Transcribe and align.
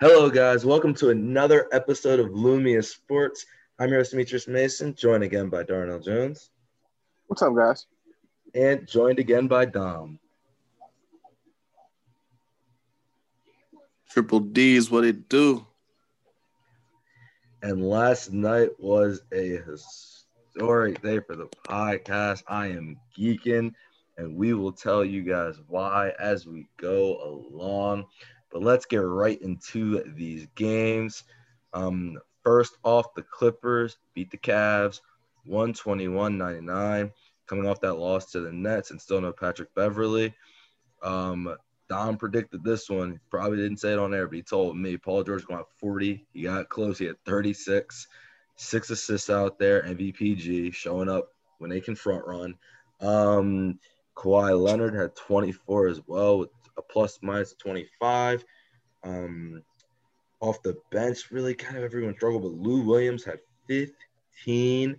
Hello, 0.00 0.30
guys. 0.30 0.64
Welcome 0.64 0.94
to 0.94 1.10
another 1.10 1.66
episode 1.72 2.20
of 2.20 2.28
Lumia 2.28 2.84
Sports. 2.84 3.44
I'm 3.80 3.88
your 3.88 3.98
host, 3.98 4.12
Demetrius 4.12 4.46
Mason, 4.46 4.94
joined 4.94 5.24
again 5.24 5.48
by 5.48 5.64
Darnell 5.64 5.98
Jones. 5.98 6.50
What's 7.26 7.42
up, 7.42 7.52
guys? 7.56 7.88
And 8.54 8.86
joined 8.86 9.18
again 9.18 9.48
by 9.48 9.64
Dom. 9.64 10.20
Triple 14.08 14.38
D's 14.38 14.88
what 14.88 15.04
it 15.04 15.28
do. 15.28 15.66
And 17.60 17.84
last 17.84 18.32
night 18.32 18.70
was 18.78 19.22
a 19.32 19.60
historic 19.66 21.02
day 21.02 21.18
for 21.18 21.34
the 21.34 21.48
podcast. 21.66 22.44
I 22.46 22.68
am 22.68 23.00
geeking, 23.18 23.72
and 24.16 24.36
we 24.36 24.54
will 24.54 24.70
tell 24.70 25.04
you 25.04 25.22
guys 25.22 25.56
why 25.66 26.12
as 26.20 26.46
we 26.46 26.68
go 26.76 27.20
along. 27.50 28.04
But 28.50 28.62
let's 28.62 28.86
get 28.86 28.98
right 28.98 29.40
into 29.40 30.02
these 30.14 30.46
games. 30.54 31.24
Um, 31.72 32.18
first 32.42 32.76
off, 32.82 33.14
the 33.14 33.22
Clippers 33.22 33.98
beat 34.14 34.30
the 34.30 34.38
Cavs 34.38 35.00
121 35.44 36.38
99, 36.38 37.12
coming 37.46 37.66
off 37.66 37.80
that 37.80 37.94
loss 37.94 38.32
to 38.32 38.40
the 38.40 38.52
Nets 38.52 38.90
and 38.90 39.00
still 39.00 39.20
no 39.20 39.32
Patrick 39.32 39.74
Beverley. 39.74 40.34
Um, 41.02 41.56
Don 41.88 42.16
predicted 42.16 42.62
this 42.62 42.90
one. 42.90 43.18
Probably 43.30 43.56
didn't 43.58 43.78
say 43.78 43.92
it 43.92 43.98
on 43.98 44.12
air, 44.12 44.26
but 44.26 44.36
he 44.36 44.42
told 44.42 44.76
me 44.76 44.96
Paul 44.98 45.24
George 45.24 45.46
going 45.46 45.60
to 45.60 45.66
40. 45.78 46.26
He 46.32 46.42
got 46.42 46.68
close. 46.68 46.98
He 46.98 47.06
had 47.06 47.22
36, 47.24 48.06
six 48.56 48.90
assists 48.90 49.30
out 49.30 49.58
there. 49.58 49.82
MVPG 49.82 50.74
showing 50.74 51.08
up 51.08 51.28
when 51.58 51.70
they 51.70 51.80
can 51.80 51.94
front 51.94 52.26
run. 52.26 52.56
Um, 53.00 53.78
Kawhi 54.16 54.60
Leonard 54.60 54.94
had 54.94 55.16
24 55.16 55.86
as 55.86 56.00
well 56.06 56.38
with 56.38 56.50
a 56.78 56.82
plus 56.82 57.18
minus 57.22 57.54
25. 57.54 58.44
Um, 59.04 59.62
off 60.40 60.62
the 60.62 60.76
bench, 60.90 61.30
really 61.30 61.54
kind 61.54 61.76
of 61.76 61.84
everyone 61.84 62.14
struggled, 62.14 62.42
but 62.42 62.52
Lou 62.52 62.82
Williams 62.82 63.24
had 63.24 63.40
15. 63.66 64.90
I 64.90 64.94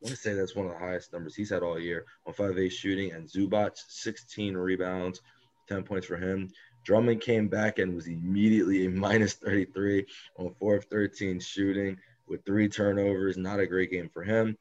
want 0.00 0.14
to 0.14 0.16
say 0.16 0.34
that's 0.34 0.54
one 0.54 0.66
of 0.66 0.72
the 0.72 0.78
highest 0.78 1.12
numbers 1.12 1.34
he's 1.34 1.50
had 1.50 1.62
all 1.62 1.78
year 1.78 2.04
on 2.26 2.34
5A 2.34 2.70
shooting, 2.70 3.12
and 3.12 3.28
Zubac 3.28 3.72
16 3.88 4.54
rebounds, 4.54 5.22
10 5.68 5.82
points 5.82 6.06
for 6.06 6.16
him. 6.16 6.50
Drummond 6.84 7.20
came 7.20 7.48
back 7.48 7.78
and 7.78 7.94
was 7.94 8.06
immediately 8.06 8.86
a 8.86 8.90
minus 8.90 9.34
33 9.34 10.06
on 10.38 10.54
4 10.60 10.76
of 10.76 10.84
13 10.84 11.40
shooting 11.40 11.98
with 12.28 12.44
three 12.44 12.68
turnovers. 12.68 13.36
Not 13.36 13.60
a 13.60 13.66
great 13.66 13.90
game 13.90 14.08
for 14.12 14.22
him. 14.22 14.56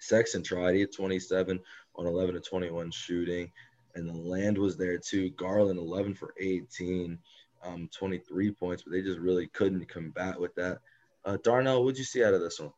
Sexton 0.00 0.42
tried. 0.42 0.74
He 0.74 0.80
had 0.80 0.92
27 0.92 1.60
on 1.94 2.06
11 2.06 2.34
to 2.34 2.40
21 2.40 2.90
shooting 2.90 3.52
and 3.94 4.08
the 4.08 4.12
land 4.12 4.58
was 4.58 4.76
there 4.76 4.98
too. 4.98 5.30
Garland 5.30 5.78
11 5.78 6.14
for 6.14 6.34
18, 6.38 7.18
um, 7.64 7.88
23 7.96 8.52
points, 8.52 8.82
but 8.82 8.92
they 8.92 9.02
just 9.02 9.18
really 9.18 9.46
couldn't 9.48 9.88
combat 9.88 10.40
with 10.40 10.54
that. 10.54 10.78
Uh, 11.24 11.36
Darnell, 11.42 11.84
what'd 11.84 11.98
you 11.98 12.04
see 12.04 12.24
out 12.24 12.34
of 12.34 12.40
this 12.40 12.60
one? 12.60 12.72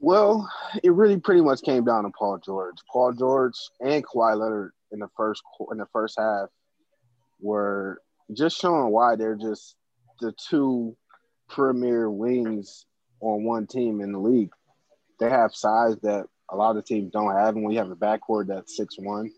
Well, 0.00 0.50
it 0.82 0.92
really 0.92 1.18
pretty 1.18 1.40
much 1.40 1.62
came 1.62 1.84
down 1.84 2.04
to 2.04 2.10
Paul 2.10 2.38
George. 2.44 2.76
Paul 2.92 3.12
George 3.12 3.54
and 3.80 4.04
Kawhi 4.04 4.38
Leonard 4.38 4.72
in 4.92 4.98
the 4.98 5.08
first 5.16 5.42
in 5.70 5.78
the 5.78 5.86
first 5.92 6.18
half 6.18 6.48
were 7.40 8.02
just 8.32 8.60
showing 8.60 8.90
why 8.90 9.16
they're 9.16 9.36
just 9.36 9.76
the 10.20 10.32
two 10.32 10.96
premier 11.48 12.10
wings 12.10 12.84
on 13.20 13.44
one 13.44 13.66
team 13.66 14.00
in 14.00 14.12
the 14.12 14.18
league. 14.18 14.52
They 15.20 15.30
have 15.30 15.54
size 15.54 15.96
that 16.02 16.26
a 16.50 16.56
lot 16.56 16.76
of 16.76 16.84
teams 16.84 17.12
don't 17.12 17.34
have. 17.34 17.54
And 17.54 17.64
when 17.64 17.72
you 17.72 17.78
have 17.78 17.90
a 17.90 17.96
backcourt 17.96 18.48
that's 18.48 18.76
six 18.76 18.96
one, 18.98 19.30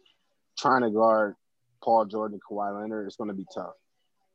trying 0.58 0.82
to 0.82 0.90
guard 0.90 1.34
Paul 1.82 2.04
George, 2.06 2.32
and 2.32 2.40
Kawhi 2.42 2.80
Leonard, 2.80 3.06
it's 3.06 3.16
going 3.16 3.28
to 3.28 3.34
be 3.34 3.46
tough. 3.54 3.74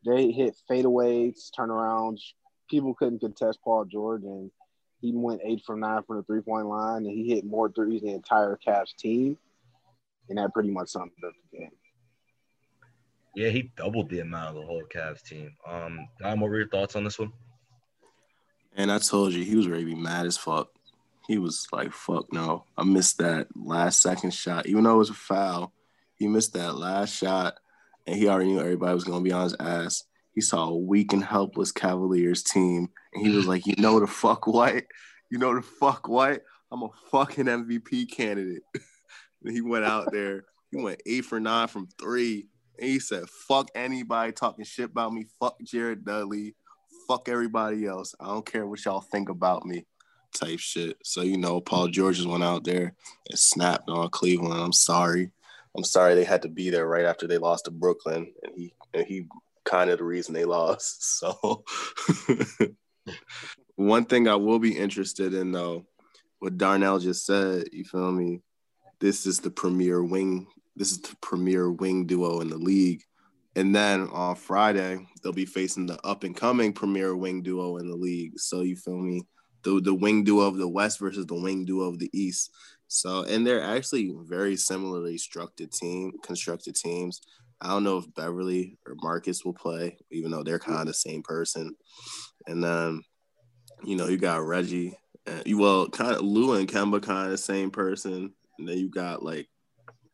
They 0.05 0.31
hit 0.31 0.55
fadeaways, 0.69 1.49
turnarounds. 1.57 2.21
People 2.69 2.93
couldn't 2.93 3.19
contest 3.19 3.59
Paul 3.63 3.85
George. 3.85 4.23
he 5.01 5.11
went 5.13 5.41
eight 5.43 5.61
from 5.65 5.81
nine 5.81 6.03
from 6.03 6.17
the 6.17 6.23
three 6.23 6.41
point 6.41 6.67
line, 6.67 7.05
and 7.05 7.11
he 7.11 7.29
hit 7.29 7.45
more 7.45 7.69
threes 7.69 8.01
than 8.01 8.11
the 8.11 8.15
entire 8.15 8.57
Cavs 8.65 8.95
team, 8.97 9.37
and 10.29 10.37
that 10.37 10.53
pretty 10.53 10.71
much 10.71 10.89
summed 10.89 11.11
up 11.25 11.33
the 11.51 11.57
game. 11.57 11.71
Yeah, 13.35 13.49
he 13.49 13.71
doubled 13.77 14.09
the 14.09 14.19
amount 14.19 14.49
of 14.49 14.55
the 14.55 14.67
whole 14.67 14.83
Cavs 14.93 15.21
team. 15.21 15.55
Um, 15.65 16.07
Dom, 16.19 16.39
what 16.39 16.49
were 16.49 16.57
your 16.57 16.67
thoughts 16.67 16.95
on 16.95 17.03
this 17.03 17.19
one? 17.19 17.31
And 18.75 18.91
I 18.91 18.99
told 18.99 19.33
you 19.33 19.43
he 19.43 19.55
was 19.55 19.67
ready 19.67 19.83
to 19.83 19.95
be 19.95 19.95
mad 19.95 20.25
as 20.25 20.37
fuck 20.37 20.69
he 21.31 21.37
was 21.37 21.67
like, 21.71 21.91
fuck 21.93 22.31
no. 22.33 22.65
I 22.77 22.83
missed 22.83 23.19
that 23.19 23.47
last 23.55 24.01
second 24.01 24.33
shot. 24.33 24.67
Even 24.67 24.83
though 24.83 24.95
it 24.95 24.97
was 24.97 25.09
a 25.09 25.13
foul, 25.13 25.73
he 26.15 26.27
missed 26.27 26.53
that 26.53 26.75
last 26.75 27.15
shot 27.15 27.55
and 28.05 28.15
he 28.15 28.27
already 28.27 28.51
knew 28.51 28.59
everybody 28.59 28.93
was 28.93 29.03
gonna 29.03 29.23
be 29.23 29.31
on 29.31 29.43
his 29.43 29.55
ass. 29.59 30.03
He 30.33 30.41
saw 30.41 30.69
a 30.69 30.77
weak 30.77 31.13
and 31.13 31.23
helpless 31.23 31.71
Cavaliers 31.71 32.43
team, 32.43 32.89
and 33.13 33.25
he 33.25 33.35
was 33.35 33.47
like, 33.47 33.65
"You 33.65 33.75
know 33.77 33.99
the 33.99 34.07
fuck 34.07 34.47
what? 34.47 34.85
You 35.29 35.37
know 35.37 35.53
the 35.55 35.61
fuck 35.61 36.07
what? 36.07 36.43
I'm 36.71 36.83
a 36.83 36.89
fucking 37.11 37.45
MVP 37.45 38.05
candidate." 38.11 38.63
and 39.43 39.53
he 39.53 39.61
went 39.61 39.85
out 39.85 40.11
there. 40.11 40.45
He 40.71 40.81
went 40.81 41.01
eight 41.05 41.25
for 41.25 41.39
nine 41.39 41.67
from 41.67 41.87
three, 41.99 42.47
and 42.79 42.89
he 42.89 42.99
said, 42.99 43.29
"Fuck 43.29 43.69
anybody 43.75 44.31
talking 44.31 44.65
shit 44.65 44.89
about 44.91 45.13
me. 45.13 45.25
Fuck 45.39 45.57
Jared 45.63 46.05
Dudley. 46.05 46.55
Fuck 47.07 47.27
everybody 47.29 47.85
else. 47.85 48.15
I 48.19 48.27
don't 48.27 48.45
care 48.45 48.65
what 48.65 48.83
y'all 48.85 49.01
think 49.01 49.29
about 49.29 49.65
me." 49.65 49.85
Type 50.33 50.59
shit. 50.59 50.97
So 51.03 51.21
you 51.21 51.37
know, 51.37 51.61
Paul 51.61 51.85
mm-hmm. 51.85 51.93
George 51.93 52.25
went 52.25 52.43
out 52.43 52.63
there 52.63 52.93
and 53.29 53.39
snapped 53.39 53.89
on 53.89 54.09
Cleveland. 54.09 54.61
I'm 54.61 54.73
sorry. 54.73 55.31
I'm 55.75 55.83
sorry 55.83 56.15
they 56.15 56.23
had 56.23 56.41
to 56.41 56.49
be 56.49 56.69
there 56.69 56.87
right 56.87 57.05
after 57.05 57.27
they 57.27 57.37
lost 57.37 57.65
to 57.65 57.71
Brooklyn, 57.71 58.33
and 58.43 58.53
he 58.55 58.73
and 58.93 59.05
he 59.05 59.27
kind 59.63 59.89
of 59.89 59.99
the 59.99 60.03
reason 60.03 60.33
they 60.33 60.45
lost. 60.45 60.97
So 61.21 61.63
one 63.75 64.05
thing 64.05 64.27
I 64.27 64.35
will 64.35 64.59
be 64.59 64.77
interested 64.77 65.33
in 65.33 65.51
though, 65.51 65.85
what 66.39 66.57
Darnell 66.57 66.99
just 66.99 67.25
said, 67.25 67.65
you 67.71 67.83
feel 67.83 68.11
me? 68.11 68.41
This 68.99 69.25
is 69.25 69.39
the 69.39 69.51
premier 69.51 70.03
wing. 70.03 70.47
This 70.75 70.91
is 70.91 71.01
the 71.01 71.15
premier 71.21 71.71
wing 71.71 72.05
duo 72.05 72.41
in 72.41 72.49
the 72.49 72.57
league. 72.57 73.03
And 73.55 73.75
then 73.75 74.07
on 74.09 74.35
Friday, 74.35 75.05
they'll 75.21 75.33
be 75.33 75.45
facing 75.45 75.85
the 75.85 75.99
up 76.05 76.23
and 76.23 76.35
coming 76.35 76.73
premier 76.73 77.15
wing 77.15 77.43
duo 77.43 77.77
in 77.77 77.89
the 77.89 77.95
league. 77.95 78.39
So 78.39 78.61
you 78.61 78.75
feel 78.75 78.97
me? 78.97 79.23
The 79.63 79.81
the 79.81 79.93
wing 79.93 80.23
duo 80.23 80.45
of 80.45 80.57
the 80.57 80.67
West 80.67 80.99
versus 80.99 81.25
the 81.25 81.35
wing 81.39 81.65
duo 81.65 81.85
of 81.85 81.99
the 81.99 82.09
East. 82.13 82.51
So, 82.87 83.23
and 83.23 83.47
they're 83.47 83.63
actually 83.63 84.13
very 84.23 84.57
similarly 84.57 85.17
structured 85.17 85.71
team 85.71 86.11
constructed 86.23 86.75
teams. 86.75 87.21
I 87.61 87.69
don't 87.69 87.83
know 87.83 87.97
if 87.97 88.13
Beverley 88.15 88.77
or 88.87 88.95
Marcus 89.01 89.45
will 89.45 89.53
play, 89.53 89.97
even 90.11 90.31
though 90.31 90.43
they're 90.43 90.59
kind 90.59 90.81
of 90.81 90.87
the 90.87 90.93
same 90.93 91.21
person. 91.21 91.75
And 92.47 92.63
then, 92.63 93.03
you 93.83 93.95
know, 93.95 94.07
you 94.07 94.17
got 94.17 94.45
Reggie. 94.45 94.97
And 95.27 95.43
you 95.45 95.59
well, 95.59 95.87
kind 95.87 96.15
of 96.15 96.21
Lou 96.21 96.53
and 96.53 96.67
Kemba, 96.67 97.01
kind 97.01 97.25
of 97.25 97.31
the 97.31 97.37
same 97.37 97.69
person. 97.69 98.33
And 98.57 98.67
then 98.67 98.77
you 98.77 98.89
got 98.89 99.23
like, 99.23 99.47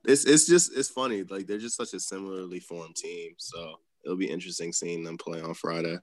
it's 0.06 0.26
it's 0.26 0.46
just 0.46 0.76
it's 0.76 0.90
funny. 0.90 1.24
Like 1.24 1.48
they're 1.48 1.58
just 1.58 1.78
such 1.78 1.94
a 1.94 2.00
similarly 2.00 2.60
formed 2.60 2.96
team. 2.96 3.32
So 3.38 3.80
it'll 4.06 4.18
be 4.18 4.30
interesting 4.30 4.74
seeing 4.74 5.04
them 5.04 5.18
play 5.18 5.42
on 5.42 5.54
Friday. 5.54 5.98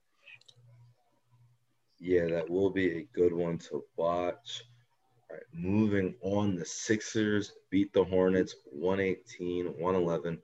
Yeah, 2.04 2.26
that 2.26 2.50
will 2.50 2.68
be 2.68 2.98
a 2.98 3.08
good 3.14 3.32
one 3.32 3.56
to 3.70 3.82
watch. 3.96 4.62
All 5.30 5.36
right, 5.36 5.42
moving 5.54 6.14
on, 6.20 6.54
the 6.54 6.64
Sixers 6.66 7.52
beat 7.70 7.94
the 7.94 8.04
Hornets 8.04 8.56
118, 8.72 9.68
111. 9.68 10.38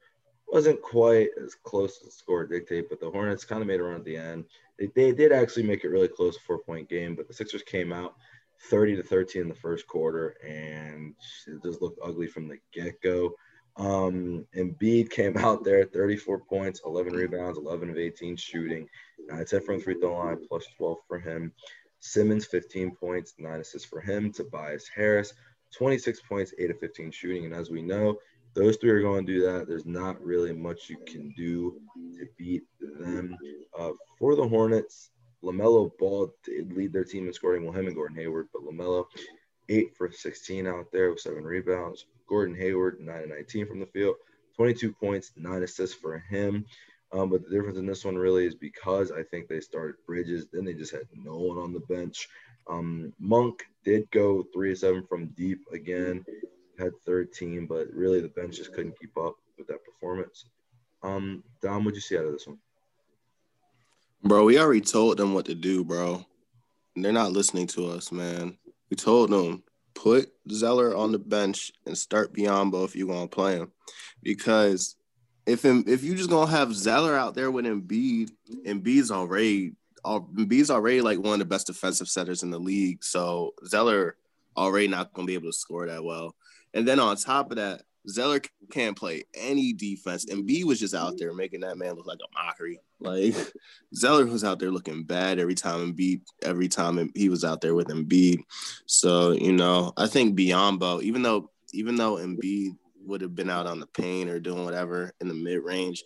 Wasn't 0.51 0.81
quite 0.81 1.29
as 1.45 1.55
close 1.55 1.99
to 1.99 2.07
the 2.07 2.11
score 2.11 2.47
dictate, 2.47 2.89
but 2.89 2.99
the 2.99 3.11
Hornets 3.11 3.45
kind 3.45 3.61
of 3.61 3.69
made 3.69 3.79
a 3.79 3.83
run 3.83 3.97
at 3.97 4.07
the 4.07 4.17
end. 4.17 4.47
They, 4.79 4.87
they 4.95 5.13
did 5.13 5.33
actually 5.33 5.65
make 5.65 5.85
it 5.85 5.91
really 5.91 6.09
close, 6.09 6.39
four 6.39 6.61
point 6.61 6.89
game, 6.89 7.15
but 7.15 7.29
the 7.29 7.35
Sixers 7.35 7.63
came 7.63 7.93
out 7.93 8.15
30 8.71 8.97
to 8.97 9.03
13 9.03 9.43
in 9.43 9.49
the 9.49 9.55
first 9.55 9.87
quarter, 9.87 10.37
and 10.43 11.15
it 11.47 11.63
just 11.63 11.83
looked 11.83 12.01
ugly 12.03 12.27
from 12.27 12.49
the 12.49 12.57
get 12.73 13.03
go. 13.03 13.35
Um, 13.77 14.47
Embiid 14.57 15.11
came 15.11 15.37
out 15.37 15.63
there, 15.63 15.85
34 15.85 16.41
points, 16.41 16.81
11 16.87 17.13
rebounds, 17.13 17.59
11 17.59 17.91
of 17.91 17.99
18 17.99 18.37
shooting, 18.37 18.89
9 19.29 19.45
10 19.45 19.61
from 19.63 19.81
free 19.81 19.95
throw 19.95 20.17
line, 20.17 20.39
plus 20.49 20.67
12 20.77 20.99
for 21.07 21.19
him. 21.19 21.53
Simmons, 22.01 22.47
15 22.47 22.97
points, 22.97 23.35
9 23.39 23.61
assists 23.61 23.89
for 23.89 24.01
him. 24.01 24.33
Tobias 24.33 24.89
Harris, 24.95 25.35
26 25.75 26.21
points, 26.23 26.55
8 26.59 26.71
of 26.71 26.81
15 26.81 27.11
shooting. 27.11 27.45
And 27.45 27.55
as 27.55 27.71
we 27.71 27.83
know, 27.83 28.19
those 28.55 28.77
three 28.77 28.91
are 28.91 29.03
going 29.03 29.27
to 29.27 29.33
do 29.33 29.43
that. 29.43 29.69
There's 29.69 29.87
not 29.87 30.23
really 30.25 30.53
much 30.53 30.89
you 30.89 30.97
can 31.07 31.33
do 31.37 31.81
to 32.19 32.27
beat 32.37 32.65
them. 32.81 33.37
Uh, 33.79 33.91
for 34.19 34.35
the 34.35 34.49
Hornets, 34.49 35.11
LaMelo 35.43 35.97
Ball 35.99 36.35
did 36.45 36.73
lead 36.73 36.93
their 36.93 37.05
team 37.05 37.27
in 37.27 37.33
scoring, 37.33 37.65
well, 37.65 37.73
him 37.73 37.87
and 37.87 37.95
Gordon 37.95 38.17
Hayward, 38.17 38.49
but 38.53 38.63
LaMelo, 38.63 39.05
8 39.69 39.97
for 39.97 40.11
16 40.11 40.67
out 40.67 40.91
there 40.93 41.11
with 41.11 41.21
7 41.21 41.45
rebounds. 41.45 42.07
Gordon 42.29 42.55
Hayward, 42.57 43.01
9 43.01 43.17
and 43.17 43.31
19 43.31 43.67
from 43.67 43.81
the 43.81 43.87
field, 43.87 44.17
22 44.57 44.93
points, 44.93 45.33
9 45.37 45.63
assists 45.63 45.97
for 45.97 46.19
him. 46.19 46.65
Um, 47.13 47.29
but 47.31 47.43
the 47.43 47.51
difference 47.51 47.79
in 47.79 47.87
this 47.87 48.05
one 48.05 48.17
really 48.17 48.47
is 48.47 48.55
because 48.55 49.11
I 49.11 49.23
think 49.25 49.49
they 49.49 49.61
started 49.61 49.97
Bridges, 50.07 50.47
then 50.53 50.65
they 50.65 50.75
just 50.75 50.93
had 50.93 51.03
no 51.13 51.37
one 51.39 51.59
on 51.59 51.73
the 51.73 51.81
bench. 51.81 52.29
Um, 52.69 53.13
Monk 53.19 53.65
did 53.85 54.09
go 54.13 54.45
3 54.55 54.73
of 54.73 54.79
7 54.79 55.05
from 55.09 55.27
deep 55.29 55.59
again, 55.73 56.25
had 56.79 56.93
13, 57.05 57.67
but 57.67 57.93
really 57.93 58.21
the 58.21 58.29
bench 58.29 58.57
just 58.57 58.73
couldn't 58.73 58.99
keep 59.01 59.17
up 59.19 59.35
with 59.59 59.67
that 59.67 59.85
performance. 59.85 60.45
Um, 61.03 61.43
Dom, 61.63 61.85
what'd 61.85 61.97
you 61.97 62.01
see 62.01 62.17
out 62.17 62.27
of 62.27 62.33
this 62.33 62.47
one? 62.47 62.59
Bro, 64.23 64.45
we 64.45 64.59
already 64.59 64.83
told 64.83 65.17
them 65.17 65.35
what 65.35 65.47
to 65.47 65.55
do, 65.55 65.83
bro. 65.83 66.25
They're 66.95 67.13
not 67.13 67.33
listening 67.33 67.67
to 67.69 67.87
us, 67.89 68.13
man. 68.13 68.59
We 68.91 68.97
told 68.97 69.31
them 69.31 69.63
put 69.95 70.33
Zeller 70.51 70.95
on 70.95 71.13
the 71.13 71.19
bench 71.19 71.73
and 71.87 71.97
start 71.97 72.35
Biyombo 72.35 72.85
if 72.85 72.95
you're 72.95 73.09
gonna 73.09 73.29
play 73.29 73.57
him, 73.57 73.73
because 74.23 74.97
if 75.47 75.65
if 75.65 76.03
you 76.03 76.15
just 76.15 76.31
gonna 76.31 76.51
have 76.51 76.75
Zeller 76.75 77.17
out 77.17 77.35
there 77.35 77.51
with 77.51 77.65
Embiid, 77.65 78.31
Embiid's 78.67 79.11
already 79.11 79.73
Embiid's 80.05 80.71
already 80.71 81.01
like 81.01 81.19
one 81.19 81.35
of 81.35 81.39
the 81.41 81.45
best 81.45 81.67
defensive 81.67 82.09
setters 82.09 82.43
in 82.43 82.51
the 82.51 82.59
league, 82.59 83.05
so 83.05 83.55
Zeller 83.67 84.17
already 84.57 84.89
not 84.89 85.13
gonna 85.13 85.27
be 85.27 85.35
able 85.35 85.51
to 85.51 85.57
score 85.57 85.87
that 85.87 86.05
well. 86.05 86.35
And 86.75 86.87
then 86.87 87.01
on 87.01 87.17
top 87.17 87.51
of 87.51 87.57
that, 87.57 87.83
Zeller 88.09 88.41
can't 88.71 88.97
play 88.97 89.25
any 89.35 89.73
defense, 89.73 90.27
and 90.27 90.49
was 90.65 90.81
just 90.81 90.95
out 90.95 91.19
there 91.19 91.35
making 91.35 91.61
that 91.61 91.77
man 91.77 91.95
look 91.95 92.07
like 92.07 92.21
a 92.21 92.45
mockery. 92.45 92.81
Like 92.99 93.35
Zeller 93.95 94.27
was 94.27 94.45
out 94.45 94.59
there 94.59 94.71
looking 94.71 95.05
bad 95.05 95.39
every 95.39 95.55
time 95.55 95.93
Embiid, 95.93 96.23
every 96.43 96.69
time 96.69 97.11
he 97.15 97.29
was 97.29 97.45
out 97.45 97.61
there 97.61 97.75
with 97.75 97.89
Embiid. 97.89 98.39
So 98.87 99.33
you 99.33 99.53
know, 99.53 99.93
I 99.97 100.07
think 100.07 100.39
Biyombo, 100.39 101.03
even 101.03 101.23
though 101.23 101.51
even 101.73 101.97
though 101.97 102.17
Embiid 102.17 102.77
would 103.11 103.21
have 103.21 103.35
been 103.35 103.51
out 103.51 103.67
on 103.67 103.81
the 103.81 103.87
paint 103.87 104.31
or 104.31 104.41
doing 104.41 104.65
whatever 104.65 105.13
in 105.21 105.29
the 105.29 105.35
mid 105.35 105.63
range, 105.63 106.03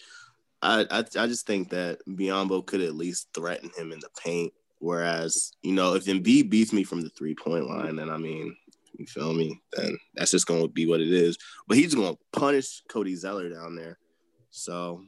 I, 0.63 0.87
I 0.91 0.99
I 0.99 1.27
just 1.27 1.47
think 1.47 1.71
that 1.71 1.99
Biyombo 2.09 2.67
could 2.67 2.81
at 2.81 2.95
least 2.95 3.29
threaten 3.35 3.71
him 3.77 3.93
in 3.93 4.01
the 4.01 4.11
paint. 4.23 4.53
Whereas 4.81 5.53
you 5.63 5.73
know, 5.73 5.95
if 5.95 6.07
Embiid 6.07 6.51
beats 6.51 6.73
me 6.73 6.83
from 6.85 7.03
the 7.03 7.11
three 7.11 7.35
point 7.35 7.69
line, 7.69 7.97
then 7.97 8.11
I 8.11 8.17
mean 8.17 8.57
you 8.99 9.07
feel 9.07 9.35
me? 9.35 9.61
Then 9.73 9.99
that's 10.15 10.31
just 10.31 10.47
gonna 10.47 10.69
be 10.69 10.87
what 10.87 11.01
it 11.01 11.13
is. 11.13 11.37
But 11.69 11.77
he's 11.77 11.95
gonna 11.95 12.17
punish 12.33 12.83
Cody 12.89 13.15
Zeller 13.15 13.49
down 13.49 13.77
there. 13.77 13.99
So 14.51 15.05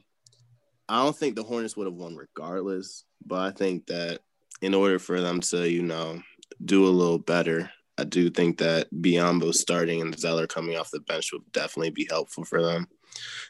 I 0.89 1.03
don't 1.03 1.15
think 1.15 1.35
the 1.35 1.43
Hornets 1.43 1.75
would 1.77 1.87
have 1.87 1.93
won 1.93 2.15
regardless. 2.15 3.03
But 3.25 3.39
I 3.39 3.51
think 3.51 3.87
that 3.87 4.19
in 4.61 4.73
order 4.73 4.99
for 4.99 5.21
them 5.21 5.39
to, 5.41 5.69
you 5.69 5.83
know, 5.83 6.21
do 6.63 6.85
a 6.85 6.89
little 6.89 7.19
better, 7.19 7.69
I 7.97 8.03
do 8.03 8.29
think 8.29 8.59
that 8.59 8.87
Biyombo 8.93 9.53
starting 9.53 10.01
and 10.01 10.17
Zeller 10.17 10.47
coming 10.47 10.77
off 10.77 10.91
the 10.91 10.99
bench 10.99 11.31
would 11.33 11.51
definitely 11.51 11.91
be 11.91 12.07
helpful 12.09 12.43
for 12.43 12.61
them. 12.61 12.87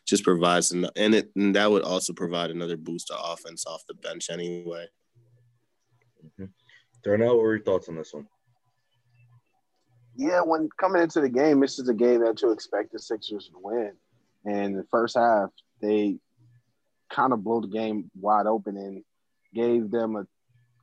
Just 0.06 0.24
provides 0.24 0.72
and 0.72 0.90
it 0.96 1.32
and 1.36 1.56
that 1.56 1.70
would 1.70 1.84
also 1.84 2.14
provide 2.14 2.52
another 2.52 2.78
boost 2.78 3.08
to 3.08 3.18
offense 3.18 3.66
off 3.66 3.84
the 3.88 3.94
bench 3.94 4.30
anyway. 4.30 4.88
Mm-hmm. 6.26 6.46
Darnell, 7.04 7.36
what 7.36 7.44
were 7.44 7.56
your 7.56 7.64
thoughts 7.66 7.90
on 7.90 7.96
this 7.96 8.14
one? 8.14 8.28
yeah, 10.18 10.42
when 10.42 10.68
coming 10.78 11.04
into 11.04 11.22
the 11.22 11.30
game, 11.30 11.60
this 11.60 11.78
is 11.78 11.88
a 11.88 11.94
game 11.94 12.22
that 12.22 12.42
you 12.42 12.52
expect 12.52 12.92
the 12.92 13.00
Sixers 13.00 13.50
to 13.50 13.60
win. 13.62 13.94
And 14.46 14.76
the 14.76 14.84
first 14.90 15.16
half, 15.16 15.50
they 15.80 16.18
kind 17.12 17.34
of 17.34 17.44
blew 17.44 17.62
the 17.62 17.68
game 17.68 18.10
wide 18.20 18.48
open 18.48 18.78
and 18.78 19.04
gave 19.54 19.92
them 19.92 20.16
a 20.16 20.26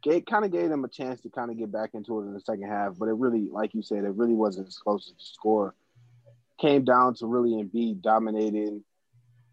gave, 0.05 0.27
kind 0.27 0.45
of 0.45 0.53
gave 0.53 0.69
them 0.69 0.85
a 0.85 0.89
chance 0.89 1.21
to 1.23 1.31
kind 1.31 1.51
of 1.51 1.59
get 1.59 1.73
back 1.73 1.91
into 1.95 2.21
it 2.21 2.25
in 2.25 2.35
the 2.35 2.41
second 2.41 2.69
half. 2.69 2.97
But 2.99 3.09
it 3.09 3.15
really, 3.15 3.49
like 3.51 3.75
you 3.75 3.83
said, 3.83 4.05
it 4.05 4.15
really 4.15 4.35
wasn't 4.35 4.69
as 4.69 4.77
close 4.77 5.09
as 5.09 5.17
the 5.17 5.25
score. 5.25 5.75
Came 6.61 6.85
down 6.85 7.15
to 7.17 7.27
really 7.27 7.63
Embiid 7.63 8.03
dominating 8.03 8.85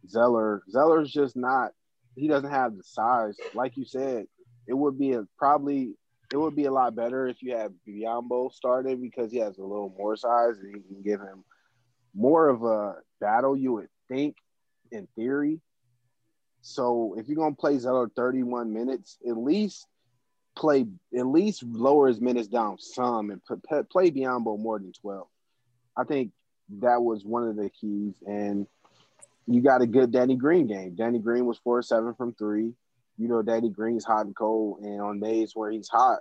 Zeller. 0.07 0.61
Zeller's 0.69 1.11
just 1.11 1.35
not. 1.35 1.71
He 2.15 2.27
doesn't 2.27 2.51
have 2.51 2.77
the 2.77 2.83
size, 2.83 3.37
like 3.55 3.77
you 3.77 3.85
said. 3.85 4.25
It 4.67 4.73
would 4.73 4.99
be 4.99 5.13
a, 5.13 5.25
probably 5.37 5.95
it 6.31 6.37
would 6.37 6.55
be 6.55 6.65
a 6.65 6.71
lot 6.71 6.95
better 6.95 7.27
if 7.27 7.41
you 7.41 7.55
had 7.55 7.73
Biyombo 7.87 8.53
started 8.53 9.01
because 9.01 9.31
he 9.31 9.39
has 9.39 9.57
a 9.57 9.63
little 9.63 9.93
more 9.97 10.15
size 10.15 10.57
and 10.59 10.73
you 10.75 10.81
can 10.81 11.01
give 11.01 11.19
him 11.19 11.43
more 12.13 12.47
of 12.49 12.63
a 12.63 12.95
battle, 13.19 13.57
you 13.57 13.73
would 13.73 13.89
think, 14.07 14.35
in 14.91 15.07
theory. 15.15 15.59
So 16.61 17.15
if 17.17 17.27
you're 17.27 17.37
gonna 17.37 17.55
play 17.55 17.77
Zeller 17.79 18.09
31 18.15 18.71
minutes, 18.71 19.17
at 19.27 19.35
least 19.37 19.87
play 20.61 20.85
at 21.17 21.25
least 21.25 21.63
lower 21.63 22.07
his 22.07 22.21
minutes 22.21 22.47
down 22.47 22.77
some 22.79 23.31
and 23.31 23.41
play 23.89 24.11
Biyombo 24.11 24.59
more 24.59 24.79
than 24.79 24.93
12. 24.93 25.27
I 25.97 26.03
think 26.05 26.31
that 26.79 27.01
was 27.01 27.25
one 27.25 27.47
of 27.47 27.55
the 27.57 27.69
keys. 27.69 28.13
And 28.25 28.67
you 29.47 29.61
got 29.61 29.81
a 29.81 29.87
good 29.87 30.11
Danny 30.11 30.35
Green 30.35 30.67
game. 30.67 30.95
Danny 30.95 31.19
Green 31.19 31.45
was 31.45 31.57
four 31.57 31.81
seven 31.81 32.13
from 32.13 32.33
three 32.33 32.73
you 33.21 33.27
know 33.27 33.43
Danny 33.43 33.69
Green's 33.69 34.03
hot 34.03 34.25
and 34.25 34.35
cold, 34.35 34.79
and 34.81 34.99
on 34.99 35.19
days 35.19 35.51
where 35.53 35.69
he's 35.69 35.87
hot, 35.87 36.19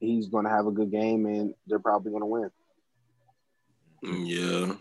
he's 0.00 0.28
going 0.28 0.44
to 0.44 0.50
have 0.50 0.66
a 0.66 0.72
good 0.72 0.90
game, 0.90 1.26
and 1.26 1.54
they're 1.66 1.78
probably 1.78 2.10
going 2.10 2.22
to 2.22 2.26
win. 2.26 2.50
Yeah, 4.02 4.74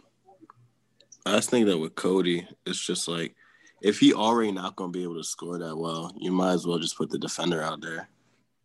I 1.28 1.36
just 1.36 1.52
think 1.52 1.68
that 1.68 1.78
with 1.78 1.94
Cody, 1.94 2.48
it's 2.66 2.84
just 2.84 3.08
like 3.08 3.36
if 3.82 4.00
he 4.00 4.14
already 4.14 4.52
not 4.52 4.76
going 4.76 4.92
to 4.92 4.98
be 4.98 5.04
able 5.04 5.18
to 5.18 5.24
score 5.24 5.60
that 5.60 5.78
well, 5.78 6.12
you 6.20 6.32
might 6.32 6.54
as 6.54 6.66
well 6.66 6.80
just 6.80 6.98
put 6.98 7.12
the 7.12 7.20
defender 7.20 7.62
out 7.62 7.82
there. 7.82 8.10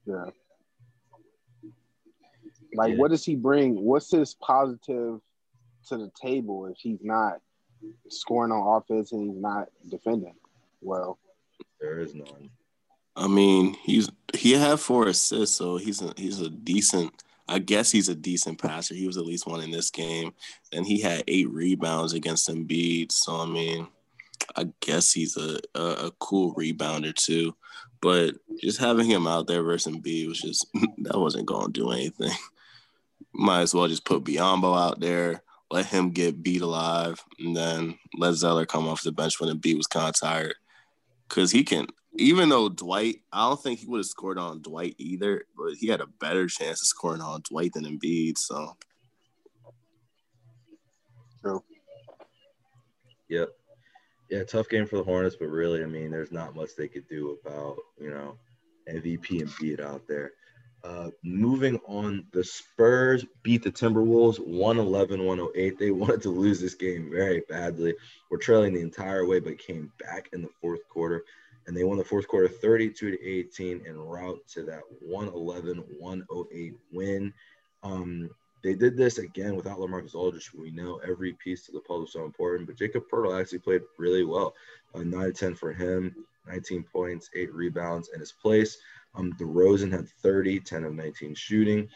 Yeah. 0.07 0.25
Like, 2.75 2.93
yeah. 2.93 2.97
what 2.97 3.11
does 3.11 3.25
he 3.25 3.37
bring? 3.37 3.83
What's 3.83 4.11
his 4.11 4.35
positive 4.35 5.21
to 5.89 5.97
the 5.97 6.11
table 6.21 6.67
if 6.67 6.79
he's 6.79 7.03
not 7.03 7.41
scoring 8.09 8.53
on 8.53 8.77
offense 8.77 9.13
and 9.13 9.31
he's 9.31 9.41
not 9.41 9.69
defending 9.91 10.35
well? 10.81 11.19
There 11.81 12.01
is 12.01 12.15
none. 12.15 12.51
I 13.15 13.27
mean, 13.27 13.75
he's 13.83 14.09
he 14.35 14.53
had 14.53 14.81
four 14.81 15.09
assists, 15.09 15.57
so 15.57 15.77
he's 15.77 16.01
a 16.01 16.15
he's 16.17 16.41
a 16.41 16.49
decent. 16.49 17.23
I 17.49 17.59
guess 17.59 17.91
he's 17.91 18.09
a 18.09 18.15
decent 18.15 18.63
passer. 18.63 18.95
He 18.95 19.07
was 19.07 19.19
at 19.19 19.27
least 19.27 19.47
one 19.47 19.61
in 19.61 19.71
this 19.71 19.91
game. 19.91 20.33
and 20.73 20.87
he 20.87 21.01
had 21.01 21.25
eight 21.29 21.51
rebounds 21.51 22.15
against 22.15 22.49
Embiid. 22.49 23.13
So 23.13 23.37
I 23.37 23.47
mean, 23.47 23.89
I 24.57 24.69
guess 24.81 25.13
he's 25.13 25.37
a, 25.37 25.61
a, 25.75 26.07
a 26.07 26.11
cool 26.19 26.55
rebounder 26.55 27.15
too. 27.15 27.55
But 28.01 28.35
just 28.61 28.81
having 28.81 29.07
him 29.07 29.27
out 29.27 29.47
there 29.47 29.63
versus 29.63 29.95
Embiid 29.95 30.29
was 30.29 30.41
just 30.41 30.67
that 30.99 31.19
wasn't 31.19 31.47
going 31.47 31.67
to 31.67 31.73
do 31.73 31.91
anything. 31.91 32.33
Might 33.33 33.63
as 33.63 33.75
well 33.75 33.89
just 33.89 34.05
put 34.05 34.25
Biyombo 34.25 34.77
out 34.77 35.01
there, 35.01 35.43
let 35.71 35.87
him 35.87 36.11
get 36.11 36.43
beat 36.43 36.61
alive, 36.61 37.25
and 37.39 37.57
then 37.57 37.99
let 38.19 38.35
Zeller 38.35 38.67
come 38.67 38.87
off 38.87 39.03
the 39.03 39.13
bench 39.13 39.41
when 39.41 39.49
the 39.49 39.55
Embiid 39.55 39.77
was 39.77 39.87
kind 39.87 40.09
of 40.09 40.21
tired. 40.21 40.55
Because 41.29 41.51
he 41.51 41.65
can, 41.65 41.87
even 42.17 42.51
though 42.51 42.69
Dwight, 42.69 43.21
I 43.33 43.49
don't 43.49 43.63
think 43.63 43.79
he 43.79 43.87
would 43.87 43.99
have 43.99 44.07
scored 44.07 44.37
on 44.37 44.61
Dwight 44.61 44.97
either, 44.99 45.45
but 45.57 45.75
he 45.79 45.87
had 45.87 46.03
a 46.03 46.07
better 46.07 46.47
chance 46.47 46.83
of 46.83 46.89
scoring 46.89 47.23
on 47.23 47.41
Dwight 47.49 47.73
than 47.73 47.85
Embiid. 47.85 48.37
So, 48.37 48.77
true. 51.41 51.63
Yep. 53.31 53.49
Yeah, 54.33 54.45
tough 54.45 54.71
game 54.71 54.87
for 54.87 54.97
the 54.97 55.03
Hornets, 55.03 55.37
but 55.39 55.51
really, 55.51 55.83
I 55.83 55.87
mean, 55.87 56.11
there's 56.11 56.33
not 56.33 56.57
much 56.57 56.71
they 56.75 56.89
could 56.89 57.07
do 57.07 57.39
about 57.45 57.77
you 58.01 58.09
know 58.09 58.39
MVP 58.91 59.43
and 59.43 59.51
beat 59.61 59.79
out 59.79 60.09
there. 60.09 60.33
Uh, 60.83 61.11
moving 61.23 61.79
on, 61.87 62.25
the 62.33 62.43
Spurs 62.43 63.27
beat 63.43 63.63
the 63.63 63.71
Timberwolves 63.71 64.39
111 64.39 65.23
108. 65.23 65.79
They 65.79 65.91
wanted 65.91 66.23
to 66.23 66.31
lose 66.31 66.63
this 66.63 66.75
game 66.75 67.11
very 67.11 67.43
badly. 67.51 67.95
We're 68.31 68.39
trailing 68.39 68.73
the 68.73 68.81
entire 68.81 69.27
way, 69.27 69.39
but 69.39 69.59
came 69.59 69.93
back 70.01 70.31
in 70.33 70.41
the 70.41 70.49
fourth 70.63 70.89
quarter 70.89 71.25
and 71.67 71.77
they 71.77 71.85
won 71.85 71.99
the 71.99 72.05
fourth 72.05 72.27
quarter 72.27 72.49
32 72.49 73.11
to 73.11 73.23
18 73.23 73.85
en 73.87 73.99
route 73.99 74.41
to 74.55 74.63
that 74.63 74.81
111 75.03 75.85
108 75.99 76.75
win. 76.91 77.35
Um, 77.83 78.31
they 78.63 78.75
did 78.75 78.97
this 78.97 79.19
again 79.19 79.57
without 79.57 79.79
LaMarcus 79.79 80.15
Aldridge. 80.15 80.53
We 80.55 80.71
know 80.71 81.01
every 81.07 81.33
piece 81.35 81.69
of 81.69 81.75
the 81.75 81.81
puzzle 81.81 82.05
is 82.05 82.13
so 82.13 82.25
important, 82.25 82.67
but 82.67 82.77
Jakob 82.77 83.05
Poeltl 83.11 83.41
actually 83.41 83.59
played 83.59 83.83
really 83.99 84.25
well. 84.25 84.55
Uh, 84.95 85.03
9 85.03 85.33
10 85.33 85.55
for 85.55 85.73
him, 85.73 86.15
19 86.47 86.85
points, 86.85 87.31
8 87.35 87.53
rebounds 87.53 88.11
in 88.15 88.21
his 88.21 88.33
place. 88.33 88.79
Um, 89.15 89.33
DeRozan 89.35 89.93
had 89.93 90.09
30, 90.09 90.61
10 90.61 90.85
of 90.85 90.95
19 90.95 91.35
shooting, 91.35 91.89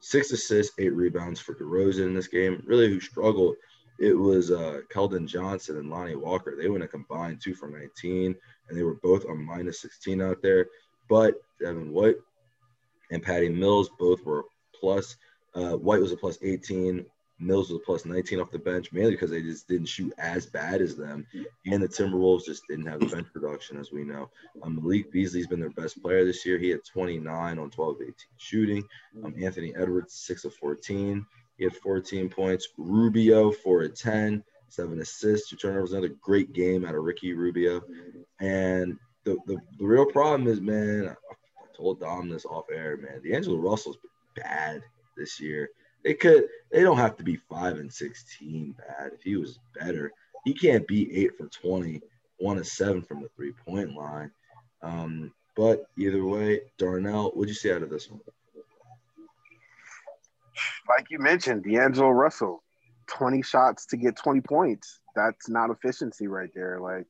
6 0.00 0.32
assists, 0.32 0.74
8 0.78 0.94
rebounds 0.94 1.40
for 1.40 1.54
DeRozan 1.54 2.06
in 2.06 2.14
this 2.14 2.28
game. 2.28 2.62
Really, 2.66 2.88
who 2.88 3.00
struggled, 3.00 3.56
it 3.98 4.14
was 4.14 4.50
uh, 4.50 4.80
Keldon 4.92 5.26
Johnson 5.26 5.78
and 5.78 5.90
Lonnie 5.90 6.16
Walker. 6.16 6.56
They 6.56 6.68
went 6.68 6.84
a 6.84 6.88
combined 6.88 7.40
2 7.42 7.54
for 7.54 7.68
19 7.68 8.34
and 8.68 8.78
they 8.78 8.82
were 8.82 8.94
both 8.96 9.26
on 9.26 9.44
minus 9.44 9.80
16 9.80 10.22
out 10.22 10.40
there. 10.42 10.66
But 11.08 11.34
Devin 11.60 11.92
White 11.92 12.16
and 13.10 13.22
Patty 13.22 13.48
Mills 13.48 13.90
both 13.98 14.24
were 14.24 14.44
plus. 14.78 15.16
Uh, 15.54 15.76
White 15.76 16.00
was 16.00 16.12
a 16.12 16.16
plus 16.16 16.38
18. 16.42 17.04
Mills 17.38 17.70
was 17.70 17.80
a 17.80 17.84
plus 17.84 18.04
19 18.04 18.40
off 18.40 18.52
the 18.52 18.58
bench, 18.58 18.92
mainly 18.92 19.10
because 19.12 19.30
they 19.30 19.42
just 19.42 19.66
didn't 19.66 19.88
shoot 19.88 20.12
as 20.16 20.46
bad 20.46 20.80
as 20.80 20.96
them. 20.96 21.26
And 21.66 21.82
the 21.82 21.88
Timberwolves 21.88 22.44
just 22.44 22.62
didn't 22.68 22.86
have 22.86 23.00
the 23.00 23.06
bench 23.06 23.26
production, 23.32 23.78
as 23.78 23.90
we 23.90 24.04
know. 24.04 24.30
Um, 24.62 24.76
Malik 24.76 25.10
Beasley's 25.10 25.48
been 25.48 25.58
their 25.58 25.70
best 25.70 26.00
player 26.00 26.24
this 26.24 26.46
year. 26.46 26.58
He 26.58 26.68
had 26.68 26.84
29 26.84 27.58
on 27.58 27.70
12 27.70 27.96
18 28.00 28.14
shooting. 28.36 28.84
Um, 29.24 29.34
Anthony 29.42 29.74
Edwards, 29.74 30.14
6 30.14 30.44
of 30.44 30.54
14. 30.54 31.26
He 31.58 31.64
had 31.64 31.74
14 31.76 32.28
points. 32.28 32.68
Rubio, 32.78 33.50
4 33.50 33.82
of 33.82 33.94
10 33.94 34.44
seven 34.72 35.00
assists, 35.00 35.50
two 35.50 35.56
turnovers. 35.56 35.92
Another 35.92 36.14
great 36.20 36.52
game 36.52 36.84
out 36.84 36.94
of 36.94 37.04
Ricky 37.04 37.34
Rubio. 37.34 37.82
And 38.40 38.98
the, 39.24 39.36
the, 39.46 39.58
the 39.78 39.84
real 39.84 40.06
problem 40.06 40.48
is, 40.48 40.60
man, 40.60 41.08
I 41.08 41.76
told 41.76 42.00
Dom 42.00 42.28
this 42.28 42.46
off 42.46 42.64
air, 42.72 42.96
man. 42.96 43.20
D'Angelo 43.22 43.58
Russell's 43.58 43.98
bad 44.34 44.82
this 45.16 45.40
year. 45.40 45.70
They 46.04 46.14
could, 46.14 46.48
they 46.70 46.82
don't 46.82 46.96
have 46.98 47.16
to 47.18 47.24
be 47.24 47.36
five 47.36 47.76
and 47.78 47.92
sixteen 47.92 48.74
bad. 48.78 49.12
If 49.14 49.22
he 49.22 49.36
was 49.36 49.58
better, 49.78 50.10
he 50.44 50.52
can't 50.52 50.86
be 50.88 51.14
eight 51.16 51.36
for 51.38 51.46
20, 51.46 52.00
one 52.38 52.58
of 52.58 52.66
seven 52.66 53.02
from 53.02 53.22
the 53.22 53.28
three 53.36 53.52
point 53.64 53.94
line. 53.94 54.30
Um, 54.82 55.32
But 55.54 55.84
either 55.98 56.24
way, 56.24 56.62
Darnell, 56.78 57.30
what'd 57.30 57.48
you 57.48 57.54
see 57.54 57.72
out 57.72 57.82
of 57.82 57.90
this 57.90 58.10
one? 58.10 58.20
Like 60.88 61.10
you 61.10 61.18
mentioned, 61.18 61.64
D'Angelo 61.64 62.10
Russell, 62.10 62.62
20 63.08 63.42
shots 63.42 63.86
to 63.86 63.96
get 63.96 64.16
20 64.16 64.40
points. 64.40 65.00
That's 65.14 65.48
not 65.48 65.70
efficiency 65.70 66.26
right 66.26 66.50
there. 66.54 66.80
Like 66.80 67.06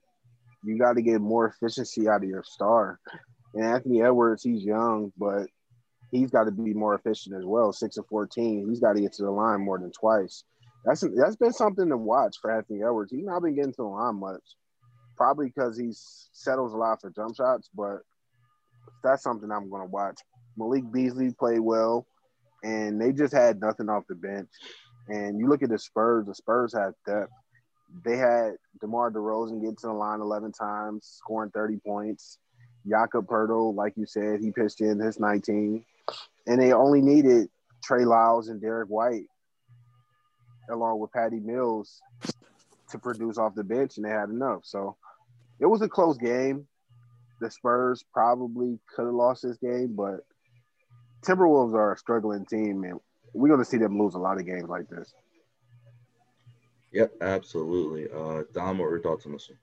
you 0.65 0.79
got 0.79 0.95
to 0.95 1.03
get 1.03 1.21
more 1.21 1.47
efficiency 1.47 2.09
out 2.09 2.23
of 2.23 2.29
your 2.29 2.45
star. 2.45 2.99
And 3.55 3.65
Anthony 3.65 4.03
Edwards, 4.03 4.43
he's 4.43 4.65
young, 4.65 5.13
but 5.17 5.47
he's 6.13 6.31
got 6.31 6.45
to 6.45 6.53
be 6.53 6.75
more 6.75 6.95
efficient 6.95 7.35
as 7.35 7.45
well. 7.45 7.73
Six 7.73 7.97
of 7.97 8.07
14. 8.07 8.69
He's 8.69 8.79
got 8.79 8.93
to 8.93 9.01
get 9.01 9.15
to 9.15 9.25
the 9.25 9.31
line 9.31 9.61
more 9.61 9.79
than 9.79 9.91
twice. 9.91 10.45
That's 10.85 11.05
that's 11.17 11.37
been 11.37 11.53
something 11.53 11.89
to 11.89 11.97
watch 11.97 12.37
for 12.41 12.57
Anthony 12.57 12.83
Edwards. 12.83 13.11
He's 13.11 13.25
not 13.25 13.43
been 13.43 13.55
getting 13.55 13.73
to 13.73 13.83
the 13.83 13.85
line 13.85 14.21
much, 14.21 14.43
probably 15.17 15.47
because 15.47 15.79
he 15.79 15.91
settles 15.93 16.73
a 16.73 16.77
lot 16.77 17.01
for 17.01 17.11
jump 17.11 17.37
shots. 17.37 17.69
But 17.75 18.01
that's 19.03 19.23
something 19.23 19.51
I'm 19.51 19.71
going 19.71 19.83
to 19.83 19.91
watch. 19.91 20.21
Malik 20.57 20.85
Beasley 20.93 21.33
played 21.33 21.61
well, 21.61 22.07
and 22.63 23.01
they 23.01 23.13
just 23.13 23.33
had 23.33 23.61
nothing 23.61 23.89
off 23.89 24.05
the 24.09 24.15
bench. 24.15 24.49
And 25.09 25.39
you 25.39 25.49
look 25.49 25.63
at 25.63 25.71
the 25.71 25.79
Spurs. 25.79 26.27
The 26.27 26.35
Spurs 26.35 26.75
had 26.75 26.93
depth. 27.07 27.33
They 28.05 28.17
had 28.17 28.53
DeMar 28.81 29.13
DeRozan 29.13 29.63
get 29.63 29.79
to 29.79 29.89
the 29.89 29.93
line 29.93 30.21
11 30.21 30.53
times, 30.53 31.19
scoring 31.19 31.51
30 31.51 31.79
points. 31.87 32.39
Jakob 32.89 33.27
Poeltl, 33.27 33.75
like 33.75 33.93
you 33.97 34.07
said, 34.07 34.41
he 34.41 34.51
pitched 34.51 34.81
in 34.81 34.99
his 34.99 35.21
19. 35.21 35.85
And 36.47 36.61
they 36.61 36.73
only 36.73 37.01
needed 37.01 37.49
Trey 37.83 38.05
Lyles 38.05 38.49
and 38.49 38.61
Derrick 38.61 38.89
White, 38.89 39.27
along 40.71 40.99
with 40.99 41.13
Patty 41.13 41.41
Mills, 41.41 42.01
to 42.91 42.99
produce 42.99 43.39
off 43.39 43.55
the 43.55 43.65
bench, 43.65 43.97
and 43.97 44.05
they 44.05 44.11
had 44.11 44.29
enough. 44.29 44.61
So 44.65 44.97
it 45.61 45.67
was 45.67 45.83
a 45.83 45.89
close 45.89 46.19
game. 46.19 46.67
The 47.41 47.51
Spurs 47.51 48.05
probably 48.13 48.79
could 48.95 49.07
have 49.07 49.15
lost 49.15 49.43
this 49.43 49.57
game, 49.59 49.95
but 49.97 50.21
Timberwolves 51.23 51.75
are 51.75 51.93
a 51.93 51.99
struggling 51.99 52.47
team, 52.47 52.85
and 52.85 53.01
we're 53.33 53.49
going 53.49 53.61
to 53.61 53.65
see 53.65 53.79
them 53.79 53.99
lose 53.99 54.15
a 54.15 54.19
lot 54.19 54.39
of 54.39 54.47
games 54.47 54.69
like 54.69 54.89
this. 54.89 55.13
Yep, 56.93 57.15
absolutely. 57.23 58.09
Uh, 58.15 58.43
Dom, 58.53 58.79
what 58.79 58.87
are 58.87 58.91
your 58.91 59.01
thoughts 59.01 59.27
on 59.27 59.33
this 59.33 59.49
one? 59.49 59.59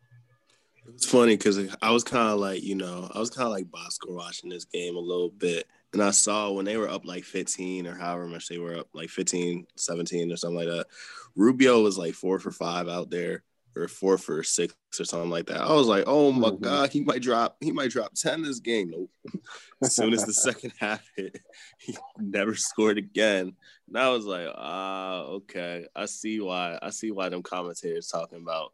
It's 0.95 1.05
funny 1.05 1.38
because 1.38 1.59
I 1.81 1.91
was 1.91 2.03
kind 2.03 2.29
of 2.29 2.39
like, 2.39 2.63
you 2.63 2.75
know, 2.75 3.09
I 3.13 3.19
was 3.19 3.29
kind 3.29 3.45
of 3.45 3.51
like 3.51 3.69
Bosco 3.69 4.12
watching 4.12 4.50
this 4.50 4.65
game 4.65 4.95
a 4.95 5.00
little 5.00 5.29
bit. 5.29 5.67
And 5.93 6.03
I 6.03 6.12
saw 6.12 6.51
when 6.51 6.65
they 6.65 6.77
were 6.77 6.89
up 6.89 7.05
like 7.05 7.24
15 7.24 7.88
or 7.88 7.96
however 7.96 8.27
much 8.27 8.48
they 8.48 8.60
were 8.60 8.77
up, 8.77 8.89
like 8.93 9.10
15, 9.10 9.65
17 9.75 10.31
or 10.31 10.38
something 10.38 10.58
like 10.58 10.67
that. 10.67 10.88
Rubio 11.36 11.81
was 11.81 11.98
like 11.98 12.13
four 12.13 12.39
for 12.39 12.51
five 12.51 12.88
out 12.88 13.10
there 13.10 13.43
or 13.75 13.88
four 13.88 14.17
for 14.17 14.43
six 14.43 14.75
or 15.00 15.05
something 15.05 15.29
like 15.29 15.48
that. 15.48 15.62
I 15.62 15.74
was 15.74 15.88
like, 15.88 16.03
oh 16.08 16.31
my 16.31 16.50
mm-hmm. 16.50 16.63
God, 16.63 16.91
he 16.91 17.01
might 17.01 17.22
drop, 17.22 17.58
he 17.60 17.72
might 17.72 17.91
drop 17.91 18.13
10 18.13 18.43
this 18.43 18.60
game. 18.60 18.91
Nope. 18.91 19.12
as 19.84 19.96
soon 19.96 20.13
as 20.13 20.25
the 20.25 20.34
second 20.34 20.74
half 20.79 21.01
hit, 21.15 21.39
he 21.79 21.98
never 22.19 22.55
scored 22.55 22.98
again. 22.98 23.55
And 23.88 23.98
I 23.98 24.10
was 24.10 24.25
like, 24.25 24.48
ah, 24.55 25.22
okay. 25.22 25.86
I 25.96 26.05
see 26.05 26.39
why. 26.39 26.77
I 26.81 26.91
see 26.91 27.12
why 27.12 27.29
them 27.29 27.41
commentators 27.41 28.08
talking 28.08 28.41
about 28.41 28.74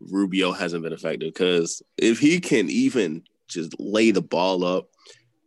Rubio 0.00 0.52
hasn't 0.52 0.82
been 0.82 0.92
effective. 0.92 1.32
Because 1.32 1.82
if 1.96 2.18
he 2.18 2.40
can 2.40 2.68
even 2.68 3.22
just 3.48 3.78
lay 3.78 4.10
the 4.10 4.22
ball 4.22 4.64
up, 4.64 4.88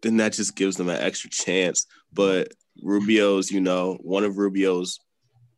then 0.02 0.18
that 0.18 0.34
just 0.34 0.56
gives 0.56 0.78
them 0.78 0.90
an 0.90 1.00
extra 1.00 1.30
chance. 1.30 1.86
But 2.14 2.54
Rubio's, 2.82 3.52
you 3.52 3.62
know, 3.62 3.98
one 4.02 4.24
of 4.24 4.38
Rubio's 4.38 5.00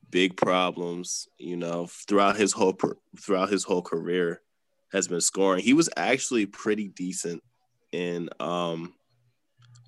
big 0.10 0.36
problems, 0.36 1.28
you 1.38 1.58
know, 1.58 1.88
throughout 2.08 2.36
his 2.36 2.52
whole 2.52 2.78
throughout 3.20 3.50
his 3.50 3.64
whole 3.64 3.82
career 3.82 4.42
has 4.92 5.08
been 5.08 5.22
scoring. 5.22 5.64
He 5.64 5.74
was 5.74 5.90
actually 5.96 6.46
pretty 6.46 6.90
decent 6.90 7.42
in 7.92 8.30
um 8.40 8.94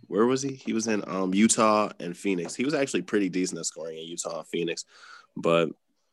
where 0.07 0.25
was 0.25 0.41
he? 0.41 0.53
He 0.53 0.73
was 0.73 0.87
in 0.87 1.03
um 1.07 1.33
Utah 1.33 1.89
and 1.99 2.15
Phoenix. 2.15 2.55
He 2.55 2.65
was 2.65 2.73
actually 2.73 3.01
pretty 3.01 3.29
decent 3.29 3.59
at 3.59 3.65
scoring 3.65 3.97
in 3.97 4.05
Utah 4.05 4.39
and 4.39 4.47
Phoenix, 4.47 4.85
but 5.35 5.69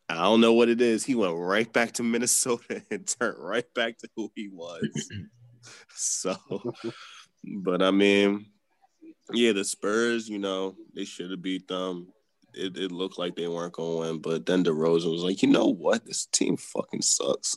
I 0.09 0.23
don't 0.25 0.41
know 0.41 0.55
what 0.55 0.69
it 0.69 0.81
is. 0.81 1.05
He 1.05 1.15
went 1.15 1.37
right 1.37 1.73
back 1.73 1.93
to 1.93 2.03
Minnesota 2.03 2.83
and 2.91 3.07
turned 3.07 3.39
right 3.39 3.73
back 3.75 3.99
to 3.99 4.09
who 4.17 4.31
he 4.35 4.49
was. 4.49 5.11
so, 5.95 6.37
but 7.45 7.83
I 7.83 7.91
mean, 7.91 8.47
yeah, 9.33 9.53
the 9.53 9.65
Spurs, 9.65 10.29
you 10.29 10.39
know, 10.39 10.77
they 10.95 11.05
should 11.05 11.31
have 11.31 11.43
beat 11.43 11.69
them 11.69 12.09
it, 12.55 12.77
it 12.77 12.93
looked 12.93 13.19
like 13.19 13.37
they 13.37 13.49
weren't 13.49 13.73
going 13.73 13.93
to 13.93 14.01
win. 14.01 14.19
But 14.19 14.47
then 14.47 14.65
DeRozan 14.65 15.13
was 15.13 15.23
like, 15.23 15.43
you 15.43 15.49
know 15.49 15.67
what? 15.67 16.07
This 16.07 16.27
team 16.27 16.57
fucking 16.57 17.03
sucks. 17.03 17.55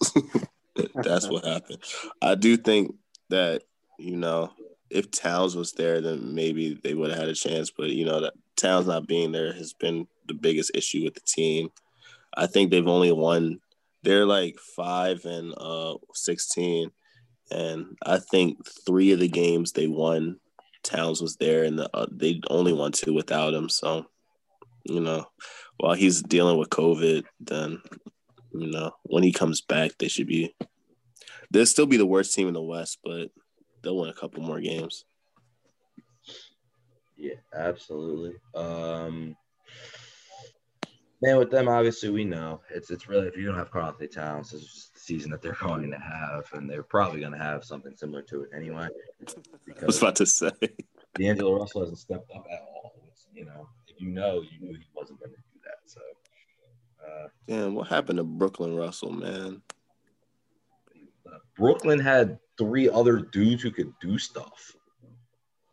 That's 0.95 1.27
what 1.27 1.45
happened. 1.45 1.79
I 2.21 2.35
do 2.35 2.57
think 2.57 2.95
that, 3.29 3.63
you 3.97 4.17
know, 4.17 4.51
if 4.89 5.11
Towns 5.11 5.55
was 5.55 5.73
there, 5.73 6.01
then 6.01 6.35
maybe 6.35 6.79
they 6.83 6.93
would 6.93 7.09
have 7.09 7.19
had 7.19 7.29
a 7.29 7.33
chance. 7.33 7.71
But, 7.71 7.89
you 7.89 8.05
know, 8.05 8.21
that 8.21 8.33
Towns 8.55 8.87
not 8.87 9.07
being 9.07 9.31
there 9.31 9.53
has 9.53 9.73
been 9.73 10.07
the 10.27 10.33
biggest 10.33 10.71
issue 10.75 11.03
with 11.03 11.15
the 11.15 11.21
team. 11.21 11.69
I 12.35 12.47
think 12.47 12.71
they've 12.71 12.87
only 12.87 13.11
won, 13.11 13.59
they're 14.01 14.25
like 14.25 14.57
five 14.75 15.25
and 15.25 15.53
uh, 15.57 15.95
16. 16.13 16.91
And 17.53 17.97
I 18.05 18.17
think 18.19 18.57
three 18.85 19.11
of 19.11 19.19
the 19.19 19.27
games 19.27 19.71
they 19.71 19.87
won, 19.87 20.39
Towns 20.83 21.21
was 21.21 21.37
there, 21.37 21.63
and 21.63 21.79
the, 21.79 21.89
uh, 21.95 22.07
they 22.11 22.41
only 22.49 22.73
won 22.73 22.91
two 22.91 23.13
without 23.13 23.53
him. 23.53 23.69
So 23.69 24.07
you 24.83 24.99
know, 24.99 25.25
while 25.77 25.93
he's 25.93 26.21
dealing 26.21 26.57
with 26.57 26.69
COVID, 26.69 27.23
then 27.39 27.81
you 28.53 28.71
know 28.71 28.91
when 29.03 29.23
he 29.23 29.31
comes 29.31 29.61
back, 29.61 29.91
they 29.97 30.07
should 30.07 30.27
be. 30.27 30.55
They'll 31.51 31.65
still 31.67 31.85
be 31.85 31.97
the 31.97 32.05
worst 32.05 32.33
team 32.33 32.47
in 32.47 32.55
the 32.55 32.61
West, 32.61 32.97
but 33.03 33.29
they'll 33.81 33.97
win 33.97 34.09
a 34.09 34.13
couple 34.13 34.41
more 34.41 34.59
games. 34.59 35.05
Yeah, 37.15 37.35
absolutely. 37.53 38.33
Um, 38.55 39.35
man, 41.21 41.37
with 41.37 41.51
them, 41.51 41.69
obviously, 41.69 42.09
we 42.09 42.23
know 42.23 42.61
it's 42.73 42.89
it's 42.89 43.07
really 43.07 43.27
if 43.27 43.37
you 43.37 43.45
don't 43.45 43.57
have 43.57 43.71
Karl-Anthony 43.71 44.07
Towns, 44.07 44.53
it's 44.53 44.65
just 44.65 44.92
season 45.03 45.31
that 45.31 45.41
they're 45.41 45.53
going 45.61 45.91
to 45.91 45.99
have, 45.99 46.45
and 46.53 46.69
they're 46.69 46.83
probably 46.83 47.19
going 47.19 47.33
to 47.33 47.37
have 47.37 47.63
something 47.63 47.95
similar 47.95 48.21
to 48.23 48.43
it 48.43 48.49
anyway. 48.55 48.87
I 49.81 49.85
was 49.85 49.97
about 49.97 50.15
to 50.17 50.25
say 50.25 50.51
D'Angelo 51.15 51.59
Russell 51.59 51.81
hasn't 51.81 51.99
stepped 51.99 52.31
up 52.35 52.45
at 52.51 52.59
all. 52.61 52.93
It's, 53.11 53.27
you 53.33 53.45
know, 53.45 53.67
if 53.87 54.01
you 54.01 54.09
know 54.09 54.41
you 54.41 54.59
knew 54.59 54.73
he 54.77 54.85
wasn't 54.95 55.19
going 55.19 55.31
to 55.31 55.37
do 55.37 55.59
that. 55.65 55.77
So, 55.85 56.01
uh, 57.05 57.27
damn, 57.47 57.75
what 57.75 57.87
happened 57.87 58.17
to 58.17 58.23
Brooklyn 58.23 58.75
Russell, 58.75 59.11
man? 59.11 59.61
Uh, 61.25 61.37
Brooklyn 61.57 61.99
had 61.99 62.39
three 62.57 62.89
other 62.89 63.17
dudes 63.17 63.61
who 63.61 63.71
could 63.71 63.93
do 64.01 64.17
stuff. 64.17 64.75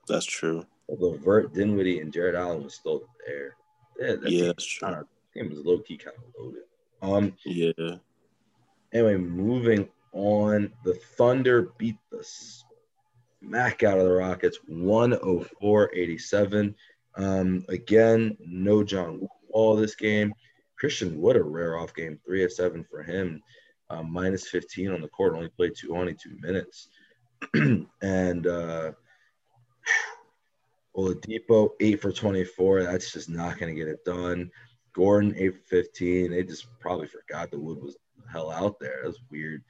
That's 0.09 0.27
true. 0.27 0.67
Although 0.89 1.17
Vert 1.19 1.55
Dinwiddie, 1.55 2.01
and 2.01 2.13
Jarrett 2.13 2.35
Allen 2.35 2.65
was 2.65 2.75
still 2.75 3.05
there. 3.27 3.57
Yeah, 4.01 4.17
that 4.17 4.31
yeah, 4.31 4.47
that's 4.47 4.65
true. 4.65 5.07
Game 5.35 5.51
was 5.51 5.61
low 5.61 5.79
key 5.79 5.97
kind 5.97 6.17
of 6.17 6.25
loaded. 6.37 6.63
Um, 7.03 7.37
yeah. 7.45 7.97
Anyway, 8.93 9.17
moving 9.17 9.89
on, 10.13 10.73
the 10.85 10.95
Thunder 10.95 11.73
beat 11.79 11.97
the 12.11 12.25
smack 13.41 13.83
out 13.83 13.99
of 13.99 14.05
the 14.05 14.13
Rockets 14.13 14.59
104 14.67 15.95
87. 15.95 16.75
Um, 17.17 17.65
again, 17.69 18.37
no 18.41 18.83
John 18.83 19.27
Wall 19.49 19.77
this 19.77 19.95
game. 19.95 20.33
Christian 20.79 21.21
Wood 21.21 21.37
a 21.37 21.43
rare 21.43 21.79
off 21.79 21.95
game, 21.95 22.19
three 22.25 22.43
of 22.43 22.53
seven 22.53 22.85
for 22.91 23.03
him, 23.03 23.43
um, 23.91 24.11
minus 24.11 24.49
15 24.49 24.91
on 24.91 25.03
the 25.03 25.09
court, 25.09 25.35
only 25.35 25.51
played 25.51 25.73
22 25.77 26.39
minutes. 26.41 26.89
and 28.03 28.47
uh, 28.47 28.93
Oladipo, 30.97 31.71
eight 31.81 32.01
for 32.01 32.13
24. 32.13 32.85
That's 32.85 33.13
just 33.13 33.29
not 33.29 33.59
going 33.59 33.75
to 33.75 33.79
get 33.79 33.89
it 33.89 34.05
done. 34.05 34.51
Gordon, 34.95 35.35
eight 35.37 35.55
for 35.55 35.83
15. 35.83 36.31
They 36.31 36.43
just 36.43 36.67
probably 36.81 37.07
forgot 37.07 37.51
the 37.51 37.61
Wood 37.61 37.83
was 37.83 37.97
hell 38.31 38.51
out 38.51 38.79
there. 38.81 39.01
That's 39.05 39.19
weird. 39.31 39.63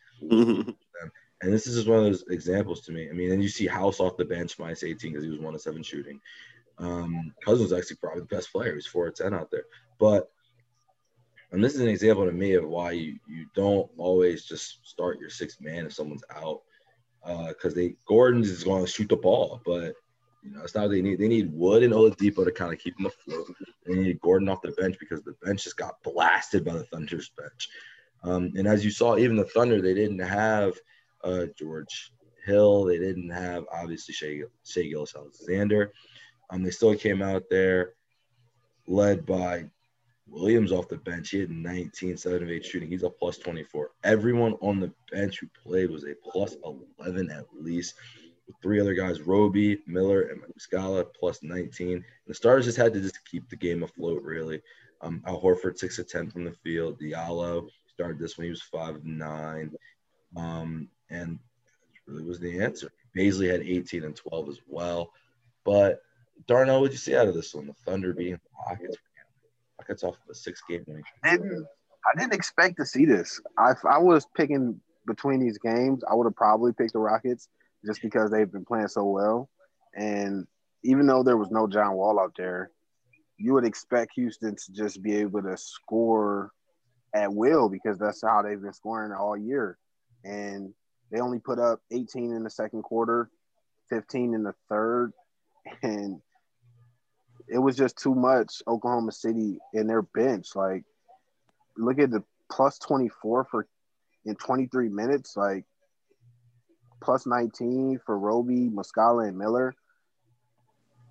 and 1.43 1.53
this 1.53 1.67
is 1.67 1.77
just 1.77 1.89
one 1.89 1.99
of 1.99 2.05
those 2.05 2.25
examples 2.31 2.83
to 2.83 2.93
me. 2.93 3.09
I 3.09 3.13
mean, 3.13 3.33
and 3.33 3.43
you 3.43 3.49
see 3.49 3.67
House 3.67 4.01
off 4.01 4.17
the 4.17 4.25
bench 4.25 4.59
minus 4.59 4.85
18 4.85 5.13
because 5.13 5.25
he 5.25 5.31
was 5.31 5.41
one 5.41 5.55
of 5.55 5.61
seven 5.61 5.83
shooting. 5.83 6.21
Um, 6.79 7.33
Cousins 7.45 7.73
actually 7.73 7.97
probably 7.97 8.21
the 8.21 8.35
best 8.35 8.53
player. 8.53 8.75
He's 8.75 8.87
four 8.87 9.07
or 9.07 9.11
ten 9.11 9.35
out 9.35 9.51
there. 9.51 9.65
But 9.99 10.31
and 11.53 11.63
this 11.63 11.75
is 11.75 11.81
an 11.81 11.89
example 11.89 12.25
to 12.25 12.33
me 12.33 12.55
of 12.55 12.67
why 12.67 12.93
you, 12.93 13.19
you 13.27 13.47
don't 13.55 13.91
always 13.97 14.45
just 14.45 14.87
start 14.87 15.19
your 15.19 15.31
sixth 15.31 15.61
man 15.61 15.87
if 15.87 15.93
someone's 15.93 16.25
out. 16.35 16.61
Because 17.23 17.73
uh, 17.73 17.77
they 17.77 17.95
Gordon's 18.07 18.49
is 18.49 18.65
going 18.65 18.85
to 18.85 18.91
shoot 18.91 19.09
the 19.09 19.17
ball, 19.17 19.61
but 19.67 19.95
you 20.43 20.53
know 20.53 20.63
it's 20.63 20.75
not 20.75 20.89
they 20.89 21.03
need. 21.03 21.19
They 21.19 21.29
need 21.29 21.53
Wood 21.53 21.83
and 21.83 21.93
Oladipo 21.93 22.47
to 22.47 22.51
kind 22.51 22.73
of 22.73 22.79
keep 22.79 22.97
them 22.97 23.07
afloat. 23.07 23.55
They 23.85 23.95
need 23.95 24.21
Gordon 24.23 24.49
off 24.49 24.63
the 24.63 24.73
bench 24.73 24.97
because 24.99 25.23
the 25.23 25.35
bench 25.45 25.65
just 25.65 25.77
got 25.77 26.03
blasted 26.03 26.65
by 26.65 26.73
the 26.73 26.85
Thunder's 26.85 27.31
bench. 27.37 27.69
Um, 28.23 28.53
and 28.57 28.67
as 28.67 28.85
you 28.85 28.91
saw, 28.91 29.17
even 29.17 29.37
the 29.37 29.45
Thunder, 29.45 29.81
they 29.81 29.95
didn't 29.95 30.19
have 30.19 30.75
uh, 31.25 31.47
George 31.59 32.13
Hill. 32.45 32.85
They 32.85 32.99
didn't 32.99 33.31
have 33.31 33.65
obviously 33.73 34.15
Shai, 34.15 34.43
Shai 34.65 34.83
Gillis 34.83 35.15
Alexander. 35.17 35.93
Um, 36.51 36.63
they 36.63 36.71
still 36.71 36.95
came 36.95 37.23
out 37.23 37.45
there 37.51 37.95
led 38.87 39.25
by 39.25 39.67
Williams 40.27 40.73
off 40.73 40.89
the 40.89 40.97
bench. 40.99 41.31
He 41.31 41.41
had 41.41 41.51
19, 41.51 42.17
7 42.17 42.43
of 42.43 42.51
8 42.51 42.65
shooting. 42.65 42.91
He's 42.91 43.03
a 43.03 43.11
plus 43.11 43.39
24. 43.39 43.91
Everyone 44.05 44.55
on 44.55 44.81
the 44.81 44.93
bench 45.11 45.41
who 45.41 45.49
played 45.63 45.91
was 45.91 46.05
a 46.05 46.15
plus 46.25 46.57
11 46.99 47.31
at 47.31 47.47
least. 47.55 47.95
three 48.61 48.81
other 48.81 48.95
guys, 48.95 49.21
Roby, 49.21 49.81
Miller, 49.87 50.23
and 50.23 50.43
Muscala, 50.43 51.07
plus 51.19 51.41
19. 51.43 51.93
And 51.93 52.05
the 52.27 52.35
Stars 52.35 52.65
just 52.65 52.77
had 52.77 52.93
to 52.95 53.01
just 53.01 53.25
keep 53.25 53.49
the 53.49 53.57
game 53.57 53.85
afloat, 53.85 54.23
really. 54.25 54.61
Um, 55.03 55.23
Al 55.27 55.41
Horford, 55.41 55.79
6 55.79 55.99
of 56.01 56.09
10 56.09 56.31
from 56.31 56.45
the 56.45 56.53
field. 56.53 57.01
Diallo 57.01 57.69
started 58.01 58.19
this 58.19 58.39
when 58.39 58.47
he 58.47 58.51
was 58.51 58.63
5 58.63 58.97
of 58.97 59.05
9. 59.05 59.77
Um, 60.37 60.89
and 61.11 61.39
really 62.07 62.25
was 62.25 62.41
the 62.41 62.63
answer. 62.63 62.91
Bazley 63.15 63.51
had 63.51 63.61
18 63.61 64.05
and 64.05 64.17
12 64.17 64.49
as 64.49 64.59
well. 64.67 65.13
But 65.65 66.01
Darnell, 66.47 66.81
what 66.81 66.87
did 66.87 66.95
you 66.95 66.99
see 66.99 67.15
out 67.15 67.29
of 67.29 67.35
this 67.35 67.55
one? 67.55 67.67
The 67.67 67.75
Thunder 67.75 68.15
being 68.15 68.33
the 68.33 68.41
Rockets. 68.67 68.97
Rockets 69.79 70.03
off 70.03 70.15
of 70.15 70.31
a 70.31 70.35
six 70.35 70.63
game 70.67 70.83
winning. 70.87 71.03
I 71.23 71.37
didn't, 71.37 71.67
I 72.07 72.19
didn't 72.19 72.33
expect 72.33 72.79
to 72.79 72.87
see 72.87 73.05
this. 73.05 73.39
I, 73.59 73.75
I 73.89 73.99
was 73.99 74.27
picking 74.35 74.81
between 75.07 75.41
these 75.41 75.59
games, 75.59 76.03
I 76.11 76.15
would 76.15 76.27
have 76.27 76.37
probably 76.37 76.73
picked 76.73 76.95
the 76.95 77.01
Rockets 77.01 77.49
just 77.85 78.01
because 78.01 78.31
they've 78.31 78.51
been 78.51 78.65
playing 78.65 78.89
so 78.89 79.05
well. 79.05 79.51
And 79.95 80.47
even 80.85 81.07
though 81.07 81.23
there 81.23 81.37
was 81.37 81.51
no 81.51 81.67
John 81.67 81.95
Wall 81.95 82.19
out 82.19 82.33
there, 82.37 82.71
you 83.37 83.53
would 83.55 83.67
expect 83.67 84.13
Houston 84.15 84.57
to 84.57 84.73
just 84.73 85.03
be 85.03 85.17
able 85.17 85.43
to 85.43 85.57
score 85.57 86.53
at 87.15 87.33
will 87.33 87.69
because 87.69 87.99
that's 87.99 88.23
how 88.23 88.43
they've 88.43 88.61
been 88.61 88.73
scoring 88.73 89.13
all 89.13 89.37
year. 89.37 89.79
And 90.25 90.75
they 91.11 91.21
only 91.21 91.39
put 91.39 91.59
up 91.59 91.81
18 91.91 92.33
in 92.33 92.45
the 92.45 92.51
second 92.51 92.83
quarter, 92.83 93.31
15 93.89 94.35
in 94.35 94.43
the 94.43 94.55
third, 94.69 95.13
and 95.83 96.21
it 97.49 97.59
was 97.59 97.77
just 97.77 97.99
too 97.99 98.15
much 98.15 98.63
Oklahoma 98.69 99.13
City 99.13 99.59
in 99.75 99.87
their 99.87 100.03
bench. 100.03 100.55
Like, 100.55 100.85
look 101.77 101.99
at 101.99 102.11
the 102.11 102.23
plus 102.51 102.79
24 102.79 103.45
for 103.45 103.67
in 104.25 104.37
23 104.37 104.89
minutes, 104.89 105.37
like 105.37 105.65
plus 107.03 107.27
19 107.27 108.01
for 108.05 108.19
Roby, 108.19 108.69
Muscala, 108.69 109.27
and 109.27 109.39
Miller 109.39 109.75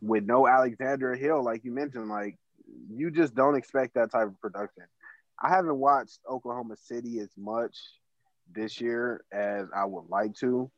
with 0.02 0.26
no 0.26 0.48
Alexander 0.48 1.16
Hill, 1.16 1.44
like 1.44 1.64
you 1.64 1.72
mentioned, 1.72 2.10
like 2.10 2.38
you 2.90 3.12
just 3.12 3.36
don't 3.36 3.56
expect 3.56 3.96
that 3.96 4.12
type 4.12 4.28
of 4.28 4.40
production. 4.42 4.84
I 5.42 5.50
haven't 5.50 5.78
watched 5.78 6.20
Oklahoma 6.30 6.76
City 6.78 7.20
as 7.20 7.30
much 7.38 7.78
this 8.54 8.82
year 8.82 9.24
as 9.32 9.68
I 9.76 9.86
would 9.86 10.10
like 10.10 10.36
to, 10.38 10.70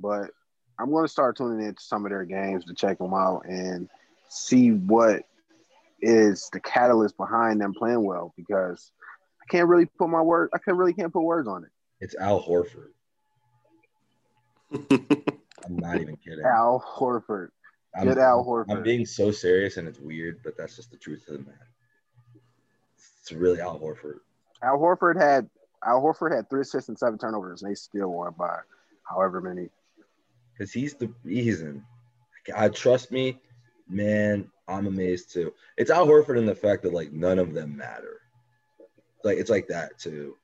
but 0.00 0.30
I'm 0.78 0.90
going 0.90 1.04
to 1.04 1.08
start 1.10 1.36
tuning 1.36 1.66
into 1.66 1.82
some 1.82 2.04
of 2.04 2.10
their 2.10 2.24
games 2.24 2.64
to 2.66 2.74
check 2.74 2.98
them 2.98 3.14
out 3.14 3.44
and 3.46 3.88
see 4.28 4.70
what 4.70 5.22
is 6.00 6.48
the 6.52 6.60
catalyst 6.60 7.16
behind 7.16 7.60
them 7.60 7.72
playing 7.72 8.04
well 8.04 8.34
because 8.36 8.90
I 9.40 9.46
can't 9.50 9.68
really 9.68 9.86
put 9.86 10.08
my 10.08 10.20
word 10.20 10.50
I 10.52 10.58
can 10.58 10.76
really 10.76 10.92
can't 10.92 11.12
put 11.12 11.22
words 11.22 11.48
on 11.48 11.64
it. 11.64 11.70
It's 12.00 12.14
Al 12.16 12.42
Horford. 12.42 12.90
I'm 14.90 15.76
not 15.76 16.00
even 16.00 16.16
kidding. 16.16 16.44
Al 16.44 16.84
Horford. 16.86 17.48
I'm, 17.96 18.08
Al 18.08 18.44
Horford. 18.44 18.70
I'm 18.70 18.82
being 18.82 19.06
so 19.06 19.30
serious 19.30 19.76
and 19.76 19.88
it's 19.88 20.00
weird, 20.00 20.40
but 20.42 20.56
that's 20.56 20.76
just 20.76 20.90
the 20.90 20.96
truth 20.96 21.26
of 21.28 21.38
the 21.38 21.44
man. 21.44 21.54
It's 23.24 23.32
really 23.32 23.58
Al 23.58 23.80
Horford. 23.80 24.18
Al 24.62 24.78
Horford 24.78 25.18
had 25.18 25.48
Al 25.82 26.02
Horford 26.02 26.36
had 26.36 26.50
three 26.50 26.60
assists 26.60 26.90
and 26.90 26.98
seven 26.98 27.18
turnovers, 27.18 27.62
and 27.62 27.70
they 27.70 27.74
still 27.74 28.08
won 28.08 28.34
by 28.38 28.58
however 29.02 29.40
many. 29.40 29.70
Because 30.52 30.74
he's 30.74 30.92
the 30.92 31.10
reason. 31.22 31.86
I 32.54 32.68
trust 32.68 33.10
me, 33.10 33.40
man. 33.88 34.50
I'm 34.68 34.86
amazed 34.86 35.32
too. 35.32 35.54
It's 35.78 35.90
Al 35.90 36.06
Horford 36.06 36.36
in 36.36 36.44
the 36.44 36.54
fact 36.54 36.82
that 36.82 36.92
like 36.92 37.12
none 37.12 37.38
of 37.38 37.54
them 37.54 37.74
matter. 37.74 38.20
Like 39.24 39.38
it's 39.38 39.48
like 39.48 39.68
that 39.68 39.98
too. 39.98 40.36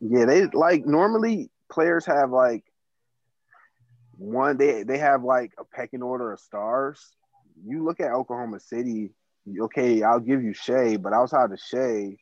Yeah, 0.00 0.24
they 0.24 0.46
like 0.46 0.86
normally 0.86 1.50
players 1.68 2.06
have 2.06 2.30
like 2.30 2.62
one 4.18 4.56
they 4.56 4.84
they 4.84 4.98
have 4.98 5.24
like 5.24 5.50
a 5.58 5.64
pecking 5.64 6.02
order 6.02 6.30
of 6.30 6.38
stars. 6.38 7.16
You 7.66 7.82
look 7.82 7.98
at 7.98 8.12
Oklahoma 8.12 8.60
City, 8.60 9.10
okay, 9.62 10.02
I'll 10.02 10.20
give 10.20 10.42
you 10.42 10.52
Shai, 10.52 10.96
but 10.96 11.12
outside 11.12 11.52
of 11.52 11.60
Shai, 11.60 12.16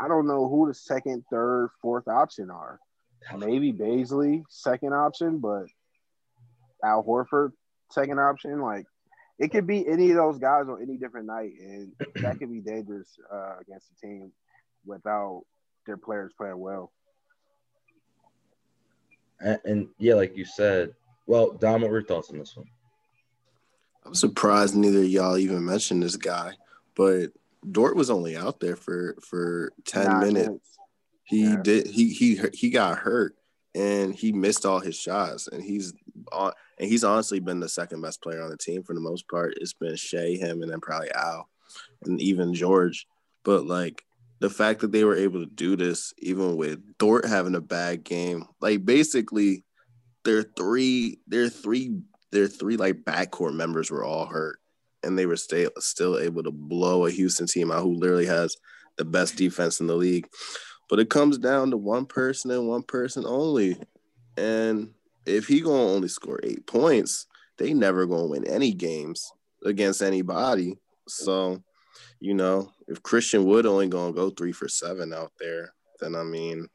I 0.00 0.08
don't 0.08 0.26
know 0.26 0.48
who 0.48 0.68
the 0.68 0.74
second, 0.74 1.24
third, 1.30 1.70
fourth 1.82 2.08
option 2.08 2.50
are. 2.50 2.78
Maybe 3.36 3.72
Bazley, 3.72 4.44
second 4.48 4.94
option, 4.94 5.38
but 5.38 5.64
Al 6.84 7.02
Horford, 7.02 7.52
second 7.90 8.18
option. 8.20 8.60
Like 8.60 8.86
it 9.38 9.50
could 9.50 9.66
be 9.66 9.86
any 9.86 10.10
of 10.10 10.16
those 10.16 10.38
guys 10.38 10.66
on 10.68 10.80
any 10.82 10.96
different 10.96 11.26
night, 11.26 11.52
and 11.60 11.92
that 12.16 12.38
could 12.38 12.50
be 12.52 12.60
dangerous 12.60 13.18
uh, 13.32 13.56
against 13.60 13.88
a 13.90 14.06
team 14.06 14.32
without 14.86 15.42
their 15.86 15.96
players 15.96 16.32
playing 16.36 16.58
well. 16.58 16.92
And, 19.40 19.60
and 19.64 19.88
yeah, 19.98 20.14
like 20.14 20.36
you 20.36 20.44
said, 20.44 20.94
well, 21.26 21.52
Dom, 21.52 21.82
what 21.82 21.90
were 21.90 21.98
your 21.98 22.06
thoughts 22.06 22.30
on 22.30 22.38
this 22.38 22.56
one? 22.56 22.66
I'm 24.08 24.14
surprised 24.14 24.74
neither 24.74 25.02
y'all 25.02 25.36
even 25.36 25.62
mentioned 25.66 26.02
this 26.02 26.16
guy, 26.16 26.52
but 26.96 27.26
Dort 27.70 27.94
was 27.94 28.08
only 28.08 28.38
out 28.38 28.58
there 28.58 28.74
for 28.74 29.16
for 29.20 29.70
ten 29.84 30.06
Nine 30.06 30.20
minutes. 30.20 30.46
minutes. 30.46 30.78
He 31.24 31.42
Yeah. 31.42 31.56
did 31.62 31.86
he 31.88 32.08
he 32.08 32.40
he 32.54 32.70
got 32.70 32.96
hurt 32.96 33.36
and 33.74 34.14
he 34.14 34.32
missed 34.32 34.64
all 34.64 34.80
his 34.80 34.98
shots 34.98 35.46
and 35.46 35.62
he's 35.62 35.92
on 36.32 36.52
and 36.78 36.88
he's 36.88 37.04
honestly 37.04 37.38
been 37.38 37.60
the 37.60 37.68
second 37.68 38.00
best 38.00 38.22
player 38.22 38.42
on 38.42 38.48
the 38.48 38.56
team 38.56 38.82
for 38.82 38.94
the 38.94 39.00
most 39.00 39.28
part. 39.28 39.52
It's 39.60 39.74
been 39.74 39.94
Shai, 39.94 40.38
him, 40.40 40.62
and 40.62 40.72
then 40.72 40.80
probably 40.80 41.10
Al 41.12 41.50
and 42.04 42.18
even 42.18 42.54
George. 42.54 43.06
But 43.44 43.66
like 43.66 44.06
the 44.38 44.48
fact 44.48 44.80
that 44.80 44.92
they 44.92 45.04
were 45.04 45.16
able 45.16 45.40
to 45.40 45.50
do 45.50 45.76
this, 45.76 46.14
even 46.16 46.56
with 46.56 46.96
Dort 46.96 47.26
having 47.26 47.56
a 47.56 47.60
bad 47.60 48.04
game, 48.04 48.46
like 48.62 48.86
basically 48.86 49.64
their 50.24 50.44
three, 50.44 51.18
their 51.26 51.50
three, 51.50 52.00
their 52.30 52.48
three 52.48 52.76
like 52.76 53.04
backcourt 53.04 53.54
members 53.54 53.90
were 53.90 54.04
all 54.04 54.26
hurt, 54.26 54.58
and 55.02 55.18
they 55.18 55.26
were 55.26 55.36
still 55.36 55.70
still 55.78 56.18
able 56.18 56.42
to 56.42 56.50
blow 56.50 57.06
a 57.06 57.10
Houston 57.10 57.46
team 57.46 57.70
out 57.70 57.82
who 57.82 57.94
literally 57.94 58.26
has 58.26 58.56
the 58.96 59.04
best 59.04 59.36
defense 59.36 59.80
in 59.80 59.86
the 59.86 59.96
league. 59.96 60.28
But 60.88 60.98
it 60.98 61.10
comes 61.10 61.38
down 61.38 61.70
to 61.70 61.76
one 61.76 62.06
person 62.06 62.50
and 62.50 62.68
one 62.68 62.82
person 62.82 63.24
only, 63.26 63.78
and 64.36 64.92
if 65.26 65.46
he 65.46 65.60
gonna 65.60 65.92
only 65.92 66.08
score 66.08 66.40
eight 66.42 66.66
points, 66.66 67.26
they 67.58 67.74
never 67.74 68.06
gonna 68.06 68.26
win 68.26 68.46
any 68.46 68.72
games 68.72 69.30
against 69.64 70.02
anybody. 70.02 70.78
So, 71.06 71.62
you 72.20 72.34
know, 72.34 72.72
if 72.86 73.02
Christian 73.02 73.44
Wood 73.44 73.66
only 73.66 73.88
gonna 73.88 74.12
go 74.12 74.30
three 74.30 74.52
for 74.52 74.68
seven 74.68 75.12
out 75.12 75.32
there, 75.38 75.72
then 76.00 76.14
I 76.14 76.22
mean, 76.22 76.68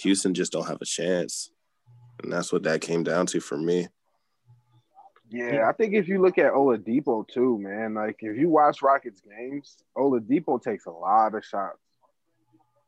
Houston 0.00 0.34
just 0.34 0.52
don't 0.52 0.66
have 0.66 0.82
a 0.82 0.86
chance, 0.86 1.50
and 2.22 2.32
that's 2.32 2.52
what 2.52 2.64
that 2.64 2.80
came 2.80 3.02
down 3.02 3.26
to 3.26 3.40
for 3.40 3.56
me. 3.56 3.88
Yeah, 5.34 5.68
I 5.68 5.72
think 5.72 5.94
if 5.94 6.06
you 6.06 6.22
look 6.22 6.38
at 6.38 6.52
Oladipo 6.52 7.26
too, 7.26 7.58
man, 7.58 7.94
like 7.94 8.18
if 8.20 8.36
you 8.36 8.48
watch 8.48 8.82
Rockets 8.82 9.20
games, 9.20 9.76
Oladipo 9.96 10.62
takes 10.62 10.86
a 10.86 10.92
lot 10.92 11.34
of 11.34 11.44
shots, 11.44 11.78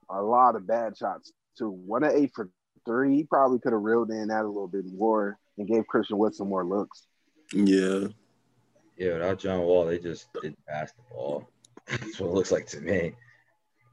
a 0.08 0.22
lot 0.22 0.54
of 0.54 0.64
bad 0.64 0.96
shots 0.96 1.32
too. 1.58 1.70
One 1.70 2.04
of 2.04 2.12
eight 2.12 2.30
for 2.32 2.48
three, 2.84 3.16
he 3.16 3.24
probably 3.24 3.58
could 3.58 3.72
have 3.72 3.82
reeled 3.82 4.10
in 4.10 4.28
that 4.28 4.44
a 4.44 4.46
little 4.46 4.68
bit 4.68 4.86
more 4.86 5.38
and 5.58 5.66
gave 5.66 5.88
Christian 5.88 6.18
Wood 6.18 6.36
some 6.36 6.48
more 6.48 6.64
looks. 6.64 7.08
Yeah, 7.52 8.08
Yeah, 8.96 9.14
without 9.14 9.40
John 9.40 9.62
Wall, 9.62 9.84
they 9.84 9.98
just 9.98 10.32
didn't 10.34 10.64
pass 10.68 10.92
the 10.92 11.02
ball. 11.10 11.48
That's 11.88 12.20
what 12.20 12.28
it 12.28 12.34
looks 12.34 12.52
like 12.52 12.66
to 12.68 12.80
me. 12.80 13.12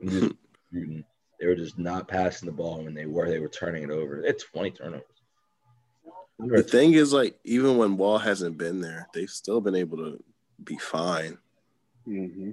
Just. 0.06 0.34
They 1.40 1.48
were 1.50 1.56
just 1.56 1.78
not 1.78 2.08
passing 2.08 2.46
the 2.46 2.54
ball 2.54 2.82
when 2.82 2.94
they 2.94 3.06
were. 3.06 3.28
They 3.28 3.40
were 3.40 3.50
turning 3.50 3.84
it 3.84 3.90
over. 3.90 4.22
They 4.22 4.28
had 4.28 4.40
20 4.40 4.72
turnovers. 4.72 5.04
The 6.40 6.64
thing 6.64 6.94
is, 6.94 7.14
like, 7.14 7.40
even 7.44 7.78
when 7.78 7.98
Wall 7.98 8.18
hasn't 8.18 8.58
been 8.58 8.82
there, 8.82 9.08
they've 9.14 9.30
still 9.30 9.62
been 9.62 9.76
able 9.76 9.98
to 9.98 10.24
be 10.64 10.78
fine. 10.78 11.38
Mm-hmm. 12.08 12.52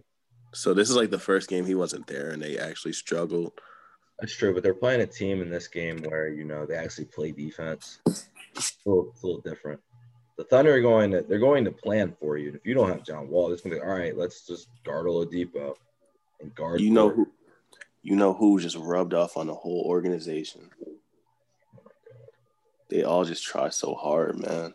So 0.52 0.74
this 0.74 0.90
is 0.90 0.96
like 0.96 1.10
the 1.10 1.18
first 1.18 1.48
game 1.48 1.64
he 1.64 1.74
wasn't 1.74 2.06
there, 2.06 2.30
and 2.30 2.42
they 2.42 2.58
actually 2.58 2.92
struggled. 2.92 3.52
That's 4.18 4.34
true, 4.34 4.52
but 4.52 4.62
they're 4.62 4.74
playing 4.74 5.00
a 5.00 5.06
team 5.06 5.40
in 5.40 5.48
this 5.48 5.68
game 5.68 6.02
where 6.02 6.28
you 6.28 6.44
know 6.44 6.66
they 6.66 6.74
actually 6.74 7.06
play 7.06 7.32
defense. 7.32 8.00
It's 8.06 8.76
a 8.84 8.88
little, 8.88 9.10
it's 9.12 9.22
a 9.22 9.26
little 9.26 9.42
different. 9.42 9.80
The 10.36 10.44
Thunder 10.44 10.74
are 10.74 10.80
going 10.80 11.12
to 11.12 11.22
they're 11.22 11.38
going 11.38 11.64
to 11.64 11.70
plan 11.70 12.14
for 12.20 12.36
you. 12.36 12.48
And 12.48 12.56
if 12.56 12.66
you 12.66 12.74
don't 12.74 12.88
have 12.88 13.04
John 13.04 13.28
Wall, 13.28 13.52
it's 13.52 13.62
gonna 13.62 13.76
be 13.76 13.80
all 13.80 13.88
right. 13.88 14.16
Let's 14.16 14.46
just 14.46 14.68
guard 14.84 15.06
Oladipo 15.06 15.74
and 16.40 16.54
guard. 16.54 16.80
You 16.80 16.90
know 16.90 17.10
Dort. 17.10 17.16
who? 17.16 17.28
You 18.02 18.16
know 18.16 18.32
who 18.32 18.58
just 18.60 18.76
rubbed 18.76 19.14
off 19.14 19.36
on 19.36 19.46
the 19.46 19.54
whole 19.54 19.84
organization. 19.86 20.70
They 22.90 23.04
all 23.04 23.24
just 23.24 23.44
try 23.44 23.68
so 23.68 23.94
hard, 23.94 24.38
man. 24.38 24.74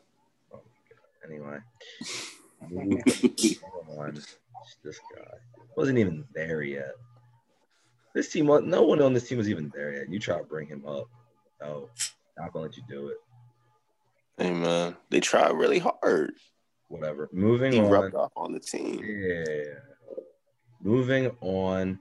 Anyway, 1.26 1.58
on. 2.62 4.22
This 4.84 5.00
guy 5.16 5.22
wasn't 5.76 6.00
even 6.00 6.26
there 6.34 6.64
yet. 6.64 6.94
This 8.16 8.32
team, 8.32 8.48
no 8.48 8.82
one 8.82 9.02
on 9.02 9.14
this 9.14 9.28
team 9.28 9.38
was 9.38 9.50
even 9.50 9.72
there 9.76 9.94
yet. 9.94 10.10
You 10.10 10.18
try 10.20 10.40
to 10.40 10.44
bring 10.44 10.68
him 10.68 10.84
up. 10.88 11.08
No, 11.62 11.90
not 12.38 12.52
gonna 12.52 12.66
let 12.66 12.78
you 12.78 12.84
do 12.90 13.10
it. 13.10 13.18
Hey, 14.38 14.52
man, 14.52 14.96
they 15.12 15.20
try 15.20 15.50
really 15.50 15.80
hard. 15.80 16.34
Whatever. 16.88 17.30
Moving 17.32 17.74
He 17.74 17.80
on. 17.80 17.90
rubbed 17.90 18.16
off 18.16 18.32
on 18.36 18.54
the 18.54 18.60
team. 18.60 19.04
Yeah. 19.04 19.66
Moving 20.82 21.30
on. 21.42 22.00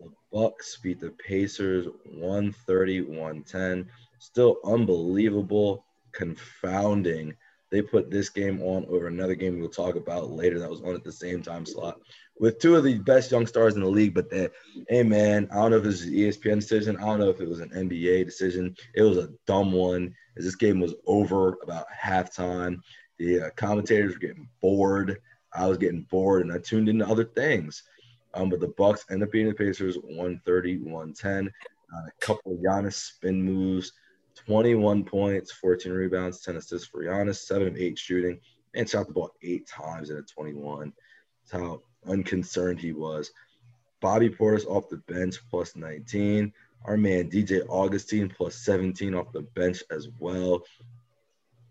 The 0.00 0.10
Bucks 0.32 0.78
beat 0.82 1.00
the 1.00 1.10
Pacers 1.26 1.86
130-110. 2.14 3.86
Still 4.18 4.58
unbelievable 4.64 5.84
confounding. 6.12 7.34
They 7.70 7.82
put 7.82 8.10
this 8.10 8.30
game 8.30 8.62
on 8.62 8.86
over 8.88 9.08
another 9.08 9.34
game 9.34 9.60
we'll 9.60 9.68
talk 9.68 9.94
about 9.94 10.30
later 10.30 10.58
that 10.58 10.70
was 10.70 10.80
on 10.80 10.94
at 10.94 11.04
the 11.04 11.12
same 11.12 11.42
time 11.42 11.66
slot 11.66 12.00
with 12.40 12.58
two 12.58 12.76
of 12.76 12.84
the 12.84 12.98
best 12.98 13.30
young 13.30 13.46
stars 13.46 13.74
in 13.74 13.82
the 13.82 13.88
league. 13.88 14.14
But 14.14 14.30
then, 14.30 14.48
hey 14.88 15.02
man, 15.02 15.48
I 15.50 15.56
don't 15.56 15.70
know 15.70 15.78
if 15.78 15.84
it 15.84 15.86
was 15.86 16.06
ESPN 16.06 16.60
decision. 16.60 16.96
I 16.96 17.06
don't 17.06 17.20
know 17.20 17.30
if 17.30 17.40
it 17.40 17.48
was 17.48 17.60
an 17.60 17.70
NBA 17.70 18.24
decision. 18.24 18.74
It 18.94 19.02
was 19.02 19.18
a 19.18 19.30
dumb 19.46 19.72
one. 19.72 20.14
As 20.36 20.44
this 20.44 20.54
game 20.54 20.80
was 20.80 20.94
over 21.06 21.58
about 21.62 21.86
halftime, 21.90 22.78
the 23.18 23.40
uh, 23.40 23.50
commentators 23.56 24.14
were 24.14 24.20
getting 24.20 24.48
bored. 24.60 25.18
I 25.52 25.66
was 25.66 25.78
getting 25.78 26.02
bored, 26.02 26.42
and 26.42 26.52
I 26.52 26.58
tuned 26.58 26.88
into 26.88 27.06
other 27.06 27.24
things. 27.24 27.82
Um, 28.34 28.50
but 28.50 28.60
the 28.60 28.68
Bucks 28.68 29.06
end 29.10 29.22
up 29.22 29.32
beating 29.32 29.48
the 29.48 29.54
Pacers 29.54 29.96
130, 29.96 30.78
110. 30.78 31.48
Uh, 31.48 31.96
a 31.96 32.10
couple 32.20 32.52
of 32.52 32.58
Giannis 32.58 32.94
spin 32.94 33.42
moves, 33.42 33.92
21 34.46 35.04
points, 35.04 35.52
14 35.52 35.92
rebounds, 35.92 36.40
10 36.40 36.56
assists 36.56 36.88
for 36.88 37.04
Giannis, 37.04 37.36
7 37.46 37.68
of 37.68 37.76
8 37.76 37.98
shooting, 37.98 38.40
and 38.74 38.88
shot 38.88 39.06
the 39.06 39.12
ball 39.12 39.32
eight 39.42 39.66
times 39.66 40.10
in 40.10 40.16
a 40.18 40.22
21. 40.22 40.92
That's 41.50 41.62
how 41.62 41.82
unconcerned 42.06 42.80
he 42.80 42.92
was. 42.92 43.30
Bobby 44.00 44.30
Portis 44.30 44.66
off 44.66 44.88
the 44.88 44.98
bench 45.12 45.36
plus 45.50 45.74
19. 45.74 46.52
Our 46.84 46.96
man 46.96 47.28
DJ 47.28 47.66
Augustin 47.68 48.28
plus 48.28 48.54
17 48.56 49.14
off 49.14 49.32
the 49.32 49.42
bench 49.42 49.82
as 49.90 50.08
well. 50.20 50.62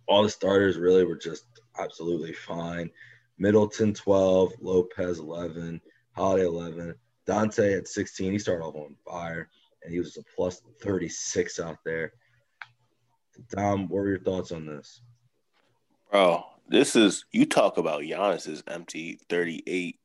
All 0.08 0.24
the 0.24 0.30
starters 0.30 0.78
really 0.78 1.06
were 1.06 1.16
just 1.16 1.46
absolutely 1.80 2.34
fine. 2.34 2.90
Middleton 3.38 3.94
12, 3.94 4.54
Lopez 4.62 5.20
11, 5.20 5.80
Holiday 6.14 6.46
11, 6.46 6.96
Donte 7.28 7.78
at 7.78 7.88
16. 7.88 8.32
He 8.32 8.40
started 8.40 8.64
off 8.64 8.76
on 8.76 8.96
fire, 9.06 9.50
and 9.84 9.94
he 9.94 10.00
was 10.00 10.18
a 10.18 10.24
plus 10.36 10.62
36 10.82 11.60
out 11.60 11.78
there. 11.86 12.14
Dom, 13.50 13.88
what 13.88 14.04
were 14.04 14.10
your 14.10 14.19
thoughts 14.19 14.52
on 14.52 14.65
this? 14.65 15.02
Bro, 16.12 16.43
this 16.67 16.95
is 16.95 17.26
you 17.32 17.45
talk 17.45 17.78
about 17.78 18.02
Giannis's 18.02 18.63
empty 18.67 19.19
38 19.30 20.00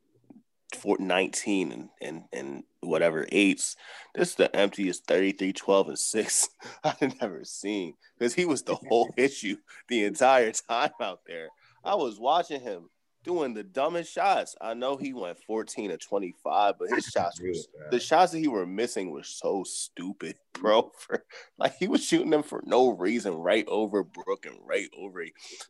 for 0.77 0.97
19 0.99 1.73
and, 1.73 1.89
and, 2.01 2.25
and 2.33 2.65
whatever 2.81 3.27
eights. 3.31 3.77
This 4.15 4.31
is 4.31 4.35
the 4.37 4.55
emptiest 4.57 5.07
33, 5.07 5.53
12, 5.53 5.89
and 5.89 5.99
6 5.99 6.49
I've 6.85 7.21
never 7.21 7.45
seen 7.45 7.95
because 8.19 8.35
he 8.35 8.45
was 8.45 8.63
the 8.63 8.77
whole 8.89 9.13
issue 9.17 9.57
the 9.89 10.05
entire 10.05 10.53
time 10.53 10.91
out 11.01 11.21
there. 11.27 11.49
I 11.85 11.95
was 11.95 12.19
watching 12.19 12.61
him 12.61 12.89
doing 13.25 13.55
the 13.55 13.63
dumbest 13.63 14.13
shots. 14.13 14.57
I 14.61 14.75
know 14.75 14.97
he 14.97 15.13
went 15.13 15.39
14 15.39 15.91
to 15.91 15.97
25, 15.97 16.75
but 16.79 16.91
his 16.91 17.05
shots 17.13 17.41
were 17.41 17.53
the 17.91 18.01
shots 18.01 18.33
that 18.33 18.39
he 18.39 18.49
were 18.49 18.67
missing 18.67 19.11
were 19.11 19.23
so 19.23 19.65
stupid, 19.65 20.37
bro. 20.53 20.93
For 20.99 21.25
like 21.59 21.77
he 21.77 21.89
was 21.89 22.05
shooting 22.05 22.31
them 22.31 22.43
for 22.43 22.63
no 22.65 22.91
reason, 22.91 23.35
right 23.35 23.67
over 23.69 24.03
Brook 24.03 24.47
and 24.47 24.57
right 24.65 24.89
over. 24.97 25.25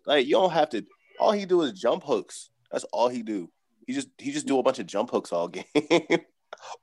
Like 0.07 0.27
you 0.27 0.33
don't 0.33 0.53
have 0.53 0.71
to. 0.71 0.85
All 1.19 1.33
he 1.33 1.45
do 1.45 1.63
is 1.63 1.73
jump 1.73 2.05
hooks. 2.05 2.51
That's 2.71 2.85
all 2.85 3.09
he 3.09 3.23
do. 3.23 3.51
He 3.87 3.93
just 3.93 4.09
he 4.19 4.33
just 4.33 4.47
do 4.47 4.59
a 4.59 4.63
bunch 4.63 4.79
of 4.79 4.87
jump 4.87 5.11
hooks 5.11 5.33
all 5.33 5.49
game 5.49 5.65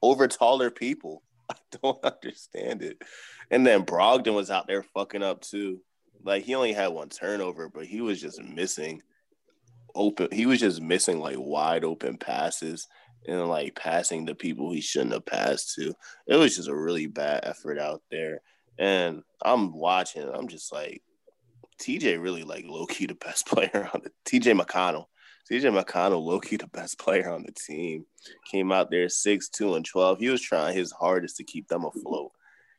over 0.02 0.28
taller 0.28 0.70
people. 0.70 1.24
I 1.50 1.56
don't 1.82 2.04
understand 2.04 2.84
it. 2.84 3.02
And 3.50 3.66
then 3.66 3.84
Brogdon 3.84 4.36
was 4.36 4.52
out 4.52 4.68
there 4.68 4.84
fucking 4.84 5.24
up 5.24 5.42
too. 5.42 5.82
Like 6.24 6.44
he 6.44 6.54
only 6.54 6.74
had 6.74 6.90
one 6.90 7.10
turnover, 7.10 7.70
but 7.70 7.86
he 7.86 8.02
was 8.02 8.22
just 8.22 8.42
missing 8.44 9.02
open. 9.96 10.30
He 10.32 10.46
was 10.46 10.60
just 10.60 10.82
missing 10.82 11.20
like 11.20 11.38
wide 11.38 11.84
open 11.84 12.18
passes 12.18 12.88
and 13.28 13.48
like 13.48 13.76
passing 13.76 14.26
to 14.26 14.36
people 14.36 14.72
he 14.72 14.82
shouldn't 14.82 15.14
have 15.14 15.26
passed 15.26 15.76
to. 15.76 15.94
It 16.28 16.36
was 16.36 16.56
just 16.56 16.70
a 16.70 16.76
really 16.76 17.08
bad 17.08 17.42
effort 17.44 17.80
out 17.80 18.02
there. 18.10 18.42
And 18.78 19.24
I'm 19.42 19.74
watching. 19.74 20.28
I'm 20.28 20.48
just 20.48 20.72
like, 20.72 21.02
TJ 21.82 22.22
really 22.22 22.44
like 22.44 22.66
low 22.68 22.86
key 22.86 23.06
the 23.06 23.16
best 23.16 23.48
player 23.48 23.90
on 23.94 24.02
the 24.04 24.12
TJ 24.26 24.60
McConnell. 24.60 25.06
TJ 25.52 25.84
McConnell, 25.84 26.24
low 26.24 26.40
key 26.40 26.58
the 26.58 26.68
best 26.68 27.00
player 27.00 27.30
on 27.30 27.44
the 27.44 27.52
team, 27.52 28.06
came 28.50 28.72
out 28.72 28.92
there 28.92 29.10
six 29.10 29.50
two 29.50 29.76
and 29.76 29.86
twelve. 29.86 30.20
He 30.20 30.30
was 30.30 30.42
trying 30.42 30.76
his 30.76 30.92
hardest 30.92 31.38
to 31.38 31.44
keep 31.44 31.68
them 31.68 31.86
afloat. 31.86 32.32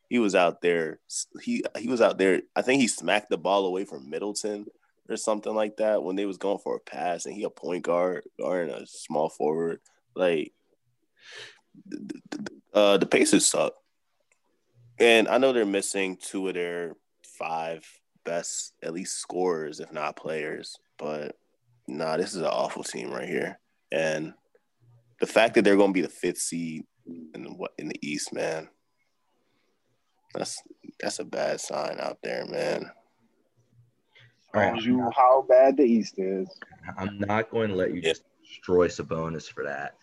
He 0.09 0.19
was 0.19 0.35
out 0.35 0.61
there. 0.61 0.99
He 1.41 1.63
he 1.77 1.87
was 1.87 2.01
out 2.01 2.17
there. 2.17 2.41
I 2.55 2.61
think 2.61 2.81
he 2.81 2.87
smacked 2.87 3.29
the 3.29 3.37
ball 3.37 3.65
away 3.65 3.85
from 3.85 4.09
Middleton 4.09 4.65
or 5.11 5.17
something 5.17 5.53
like 5.53 5.77
that 5.77 6.03
when 6.03 6.15
they 6.15 6.25
was 6.25 6.37
going 6.37 6.59
for 6.59 6.75
a 6.75 6.79
pass, 6.79 7.25
and 7.25 7.35
he 7.35 7.43
a 7.43 7.49
point 7.49 7.83
guard 7.83 8.23
or 8.39 8.61
a 8.61 8.85
small 8.87 9.29
forward. 9.29 9.79
Like 10.15 10.53
uh, 12.73 12.97
the 12.97 13.05
Pacers 13.05 13.45
suck, 13.45 13.73
and 14.99 15.27
I 15.27 15.37
know 15.37 15.53
they're 15.53 15.65
missing 15.65 16.17
two 16.17 16.47
of 16.47 16.53
their 16.53 16.95
five 17.23 17.85
best, 18.23 18.73
at 18.83 18.93
least 18.93 19.19
scorers, 19.19 19.79
if 19.79 19.91
not 19.91 20.15
players, 20.15 20.77
but 20.97 21.35
nah, 21.87 22.17
this 22.17 22.33
is 22.33 22.41
an 22.41 22.45
awful 22.45 22.83
team 22.83 23.11
right 23.11 23.27
here. 23.27 23.59
And 23.91 24.33
the 25.19 25.27
fact 25.27 25.55
that 25.55 25.63
they're 25.63 25.77
going 25.77 25.89
to 25.89 25.93
be 25.93 26.01
the 26.01 26.09
fifth 26.09 26.39
seed 26.39 26.83
in 27.05 27.43
the, 27.43 27.69
in 27.77 27.87
the 27.87 27.99
East, 28.01 28.33
man, 28.33 28.69
that's 30.33 30.61
that's 30.99 31.19
a 31.19 31.25
bad 31.25 31.59
sign 31.59 31.97
out 31.99 32.19
there, 32.23 32.45
man. 32.45 32.89
All 34.53 34.61
right. 34.61 34.81
you 34.81 35.09
how 35.15 35.45
bad 35.47 35.77
the 35.77 35.83
East 35.83 36.15
is. 36.17 36.49
I'm 36.97 37.19
not 37.19 37.49
going 37.49 37.69
to 37.69 37.75
let 37.75 37.93
you 37.93 38.01
just 38.01 38.23
destroy 38.43 38.87
Sabonis 38.87 39.47
for 39.47 39.63
that. 39.63 39.95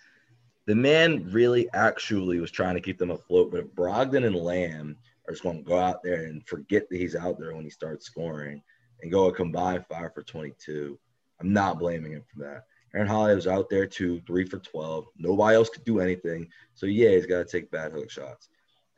The 0.67 0.75
man 0.75 1.31
really 1.31 1.69
actually 1.75 2.41
was 2.41 2.51
trying 2.51 2.75
to 2.75 2.81
keep 2.81 2.99
them 2.99 3.11
afloat, 3.11 3.51
but 3.51 3.61
if 3.61 3.67
Brogdon 3.75 4.27
and 4.27 4.37
Lamb 4.37 4.97
are 5.27 5.33
just 5.33 5.43
going 5.43 5.59
to 5.59 5.63
go 5.63 5.79
out 5.79 6.03
there 6.03 6.25
and 6.25 6.47
forget 6.47 6.89
that 6.89 6.99
he's 6.99 7.17
out 7.17 7.39
there 7.39 7.55
when 7.55 7.65
he 7.65 7.71
starts 7.71 8.07
scoring 8.07 8.63
and 9.03 9.13
go 9.13 9.27
a 9.27 9.35
combined 9.35 9.85
five 9.89 10.15
for 10.15 10.23
22, 10.23 10.99
I'm 11.41 11.53
not 11.53 11.79
blaming 11.79 12.13
him 12.13 12.25
for 12.33 12.41
that. 12.45 12.65
Aaron 12.95 13.09
Holiday 13.09 13.35
was 13.35 13.47
out 13.47 13.69
there 13.69 13.87
too, 13.87 14.21
three 14.27 14.45
for 14.45 14.59
12. 14.59 15.07
Nobody 15.19 15.57
else 15.57 15.69
could 15.69 15.85
do 15.85 16.01
anything. 16.01 16.49
So, 16.75 16.87
yeah, 16.87 17.11
he's 17.11 17.27
got 17.27 17.39
to 17.39 17.45
take 17.45 17.71
bad 17.71 17.93
hook 17.93 18.11
shots. 18.11 18.49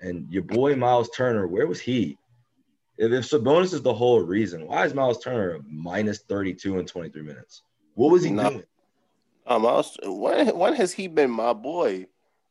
And 0.00 0.30
your 0.30 0.44
boy 0.44 0.76
Miles 0.76 1.10
Turner, 1.10 1.46
where 1.46 1.66
was 1.66 1.80
he? 1.80 2.16
If, 3.00 3.12
if 3.12 3.28
Sabonis 3.28 3.74
is 3.74 3.82
the 3.82 3.94
whole 3.94 4.20
reason, 4.20 4.66
why 4.66 4.84
is 4.84 4.94
Miles 4.94 5.22
Turner 5.22 5.58
minus 5.66 6.20
32 6.20 6.78
in 6.78 6.86
23 6.86 7.22
minutes? 7.22 7.62
What 7.94 8.12
was 8.12 8.22
he 8.22 8.30
no. 8.30 8.50
doing? 8.50 8.64
Um, 9.46 9.62
Miles, 9.62 9.96
when, 10.04 10.56
when 10.56 10.74
has 10.74 10.92
he 10.92 11.08
been 11.08 11.30
my 11.30 11.52
boy? 11.52 12.06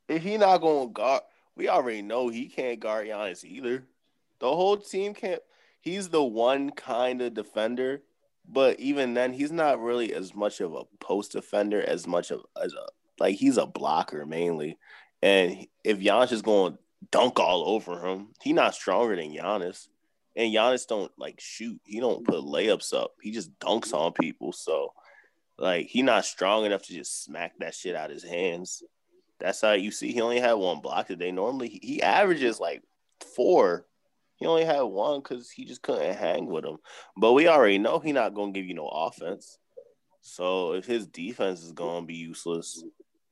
If 0.08 0.24
he 0.24 0.38
not 0.38 0.62
going 0.62 0.90
to 0.90 0.94
guard, 0.94 1.22
we 1.56 1.70
already 1.70 2.02
know 2.02 2.30
he 2.30 2.48
can't 2.48 2.80
guard 2.80 3.08
Giannis 3.08 3.46
either. 3.46 3.86
The 4.40 4.48
whole 4.48 4.78
team 4.78 5.14
can't. 5.14 5.42
He's 5.82 6.10
the 6.10 6.24
one 6.24 6.72
kind 6.72 7.22
of 7.22 7.34
defender 7.34 8.02
but 8.52 8.80
even 8.80 9.14
then, 9.14 9.32
he's 9.34 9.52
not 9.52 9.80
really 9.80 10.14
as 10.14 10.34
much 10.34 10.60
of 10.60 10.74
a 10.74 10.84
post 11.00 11.34
defender 11.34 11.82
as 11.82 12.08
much 12.08 12.32
of 12.32 12.42
as 12.62 12.74
a 12.74 12.88
like 13.20 13.36
he's 13.36 13.58
a 13.58 13.68
blocker 13.68 14.26
mainly. 14.26 14.78
And 15.22 15.68
if 15.84 16.00
Giannis 16.00 16.32
is 16.32 16.42
going 16.42 16.74
to 16.74 16.80
dunk 17.12 17.40
all 17.40 17.70
over 17.70 18.08
him, 18.08 18.30
he 18.42 18.54
not 18.54 18.74
stronger 18.74 19.16
than 19.16 19.34
Giannis. 19.34 19.88
And 20.40 20.54
Giannis 20.54 20.88
don't 20.88 21.12
like 21.18 21.42
shoot. 21.42 21.82
He 21.84 22.00
don't 22.00 22.26
put 22.26 22.46
layups 22.46 22.94
up. 22.94 23.12
He 23.22 23.32
just 23.32 23.60
dunks 23.60 23.94
on 23.94 24.14
people. 24.14 24.54
So 24.54 24.94
like 25.58 25.88
he 25.88 26.02
not 26.02 26.24
strong 26.24 26.64
enough 26.64 26.84
to 26.84 26.94
just 26.94 27.26
smack 27.26 27.60
that 27.60 27.76
shit 27.76 27.94
out 27.94 28.10
of 28.10 28.14
his 28.14 28.24
hands. 28.24 28.82
That's 29.42 29.60
how 29.60 29.74
you 29.74 29.92
see 29.92 30.14
he 30.14 30.22
only 30.22 30.40
had 30.40 30.54
one 30.54 30.80
block 30.80 31.08
today. 31.08 31.34
Normally 31.34 31.80
he 31.84 32.02
averages 32.02 32.58
like 32.58 32.84
four 33.36 33.86
he 34.38 34.46
only 34.46 34.64
had 34.64 34.84
one 34.84 35.20
because 35.20 35.52
he 35.52 35.66
just 35.66 35.82
couldn't 35.82 36.16
hang 36.16 36.46
with 36.46 36.64
him. 36.64 36.78
But 37.18 37.34
we 37.34 37.50
already 37.50 37.78
know 37.78 38.00
he 38.00 38.14
not 38.14 38.34
gonna 38.34 38.54
give 38.54 38.66
you 38.66 38.76
no 38.76 38.88
offense. 38.88 39.58
So 40.22 40.72
if 40.72 40.86
his 40.86 41.06
defense 41.06 41.62
is 41.62 41.74
gonna 41.74 42.06
be 42.06 42.16
useless, 42.16 42.82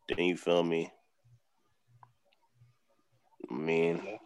then 0.09 0.25
you 0.25 0.35
feel 0.35 0.61
me. 0.61 0.91
I 3.49 3.53
mean, 3.53 4.19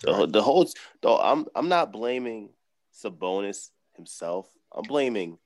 the, 0.00 0.26
the 0.26 0.42
whole 0.42 0.68
though 1.02 1.18
I'm 1.18 1.46
I'm 1.54 1.68
not 1.68 1.92
blaming 1.92 2.50
Sabonis 2.94 3.70
himself. 3.94 4.48
I'm 4.74 4.84
blaming 4.84 5.38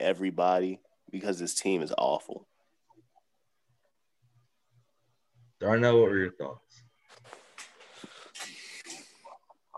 everybody 0.00 0.80
because 1.10 1.38
this 1.38 1.54
team 1.54 1.82
is 1.82 1.92
awful. 1.96 2.46
Darnell, 5.60 6.00
what 6.00 6.10
were 6.10 6.18
your 6.18 6.32
thoughts? 6.32 6.82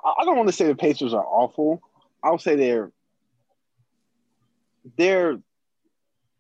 I 0.04 0.24
don't 0.24 0.36
want 0.36 0.48
to 0.48 0.54
say 0.54 0.66
the 0.66 0.74
Pacers 0.74 1.14
are 1.14 1.24
awful. 1.24 1.82
I'll 2.22 2.38
say 2.38 2.56
they're 2.56 2.90
they're 4.96 5.38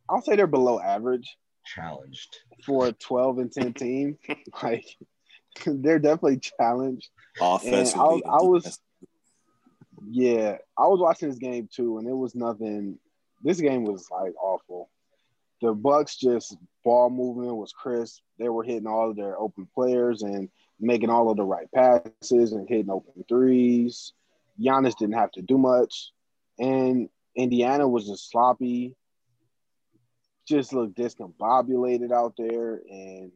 I'll 0.08 0.22
say 0.22 0.36
they're 0.36 0.46
below 0.46 0.80
average. 0.80 1.36
Challenged 1.64 2.36
for 2.64 2.86
a 2.86 2.92
12 2.92 3.38
and 3.38 3.52
10 3.52 3.72
team. 3.74 4.18
like 4.62 4.86
they're 5.66 5.98
definitely 5.98 6.38
challenged. 6.38 7.08
Offensively, 7.40 8.22
I, 8.24 8.28
I 8.28 8.42
was 8.42 8.78
yeah, 10.08 10.58
I 10.76 10.86
was 10.86 11.00
watching 11.00 11.28
this 11.28 11.38
game 11.38 11.68
too, 11.72 11.98
and 11.98 12.08
it 12.08 12.16
was 12.16 12.34
nothing. 12.34 12.98
This 13.42 13.60
game 13.60 13.84
was 13.84 14.08
like 14.10 14.34
awful. 14.40 14.90
The 15.62 15.72
Bucks 15.72 16.16
just 16.16 16.56
ball 16.84 17.10
movement 17.10 17.56
was 17.56 17.72
crisp. 17.72 18.22
They 18.38 18.48
were 18.48 18.64
hitting 18.64 18.86
all 18.86 19.10
of 19.10 19.16
their 19.16 19.38
open 19.38 19.68
players, 19.74 20.22
and 20.22 20.48
making 20.80 21.10
all 21.10 21.30
of 21.30 21.36
the 21.36 21.44
right 21.44 21.70
passes 21.72 22.52
and 22.52 22.68
hitting 22.68 22.90
open 22.90 23.24
threes. 23.28 24.12
Giannis 24.60 24.96
didn't 24.96 25.14
have 25.14 25.30
to 25.32 25.42
do 25.42 25.58
much. 25.58 26.10
And 26.58 27.08
Indiana 27.36 27.86
was 27.86 28.06
just 28.06 28.30
sloppy, 28.30 28.94
just 30.46 30.72
looked 30.72 30.96
discombobulated 30.96 32.12
out 32.12 32.34
there. 32.36 32.80
And 32.90 33.32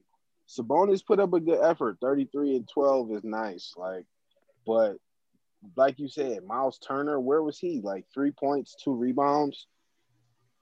Sabonis 0.48 1.04
put 1.04 1.20
up 1.20 1.32
a 1.32 1.40
good 1.40 1.60
effort. 1.62 1.98
33 2.00 2.56
and 2.56 2.68
12 2.68 3.12
is 3.12 3.24
nice. 3.24 3.74
Like, 3.76 4.04
but 4.66 4.96
like 5.76 5.98
you 5.98 6.08
said, 6.08 6.44
Miles 6.44 6.78
Turner, 6.78 7.18
where 7.18 7.42
was 7.42 7.58
he? 7.58 7.80
Like 7.82 8.04
three 8.12 8.30
points, 8.30 8.76
two 8.82 8.94
rebounds. 8.94 9.66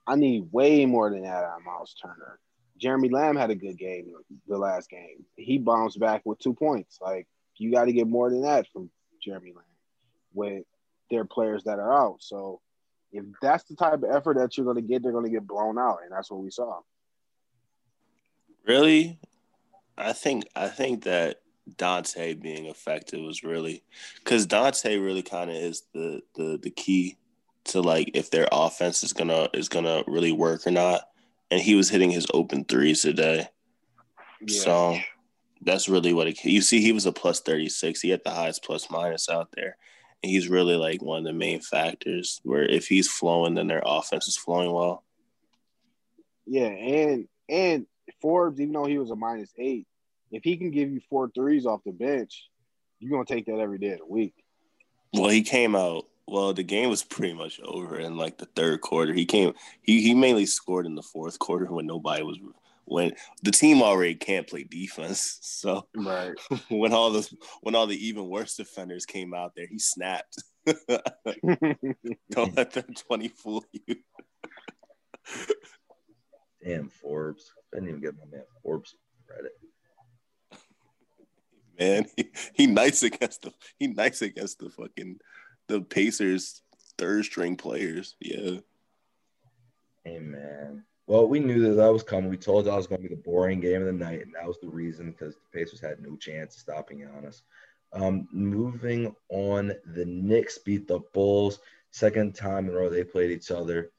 I 0.06 0.16
need 0.16 0.48
way 0.52 0.86
more 0.86 1.10
than 1.10 1.22
that 1.22 1.44
of 1.44 1.64
Miles 1.64 1.94
Turner. 2.00 2.38
Jeremy 2.78 3.08
Lamb 3.08 3.36
had 3.36 3.50
a 3.50 3.54
good 3.54 3.78
game 3.78 4.12
the 4.48 4.58
last 4.58 4.90
game. 4.90 5.24
He 5.36 5.58
bounced 5.58 6.00
back 6.00 6.22
with 6.24 6.38
two 6.38 6.54
points. 6.54 6.98
Like 7.00 7.28
you 7.56 7.72
got 7.72 7.84
to 7.84 7.92
get 7.92 8.08
more 8.08 8.30
than 8.30 8.42
that 8.42 8.66
from 8.72 8.90
Jeremy 9.22 9.52
Lamb 9.54 9.64
with 10.34 10.64
their 11.10 11.24
players 11.24 11.64
that 11.64 11.78
are 11.78 11.92
out. 11.92 12.16
So 12.20 12.60
if 13.12 13.24
that's 13.40 13.64
the 13.64 13.76
type 13.76 14.02
of 14.02 14.04
effort 14.04 14.38
that 14.38 14.56
you're 14.56 14.64
going 14.64 14.76
to 14.76 14.82
get, 14.82 15.02
they're 15.02 15.12
going 15.12 15.26
to 15.26 15.30
get 15.30 15.46
blown 15.46 15.78
out, 15.78 15.98
and 16.02 16.10
that's 16.10 16.30
what 16.30 16.40
we 16.40 16.50
saw. 16.50 16.80
Really, 18.66 19.18
I 19.96 20.12
think 20.12 20.44
I 20.56 20.68
think 20.68 21.04
that 21.04 21.42
Donte 21.76 22.40
being 22.40 22.66
effective 22.66 23.20
was 23.20 23.42
really 23.42 23.82
because 24.18 24.46
Donte 24.46 25.02
really 25.02 25.22
kind 25.22 25.50
of 25.50 25.56
is 25.56 25.82
the 25.94 26.22
the 26.34 26.58
the 26.60 26.70
key 26.70 27.16
to 27.64 27.80
like 27.80 28.10
if 28.14 28.30
their 28.30 28.48
offense 28.50 29.02
is 29.02 29.12
gonna 29.12 29.48
is 29.54 29.68
gonna 29.68 30.02
really 30.06 30.32
work 30.32 30.66
or 30.66 30.70
not. 30.70 31.02
And 31.50 31.60
he 31.60 31.74
was 31.74 31.90
hitting 31.90 32.10
his 32.10 32.26
open 32.32 32.64
threes 32.64 33.02
today, 33.02 33.46
yeah. 34.40 34.60
so 34.62 34.98
that's 35.60 35.86
really 35.86 36.14
what 36.14 36.26
it. 36.26 36.42
You 36.44 36.62
see, 36.62 36.80
he 36.80 36.92
was 36.92 37.04
a 37.04 37.12
plus 37.12 37.40
thirty 37.40 37.68
six. 37.68 38.00
He 38.00 38.08
had 38.08 38.24
the 38.24 38.30
highest 38.30 38.64
plus 38.64 38.90
minus 38.90 39.28
out 39.28 39.50
there, 39.54 39.76
and 40.22 40.30
he's 40.30 40.48
really 40.48 40.76
like 40.76 41.02
one 41.02 41.18
of 41.18 41.24
the 41.24 41.32
main 41.34 41.60
factors. 41.60 42.40
Where 42.42 42.62
if 42.62 42.86
he's 42.86 43.10
flowing, 43.10 43.54
then 43.54 43.66
their 43.66 43.82
offense 43.84 44.28
is 44.28 44.36
flowing 44.36 44.72
well. 44.72 45.04
Yeah, 46.46 46.68
and 46.68 47.28
and 47.50 47.86
Forbes, 48.20 48.60
even 48.60 48.72
though 48.72 48.86
he 48.86 48.98
was 48.98 49.10
a 49.10 49.16
minus 49.16 49.52
eight, 49.58 49.86
if 50.30 50.44
he 50.44 50.56
can 50.56 50.70
give 50.70 50.90
you 50.90 51.00
four 51.08 51.30
threes 51.34 51.66
off 51.66 51.80
the 51.84 51.92
bench, 51.92 52.48
you're 52.98 53.10
gonna 53.10 53.24
take 53.24 53.46
that 53.46 53.58
every 53.58 53.78
day 53.78 53.92
of 53.92 53.98
the 53.98 54.06
week. 54.06 54.34
Well, 55.12 55.30
he 55.30 55.42
came 55.42 55.76
out. 55.76 56.06
Well, 56.26 56.54
the 56.54 56.62
game 56.62 56.88
was 56.88 57.02
pretty 57.02 57.34
much 57.34 57.60
over 57.64 57.98
in 57.98 58.16
like 58.16 58.38
the 58.38 58.46
third 58.46 58.80
quarter. 58.80 59.12
He 59.12 59.26
came. 59.26 59.52
He 59.82 60.02
he 60.02 60.14
mainly 60.14 60.46
scored 60.46 60.86
in 60.86 60.94
the 60.94 61.02
fourth 61.02 61.38
quarter 61.38 61.66
when 61.66 61.86
nobody 61.86 62.22
was 62.22 62.38
when 62.84 63.12
the 63.42 63.50
team 63.50 63.82
already 63.82 64.14
can't 64.14 64.48
play 64.48 64.64
defense. 64.64 65.38
So 65.62 65.86
right 65.94 66.34
when 66.70 66.92
all 66.92 67.10
the 67.10 67.28
when 67.60 67.74
all 67.76 67.86
the 67.86 68.06
even 68.06 68.28
worse 68.28 68.56
defenders 68.56 69.06
came 69.06 69.32
out 69.32 69.52
there, 69.54 69.66
he 69.66 69.78
snapped. 69.78 70.42
Don't 72.30 72.56
let 72.56 72.72
them 72.72 72.94
twenty 73.06 73.28
fool 73.28 73.64
you. 73.72 73.96
Damn 76.64 76.88
Forbes! 76.88 77.52
I 77.72 77.76
didn't 77.76 77.88
even 77.90 78.00
get 78.00 78.18
my 78.18 78.24
man 78.30 78.44
Forbes 78.62 78.94
credit 79.26 79.52
man. 81.78 82.06
He, 82.16 82.30
he 82.54 82.66
nice 82.66 83.02
against 83.02 83.42
the 83.42 83.52
he 83.78 83.88
nice 83.88 84.22
against 84.22 84.58
the 84.58 84.70
fucking 84.70 85.18
the 85.68 85.80
Pacers 85.80 86.62
third 86.98 87.24
string 87.24 87.56
players. 87.56 88.16
Yeah. 88.20 88.58
Hey 90.04 90.18
man. 90.18 90.84
Well, 91.06 91.28
we 91.28 91.40
knew 91.40 91.60
that 91.62 91.74
that 91.74 91.92
was 91.92 92.02
coming. 92.02 92.30
We 92.30 92.36
told 92.36 92.64
you 92.64 92.70
that 92.70 92.76
was 92.76 92.86
going 92.86 93.02
to 93.02 93.08
be 93.08 93.14
the 93.14 93.20
boring 93.20 93.60
game 93.60 93.80
of 93.80 93.86
the 93.86 93.92
night, 93.92 94.22
and 94.22 94.34
that 94.34 94.46
was 94.46 94.58
the 94.60 94.68
reason 94.68 95.10
because 95.10 95.34
the 95.34 95.58
Pacers 95.58 95.80
had 95.80 96.00
no 96.00 96.16
chance 96.16 96.54
of 96.54 96.60
stopping 96.60 97.00
Giannis. 97.00 97.42
Um, 97.92 98.28
moving 98.32 99.14
on, 99.28 99.72
the 99.94 100.04
Knicks 100.06 100.58
beat 100.58 100.86
the 100.86 101.00
Bulls 101.12 101.58
second 101.90 102.34
time 102.34 102.68
in 102.68 102.74
a 102.74 102.78
row 102.78 102.88
they 102.88 103.04
played 103.04 103.30
each 103.30 103.50
other, 103.50 103.90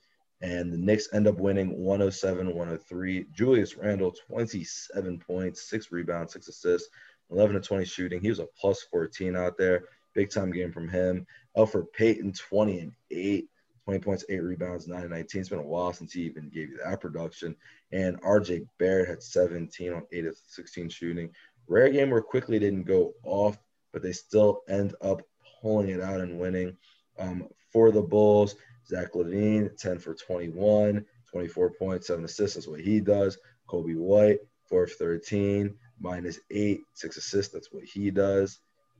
and 0.43 0.73
the 0.73 0.77
Knicks 0.77 1.07
end 1.13 1.25
up 1.25 1.39
winning 1.39 1.77
107-103. 1.77 3.31
Julius 3.31 3.77
Randle 3.77 4.13
27 4.27 5.17
points, 5.25 5.69
six 5.69 5.89
rebounds, 5.89 6.33
six 6.33 6.49
assists. 6.49 6.89
11 7.31 7.55
to 7.55 7.61
20 7.61 7.85
shooting. 7.85 8.21
He 8.21 8.27
was 8.27 8.39
a 8.39 8.47
plus 8.59 8.83
14 8.91 9.37
out 9.37 9.57
there. 9.57 9.85
Big 10.13 10.29
time 10.29 10.51
game 10.51 10.73
from 10.73 10.89
him. 10.89 11.25
Elfrid 11.57 11.85
Payton, 11.93 12.33
20 12.33 12.79
and 12.81 12.91
8, 13.09 13.47
20 13.85 13.99
points, 14.01 14.25
8 14.27 14.39
rebounds, 14.39 14.85
9 14.85 15.01
and 15.01 15.11
19. 15.11 15.39
It's 15.39 15.49
been 15.49 15.59
a 15.59 15.63
while 15.63 15.93
since 15.93 16.11
he 16.11 16.23
even 16.23 16.49
gave 16.49 16.69
you 16.69 16.79
that 16.83 16.99
production. 16.99 17.55
And 17.93 18.21
RJ 18.21 18.67
Barrett 18.77 19.07
had 19.07 19.23
17 19.23 19.93
on 19.93 20.03
8 20.11 20.25
of 20.25 20.37
16 20.45 20.89
shooting. 20.89 21.29
Rare 21.67 21.89
game 21.89 22.09
where 22.09 22.21
Quickley 22.21 22.59
didn't 22.59 22.83
go 22.83 23.13
off, 23.23 23.57
but 23.93 24.03
they 24.03 24.11
still 24.11 24.63
end 24.67 24.93
up 25.01 25.21
pulling 25.61 25.87
it 25.87 26.01
out 26.01 26.19
and 26.19 26.37
winning. 26.37 26.75
Um, 27.17 27.47
for 27.71 27.91
the 27.91 28.01
Bulls, 28.01 28.55
Zach 28.87 29.13
LaVine, 29.13 29.77
10 29.77 29.99
for 29.99 30.13
21, 30.13 31.05
24 31.31 31.69
points, 31.71 32.07
7 32.07 32.23
assists. 32.25 32.55
That's 32.55 32.67
what 32.67 32.81
he 32.81 32.99
does. 32.99 33.37
Coby 33.67 33.95
White, 33.95 34.39
4 34.69 34.87
for 34.87 34.93
13 34.93 35.75
minus 36.03 36.39
eight, 36.51 36.81
six 36.93 37.17
assists. 37.17 37.53
That's 37.53 37.71
what 37.71 37.83
he 37.83 38.11
does. 38.11 38.59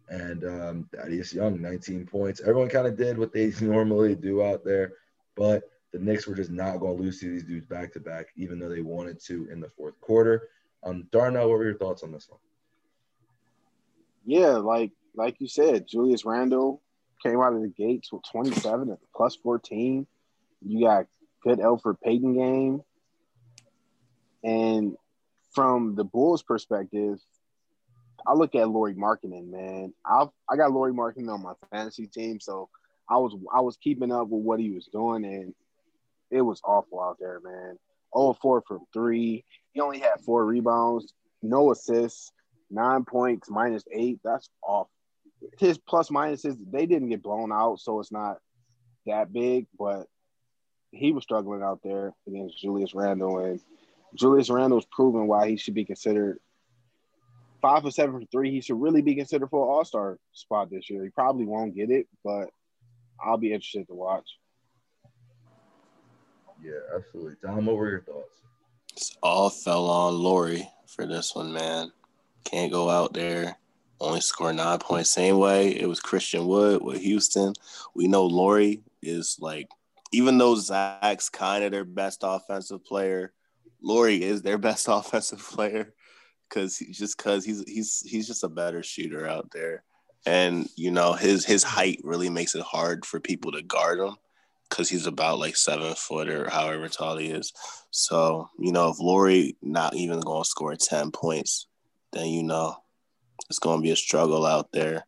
And 0.10 0.44
um, 0.46 0.90
Thaddeus 0.96 1.34
Young, 1.34 1.62
19 1.62 2.06
points. 2.06 2.42
Everyone 2.42 2.70
kind 2.70 2.88
of 2.88 2.98
did 2.98 3.18
what 3.18 3.34
they 3.34 3.54
normally 3.62 4.16
do 4.16 4.44
out 4.44 4.64
there, 4.66 4.94
but 5.36 5.64
the 5.92 6.00
Knicks 6.00 6.26
were 6.26 6.36
just 6.36 6.50
not 6.50 6.80
going 6.80 6.98
to 6.98 7.04
lose 7.04 7.20
to 7.20 7.30
these 7.30 7.44
dudes 7.44 7.66
back 7.66 7.94
to 7.94 8.00
back, 8.00 8.28
even 8.36 8.60
though 8.60 8.70
they 8.70 8.82
wanted 8.82 9.24
to 9.26 9.48
in 9.52 9.60
the 9.60 9.70
fourth 9.70 10.00
quarter. 10.02 10.50
Um, 10.84 11.08
Darnell, 11.12 11.50
what 11.50 11.60
were 11.60 11.66
your 11.66 11.78
thoughts 11.78 12.04
on 12.04 12.12
this 12.12 12.28
one? 12.30 12.40
Yeah, 14.26 14.58
like 14.58 14.92
like 15.16 15.40
you 15.40 15.48
said, 15.48 15.88
Julius 15.88 16.26
Randle 16.26 16.82
came 17.24 17.42
out 17.42 17.54
of 17.54 17.62
the 17.62 17.70
gates 17.70 18.12
with 18.12 18.24
27 18.32 18.92
at 18.92 19.00
plus 19.16 19.36
14. 19.38 20.06
You 20.66 20.86
got 20.86 21.06
good 21.44 21.60
Elfrid 21.60 21.98
Payton 22.04 22.36
game. 22.36 22.82
And 24.44 24.96
from 25.54 25.96
the 25.96 26.04
Bulls' 26.04 26.44
perspective, 26.44 27.20
I 28.26 28.34
look 28.34 28.56
at 28.56 28.70
Lauri 28.70 28.94
Markkanen, 28.94 29.50
man. 29.50 29.94
I 30.06 30.26
I 30.50 30.56
got 30.56 30.72
Lauri 30.72 30.94
Markkanen 30.94 31.34
on 31.34 31.44
my 31.44 31.54
fantasy 31.72 32.08
team, 32.08 32.40
so 32.40 32.70
I 33.10 33.18
was 33.18 33.36
I 33.54 33.62
was 33.62 33.78
keeping 33.78 34.12
up 34.12 34.28
with 34.30 34.44
what 34.44 34.60
he 34.60 34.72
was 34.72 34.88
doing, 34.88 35.26
and 35.26 35.54
it 36.32 36.42
was 36.42 36.62
awful 36.64 37.02
out 37.02 37.18
there, 37.20 37.40
man. 37.44 37.78
0 38.16 38.38
4 38.42 38.64
from 38.68 38.80
three. 38.94 39.44
He 39.74 39.82
only 39.82 40.00
had 40.00 40.22
four 40.26 40.46
rebounds, 40.46 41.14
no 41.42 41.72
assists, 41.72 42.32
nine 42.70 43.06
points, 43.06 43.50
minus 43.50 43.84
eight. 43.92 44.20
That's 44.24 44.50
off. 44.62 44.88
His 45.60 45.78
plus 45.78 46.10
minuses, 46.10 46.58
they 46.72 46.86
didn't 46.86 47.10
get 47.10 47.24
blown 47.24 47.52
out, 47.52 47.80
so 47.80 48.00
it's 48.00 48.12
not 48.12 48.38
that 49.06 49.34
big, 49.34 49.68
but 49.78 50.08
he 50.92 51.12
was 51.12 51.24
struggling 51.24 51.64
out 51.64 51.80
there 51.84 52.14
against 52.28 52.60
Julius 52.60 52.94
Randle 52.94 53.40
and 53.40 53.60
Julius 54.16 54.50
Randle's 54.50 54.86
proven 54.92 55.28
why 55.28 55.50
he 55.50 55.58
should 55.58 55.74
be 55.74 55.86
considered 55.86 56.38
five 57.62 57.82
for 57.82 57.92
seven 57.92 58.20
for 58.20 58.26
three. 58.28 58.52
He 58.52 58.62
should 58.62 58.80
really 58.80 59.02
be 59.02 59.16
considered 59.16 59.50
for 59.50 59.66
an 59.66 59.74
All 59.74 59.86
Star 59.86 60.20
spot 60.34 60.70
this 60.70 60.90
year. 60.90 61.04
He 61.04 61.10
probably 61.10 61.46
won't 61.46 61.76
get 61.76 61.90
it, 61.90 62.08
but 62.24 62.50
I'll 63.20 63.38
be 63.38 63.54
interested 63.54 63.88
to 63.88 63.96
watch. 63.96 64.30
Yeah, 66.64 66.74
absolutely. 66.96 67.36
Tom, 67.44 67.66
what 67.66 67.76
were 67.76 67.90
your 67.90 68.02
thoughts? 68.02 68.38
It's 68.92 69.18
all 69.24 69.50
fell 69.50 69.90
on 69.90 70.22
Lauri 70.22 70.70
for 70.86 71.08
this 71.08 71.36
one, 71.36 71.52
man. 71.52 71.92
Can't 72.44 72.72
go 72.72 72.90
out 72.90 73.14
there. 73.14 73.58
Only 74.04 74.20
score 74.20 74.52
nine 74.52 74.80
points. 74.80 75.12
Same 75.12 75.38
way 75.38 75.70
it 75.70 75.88
was 75.88 76.02
Christian 76.02 76.46
Wood 76.46 76.84
with 76.84 77.02
Houston. 77.02 77.54
We 77.96 78.08
know 78.08 78.26
Lauri 78.26 78.84
is 79.02 79.38
like, 79.40 79.70
even 80.12 80.38
though 80.38 80.56
Zach's 80.56 81.30
kind 81.30 81.64
of 81.64 81.72
their 81.72 81.86
best 81.86 82.20
offensive 82.22 82.84
player, 82.84 83.32
Lauri 83.82 84.22
is 84.22 84.42
their 84.42 84.58
best 84.70 84.88
offensive 84.90 85.40
player 85.40 85.94
because 86.50 86.80
just 86.92 87.18
because 87.18 87.46
he's 87.46 87.64
he's 87.66 88.04
he's 88.06 88.28
just 88.28 88.44
a 88.44 88.50
better 88.50 88.84
shooter 88.84 89.26
out 89.26 89.52
there, 89.52 89.84
and 90.26 90.68
you 90.76 90.92
know 90.92 91.14
his 91.14 91.46
his 91.46 91.64
height 91.64 92.02
really 92.04 92.30
makes 92.30 92.56
it 92.56 92.64
hard 92.64 93.06
for 93.06 93.22
people 93.22 93.54
to 93.54 93.62
guard 93.62 94.00
him 94.00 94.18
because 94.70 94.90
he's 94.90 95.08
about 95.08 95.40
like 95.40 95.56
seven 95.56 95.94
foot 95.96 96.28
or 96.28 96.50
however 96.50 96.90
tall 96.90 97.16
he 97.16 97.28
is. 97.28 97.54
So 97.90 98.50
you 98.60 98.74
know 98.74 98.90
if 98.90 99.00
Lauri 99.00 99.56
not 99.62 99.96
even 99.96 100.20
going 100.20 100.44
to 100.44 100.50
score 100.50 100.76
ten 100.76 101.12
points, 101.12 101.68
then 102.12 102.28
you 102.28 102.44
know 102.44 102.83
it's 103.50 103.60
going 103.60 103.80
to 103.80 103.84
be 103.84 103.92
a 103.92 103.96
struggle 103.96 104.46
out 104.46 104.72
there. 104.72 105.06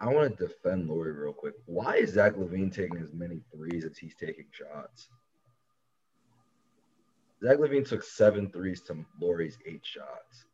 I 0.00 0.12
want 0.12 0.36
to 0.36 0.46
defend 0.46 0.88
Lauri 0.88 1.12
real 1.12 1.32
quick. 1.32 1.54
Why 1.64 1.96
is 1.96 2.12
Zach 2.12 2.34
LaVine 2.34 2.72
taking 2.72 2.98
as 2.98 3.14
many 3.14 3.40
threes 3.54 3.84
as 3.84 3.96
he's 3.96 4.14
taking 4.14 4.46
shots? 4.50 5.08
Zach 7.42 7.58
LaVine 7.58 7.86
took 7.88 8.02
seven 8.02 8.50
threes 8.50 8.82
to 8.82 9.04
Lauri's 9.20 9.58
eight 9.66 9.84
shots. 9.84 10.44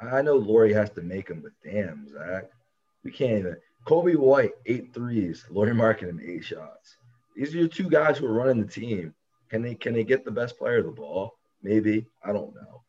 I 0.00 0.22
know 0.22 0.36
Lauri 0.36 0.72
has 0.72 0.90
to 0.90 1.02
make 1.02 1.28
them, 1.28 1.42
but 1.42 1.52
damn, 1.62 2.08
Zach, 2.08 2.50
we 3.04 3.10
can't 3.10 3.38
even. 3.40 3.56
Coby 3.86 4.16
White, 4.16 4.52
eight 4.66 4.94
threes. 4.94 5.44
Lauri 5.50 5.72
Markkanen, 5.72 6.26
eight 6.26 6.44
shots. 6.44 6.96
These 7.36 7.54
are 7.54 7.58
your 7.58 7.68
two 7.68 7.88
guys 7.88 8.18
who 8.18 8.26
are 8.26 8.32
running 8.32 8.60
the 8.60 8.70
team. 8.70 9.14
Can 9.50 9.62
they 9.62 9.74
can 9.74 9.94
they 9.94 10.04
get 10.04 10.24
the 10.24 10.30
best 10.30 10.58
player 10.58 10.78
of 10.78 10.86
the 10.86 10.92
ball? 10.92 11.34
Maybe. 11.62 12.06
I 12.24 12.32
don't 12.32 12.54
know. 12.54 12.82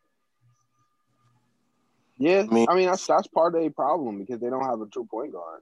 Yeah, 2.22 2.46
I 2.48 2.54
mean, 2.54 2.68
I 2.70 2.76
mean 2.76 2.86
that's 2.86 3.08
that's 3.08 3.28
part 3.28 3.56
of 3.56 3.64
a 3.64 3.70
problem 3.72 4.20
because 4.20 4.40
they 4.40 4.50
don't 4.52 4.64
have 4.64 4.80
a 4.80 4.86
true 4.86 5.08
point 5.10 5.34
guard. 5.34 5.62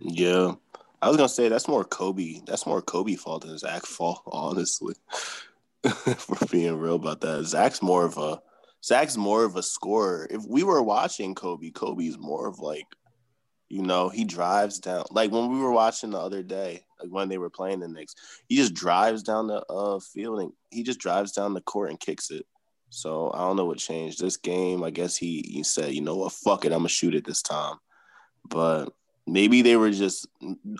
Yeah, 0.00 0.54
I 1.00 1.08
was 1.08 1.16
gonna 1.16 1.28
say 1.28 1.48
that's 1.48 1.68
more 1.68 1.84
Coby. 1.84 2.44
That's 2.46 2.66
more 2.66 2.82
Coby 2.82 3.16
fault 3.16 3.46
than 3.46 3.56
Zach 3.56 3.86
fault, 3.86 4.22
honestly. 4.26 4.94
For 5.86 6.46
being 6.50 6.76
real 6.76 6.96
about 6.96 7.20
that, 7.20 7.44
Zach's 7.44 7.80
more 7.80 8.04
of 8.04 8.18
a 8.18 8.42
Zach's 8.84 9.16
more 9.16 9.44
of 9.44 9.54
a 9.54 9.62
scorer. 9.62 10.26
If 10.28 10.42
we 10.48 10.64
were 10.64 10.82
watching 10.82 11.36
Coby, 11.36 11.72
Coby's 11.72 12.18
more 12.18 12.48
of 12.48 12.58
like, 12.58 12.86
you 13.68 13.82
know, 13.82 14.08
he 14.08 14.24
drives 14.24 14.80
down. 14.80 15.04
Like 15.12 15.30
when 15.30 15.52
we 15.52 15.60
were 15.60 15.70
watching 15.70 16.10
the 16.10 16.18
other 16.18 16.42
day, 16.42 16.84
like 17.00 17.10
when 17.10 17.28
they 17.28 17.38
were 17.38 17.50
playing 17.50 17.78
the 17.78 17.88
Knicks, 17.88 18.16
he 18.48 18.56
just 18.56 18.74
drives 18.74 19.22
down 19.22 19.46
the 19.46 19.64
uh, 19.70 20.00
field 20.00 20.40
and 20.40 20.52
he 20.70 20.82
just 20.82 20.98
drives 20.98 21.30
down 21.30 21.54
the 21.54 21.60
court 21.60 21.90
and 21.90 22.00
kicks 22.00 22.32
it. 22.32 22.46
So 22.90 23.30
I 23.34 23.38
don't 23.38 23.56
know 23.56 23.64
what 23.64 23.78
changed 23.78 24.20
this 24.20 24.36
game. 24.36 24.82
I 24.82 24.90
guess 24.90 25.16
he 25.16 25.42
he 25.42 25.62
said, 25.62 25.92
you 25.92 26.02
know 26.02 26.16
what, 26.16 26.32
fuck 26.32 26.64
it, 26.64 26.72
I'm 26.72 26.78
gonna 26.78 26.88
shoot 26.88 27.14
it 27.14 27.26
this 27.26 27.42
time. 27.42 27.76
But 28.48 28.92
maybe 29.26 29.62
they 29.62 29.76
were 29.76 29.90
just 29.90 30.28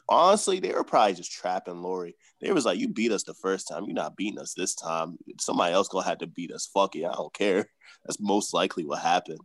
honestly, 0.08 0.60
they 0.60 0.72
were 0.72 0.84
probably 0.84 1.14
just 1.14 1.32
trapping 1.32 1.82
Lauri. 1.82 2.16
They 2.40 2.52
was 2.52 2.64
like, 2.64 2.78
you 2.78 2.88
beat 2.88 3.12
us 3.12 3.24
the 3.24 3.34
first 3.34 3.68
time, 3.68 3.84
you're 3.84 3.94
not 3.94 4.16
beating 4.16 4.38
us 4.38 4.54
this 4.54 4.74
time. 4.74 5.18
Somebody 5.40 5.74
else 5.74 5.88
gonna 5.88 6.06
have 6.06 6.18
to 6.18 6.26
beat 6.26 6.52
us. 6.52 6.70
Fuck 6.72 6.96
it, 6.96 7.04
I 7.04 7.12
don't 7.12 7.34
care. 7.34 7.68
That's 8.04 8.20
most 8.20 8.54
likely 8.54 8.84
what 8.84 9.00
happened. 9.00 9.40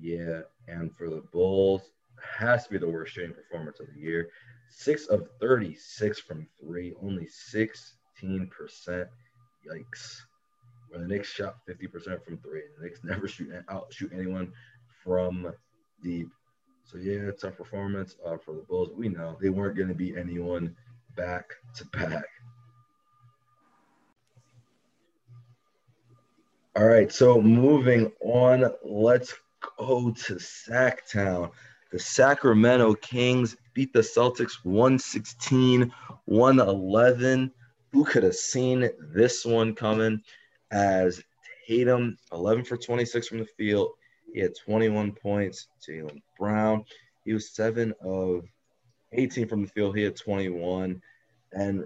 Yeah, 0.00 0.40
and 0.66 0.94
for 0.94 1.08
the 1.08 1.22
Bulls, 1.32 1.82
has 2.22 2.64
to 2.64 2.70
be 2.70 2.78
the 2.78 2.88
worst 2.88 3.14
shooting 3.14 3.34
performance 3.34 3.80
of 3.80 3.86
the 3.94 4.00
year. 4.00 4.30
Six 4.70 5.06
of 5.06 5.28
36 5.40 6.20
from 6.20 6.46
three, 6.60 6.94
only 7.02 7.28
16%. 7.52 7.76
Yikes. 9.68 10.22
The 10.92 11.06
Knicks 11.06 11.30
shot 11.32 11.56
50% 11.68 12.24
from 12.24 12.38
three. 12.38 12.62
The 12.78 12.84
Knicks 12.84 13.00
never 13.02 13.26
shoot 13.26 13.50
out 13.68 13.92
shoot 13.92 14.12
anyone 14.14 14.52
from 15.02 15.52
deep. 16.02 16.28
So 16.84 16.98
yeah, 16.98 17.30
tough 17.30 17.56
performance 17.56 18.16
uh, 18.26 18.36
for 18.36 18.54
the 18.54 18.62
Bulls. 18.62 18.90
We 18.94 19.08
know 19.08 19.38
they 19.40 19.48
weren't 19.48 19.76
going 19.76 19.88
to 19.88 19.94
beat 19.94 20.16
anyone 20.16 20.76
back 21.16 21.54
to 21.76 21.86
back. 21.86 22.24
All 26.74 26.86
right, 26.86 27.12
so 27.12 27.40
moving 27.40 28.10
on, 28.20 28.72
let's 28.82 29.34
go 29.78 30.10
to 30.10 30.34
Sacktown. 30.34 31.50
The 31.90 31.98
Sacramento 31.98 32.94
Kings 32.94 33.56
beat 33.74 33.92
the 33.92 34.00
Celtics 34.00 34.64
116 34.64 35.92
111. 36.24 37.52
Who 37.92 38.04
could 38.04 38.22
have 38.22 38.34
seen 38.34 38.88
this 39.14 39.44
one 39.44 39.74
coming? 39.74 40.22
As 40.72 41.22
Tatum, 41.66 42.16
11 42.32 42.64
for 42.64 42.76
26 42.76 43.28
from 43.28 43.38
the 43.38 43.46
field. 43.56 43.90
He 44.32 44.40
had 44.40 44.52
21 44.56 45.12
points. 45.12 45.68
Jaylen 45.86 46.22
Brown, 46.38 46.84
he 47.24 47.32
was 47.32 47.50
7 47.50 47.94
of 48.02 48.44
18 49.12 49.48
from 49.48 49.62
the 49.62 49.68
field. 49.68 49.96
He 49.96 50.02
had 50.02 50.16
21. 50.16 51.00
And, 51.52 51.84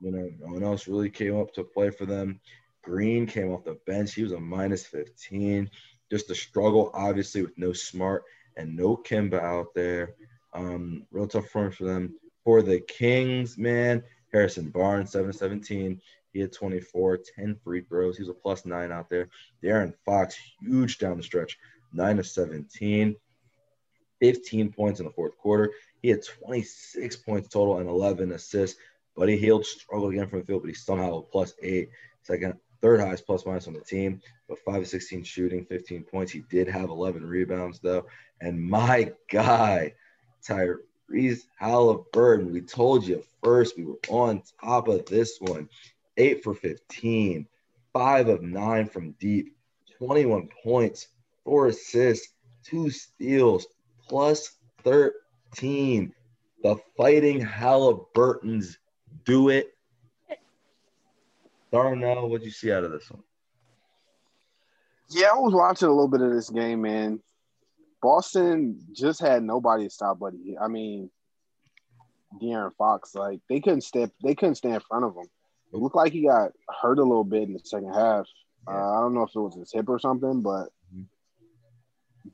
you 0.00 0.10
know, 0.10 0.30
no 0.40 0.52
one 0.52 0.62
else 0.62 0.88
really 0.88 1.10
came 1.10 1.38
up 1.38 1.52
to 1.54 1.64
play 1.64 1.90
for 1.90 2.06
them. 2.06 2.40
Green 2.82 3.26
came 3.26 3.52
off 3.52 3.64
the 3.64 3.78
bench. 3.86 4.14
He 4.14 4.22
was 4.22 4.32
a 4.32 4.40
minus 4.40 4.84
15. 4.86 5.70
Just 6.10 6.30
a 6.30 6.34
struggle, 6.34 6.90
obviously, 6.94 7.42
with 7.42 7.56
no 7.56 7.72
Smart 7.72 8.24
and 8.56 8.76
no 8.76 8.96
Kemba 8.96 9.40
out 9.40 9.74
there. 9.74 10.14
Um, 10.52 11.06
real 11.10 11.26
tough 11.26 11.48
form 11.48 11.72
for 11.72 11.84
them. 11.84 12.14
For 12.44 12.62
the 12.62 12.80
Kings, 12.80 13.58
man, 13.58 14.02
Harrison 14.32 14.70
Barnes, 14.70 15.10
7 15.10 15.32
17. 15.32 16.00
He 16.36 16.42
had 16.42 16.52
24, 16.52 17.20
10 17.34 17.56
free 17.64 17.80
throws. 17.80 18.18
He 18.18 18.22
was 18.22 18.28
a 18.28 18.34
plus 18.34 18.66
nine 18.66 18.92
out 18.92 19.08
there. 19.08 19.30
De'Aaron 19.62 19.94
Fox, 20.04 20.36
huge 20.60 20.98
down 20.98 21.16
the 21.16 21.22
stretch, 21.22 21.58
9 21.94 22.18
of 22.18 22.26
17, 22.26 23.16
15 24.20 24.72
points 24.72 25.00
in 25.00 25.06
the 25.06 25.12
fourth 25.12 25.34
quarter. 25.38 25.72
He 26.02 26.10
had 26.10 26.22
26 26.22 27.16
points 27.16 27.48
total 27.48 27.78
and 27.78 27.88
11 27.88 28.32
assists. 28.32 28.78
Buddy 29.16 29.38
Hield 29.38 29.64
struggled 29.64 30.12
again 30.12 30.28
from 30.28 30.40
the 30.40 30.44
field, 30.44 30.60
but 30.60 30.68
he 30.68 30.74
somehow 30.74 31.16
a 31.16 31.22
plus 31.22 31.54
eight. 31.62 31.88
Second, 32.20 32.52
third 32.82 33.00
highest 33.00 33.24
plus 33.24 33.46
minus 33.46 33.66
on 33.66 33.72
the 33.72 33.80
team, 33.80 34.20
but 34.46 34.58
5 34.58 34.82
of 34.82 34.86
16 34.86 35.24
shooting, 35.24 35.64
15 35.64 36.02
points. 36.02 36.32
He 36.32 36.40
did 36.50 36.68
have 36.68 36.90
11 36.90 37.24
rebounds, 37.24 37.80
though. 37.80 38.04
And 38.42 38.62
my 38.62 39.10
guy, 39.30 39.94
Tyrese 40.46 41.44
Halliburton, 41.58 42.52
we 42.52 42.60
told 42.60 43.06
you 43.06 43.24
first 43.42 43.78
we 43.78 43.86
were 43.86 43.98
on 44.10 44.42
top 44.62 44.88
of 44.88 45.06
this 45.06 45.38
one. 45.40 45.70
8 46.16 46.42
for 46.42 46.54
15, 46.54 47.46
5 47.92 48.28
of 48.28 48.42
9 48.42 48.88
from 48.88 49.12
deep, 49.12 49.56
21 49.98 50.48
points, 50.62 51.08
4 51.44 51.68
assists, 51.68 52.34
2 52.64 52.90
steals, 52.90 53.66
plus 54.08 54.58
13. 54.84 56.12
The 56.62 56.76
Fighting 56.96 57.40
Halliburtons 57.40 58.78
do 59.24 59.50
it 59.50 59.76
Darnell, 61.72 62.28
what'd 62.28 62.44
you 62.44 62.50
see 62.50 62.72
out 62.72 62.84
of 62.84 62.92
this 62.92 63.10
one? 63.10 63.22
Yeah, 65.10 65.28
I 65.32 65.38
was 65.38 65.54
watching 65.54 65.88
a 65.88 65.90
little 65.90 66.08
bit 66.08 66.22
of 66.22 66.32
this 66.32 66.50
game, 66.50 66.82
man. 66.82 67.20
Boston 68.02 68.80
just 68.92 69.20
had 69.20 69.42
nobody 69.42 69.84
to 69.84 69.90
stop 69.90 70.18
Buddy. 70.18 70.56
I 70.60 70.68
mean, 70.68 71.10
De'Aaron 72.40 72.74
Fox, 72.76 73.14
like 73.14 73.40
they 73.48 73.60
couldn't 73.60 73.82
step, 73.82 74.10
they 74.22 74.34
couldn't 74.34 74.56
stay 74.56 74.70
in 74.70 74.80
front 74.80 75.04
of 75.04 75.16
him. 75.16 75.26
It 75.76 75.82
looked 75.82 75.96
like 75.96 76.12
he 76.12 76.22
got 76.22 76.52
hurt 76.80 76.98
a 76.98 77.02
little 77.02 77.24
bit 77.24 77.44
in 77.44 77.52
the 77.52 77.60
second 77.60 77.92
half. 77.92 78.26
Uh, 78.66 78.96
I 78.96 79.00
don't 79.00 79.14
know 79.14 79.22
if 79.22 79.34
it 79.34 79.38
was 79.38 79.54
his 79.54 79.72
hip 79.72 79.88
or 79.88 79.98
something, 79.98 80.42
but 80.42 80.70
mm-hmm. 80.94 81.02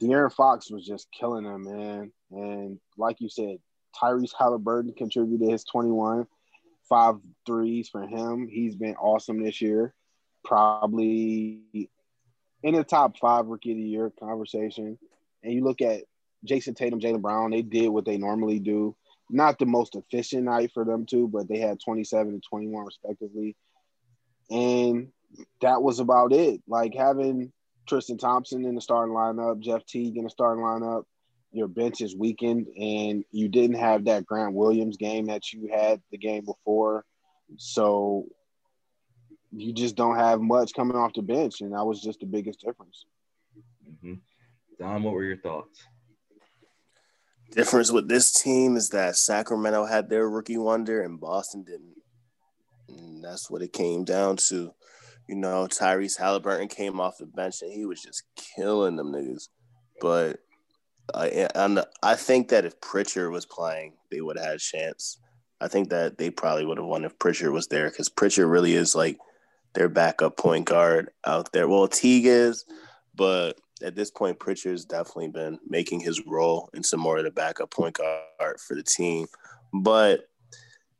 De'Aaron 0.00 0.33
Fox 0.33 0.70
was 0.70 0.87
just 0.87 1.09
killing 1.12 1.44
him, 1.44 1.64
man. 1.64 2.12
And 2.31 2.78
like 2.96 3.20
you 3.20 3.28
said, 3.28 3.59
Tyrese 4.00 4.33
Halliburton 4.38 4.94
contributed 4.94 5.50
his 5.50 5.64
21 5.64 6.26
five 6.88 7.16
threes 7.46 7.88
for 7.88 8.07
him. 8.07 8.48
He's 8.48 8.76
been 8.76 8.96
awesome 8.96 9.42
this 9.42 9.61
year. 9.61 9.94
Probably 10.44 11.88
in 12.62 12.74
the 12.74 12.85
top 12.85 13.16
five 13.18 13.46
rookie 13.46 13.72
of 13.72 13.78
the 13.78 13.83
year 13.83 14.12
conversation. 14.20 14.98
And 15.42 15.52
you 15.52 15.64
look 15.64 15.81
at 15.81 16.02
Jayson 16.44 16.74
Tatum, 16.74 17.00
Jaylen 17.00 17.22
Brown, 17.22 17.50
they 17.50 17.62
did 17.62 17.88
what 17.88 18.05
they 18.05 18.18
normally 18.18 18.59
do. 18.59 18.94
Not 19.34 19.58
the 19.58 19.66
most 19.66 19.96
efficient 19.96 20.44
night 20.44 20.72
for 20.74 20.84
them 20.84 21.06
too, 21.06 21.26
but 21.26 21.48
they 21.48 21.58
had 21.58 21.80
27 21.80 22.34
and 22.34 22.42
21 22.48 22.84
respectively. 22.84 23.56
And 24.50 25.08
that 25.62 25.82
was 25.82 25.98
about 26.00 26.34
it. 26.34 26.60
Like 26.68 26.94
having 26.94 27.50
Tristan 27.88 28.18
Thompson 28.18 28.66
in 28.66 28.74
the 28.74 28.80
starting 28.82 29.14
lineup, 29.14 29.60
Jeff 29.60 29.86
Teague 29.86 30.18
in 30.18 30.24
the 30.24 30.30
starting 30.30 30.62
lineup, 30.62 31.04
your 31.50 31.66
bench 31.66 32.02
is 32.02 32.14
weakened 32.14 32.66
and 32.78 33.24
you 33.30 33.48
didn't 33.48 33.76
have 33.76 34.04
that 34.04 34.26
Grant 34.26 34.54
Williams 34.54 34.98
game 34.98 35.26
that 35.26 35.50
you 35.52 35.70
had 35.72 36.02
the 36.10 36.18
game 36.18 36.44
before. 36.44 37.04
So 37.56 38.26
you 39.50 39.72
just 39.72 39.96
don't 39.96 40.16
have 40.16 40.40
much 40.40 40.74
coming 40.74 40.96
off 40.96 41.14
the 41.14 41.22
bench. 41.22 41.62
And 41.62 41.72
that 41.72 41.84
was 41.84 42.02
just 42.02 42.20
the 42.20 42.26
biggest 42.26 42.60
difference. 42.60 43.06
Mm-hmm. 43.88 44.14
Don, 44.78 45.02
what 45.02 45.14
were 45.14 45.24
your 45.24 45.38
thoughts? 45.38 45.86
Difference 47.52 47.92
with 47.92 48.08
this 48.08 48.32
team 48.32 48.76
is 48.76 48.88
that 48.90 49.16
Sacramento 49.16 49.84
had 49.84 50.08
their 50.08 50.28
rookie 50.28 50.58
wonder 50.58 51.02
and 51.02 51.20
Boston 51.20 51.64
didn't. 51.64 51.96
And 52.88 53.22
that's 53.22 53.50
what 53.50 53.62
it 53.62 53.72
came 53.72 54.04
down 54.04 54.36
to. 54.48 54.72
You 55.28 55.36
know, 55.36 55.68
Tyrese 55.68 56.18
Halliburton 56.18 56.68
came 56.68 57.00
off 57.00 57.18
the 57.18 57.26
bench 57.26 57.62
and 57.62 57.72
he 57.72 57.84
was 57.84 58.02
just 58.02 58.24
killing 58.34 58.96
them 58.96 59.12
niggas. 59.12 59.48
But 60.00 60.40
and 61.14 61.84
I 62.02 62.14
think 62.14 62.48
that 62.48 62.64
if 62.64 62.80
Pritchard 62.80 63.30
was 63.30 63.46
playing, 63.46 63.94
they 64.10 64.20
would 64.20 64.36
have 64.36 64.46
had 64.46 64.56
a 64.56 64.58
chance. 64.58 65.18
I 65.60 65.68
think 65.68 65.90
that 65.90 66.18
they 66.18 66.30
probably 66.30 66.66
would 66.66 66.78
have 66.78 66.86
won 66.86 67.04
if 67.04 67.18
Pritchard 67.18 67.52
was 67.52 67.68
there 67.68 67.88
because 67.88 68.08
Pritchard 68.08 68.48
really 68.48 68.74
is 68.74 68.94
like 68.94 69.18
their 69.74 69.88
backup 69.88 70.36
point 70.36 70.66
guard 70.66 71.10
out 71.26 71.52
there. 71.52 71.68
Well, 71.68 71.86
Teague 71.86 72.26
is, 72.26 72.64
but 73.14 73.58
at 73.82 73.94
this 73.96 74.10
point, 74.10 74.38
Pritchard's 74.38 74.84
definitely 74.84 75.28
been 75.28 75.58
making 75.66 76.00
his 76.00 76.24
role 76.26 76.70
in 76.74 76.83
some 76.83 77.00
more 77.00 77.18
of 77.18 77.24
the 77.24 77.30
backup 77.30 77.70
point 77.70 77.96
guard 77.96 78.60
for 78.60 78.74
the 78.74 78.83
team. 78.83 79.26
But 79.72 80.28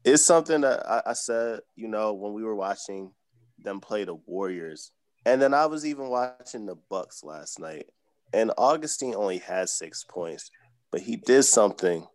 it's 0.05 0.24
something 0.24 0.62
that 0.62 0.89
I, 0.89 1.03
I 1.07 1.12
said, 1.12 1.61
you 1.76 1.89
know, 1.89 2.12
when 2.12 2.33
we 2.33 2.43
were 2.43 2.57
watching 2.57 3.12
them 3.59 3.80
play 3.80 4.05
the 4.05 4.14
Warriors, 4.14 4.91
and 5.24 5.41
then 5.41 5.55
I 5.55 5.66
was 5.66 5.87
even 5.87 6.09
watching 6.09 6.66
the 6.66 6.76
Bucks 6.89 7.22
last 7.22 7.61
night 7.61 7.87
and 8.33 8.51
Augustin 8.57 9.14
only 9.14 9.39
has 9.39 9.76
six 9.76 10.05
points, 10.05 10.51
but 10.91 11.01
he 11.01 11.16
did 11.16 11.43
something 11.45 12.07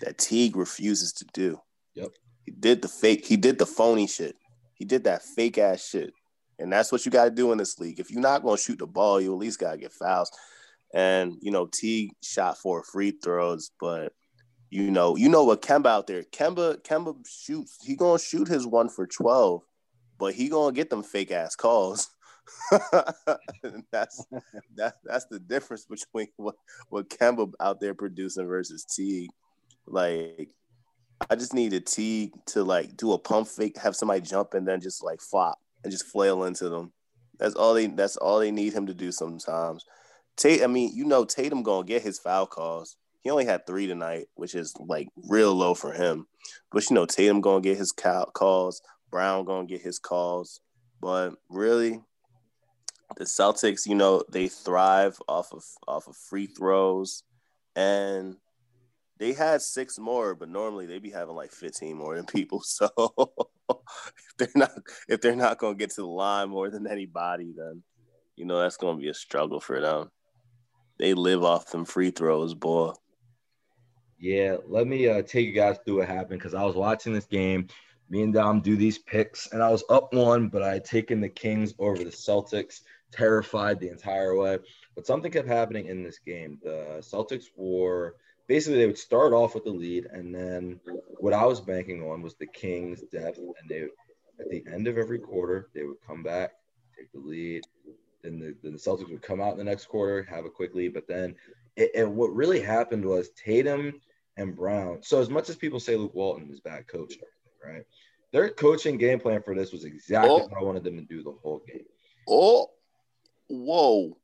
that 0.00 0.18
Teague 0.18 0.56
refuses 0.56 1.12
to 1.14 1.26
do. 1.32 1.60
Yep. 1.94 2.10
He 2.46 2.52
did 2.52 2.82
the 2.82 2.88
fake, 2.88 3.26
he 3.26 3.36
did 3.36 3.58
the 3.58 3.66
phony 3.66 4.06
shit. 4.06 4.36
He 4.74 4.84
did 4.84 5.04
that 5.04 5.22
fake 5.22 5.58
ass 5.58 5.86
shit. 5.86 6.12
And 6.62 6.72
that's 6.72 6.92
what 6.92 7.04
you 7.04 7.10
got 7.10 7.24
to 7.24 7.30
do 7.30 7.52
in 7.52 7.58
this 7.58 7.78
league. 7.78 7.98
If 7.98 8.10
you're 8.10 8.20
not 8.20 8.42
going 8.42 8.56
to 8.56 8.62
shoot 8.62 8.78
the 8.78 8.86
ball, 8.86 9.20
you 9.20 9.32
at 9.32 9.38
least 9.38 9.58
got 9.58 9.72
to 9.72 9.78
get 9.78 9.92
fouls. 9.92 10.30
And, 10.94 11.36
you 11.40 11.50
know, 11.50 11.66
Teague 11.66 12.12
shot 12.22 12.58
four 12.58 12.84
free 12.84 13.10
throws, 13.10 13.70
but 13.80 14.12
you 14.72 14.90
know, 14.90 15.16
you 15.16 15.28
know 15.28 15.44
what 15.44 15.60
Kemba 15.60 15.86
out 15.86 16.06
there. 16.06 16.22
Kemba, 16.22 16.82
Kemba 16.82 17.14
shoots. 17.28 17.78
He 17.84 17.94
gonna 17.94 18.18
shoot 18.18 18.48
his 18.48 18.66
one 18.66 18.88
for 18.88 19.06
twelve, 19.06 19.60
but 20.18 20.32
he 20.32 20.48
gonna 20.48 20.72
get 20.72 20.88
them 20.88 21.02
fake 21.02 21.30
ass 21.30 21.54
calls. 21.54 22.08
that's 23.92 24.24
that, 24.76 24.94
that's 25.04 25.26
the 25.26 25.38
difference 25.40 25.84
between 25.84 26.28
what 26.36 26.54
what 26.88 27.10
Kemba 27.10 27.52
out 27.60 27.80
there 27.80 27.92
producing 27.92 28.46
versus 28.46 28.84
Teague. 28.84 29.30
Like, 29.86 30.48
I 31.28 31.36
just 31.36 31.52
needed 31.52 31.84
T 31.84 32.32
to 32.46 32.64
like 32.64 32.96
do 32.96 33.12
a 33.12 33.18
pump 33.18 33.48
fake, 33.48 33.76
have 33.76 33.94
somebody 33.94 34.22
jump 34.22 34.54
and 34.54 34.66
then 34.66 34.80
just 34.80 35.04
like 35.04 35.20
flop 35.20 35.58
and 35.82 35.92
just 35.92 36.06
flail 36.06 36.44
into 36.44 36.68
them. 36.68 36.92
That's 37.38 37.54
all 37.54 37.74
they. 37.74 37.86
That's 37.86 38.16
all 38.16 38.38
they 38.38 38.50
need 38.50 38.72
him 38.72 38.86
to 38.86 38.94
do 38.94 39.10
sometimes. 39.10 39.84
Tate, 40.36 40.62
I 40.62 40.66
mean, 40.66 40.92
you 40.94 41.04
know, 41.04 41.24
Tatum 41.24 41.62
gonna 41.62 41.86
get 41.86 42.02
his 42.02 42.18
foul 42.18 42.46
calls. 42.46 42.96
He 43.20 43.30
only 43.30 43.44
had 43.44 43.66
three 43.66 43.86
tonight, 43.86 44.26
which 44.34 44.54
is 44.54 44.74
like 44.78 45.08
real 45.28 45.54
low 45.54 45.74
for 45.74 45.92
him. 45.92 46.26
But 46.70 46.88
you 46.88 46.94
know, 46.94 47.06
Tatum 47.06 47.40
gonna 47.40 47.60
get 47.60 47.78
his 47.78 47.92
calls. 47.92 48.82
Brown 49.10 49.44
gonna 49.44 49.66
get 49.66 49.82
his 49.82 49.98
calls. 49.98 50.60
But 51.00 51.34
really, 51.48 52.00
the 53.16 53.24
Celtics, 53.24 53.86
you 53.86 53.94
know, 53.94 54.22
they 54.30 54.48
thrive 54.48 55.18
off 55.28 55.52
of 55.52 55.64
off 55.86 56.08
of 56.08 56.16
free 56.16 56.46
throws, 56.46 57.24
and 57.76 58.36
they 59.22 59.32
had 59.32 59.62
six 59.62 60.00
more, 60.00 60.34
but 60.34 60.48
normally 60.48 60.86
they 60.86 60.98
be 60.98 61.10
having 61.10 61.36
like 61.36 61.52
15 61.52 61.96
more 61.96 62.16
than 62.16 62.26
people. 62.26 62.60
So 62.72 62.90
if 63.68 64.36
they're 64.36 64.48
not 64.56 64.72
if 65.08 65.20
they're 65.20 65.36
not 65.36 65.58
gonna 65.58 65.76
get 65.76 65.90
to 65.90 66.00
the 66.00 66.06
line 66.08 66.50
more 66.50 66.68
than 66.68 66.88
anybody, 66.88 67.54
then 67.56 67.84
you 68.34 68.44
know 68.44 68.58
that's 68.58 68.76
gonna 68.76 68.98
be 68.98 69.08
a 69.08 69.14
struggle 69.14 69.60
for 69.60 69.80
them. 69.80 70.10
They 70.98 71.14
live 71.14 71.44
off 71.44 71.70
them 71.70 71.84
free 71.84 72.10
throws, 72.10 72.54
boy. 72.54 72.92
Yeah, 74.18 74.56
let 74.66 74.88
me 74.88 75.08
uh, 75.08 75.22
take 75.22 75.46
you 75.46 75.52
guys 75.52 75.78
through 75.84 75.98
what 75.98 76.08
happened 76.08 76.40
because 76.40 76.54
I 76.54 76.64
was 76.64 76.74
watching 76.74 77.12
this 77.12 77.26
game. 77.26 77.68
Me 78.10 78.22
and 78.22 78.34
Dom 78.34 78.60
do 78.60 78.76
these 78.76 78.98
picks, 78.98 79.52
and 79.52 79.62
I 79.62 79.70
was 79.70 79.84
up 79.88 80.12
one, 80.12 80.48
but 80.48 80.62
I 80.62 80.72
had 80.74 80.84
taken 80.84 81.20
the 81.20 81.28
Kings 81.28 81.72
over 81.78 82.02
the 82.02 82.10
Celtics, 82.10 82.80
terrified 83.12 83.78
the 83.78 83.88
entire 83.88 84.36
way. 84.36 84.58
But 84.96 85.06
something 85.06 85.30
kept 85.30 85.48
happening 85.48 85.86
in 85.86 86.02
this 86.02 86.18
game. 86.18 86.58
The 86.62 86.98
Celtics 87.00 87.46
were 87.56 88.16
basically 88.52 88.80
they 88.80 88.86
would 88.86 88.98
start 88.98 89.32
off 89.32 89.54
with 89.54 89.64
the 89.64 89.70
lead, 89.70 90.04
and 90.12 90.34
then 90.34 90.78
what 91.20 91.32
I 91.32 91.46
was 91.46 91.58
banking 91.58 92.02
on 92.02 92.20
was 92.20 92.34
the 92.34 92.46
Kings' 92.46 93.00
depth, 93.10 93.38
and 93.38 93.66
they 93.66 93.84
at 94.38 94.50
the 94.50 94.62
end 94.70 94.86
of 94.88 94.98
every 94.98 95.18
quarter 95.18 95.70
they 95.74 95.84
would 95.84 95.96
come 96.06 96.22
back, 96.22 96.50
take 96.94 97.10
the 97.12 97.18
lead, 97.18 97.62
then 98.22 98.38
the, 98.38 98.54
then 98.62 98.72
the 98.72 98.78
Celtics 98.78 99.08
would 99.08 99.22
come 99.22 99.40
out 99.40 99.52
in 99.52 99.58
the 99.58 99.64
next 99.64 99.86
quarter, 99.86 100.24
have 100.24 100.44
a 100.44 100.50
quick 100.50 100.74
lead, 100.74 100.92
but 100.92 101.08
then 101.08 101.34
it, 101.76 101.92
and 101.94 102.14
what 102.14 102.34
really 102.34 102.60
happened 102.60 103.06
was 103.06 103.30
Tatum 103.30 103.98
and 104.36 104.54
Brown. 104.54 104.98
So 105.02 105.18
as 105.18 105.30
much 105.30 105.48
as 105.48 105.56
people 105.56 105.80
say 105.80 105.96
Luke 105.96 106.14
Walton 106.14 106.50
is 106.52 106.60
bad 106.60 106.86
coaching, 106.86 107.22
right? 107.64 107.86
Their 108.32 108.50
coaching 108.50 108.98
game 108.98 109.18
plan 109.18 109.42
for 109.42 109.54
this 109.54 109.72
was 109.72 109.86
exactly 109.86 110.28
oh. 110.28 110.46
what 110.46 110.58
I 110.58 110.62
wanted 110.62 110.84
them 110.84 110.98
to 110.98 111.04
do 111.04 111.22
the 111.22 111.32
whole 111.42 111.62
game. 111.66 111.86
Oh, 112.28 112.68
whoa. 113.48 114.18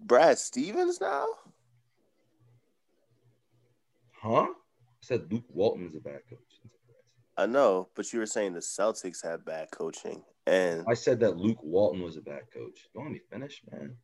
Brad 0.00 0.38
Stevens 0.38 0.98
now? 0.98 1.26
Huh? 4.20 4.48
I 4.48 5.02
said 5.02 5.30
Luke 5.30 5.44
Walton 5.48 5.86
is 5.86 5.94
a 5.94 6.00
bad 6.00 6.20
coach. 6.28 6.60
I 7.36 7.46
know, 7.46 7.88
but 7.94 8.12
you 8.12 8.18
were 8.18 8.26
saying 8.26 8.54
the 8.54 8.60
Celtics 8.60 9.22
have 9.22 9.44
bad 9.44 9.70
coaching, 9.70 10.22
and 10.46 10.84
I 10.88 10.94
said 10.94 11.20
that 11.20 11.36
Luke 11.36 11.62
Walton 11.62 12.02
was 12.02 12.16
a 12.16 12.20
bad 12.20 12.42
coach. 12.52 12.88
Don't 12.94 13.04
let 13.04 13.12
me 13.12 13.20
finish, 13.30 13.62
man. 13.70 13.96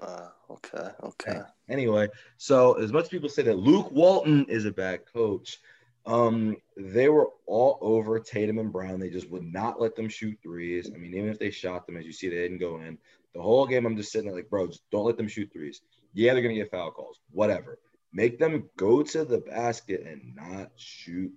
Uh, 0.00 0.28
okay, 0.50 0.90
okay. 1.02 1.40
Anyway, 1.68 2.06
so 2.36 2.74
as 2.74 2.92
much 2.92 3.10
people 3.10 3.28
say 3.28 3.42
that 3.42 3.56
Luke 3.56 3.90
Walton 3.90 4.44
is 4.48 4.64
a 4.64 4.70
bad 4.70 5.00
coach, 5.12 5.58
um, 6.06 6.56
they 6.76 7.08
were 7.08 7.30
all 7.46 7.78
over 7.80 8.20
Tatum 8.20 8.58
and 8.58 8.72
Brown. 8.72 9.00
They 9.00 9.10
just 9.10 9.30
would 9.30 9.44
not 9.44 9.80
let 9.80 9.96
them 9.96 10.08
shoot 10.08 10.38
threes. 10.42 10.90
I 10.94 10.98
mean, 10.98 11.14
even 11.14 11.30
if 11.30 11.38
they 11.38 11.50
shot 11.50 11.86
them, 11.86 11.96
as 11.96 12.04
you 12.04 12.12
see, 12.12 12.28
they 12.28 12.36
didn't 12.36 12.58
go 12.58 12.80
in. 12.80 12.98
The 13.34 13.40
whole 13.40 13.66
game, 13.66 13.86
I'm 13.86 13.96
just 13.96 14.12
sitting 14.12 14.26
there 14.26 14.36
like, 14.36 14.50
bro, 14.50 14.66
just 14.66 14.82
don't 14.90 15.06
let 15.06 15.16
them 15.16 15.28
shoot 15.28 15.50
threes. 15.52 15.80
Yeah, 16.12 16.34
they're 16.34 16.42
gonna 16.42 16.54
get 16.54 16.70
foul 16.70 16.90
calls. 16.90 17.20
Whatever. 17.30 17.78
Make 18.12 18.38
them 18.38 18.68
go 18.76 19.02
to 19.02 19.24
the 19.24 19.38
basket 19.38 20.04
and 20.06 20.34
not 20.34 20.70
shoot 20.76 21.32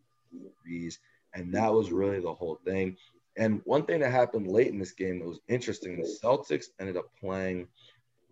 threes. 0.62 1.00
And 1.34 1.54
that 1.54 1.74
was 1.74 1.92
really 1.92 2.20
the 2.20 2.34
whole 2.34 2.60
thing. 2.66 2.98
And 3.38 3.62
one 3.66 3.86
thing 3.86 4.00
that 4.00 4.12
happened 4.12 4.48
late 4.48 4.68
in 4.68 4.80
this 4.80 4.94
game 4.94 5.20
that 5.20 5.28
was 5.28 5.42
interesting, 5.48 5.98
the 5.98 6.18
Celtics 6.24 6.68
ended 6.80 6.98
up 6.98 7.12
playing 7.20 7.68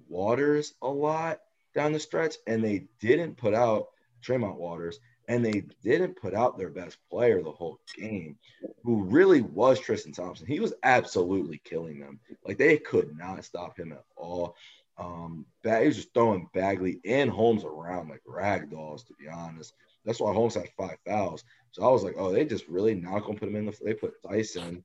Waters 0.08 0.74
a 0.82 0.88
lot 0.88 1.39
down 1.76 1.91
the 1.91 2.00
stretch, 2.00 2.36
and 2.48 2.64
they 2.64 2.86
didn't 3.00 3.36
put 3.36 3.54
out 3.54 3.88
Tremont 4.22 4.60
Waters, 4.60 5.00
and 5.28 5.44
they 5.44 5.64
didn't 5.84 6.22
put 6.22 6.34
out 6.34 6.58
their 6.58 6.70
best 6.70 6.98
player 7.10 7.41
the 7.41 7.52
whole 7.52 7.80
game, 7.98 8.38
who 8.84 9.04
really 9.04 9.41
was 9.41 9.80
Tristan 9.80 10.12
Thompson. 10.14 10.48
He 10.48 10.60
was 10.60 10.74
absolutely 10.84 11.62
killing 11.64 12.00
them. 12.00 12.20
Like 12.46 12.58
they 12.58 12.78
could 12.78 13.18
not 13.18 13.44
stop 13.44 13.78
him 13.78 13.91
at 13.91 14.04
all. 14.16 14.56
Um, 14.98 15.46
he 15.64 15.88
was 15.88 15.96
just 15.96 16.14
throwing 16.14 16.50
Bagley 16.54 17.00
and 17.06 17.30
Holmes 17.30 17.64
around 17.64 18.10
like 18.10 18.22
rag 18.28 18.70
dolls, 18.70 19.04
to 19.06 19.14
be 19.20 19.28
honest. 19.28 19.74
That's 20.06 20.20
why 20.20 20.34
Holmes 20.34 20.56
had 20.56 20.70
five 20.78 20.98
fouls. 21.06 21.44
So 21.72 21.84
I 21.84 21.89
was 21.89 22.04
like, 22.04 22.16
oh, 22.18 22.32
they 22.32 22.46
just 22.46 22.68
really 22.68 22.94
not 22.94 23.24
gonna 23.24 23.39
put 23.39 23.50
him 23.50 23.56
in 23.56 23.66
the. 23.66 23.78
They 23.84 23.94
put 23.94 24.22
Tyson, 24.22 24.84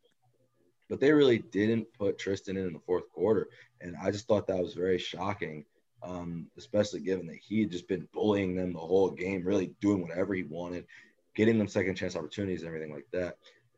but 0.88 1.00
they 1.00 1.12
really 1.12 1.38
didn't 1.38 1.92
put 1.98 2.18
Tristan 2.18 2.56
in 2.56 2.66
in 2.66 2.72
the 2.72 2.80
fourth 2.80 3.10
quarter, 3.10 3.48
and 3.80 3.96
I 4.02 4.10
just 4.10 4.26
thought 4.26 4.46
that 4.46 4.58
was 4.62 4.74
very 4.74 4.98
shocking, 4.98 5.64
um, 6.02 6.46
especially 6.56 7.00
given 7.00 7.26
that 7.26 7.36
he 7.36 7.62
had 7.62 7.72
just 7.72 7.88
been 7.88 8.08
bullying 8.14 8.54
them 8.54 8.72
the 8.72 8.78
whole 8.78 9.10
game, 9.10 9.44
really 9.44 9.74
doing 9.80 10.00
whatever 10.00 10.34
he 10.34 10.44
wanted, 10.44 10.86
getting 11.34 11.58
them 11.58 11.68
second 11.68 11.96
chance 11.96 12.16
opportunities 12.16 12.62
and 12.62 12.68
everything 12.68 12.94
like 12.94 13.06
that. 13.12 13.36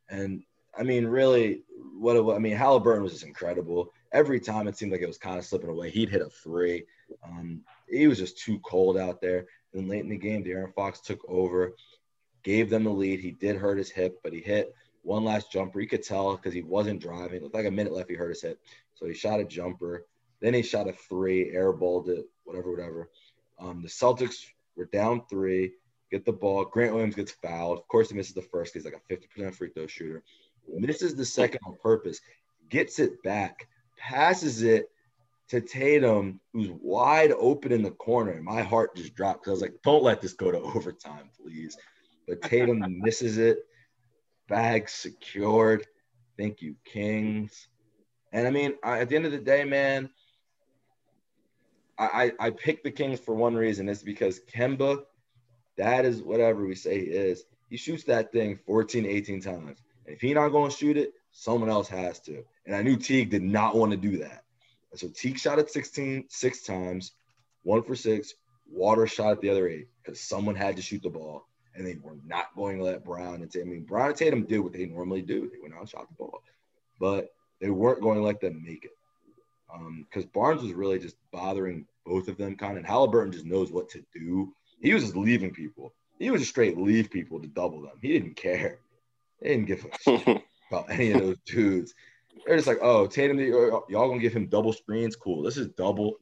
And 0.09 0.43
I 0.79 0.83
mean, 0.83 1.07
really, 1.07 1.63
what 1.99 2.17
I 2.35 2.39
mean, 2.39 2.57
Halliburton 2.57 3.03
was 3.03 3.13
just 3.13 3.25
incredible. 3.25 3.93
Every 4.13 4.41
time 4.41 4.67
it 4.67 4.77
seemed 4.77 4.93
like 4.93 5.03
it 5.03 5.07
was 5.07 5.19
kind 5.19 5.39
of 5.39 5.45
slipping 5.45 5.71
away, 5.71 5.91
he'd 5.91 6.11
hit 6.11 6.23
a 6.23 6.29
three. 6.29 6.85
Um, 7.25 7.63
he 7.89 8.07
was 8.07 8.19
just 8.19 8.39
too 8.39 8.59
cold 8.61 8.97
out 8.97 9.21
there. 9.21 9.47
Then 9.73 9.89
late 9.89 10.03
in 10.03 10.09
the 10.09 10.17
game, 10.17 10.45
De'Aaron 10.45 10.75
Fox 10.75 11.01
took 11.01 11.21
over, 11.29 11.75
gave 12.43 12.71
them 12.71 12.85
the 12.85 12.91
lead. 12.91 13.21
He 13.21 13.31
did 13.31 13.57
hurt 13.57 13.79
his 13.79 13.91
hip, 13.91 14.19
but 14.23 14.33
he 14.33 14.41
hit 14.41 14.75
one 15.03 15.25
last 15.25 15.53
jumper. 15.53 15.81
You 15.81 15.89
could 15.89 16.03
tell 16.03 16.37
because 16.37 16.53
he 16.53 16.63
wasn't 16.63 17.01
driving. 17.01 17.37
It 17.37 17.43
looked 17.43 17.55
like 17.55 17.67
a 17.67 17.71
minute 17.71 17.93
left. 17.93 18.11
He 18.11 18.17
hurt 18.17 18.31
his 18.31 18.43
hip. 18.43 18.61
So 18.95 19.07
he 19.07 19.15
shot 19.15 19.41
a 19.41 19.45
jumper. 19.45 20.07
Then 20.41 20.55
he 20.55 20.63
shot 20.63 20.89
a 20.89 20.93
three, 20.93 21.53
airballed 21.53 22.09
it, 22.09 22.27
whatever, 22.45 22.71
whatever. 22.71 23.11
Um, 23.59 23.83
the 23.83 23.89
Celtics 23.89 24.47
were 24.77 24.87
down 24.87 25.23
three, 25.29 25.73
get 26.11 26.25
the 26.25 26.33
ball. 26.33 26.65
Grant 26.65 26.95
Williams 26.95 27.15
gets 27.15 27.33
fouled. 27.33 27.79
Of 27.79 27.89
course, 27.89 28.11
he 28.11 28.17
misses 28.17 28.35
the 28.35 28.43
first. 28.43 28.75
He's 28.75 28.85
like 28.85 28.99
a 29.11 29.15
50% 29.15 29.55
free 29.55 29.71
throw 29.71 29.87
shooter. 29.87 30.23
Misses 30.67 31.15
the 31.15 31.25
second 31.25 31.61
on 31.67 31.77
purpose, 31.83 32.21
gets 32.69 32.99
it 32.99 33.23
back, 33.23 33.69
passes 34.01 34.63
it 34.63 34.91
to 35.49 35.61
Tatum, 35.61 36.41
who's 36.53 36.71
wide 36.71 37.33
open 37.33 37.73
in 37.73 37.83
the 37.83 37.91
corner. 37.91 38.33
And 38.33 38.45
my 38.45 38.63
heart 38.63 38.97
just 38.97 39.15
dropped 39.15 39.43
because 39.43 39.51
I 39.51 39.53
was 39.53 39.63
like, 39.63 39.83
don't 39.85 40.03
let 40.03 40.21
this 40.21 40.33
go 40.33 40.51
to 40.51 40.59
overtime, 40.77 41.31
please. 41.41 41.77
But 42.27 42.43
Tatum 42.43 42.83
misses 43.01 43.39
it 43.39 43.59
bag 44.49 44.89
secured. 44.89 45.87
Thank 46.39 46.63
you, 46.63 46.77
Kings. 46.85 47.69
And 48.33 48.47
I 48.47 48.51
mean, 48.51 48.75
I, 48.83 49.01
at 49.01 49.09
the 49.09 49.17
end 49.17 49.27
of 49.27 49.33
the 49.33 49.39
day, 49.39 49.65
man, 49.65 50.11
I, 51.99 52.33
I, 52.41 52.47
I 52.47 52.51
picked 52.51 52.85
the 52.85 52.91
Kings 52.91 53.21
for 53.21 53.35
one 53.35 53.55
reason. 53.55 53.89
It's 53.89 54.03
because 54.03 54.41
Kemba, 54.53 55.03
that 55.77 56.05
is 56.05 56.23
whatever 56.23 56.65
we 56.65 56.75
say 56.75 57.01
he 57.01 57.07
is. 57.07 57.45
He 57.69 57.77
shoots 57.77 58.05
that 58.05 58.33
thing 58.33 58.59
14, 58.67 59.07
18 59.07 59.41
times. 59.41 59.83
And 60.07 60.15
if 60.15 60.21
he's 60.21 60.35
not 60.35 60.49
going 60.49 60.71
to 60.71 60.77
shoot 60.77 60.97
it, 60.97 61.13
someone 61.33 61.71
else 61.71 61.89
has 61.89 62.21
to. 62.21 62.45
And 62.67 62.75
I 62.75 62.83
knew 62.83 62.97
Teague 62.97 63.31
did 63.31 63.43
not 63.43 63.77
want 63.77 63.93
to 63.93 63.97
do 63.97 64.19
that. 64.19 64.45
And 64.91 65.01
so 65.01 65.09
Teague 65.09 65.39
shot 65.39 65.59
at 65.59 65.71
16, 65.71 66.25
six 66.29 66.63
times, 66.63 67.13
one 67.63 67.83
for 67.83 67.95
six. 67.95 68.35
Water 68.73 69.07
shot 69.07 69.33
at 69.33 69.41
the 69.41 69.51
other 69.51 69.69
eight 69.69 69.89
because 70.03 70.21
someone 70.21 70.55
had 70.55 70.77
to 70.77 70.83
shoot 70.83 71.03
the 71.03 71.11
ball 71.11 71.47
and 71.75 71.87
they 71.87 71.97
were 72.03 72.17
not 72.25 72.55
going 72.55 72.79
to 72.79 72.85
let 72.85 73.05
Brown 73.05 73.43
and 73.43 73.51
Tatum. 73.51 73.69
I 73.69 73.73
mean, 73.73 73.85
Brown 73.85 74.09
and 74.09 74.17
Tatum 74.17 74.45
did 74.45 74.61
what 74.61 74.73
they 74.73 74.87
normally 74.87 75.23
do. 75.23 75.51
They 75.51 75.61
went 75.61 75.75
out 75.75 75.81
and 75.81 75.89
shot 75.89 76.09
the 76.09 76.15
ball, 76.15 76.43
but 76.99 77.33
they 77.61 77.71
weren't 77.71 78.03
going 78.03 78.19
to 78.19 78.25
let 78.25 78.41
them 78.41 78.63
make 78.65 78.85
it 78.85 78.93
because 80.09 80.25
um, 80.25 80.31
Barnes 80.33 80.63
was 80.63 80.73
really 80.73 80.99
just 80.99 81.17
bothering 81.33 81.87
both 82.05 82.29
of 82.29 82.37
them. 82.37 82.57
Kind 82.57 82.73
of, 82.73 82.79
and 82.79 82.87
Halliburton 82.87 83.33
just 83.33 83.45
knows 83.45 83.71
what 83.71 83.89
to 83.91 84.05
do. 84.13 84.53
He 84.81 84.95
was 84.95 85.05
just 85.05 85.17
leaving 85.17 85.53
people. 85.53 85.95
He 86.19 86.31
was 86.31 86.43
just 86.43 86.51
straight 86.51 86.77
leave 86.77 87.11
people 87.11 87.41
to 87.41 87.47
double 87.47 87.83
them. 87.83 87.99
He 88.01 88.13
didn't 88.13 88.37
care. 88.37 88.81
He 89.43 89.49
didn't 89.49 89.67
give 89.67 89.87
a 89.87 90.19
shit 90.19 90.43
about 90.71 90.91
any 90.91 91.13
of 91.13 91.21
those 91.21 91.39
dudes. 91.47 91.95
They're 92.47 92.57
just 92.57 92.69
like, 92.69 92.79
oh, 92.81 93.07
Tatum, 93.07 93.39
y'all 93.39 93.85
gonna 93.89 94.19
give 94.19 94.33
him 94.33 94.47
double 94.47 94.73
screens? 94.73 95.17
Cool. 95.17 95.43
This 95.43 95.57
is 95.57 95.69
double, 95.69 96.17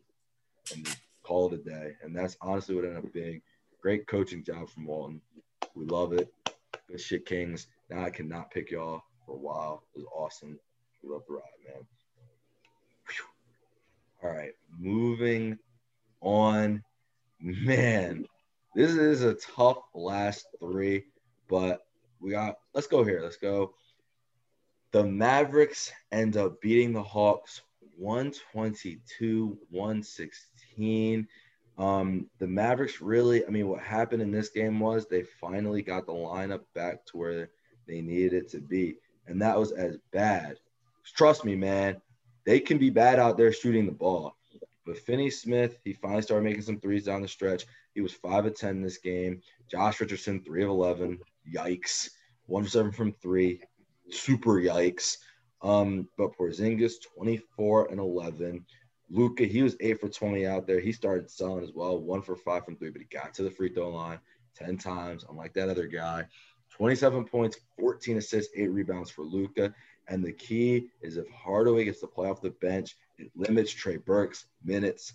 and 0.75 0.89
call 1.23 1.53
it 1.53 1.61
a 1.61 1.63
day. 1.63 1.93
And 2.03 2.17
that's 2.17 2.37
honestly 2.41 2.75
what 2.75 2.85
ended 2.85 3.05
up 3.05 3.13
being 3.13 3.41
great 3.81 4.07
coaching 4.07 4.43
job 4.43 4.69
from 4.69 4.87
Walton. 4.87 5.21
We 5.75 5.85
love 5.87 6.13
it. 6.13 6.33
Good 6.89 7.01
shit, 7.01 7.27
Kings. 7.27 7.69
Now 7.91 8.05
I 8.05 8.11
cannot 8.11 8.51
pick 8.51 8.71
y'all 8.71 9.03
for 9.25 9.35
a 9.35 9.39
while. 9.39 9.85
It 9.95 9.99
was 9.99 10.07
awesome. 10.15 10.59
We 11.03 11.11
love 11.11 11.23
the 11.29 11.35
ride, 11.35 11.43
man. 11.67 11.87
Whew. 13.09 14.29
All 14.29 14.37
right, 14.37 14.53
moving 14.79 15.59
on. 16.21 16.83
Man, 17.41 18.25
this 18.75 18.91
is 18.91 19.23
a 19.23 19.35
tough 19.35 19.79
last 19.95 20.47
three, 20.59 21.05
but 21.49 21.87
we 22.21 22.33
got. 22.33 22.57
Let's 22.75 22.89
go 22.89 23.05
here. 23.05 23.21
Let's 23.23 23.37
go. 23.37 23.75
The 24.91 25.05
Mavericks 25.05 25.93
end 26.13 26.37
up 26.37 26.61
beating 26.61 26.93
the 26.93 27.03
Hawks 27.03 27.61
122 27.97 29.59
116. 29.71 31.29
Um, 31.77 32.31
the 32.39 32.47
Mavericks 32.47 33.01
really, 33.01 33.47
I 33.47 33.51
mean, 33.51 33.69
what 33.69 33.83
happened 33.83 34.23
in 34.23 34.33
this 34.33 34.49
game 34.49 34.81
was 34.81 35.07
they 35.07 35.23
finally 35.23 35.83
got 35.83 36.07
the 36.07 36.13
lineup 36.13 36.63
back 36.75 37.05
to 37.07 37.17
where 37.19 37.51
they 37.87 38.01
needed 38.01 38.33
it 38.33 38.49
to 38.51 38.61
be. 38.61 38.97
And 39.27 39.41
that 39.43 39.59
was 39.59 39.73
as 39.73 39.99
bad. 40.11 40.57
Trust 41.15 41.45
me, 41.45 41.55
man, 41.55 42.01
they 42.47 42.59
can 42.59 42.79
be 42.79 42.91
bad 42.91 43.19
out 43.19 43.37
there 43.37 43.53
shooting 43.53 43.87
the 43.87 43.93
ball. 43.93 44.37
But 44.87 44.99
Finney 44.99 45.29
Smith, 45.29 45.79
he 45.85 45.93
finally 45.93 46.23
started 46.23 46.45
making 46.45 46.63
some 46.63 46.81
threes 46.81 47.05
down 47.05 47.21
the 47.21 47.29
stretch. 47.29 47.67
He 47.95 48.01
was 48.01 48.15
5 48.15 48.47
of 48.47 48.57
10 48.57 48.81
this 48.81 48.97
game. 48.97 49.43
Josh 49.71 50.01
Richardson, 50.01 50.43
3 50.43 50.63
of 50.63 50.71
11. 50.71 51.19
Yikes. 51.55 52.09
1 52.47 52.65
for 52.65 52.71
7 52.71 52.93
from 52.93 53.13
3. 53.13 53.61
Super 54.11 54.61
yikes. 54.61 55.19
Um, 55.63 56.09
but 56.17 56.37
Porzingis, 56.37 56.95
24 57.17 57.91
and 57.91 58.01
11. 58.01 58.65
Luka, 59.11 59.45
he 59.45 59.63
was 59.63 59.77
8 59.81 60.01
for 60.01 60.09
20 60.09 60.47
out 60.47 60.67
there. 60.67 60.81
He 60.81 60.93
started 60.93 61.31
selling 61.31 61.65
as 61.65 61.73
well. 61.73 61.99
1 61.99 62.23
for 62.23 62.37
5 62.37 62.65
from 62.65 62.77
3, 62.77 62.91
but 62.91 63.01
he 63.01 63.07
got 63.07 63.35
to 63.35 63.43
the 63.43 63.51
free 63.51 63.73
throw 63.73 63.91
line 63.91 64.21
10 64.57 64.77
times, 64.77 65.25
unlike 65.29 65.55
that 65.55 65.69
other 65.69 65.87
guy. 65.87 66.25
27 66.71 67.25
points, 67.25 67.59
14 67.79 68.19
assists, 68.19 68.53
8 68.57 68.69
rebounds 68.69 69.11
for 69.11 69.23
Luka. 69.23 69.75
And 70.09 70.25
the 70.25 70.33
key 70.33 70.89
is 71.03 71.17
if 71.17 71.29
Hardaway 71.31 71.85
gets 71.85 72.01
to 72.01 72.07
play 72.07 72.29
off 72.29 72.41
the 72.41 72.51
bench, 72.51 72.97
it 73.19 73.31
limits 73.35 73.73
Trey 73.73 73.97
Burke's 73.97 74.47
minutes. 74.65 75.15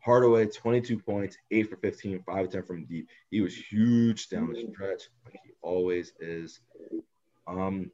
Hardaway, 0.00 0.46
22 0.46 0.98
points, 0.98 1.36
8 1.50 1.68
for 1.68 1.76
15, 1.76 2.22
5 2.22 2.48
10 2.48 2.62
from 2.62 2.84
deep. 2.86 3.08
He 3.30 3.40
was 3.40 3.56
huge 3.56 4.28
down 4.28 4.52
the 4.52 4.66
stretch, 4.72 5.02
like 5.24 5.38
he 5.44 5.52
always 5.62 6.12
is. 6.20 6.60
Um, 7.46 7.90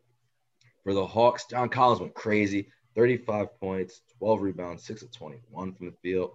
for 0.83 0.95
the 0.95 1.07
Hawks, 1.07 1.47
John 1.51 1.69
Collins 1.69 2.01
went 2.01 2.15
crazy. 2.15 2.69
35 2.95 3.61
points, 3.61 4.01
12 4.19 4.41
rebounds, 4.41 4.85
6 4.85 5.03
of 5.03 5.13
21 5.13 5.75
from 5.75 5.87
the 5.87 5.93
field. 6.03 6.33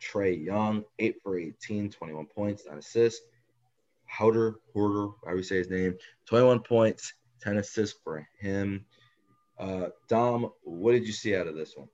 Trae 0.00 0.42
Young, 0.42 0.84
8 0.98 1.16
for 1.22 1.38
18, 1.38 1.90
21 1.90 2.26
points, 2.26 2.64
9 2.66 2.78
assists. 2.78 3.20
Howder, 4.10 4.54
Horder, 4.72 5.12
however 5.24 5.36
you 5.36 5.42
say 5.42 5.58
his 5.58 5.70
name, 5.70 5.96
21 6.26 6.60
points, 6.60 7.12
10 7.42 7.58
assists 7.58 7.98
for 8.02 8.26
him. 8.38 8.84
Uh, 9.58 9.88
Dom, 10.08 10.50
what 10.62 10.92
did 10.92 11.06
you 11.06 11.12
see 11.12 11.36
out 11.36 11.46
of 11.46 11.54
this 11.54 11.76
one? 11.76 11.88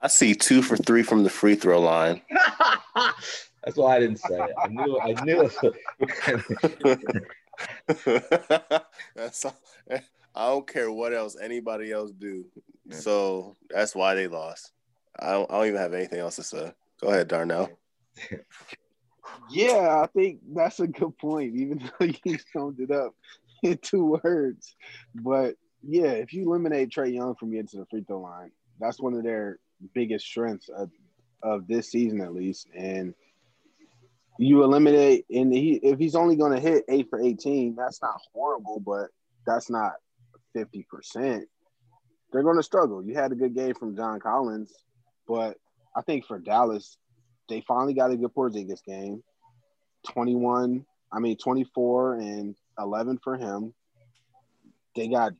I 0.00 0.08
see 0.08 0.34
two 0.34 0.62
for 0.62 0.76
three 0.76 1.02
from 1.02 1.24
the 1.24 1.30
free 1.30 1.56
throw 1.56 1.80
line. 1.80 2.22
That's 2.94 3.76
why 3.76 3.96
I 3.96 4.00
didn't 4.00 4.20
say 4.20 4.40
it. 4.40 4.52
I 4.56 4.68
knew. 4.68 5.00
I 5.00 5.24
knew. 5.24 5.50
that's 9.14 9.46
I 10.34 10.48
don't 10.48 10.66
care 10.66 10.90
what 10.92 11.14
else 11.14 11.36
anybody 11.40 11.92
else 11.92 12.12
do. 12.12 12.44
So 12.90 13.56
that's 13.70 13.94
why 13.94 14.14
they 14.14 14.28
lost. 14.28 14.72
I 15.18 15.32
don't, 15.32 15.50
I 15.50 15.54
don't 15.54 15.66
even 15.68 15.80
have 15.80 15.94
anything 15.94 16.20
else 16.20 16.36
to 16.36 16.42
say. 16.42 16.72
Go 17.00 17.08
ahead, 17.08 17.28
Darnell. 17.28 17.70
Yeah, 19.50 20.00
I 20.02 20.06
think 20.06 20.40
that's 20.54 20.80
a 20.80 20.86
good 20.86 21.16
point, 21.18 21.54
even 21.56 21.78
though 22.00 22.08
you 22.24 22.38
summed 22.52 22.80
it 22.80 22.90
up 22.90 23.14
in 23.62 23.78
two 23.78 24.18
words. 24.22 24.76
But 25.14 25.56
yeah, 25.82 26.10
if 26.10 26.32
you 26.32 26.44
eliminate 26.44 26.90
Trae 26.90 27.14
Young 27.14 27.34
from 27.34 27.50
getting 27.50 27.68
to 27.68 27.78
the 27.78 27.86
free 27.86 28.04
throw 28.06 28.20
line, 28.20 28.50
that's 28.78 29.00
one 29.00 29.14
of 29.14 29.24
their 29.24 29.58
biggest 29.94 30.26
strengths 30.26 30.68
of, 30.68 30.90
of 31.42 31.66
this 31.66 31.90
season, 31.90 32.20
at 32.20 32.34
least. 32.34 32.68
And 32.74 33.14
you 34.38 34.62
eliminate, 34.62 35.24
and 35.30 35.52
he 35.52 35.74
if 35.82 35.98
he's 35.98 36.14
only 36.14 36.36
going 36.36 36.52
to 36.52 36.60
hit 36.60 36.84
eight 36.88 37.08
for 37.08 37.20
18, 37.20 37.74
that's 37.76 38.02
not 38.02 38.20
horrible, 38.32 38.80
but 38.80 39.08
that's 39.46 39.70
not 39.70 39.92
50%. 40.56 41.42
They're 42.32 42.42
going 42.42 42.56
to 42.56 42.62
struggle. 42.62 43.02
You 43.04 43.14
had 43.14 43.32
a 43.32 43.36
good 43.36 43.54
game 43.54 43.74
from 43.74 43.96
John 43.96 44.20
Collins, 44.20 44.72
but 45.26 45.56
I 45.96 46.02
think 46.02 46.26
for 46.26 46.38
Dallas, 46.38 46.98
they 47.48 47.62
finally 47.66 47.94
got 47.94 48.10
a 48.10 48.16
good 48.16 48.34
Porzingis 48.34 48.84
game. 48.84 49.22
21, 50.08 50.84
I 51.12 51.18
mean 51.18 51.36
24 51.36 52.16
and 52.16 52.56
11 52.78 53.18
for 53.22 53.36
him. 53.36 53.72
They 54.94 55.08
got 55.08 55.32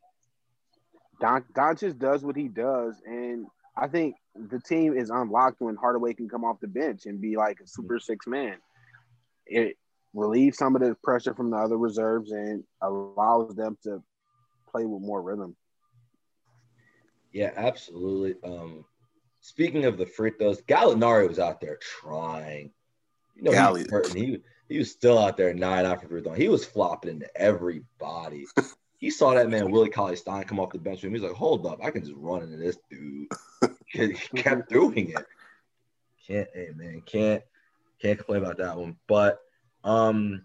Don 1.20 1.44
Doncic 1.54 1.98
does 1.98 2.24
what 2.24 2.36
he 2.36 2.48
does, 2.48 3.00
and 3.06 3.46
I 3.76 3.88
think 3.88 4.16
the 4.34 4.60
team 4.60 4.96
is 4.96 5.10
unlocked 5.10 5.60
when 5.60 5.76
Hardaway 5.76 6.14
can 6.14 6.28
come 6.28 6.44
off 6.44 6.60
the 6.60 6.68
bench 6.68 7.06
and 7.06 7.20
be 7.20 7.36
like 7.36 7.60
a 7.60 7.66
super 7.66 7.98
six 7.98 8.26
man. 8.26 8.56
It 9.46 9.76
relieves 10.14 10.58
some 10.58 10.74
of 10.74 10.82
the 10.82 10.96
pressure 11.02 11.34
from 11.34 11.50
the 11.50 11.56
other 11.56 11.76
reserves 11.76 12.32
and 12.32 12.64
allows 12.80 13.54
them 13.54 13.76
to 13.84 14.02
play 14.70 14.84
with 14.84 15.02
more 15.02 15.22
rhythm. 15.22 15.56
Yeah, 17.32 17.52
absolutely. 17.54 18.34
Um, 18.42 18.84
speaking 19.40 19.84
of 19.84 19.98
the 19.98 20.06
free 20.06 20.32
throws, 20.38 20.62
Gallinari 20.62 21.28
was 21.28 21.38
out 21.38 21.60
there 21.60 21.78
trying. 21.80 22.72
You 23.34 23.42
know, 23.42 23.50
Galli- 23.52 23.80
he, 23.80 23.84
was 23.84 23.90
hurting. 23.92 24.16
he 24.16 24.38
he 24.68 24.78
was 24.78 24.90
still 24.90 25.18
out 25.18 25.36
there 25.36 25.52
nine 25.52 25.84
after 25.84 26.08
free 26.08 26.22
throw. 26.22 26.32
He 26.32 26.48
was 26.48 26.64
flopping 26.64 27.10
into 27.10 27.28
everybody. 27.36 28.46
he 28.98 29.10
saw 29.10 29.34
that 29.34 29.50
man 29.50 29.70
Willie 29.70 29.90
Cauley 29.90 30.16
Stein 30.16 30.44
come 30.44 30.58
off 30.58 30.72
the 30.72 30.78
bench 30.78 31.02
with 31.02 31.08
him. 31.08 31.12
He's 31.12 31.22
like, 31.22 31.32
"Hold 31.32 31.66
up, 31.66 31.80
I 31.84 31.90
can 31.90 32.02
just 32.02 32.14
run 32.16 32.42
into 32.42 32.56
this 32.56 32.78
dude." 32.90 33.28
he 33.86 34.14
kept 34.34 34.70
doing 34.70 35.10
it. 35.10 35.24
Can't, 36.26 36.48
hey 36.54 36.70
man, 36.74 37.02
can't 37.04 37.42
can't 38.00 38.18
complain 38.18 38.42
about 38.42 38.58
that 38.58 38.76
one. 38.76 38.96
But 39.06 39.38
um, 39.84 40.44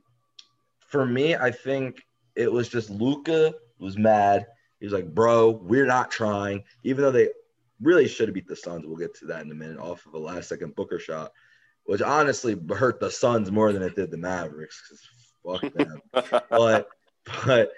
for 0.79 1.05
me, 1.05 1.35
I 1.35 1.51
think 1.51 2.01
it 2.35 2.51
was 2.51 2.69
just 2.69 2.89
Luka 2.89 3.53
was 3.79 3.97
mad. 3.97 4.47
He 4.79 4.85
was 4.85 4.93
like, 4.93 5.13
"Bro, 5.13 5.61
we're 5.63 5.85
not 5.85 6.11
trying," 6.11 6.63
even 6.83 7.03
though 7.03 7.11
they 7.11 7.29
really 7.81 8.07
should 8.07 8.27
have 8.27 8.35
beat 8.35 8.47
the 8.47 8.55
Suns. 8.55 8.85
We'll 8.85 8.97
get 8.97 9.15
to 9.15 9.25
that 9.27 9.43
in 9.43 9.51
a 9.51 9.55
minute 9.55 9.79
off 9.79 10.05
of 10.05 10.13
a 10.13 10.19
last 10.19 10.49
second 10.49 10.75
Booker 10.75 10.99
shot, 10.99 11.31
which 11.85 12.01
honestly 12.01 12.55
hurt 12.75 12.99
the 12.99 13.11
Suns 13.11 13.51
more 13.51 13.73
than 13.73 13.83
it 13.83 13.95
did 13.95 14.11
the 14.11 14.17
Mavericks. 14.17 14.81
'cause 14.87 15.01
Fuck 15.43 15.73
them. 15.73 16.01
but 16.49 16.87
but 17.45 17.71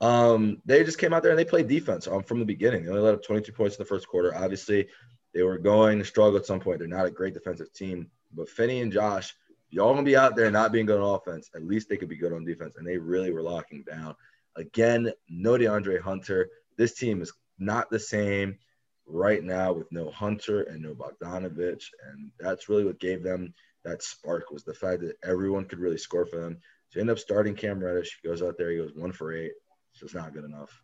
um, 0.00 0.60
they 0.64 0.84
just 0.84 0.98
came 0.98 1.12
out 1.12 1.22
there 1.22 1.30
and 1.30 1.38
they 1.38 1.44
played 1.44 1.68
defense 1.68 2.06
um, 2.06 2.22
from 2.22 2.38
the 2.38 2.44
beginning. 2.44 2.84
They 2.84 2.90
only 2.90 3.02
let 3.02 3.14
up 3.14 3.22
22 3.24 3.52
points 3.52 3.76
in 3.76 3.82
the 3.82 3.88
first 3.88 4.08
quarter. 4.08 4.34
Obviously, 4.34 4.88
they 5.32 5.42
were 5.42 5.58
going 5.58 5.98
to 5.98 6.04
struggle 6.04 6.38
at 6.38 6.46
some 6.46 6.60
point. 6.60 6.78
They're 6.78 6.88
not 6.88 7.06
a 7.06 7.10
great 7.10 7.34
defensive 7.34 7.72
team, 7.72 8.10
but 8.34 8.48
Finney 8.48 8.80
and 8.80 8.92
Josh, 8.92 9.34
y'all 9.70 9.92
gonna 9.92 10.04
be 10.04 10.16
out 10.16 10.36
there 10.36 10.50
not 10.50 10.72
being 10.72 10.86
good 10.86 11.00
on 11.00 11.14
offense. 11.14 11.50
At 11.54 11.64
least 11.64 11.88
they 11.88 11.96
could 11.96 12.08
be 12.08 12.16
good 12.16 12.32
on 12.32 12.44
defense, 12.44 12.74
and 12.76 12.86
they 12.86 12.98
really 12.98 13.32
were 13.32 13.42
locking 13.42 13.84
down. 13.84 14.14
Again, 14.56 15.12
no 15.28 15.52
DeAndre 15.52 16.00
Hunter. 16.00 16.48
This 16.76 16.94
team 16.94 17.22
is 17.22 17.32
not 17.58 17.90
the 17.90 17.98
same 17.98 18.58
right 19.06 19.42
now 19.42 19.72
with 19.72 19.90
no 19.92 20.10
Hunter 20.10 20.62
and 20.62 20.82
no 20.82 20.94
Bogdanovic, 20.94 21.84
and 22.10 22.30
that's 22.38 22.68
really 22.68 22.84
what 22.84 23.00
gave 23.00 23.22
them 23.22 23.54
that 23.84 24.02
spark 24.02 24.50
was 24.50 24.64
the 24.64 24.74
fact 24.74 25.02
that 25.02 25.16
everyone 25.22 25.66
could 25.66 25.78
really 25.78 25.98
score 25.98 26.26
for 26.26 26.40
them. 26.40 26.58
So 26.88 27.00
end 27.00 27.10
up 27.10 27.18
starting 27.18 27.54
Cam 27.54 27.82
Reddish. 27.82 28.18
He 28.22 28.28
goes 28.28 28.42
out 28.42 28.56
there, 28.58 28.70
he 28.70 28.78
goes 28.78 28.94
one 28.94 29.12
for 29.12 29.32
eight. 29.32 29.52
So 29.92 30.04
It's 30.04 30.14
not 30.14 30.32
good 30.32 30.44
enough 30.44 30.82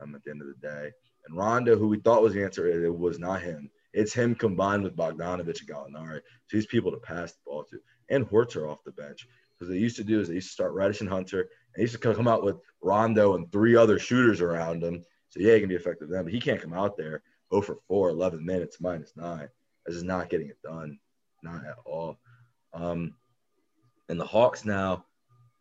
um, 0.00 0.14
at 0.14 0.24
the 0.24 0.30
end 0.30 0.42
of 0.42 0.48
the 0.48 0.68
day. 0.68 0.90
And 1.26 1.36
Rondo, 1.36 1.78
who 1.78 1.88
we 1.88 1.98
thought 1.98 2.22
was 2.22 2.34
the 2.34 2.44
answer, 2.44 2.66
it 2.68 2.94
was 2.94 3.18
not 3.18 3.42
him. 3.42 3.70
It's 3.92 4.12
him 4.12 4.34
combined 4.34 4.82
with 4.82 4.96
Bogdanovic 4.96 5.60
and 5.60 5.68
Gallinari. 5.68 6.20
So 6.46 6.56
he's 6.56 6.66
people 6.66 6.92
to 6.92 6.98
pass 6.98 7.32
the 7.32 7.38
ball 7.46 7.64
to. 7.64 7.78
And 8.08 8.28
Horter 8.28 8.70
off 8.70 8.84
the 8.84 8.92
bench. 8.92 9.26
Because 9.58 9.72
they 9.72 9.78
used 9.78 9.96
to 9.96 10.04
do 10.04 10.20
is 10.20 10.28
they 10.28 10.34
used 10.34 10.48
to 10.48 10.52
start 10.52 10.72
Reddish 10.72 11.00
and 11.00 11.10
Hunter. 11.10 11.40
And 11.40 11.48
they 11.76 11.82
used 11.82 12.00
to 12.00 12.14
come 12.14 12.28
out 12.28 12.44
with 12.44 12.56
Rondo 12.82 13.34
and 13.34 13.50
three 13.50 13.76
other 13.76 13.98
shooters 13.98 14.40
around 14.40 14.82
him. 14.82 15.04
So 15.28 15.40
yeah, 15.40 15.54
he 15.54 15.60
can 15.60 15.68
be 15.68 15.76
effective 15.76 16.08
then, 16.08 16.24
but 16.24 16.32
he 16.32 16.40
can't 16.40 16.60
come 16.60 16.72
out 16.72 16.96
there 16.96 17.22
0 17.52 17.62
for 17.62 17.78
4, 17.88 18.10
11 18.10 18.44
minutes, 18.44 18.80
minus 18.80 19.12
nine. 19.16 19.48
This 19.86 19.96
is 19.96 20.02
not 20.02 20.28
getting 20.28 20.48
it 20.48 20.60
done. 20.62 20.98
Not 21.42 21.64
at 21.64 21.76
all. 21.84 22.18
Um, 22.72 23.14
and 24.08 24.18
the 24.18 24.26
Hawks 24.26 24.64
now, 24.64 25.04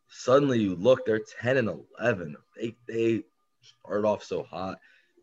suddenly 0.07 0.59
you 0.59 0.75
look, 0.75 1.05
they're 1.05 1.21
10 1.41 1.57
and 1.57 1.69
11. 1.99 2.35
They, 2.55 2.75
they 2.87 3.23
started 3.61 4.07
off 4.07 4.23
so 4.23 4.43
hot. 4.43 4.79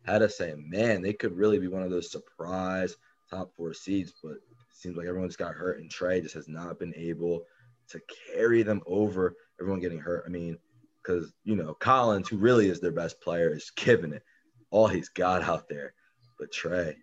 Had 0.06 0.18
to 0.18 0.28
say, 0.28 0.54
man, 0.56 1.02
they 1.02 1.12
could 1.12 1.36
really 1.36 1.58
be 1.58 1.68
one 1.68 1.82
of 1.82 1.90
those 1.90 2.10
surprise 2.10 2.96
top 3.28 3.50
four 3.56 3.74
seeds, 3.74 4.14
but 4.22 4.32
it 4.32 4.42
seems 4.72 4.96
like 4.96 5.06
everyone's 5.06 5.36
got 5.36 5.54
hurt, 5.54 5.80
and 5.80 5.90
Trae 5.90 6.22
just 6.22 6.34
has 6.34 6.48
not 6.48 6.78
been 6.78 6.94
able 6.96 7.42
to 7.88 8.00
carry 8.32 8.62
them 8.62 8.80
over. 8.86 9.34
Everyone 9.60 9.80
getting 9.80 9.98
hurt. 9.98 10.24
I 10.26 10.28
mean, 10.28 10.58
because, 11.02 11.32
you 11.44 11.56
know, 11.56 11.74
Collins, 11.74 12.28
who 12.28 12.36
really 12.36 12.68
is 12.68 12.80
their 12.80 12.92
best 12.92 13.20
player, 13.20 13.54
is 13.54 13.70
giving 13.74 14.12
it 14.12 14.22
all 14.70 14.86
he's 14.86 15.08
got 15.08 15.42
out 15.42 15.68
there. 15.68 15.92
But 16.38 16.52
Trae, 16.52 16.94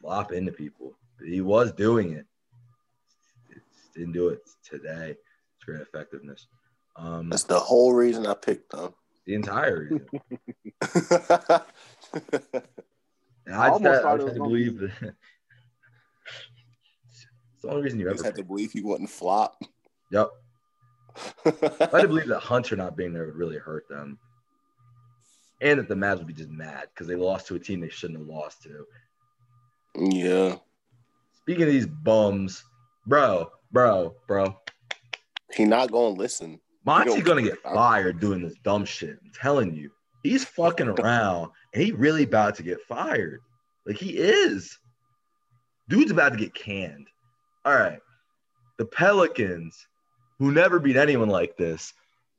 flop 0.00 0.32
into 0.32 0.52
people. 0.52 0.96
He 1.24 1.40
was 1.40 1.72
doing 1.72 2.12
it. 2.12 2.26
Just 3.52 3.94
didn't 3.94 4.12
do 4.12 4.28
it 4.28 4.40
today. 4.68 5.10
It's 5.56 5.64
great 5.64 5.80
effectiveness. 5.80 6.46
Um, 6.96 7.28
That's 7.28 7.44
the 7.44 7.58
whole 7.58 7.92
reason 7.92 8.26
I 8.26 8.34
picked 8.34 8.72
them. 8.72 8.94
The 9.26 9.34
entire 9.34 9.80
reason. 9.90 10.06
And 13.46 13.54
I 13.54 13.66
I, 13.66 13.68
almost 13.68 13.84
just, 13.84 14.02
thought 14.02 14.10
I 14.10 14.14
it 14.14 14.18
just 14.18 14.24
was 14.24 14.32
had 14.32 14.34
to 14.34 14.38
gonna 14.38 14.48
believe 14.50 14.78
that. 14.78 14.90
it's 17.52 17.62
the 17.62 17.68
only 17.70 17.82
reason 17.82 17.98
you 17.98 18.06
You 18.06 18.10
ever. 18.10 18.14
just 18.14 18.24
had 18.24 18.36
to 18.36 18.42
believe 18.44 18.72
he 18.72 18.80
wouldn't 18.80 19.10
flop. 19.10 19.58
Yep. 20.10 20.30
I 21.46 21.50
had 21.92 22.02
to 22.02 22.08
believe 22.08 22.28
that 22.28 22.40
Hunter 22.40 22.74
not 22.76 22.96
being 22.96 23.12
there 23.12 23.26
would 23.26 23.36
really 23.36 23.58
hurt 23.58 23.86
them. 23.88 24.18
And 25.60 25.78
that 25.78 25.88
the 25.88 25.94
Mavs 25.94 26.18
would 26.18 26.26
be 26.26 26.32
just 26.32 26.50
mad 26.50 26.88
because 26.88 27.06
they 27.06 27.14
lost 27.16 27.46
to 27.48 27.54
a 27.54 27.58
team 27.58 27.80
they 27.80 27.88
shouldn't 27.90 28.18
have 28.18 28.28
lost 28.28 28.62
to. 28.62 28.86
yeah. 29.96 30.56
Speaking 31.42 31.64
of 31.64 31.68
these 31.68 31.86
bums, 31.86 32.64
bro, 33.06 33.50
bro, 33.72 34.14
bro. 34.26 34.58
He 35.54 35.64
not 35.66 35.90
gonna 35.92 36.14
listen. 36.18 36.60
Monty's 36.84 37.22
gonna 37.22 37.42
get 37.42 37.62
fired 37.62 38.20
doing 38.20 38.42
this 38.42 38.56
dumb 38.62 38.84
shit. 38.84 39.18
I'm 39.22 39.30
telling 39.32 39.74
you, 39.74 39.90
he's 40.22 40.44
fucking 40.44 40.88
around, 41.00 41.50
and 41.72 41.82
he 41.82 41.92
really 41.92 42.24
about 42.24 42.56
to 42.56 42.62
get 42.62 42.80
fired. 42.82 43.40
Like 43.86 43.96
he 43.96 44.16
is. 44.18 44.78
Dude's 45.88 46.10
about 46.10 46.32
to 46.32 46.38
get 46.38 46.54
canned. 46.54 47.08
All 47.64 47.74
right, 47.74 48.00
the 48.78 48.84
Pelicans, 48.84 49.86
who 50.38 50.52
never 50.52 50.78
beat 50.78 50.96
anyone 50.96 51.28
like 51.28 51.56
this, 51.56 51.92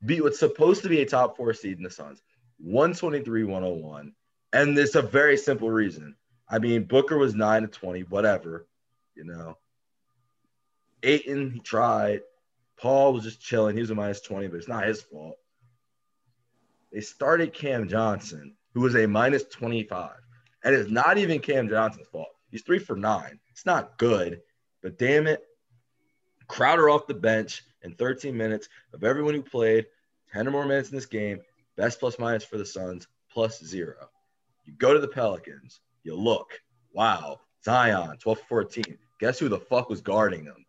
beat 0.05 0.23
what's 0.23 0.39
supposed 0.39 0.83
to 0.83 0.89
be 0.89 1.01
a 1.01 1.05
top 1.05 1.37
four 1.37 1.53
seed 1.53 1.77
in 1.77 1.83
the 1.83 1.89
Suns, 1.89 2.21
123-101, 2.65 4.11
and 4.53 4.77
it's 4.77 4.95
a 4.95 5.01
very 5.01 5.37
simple 5.37 5.69
reason. 5.69 6.15
I 6.49 6.59
mean, 6.59 6.83
Booker 6.83 7.17
was 7.17 7.33
nine 7.33 7.63
to 7.63 7.67
twenty, 7.67 8.01
whatever, 8.01 8.67
you 9.15 9.23
know. 9.23 9.57
Ayton, 11.01 11.51
he 11.51 11.59
tried. 11.59 12.21
Paul 12.77 13.13
was 13.13 13.23
just 13.23 13.41
chilling. 13.41 13.75
He 13.75 13.81
was 13.81 13.89
a 13.89 13.95
minus 13.95 14.21
20, 14.21 14.47
but 14.47 14.57
it's 14.57 14.67
not 14.67 14.85
his 14.85 15.01
fault. 15.01 15.37
They 16.91 17.01
started 17.01 17.53
Cam 17.53 17.87
Johnson, 17.87 18.55
who 18.73 18.81
was 18.81 18.95
a 18.95 19.07
minus 19.07 19.43
25. 19.45 20.11
And 20.63 20.75
it's 20.75 20.89
not 20.89 21.17
even 21.17 21.39
Cam 21.39 21.69
Johnson's 21.69 22.07
fault. 22.07 22.29
He's 22.51 22.63
three 22.63 22.79
for 22.79 22.95
nine. 22.95 23.39
It's 23.51 23.65
not 23.65 23.97
good, 23.97 24.41
but 24.81 24.97
damn 24.97 25.27
it. 25.27 25.43
Crowder 26.47 26.89
off 26.89 27.07
the 27.07 27.13
bench 27.13 27.63
in 27.83 27.95
13 27.95 28.35
minutes 28.35 28.69
of 28.93 29.03
everyone 29.03 29.33
who 29.33 29.41
played, 29.41 29.85
10 30.33 30.47
or 30.47 30.51
more 30.51 30.65
minutes 30.65 30.89
in 30.89 30.95
this 30.95 31.05
game, 31.05 31.39
best 31.75 31.99
plus 31.99 32.19
minus 32.19 32.43
for 32.43 32.57
the 32.57 32.65
Suns, 32.65 33.07
plus 33.31 33.63
zero. 33.63 34.09
You 34.65 34.73
go 34.73 34.93
to 34.93 34.99
the 34.99 35.07
Pelicans, 35.07 35.79
you 36.03 36.15
look, 36.15 36.59
wow, 36.93 37.39
Zion, 37.63 38.17
12 38.17 38.39
for 38.39 38.45
14. 38.47 38.97
Guess 39.19 39.39
who 39.39 39.49
the 39.49 39.59
fuck 39.59 39.89
was 39.89 40.01
guarding 40.01 40.45
them? 40.45 40.65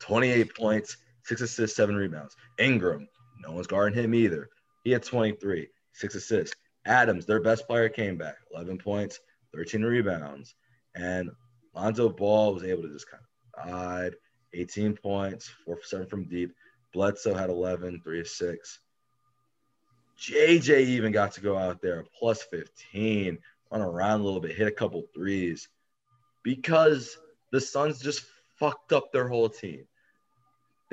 28 0.00 0.54
points, 0.54 0.96
six 1.24 1.40
assists, 1.40 1.76
seven 1.76 1.96
rebounds. 1.96 2.36
Ingram, 2.58 3.08
no 3.40 3.52
one's 3.52 3.66
guarding 3.66 3.98
him 3.98 4.14
either. 4.14 4.48
He 4.84 4.90
had 4.90 5.02
23, 5.02 5.68
six 5.92 6.14
assists. 6.14 6.56
Adams, 6.86 7.26
their 7.26 7.40
best 7.40 7.66
player, 7.66 7.88
came 7.88 8.16
back, 8.16 8.36
11 8.52 8.78
points, 8.78 9.20
13 9.54 9.82
rebounds. 9.82 10.54
And 10.94 11.30
Lonzo 11.74 12.08
Ball 12.08 12.54
was 12.54 12.62
able 12.62 12.82
to 12.82 12.92
just 12.92 13.10
kind 13.10 13.22
of 13.22 13.68
vibe, 13.68 14.14
18 14.52 14.94
points, 14.94 15.50
four 15.64 15.76
for 15.76 15.86
seven 15.86 16.06
from 16.06 16.28
deep. 16.28 16.52
Bledsoe 16.92 17.34
had 17.34 17.50
11, 17.50 18.02
three 18.04 18.20
of 18.20 18.28
six. 18.28 18.78
JJ 20.20 20.80
even 20.80 21.10
got 21.10 21.32
to 21.32 21.40
go 21.40 21.58
out 21.58 21.82
there, 21.82 22.04
plus 22.18 22.42
15, 22.42 23.38
run 23.70 23.80
around 23.80 24.20
a 24.20 24.24
little 24.24 24.40
bit, 24.40 24.56
hit 24.56 24.68
a 24.68 24.72
couple 24.72 25.02
threes 25.12 25.68
because 26.44 27.18
the 27.50 27.60
Suns 27.60 28.00
just 28.00 28.24
fucked 28.56 28.92
up 28.92 29.12
their 29.12 29.28
whole 29.28 29.48
team. 29.48 29.86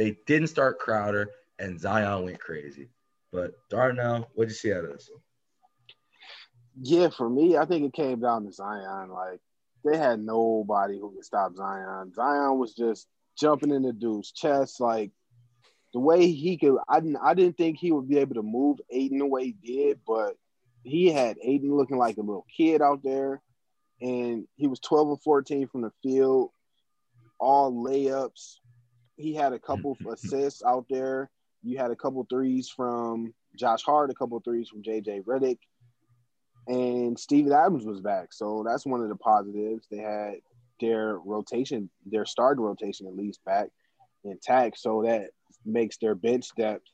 They 0.02 0.18
didn't 0.26 0.48
start 0.48 0.80
Crowder, 0.80 1.30
and 1.60 1.80
Zion 1.80 2.26
went 2.26 2.40
crazy. 2.40 2.90
But 3.32 3.52
Darnell, 3.70 4.28
what 4.34 4.46
did 4.46 4.50
you 4.50 4.56
see 4.56 4.74
out 4.74 4.86
of 4.86 4.94
this? 4.94 5.08
one? 5.14 5.22
Yeah, 6.82 7.10
for 7.16 7.30
me, 7.30 7.56
I 7.56 7.66
think 7.66 7.86
it 7.86 7.94
came 7.94 8.20
down 8.20 8.46
to 8.46 8.52
Zion. 8.52 9.12
Like 9.12 9.42
they 9.86 9.96
had 9.96 10.20
nobody 10.20 10.98
who 10.98 11.14
could 11.14 11.24
stop 11.24 11.56
Zion. 11.56 12.12
Zion 12.16 12.58
was 12.58 12.74
just 12.74 13.06
jumping 13.40 13.70
in 13.70 13.84
the 13.84 13.94
dude's 13.94 14.32
chest, 14.32 14.80
like 14.80 15.12
the 15.94 16.00
way 16.00 16.32
he 16.32 16.58
could. 16.58 16.80
I 16.90 17.00
didn't. 17.00 17.18
I 17.18 17.36
didn't 17.36 17.58
think 17.58 17.78
he 17.78 17.92
would 17.92 18.10
be 18.10 18.18
able 18.18 18.34
to 18.34 18.42
move 18.42 18.80
Ayton 18.90 19.20
the 19.20 19.28
way 19.28 19.54
he 19.54 19.56
did, 19.64 20.00
but 20.08 20.34
he 20.84 21.12
had 21.12 21.38
Ayton 21.44 21.78
looking 21.78 22.00
like 22.00 22.18
a 22.18 22.22
little 22.22 22.48
kid 22.58 22.82
out 22.82 23.04
there, 23.04 23.40
and 24.02 24.48
he 24.56 24.66
was 24.66 24.80
twelve 24.80 25.10
or 25.10 25.18
fourteen 25.18 25.68
from 25.68 25.84
the 25.84 25.92
field, 26.02 26.50
all 27.40 27.72
layups. 27.72 28.61
He 29.18 29.34
had 29.34 29.54
a 29.54 29.60
couple 29.60 29.98
of 30.00 30.06
assists 30.14 30.64
out 30.64 30.86
there. 30.90 31.30
You 31.64 31.78
had 31.78 31.92
a 31.92 31.96
couple 31.96 32.26
threes 32.30 32.70
from 32.70 33.34
Josh 33.56 33.84
Hart, 33.84 34.10
a 34.10 34.16
couple 34.16 34.40
threes 34.40 34.70
from 34.70 34.82
JJ 34.82 35.24
Redick 35.24 35.60
and 36.68 37.20
Steven 37.20 37.52
Adams 37.52 37.86
was 37.86 38.02
back. 38.02 38.34
So 38.34 38.64
that's 38.66 38.86
one 38.86 39.02
of 39.02 39.10
the 39.10 39.16
positives. 39.16 39.88
They 39.90 39.98
had 39.98 40.36
their 40.80 41.18
rotation, 41.18 41.90
their 42.06 42.26
starting 42.26 42.64
rotation 42.64 43.08
at 43.08 43.16
least 43.16 43.44
back 43.46 43.70
intact. 44.24 44.80
So 44.80 45.04
that 45.04 45.30
makes 45.66 45.98
their 45.98 46.16
bench 46.16 46.48
depth 46.56 46.86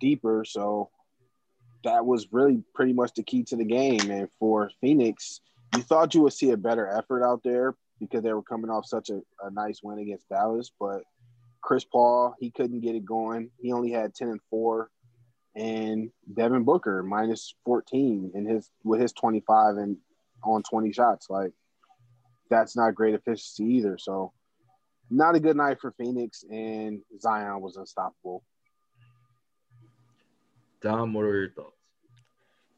deeper. 0.00 0.44
So 0.46 0.90
that 1.84 2.04
was 2.04 2.28
really 2.32 2.62
pretty 2.74 2.92
much 2.92 3.12
the 3.14 3.22
key 3.22 3.44
to 3.44 3.56
the 3.56 3.64
game. 3.64 4.10
And 4.10 4.28
for 4.38 4.70
Phoenix, 4.80 5.40
you 5.74 5.82
thought 5.82 6.14
you 6.14 6.22
would 6.22 6.32
see 6.32 6.50
a 6.50 6.56
better 6.56 6.88
effort 6.88 7.24
out 7.24 7.42
there 7.44 7.74
because 8.00 8.22
they 8.22 8.32
were 8.32 8.42
coming 8.42 8.70
off 8.70 8.86
such 8.86 9.10
a, 9.10 9.20
a 9.42 9.50
nice 9.50 9.80
win 9.82 9.98
against 9.98 10.28
Dallas. 10.28 10.70
But 10.78 11.02
Chris 11.60 11.84
Paul, 11.84 12.34
he 12.38 12.50
couldn't 12.50 12.80
get 12.80 12.94
it 12.94 13.04
going. 13.04 13.50
He 13.60 13.72
only 13.72 13.90
had 13.90 14.14
10 14.14 14.28
and 14.28 14.40
4 14.50 14.90
and 15.58 16.10
Devin 16.32 16.64
Booker 16.64 17.02
minus 17.02 17.54
14 17.64 18.32
in 18.34 18.46
his 18.46 18.70
with 18.84 19.00
his 19.00 19.12
25 19.12 19.76
and 19.76 19.96
on 20.44 20.62
20 20.62 20.92
shots. 20.92 21.28
Like 21.28 21.52
that's 22.48 22.76
not 22.76 22.94
great 22.94 23.14
efficiency 23.14 23.64
either. 23.64 23.98
So 23.98 24.32
not 25.10 25.34
a 25.34 25.40
good 25.40 25.56
night 25.56 25.80
for 25.80 25.92
Phoenix 25.92 26.44
and 26.50 27.00
Zion 27.20 27.60
was 27.60 27.76
unstoppable. 27.76 28.44
Dom, 30.80 31.12
what 31.12 31.24
are 31.24 31.40
your 31.40 31.50
thoughts? 31.50 31.74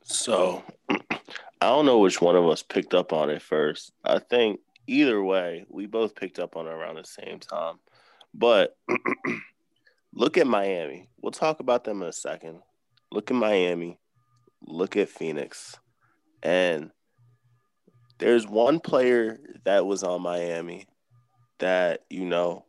So 0.04 0.62
I 0.90 1.68
don't 1.68 1.86
know 1.86 1.98
which 1.98 2.22
one 2.22 2.36
of 2.36 2.48
us 2.48 2.62
picked 2.62 2.94
up 2.94 3.12
on 3.12 3.28
it 3.28 3.42
first. 3.42 3.92
I 4.04 4.20
think 4.20 4.60
either 4.86 5.22
way, 5.22 5.66
we 5.68 5.86
both 5.86 6.14
picked 6.14 6.38
up 6.38 6.56
on 6.56 6.66
it 6.66 6.70
around 6.70 6.96
the 6.96 7.04
same 7.04 7.38
time. 7.38 7.78
But 8.34 8.76
look 10.14 10.38
at 10.38 10.46
Miami. 10.46 11.08
We'll 11.20 11.32
talk 11.32 11.60
about 11.60 11.84
them 11.84 12.02
in 12.02 12.08
a 12.08 12.12
second. 12.12 12.60
Look 13.10 13.30
at 13.30 13.36
Miami. 13.36 13.98
Look 14.62 14.96
at 14.96 15.08
Phoenix. 15.08 15.78
And 16.42 16.90
there's 18.18 18.46
one 18.46 18.80
player 18.80 19.40
that 19.64 19.86
was 19.86 20.02
on 20.02 20.22
Miami 20.22 20.86
that, 21.58 22.04
you 22.08 22.24
know, 22.24 22.66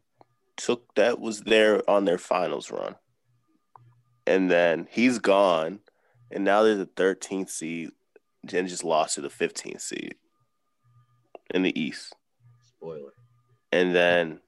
took 0.57 0.93
that 0.95 1.20
was 1.20 1.41
there 1.41 1.88
on 1.89 2.05
their 2.05 2.18
finals 2.18 2.72
run. 2.72 2.95
And 4.28 4.49
then 4.49 4.88
he's 4.89 5.20
gone. 5.20 5.80
And 6.32 6.43
now 6.43 6.64
they're 6.64 6.76
the 6.76 6.86
13th 6.86 7.49
seed 7.49 7.89
and 8.53 8.68
just 8.68 8.84
lost 8.84 9.16
to 9.16 9.22
the 9.22 9.30
15th 9.30 9.82
seed 9.82 10.16
in 11.53 11.64
the 11.64 11.80
East. 11.80 12.16
Spoiler. 12.64 13.12
And 13.72 13.93
then 13.93 14.39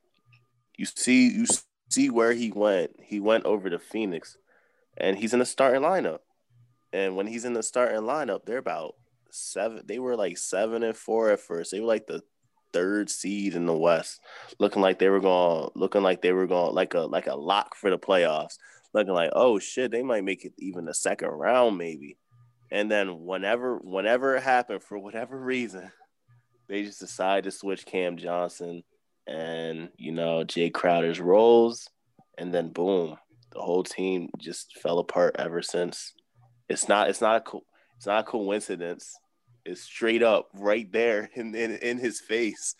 you 0.78 0.86
see 0.86 1.30
you 1.30 1.46
see 1.90 2.10
where 2.10 2.34
he 2.34 2.52
went. 2.52 2.96
He 3.02 3.20
went 3.20 3.46
over 3.46 3.70
to 3.70 3.80
Phoenix, 3.80 4.38
and 4.98 5.18
he's 5.18 5.34
in 5.34 5.40
the 5.40 5.46
starting 5.46 5.82
lineup. 5.82 6.20
And 6.92 7.16
when 7.16 7.28
he's 7.28 7.46
in 7.46 7.54
the 7.54 7.64
starting 7.64 8.02
lineup, 8.02 8.46
they're 8.46 8.58
about 8.58 8.96
seven. 9.32 9.84
They 9.86 10.00
were 10.00 10.16
like 10.16 10.38
seven 10.38 10.84
and 10.84 10.96
four 10.96 11.32
at 11.32 11.40
first. 11.40 11.72
They 11.72 11.80
were 11.80 11.88
like 11.88 12.08
the 12.08 12.22
third 12.72 13.10
seed 13.10 13.54
in 13.54 13.66
the 13.66 13.78
West, 13.78 14.20
looking 14.60 14.82
like 14.82 15.00
they 15.00 15.10
were 15.10 15.20
going, 15.20 15.70
looking 15.76 16.02
like 16.02 16.22
they 16.22 16.32
were 16.34 16.48
going 16.48 16.74
like 16.74 16.94
a 16.94 17.02
like 17.02 17.28
a 17.28 17.36
lock 17.36 17.76
for 17.76 17.90
the 17.90 17.98
playoffs. 17.98 18.58
Looking 18.94 19.14
like, 19.14 19.32
oh 19.34 19.58
shit, 19.58 19.90
they 19.92 20.04
might 20.04 20.24
make 20.24 20.46
it 20.46 20.54
even 20.60 20.86
the 20.86 20.94
second 20.94 21.30
round 21.30 21.78
maybe. 21.78 22.18
And 22.70 22.92
then 22.92 23.26
whenever 23.26 23.78
whenever 23.78 24.36
it 24.36 24.44
happened 24.44 24.84
for 24.84 24.98
whatever 24.98 25.40
reason, 25.44 25.92
they 26.68 26.84
just 26.84 27.00
decided 27.00 27.46
to 27.46 27.52
switch 27.52 27.86
Cam 27.86 28.18
Johnson 28.18 28.84
and 29.28 29.90
you 29.98 30.12
know 30.12 30.44
Jay 30.44 30.70
Crowder's 30.70 31.20
roles, 31.20 31.90
and 32.38 32.54
then 32.54 32.70
boom, 32.70 33.18
the 33.52 33.62
whole 33.62 33.84
team 33.84 34.30
just 34.38 34.78
fell 34.82 35.00
apart 35.00 35.36
ever 35.40 35.62
since. 35.62 36.14
It's 36.70 36.88
not 36.88 37.10
it's 37.10 37.22
not 37.22 37.38
a 37.38 37.42
co- 37.42 37.66
it's 37.98 38.08
not 38.08 38.22
a 38.22 38.24
coincidence. 38.24 39.16
It's 39.66 39.82
straight 39.82 40.24
up 40.24 40.50
right 40.54 40.92
there 40.92 41.30
in 41.36 41.56
in, 41.56 41.72
in 41.78 41.98
his 41.98 42.20
face. 42.20 42.76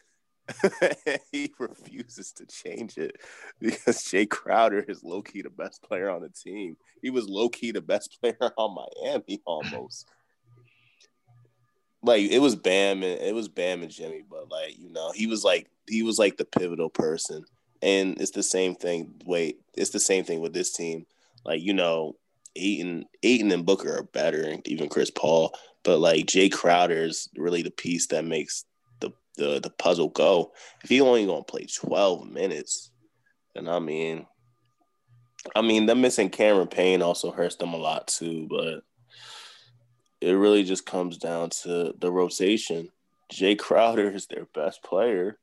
he 1.32 1.54
refuses 1.58 2.34
to 2.34 2.46
change 2.46 2.98
it 2.98 3.16
because 3.62 4.04
Jay 4.12 4.26
Crowder 4.26 4.84
is 4.90 5.02
low 5.02 5.22
key 5.22 5.42
the 5.42 5.50
best 5.50 5.82
player 5.82 6.10
on 6.10 6.22
the 6.22 6.30
team. 6.30 6.76
He 7.02 7.10
was 7.10 7.30
low 7.30 7.48
key 7.48 7.72
the 7.72 7.82
best 7.82 8.18
player 8.22 8.52
on 8.58 8.76
Miami 8.76 9.42
almost 9.46 10.06
like 12.04 12.30
it 12.30 12.40
was 12.40 12.56
Bam 12.56 13.04
and 13.04 13.22
it 13.22 13.34
was 13.34 13.48
Bam 13.48 13.82
and 13.82 13.92
Jimmy, 13.92 14.24
but 14.30 14.52
like 14.52 14.78
you 14.78 14.90
know, 14.90 15.12
he 15.12 15.28
was 15.28 15.44
like 15.44 15.70
he 15.88 16.04
was 16.04 16.20
like 16.20 16.38
the 16.38 16.46
pivotal 16.46 16.90
person, 16.90 17.44
and 17.82 18.20
it's 18.22 18.32
the 18.32 18.44
same 18.44 18.76
thing. 18.76 19.14
Wait, 19.26 19.60
it's 19.76 19.92
the 19.92 20.00
same 20.00 20.24
thing 20.24 20.42
with 20.42 20.54
this 20.54 20.74
team. 20.74 21.06
Like 21.46 21.62
you 21.62 21.74
know, 21.74 22.18
Ayton, 22.56 23.06
Ayton 23.24 23.52
and 23.52 23.66
Booker 23.66 23.98
are 23.98 24.04
better, 24.04 24.42
and 24.44 24.68
even 24.68 24.90
Chris 24.90 25.10
Paul, 25.10 25.56
but 25.84 26.00
like 26.00 26.26
Jay 26.26 26.50
Crowder 26.50 27.04
is 27.06 27.30
really 27.38 27.62
the 27.62 27.72
piece 27.72 28.08
that 28.08 28.26
makes 28.26 28.66
the 29.00 29.12
the 29.38 29.60
the 29.62 29.70
puzzle 29.70 30.10
go. 30.10 30.52
If 30.84 30.90
he 30.90 31.00
only 31.02 31.26
gonna 31.26 31.44
play 31.44 31.66
twelve 31.66 32.30
minutes, 32.30 32.92
then 33.56 33.70
I 33.70 33.80
mean, 33.80 34.26
I 35.56 35.62
mean, 35.62 35.86
them 35.86 36.02
missing 36.02 36.30
Cameron 36.30 36.68
Payne 36.68 37.02
also 37.02 37.32
hurts 37.32 37.56
them 37.56 37.74
a 37.74 37.78
lot 37.78 38.08
too, 38.08 38.48
but 38.50 38.84
it 40.24 40.34
really 40.34 40.64
just 40.64 40.86
comes 40.86 41.18
down 41.18 41.50
to 41.50 41.94
the 42.00 42.12
rotation. 42.12 42.90
Jay 43.30 43.56
Crowder 43.56 44.10
is 44.10 44.28
their 44.28 44.46
best 44.54 44.84
player, 44.84 45.38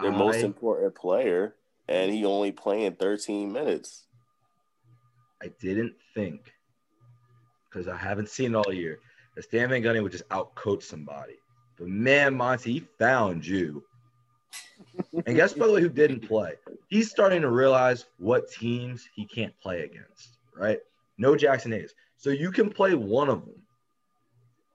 their 0.00 0.12
most 0.12 0.40
important 0.40 0.94
player. 0.94 1.54
and 1.88 2.12
he 2.12 2.24
only 2.24 2.50
playing 2.50 2.96
13 2.96 3.52
minutes. 3.52 4.06
I 5.42 5.48
didn't 5.60 5.94
think 6.14 6.52
because 7.68 7.88
I 7.88 7.96
haven't 7.96 8.28
seen 8.28 8.54
all 8.54 8.72
year 8.72 8.98
that 9.34 9.44
Stan 9.44 9.68
Van 9.68 9.82
Gundy 9.82 10.02
would 10.02 10.12
just 10.12 10.28
outcoach 10.30 10.82
somebody. 10.82 11.34
But 11.78 11.88
man, 11.88 12.34
Monty, 12.34 12.72
he 12.72 12.80
found 12.98 13.46
you. 13.46 13.84
and 15.26 15.36
guess 15.36 15.52
by 15.52 15.66
the 15.66 15.72
way 15.74 15.80
who 15.82 15.88
didn't 15.88 16.26
play? 16.26 16.54
He's 16.88 17.10
starting 17.10 17.42
to 17.42 17.50
realize 17.50 18.06
what 18.18 18.50
teams 18.50 19.08
he 19.14 19.26
can't 19.26 19.52
play 19.60 19.82
against, 19.82 20.38
right? 20.56 20.80
No 21.18 21.34
Jaxson 21.34 21.72
Hayes. 21.72 21.94
So 22.16 22.30
you 22.30 22.50
can 22.50 22.70
play 22.70 22.94
one 22.94 23.28
of 23.28 23.44
them. 23.44 23.62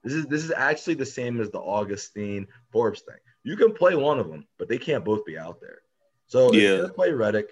This 0.02 0.14
is 0.14 0.26
this 0.26 0.44
is 0.44 0.50
actually 0.50 0.94
the 0.94 1.06
same 1.06 1.40
as 1.40 1.50
the 1.50 1.60
Augustin 1.60 2.46
Forbes 2.70 3.02
thing. 3.02 3.16
You 3.44 3.56
can 3.56 3.72
play 3.72 3.94
one 3.94 4.18
of 4.18 4.28
them, 4.28 4.46
but 4.58 4.68
they 4.68 4.78
can't 4.78 5.04
both 5.04 5.24
be 5.24 5.38
out 5.38 5.60
there. 5.60 5.78
So 6.26 6.52
Yeah. 6.52 6.60
if 6.76 6.82
you 6.86 6.88
play 6.88 7.10
Redick, 7.10 7.48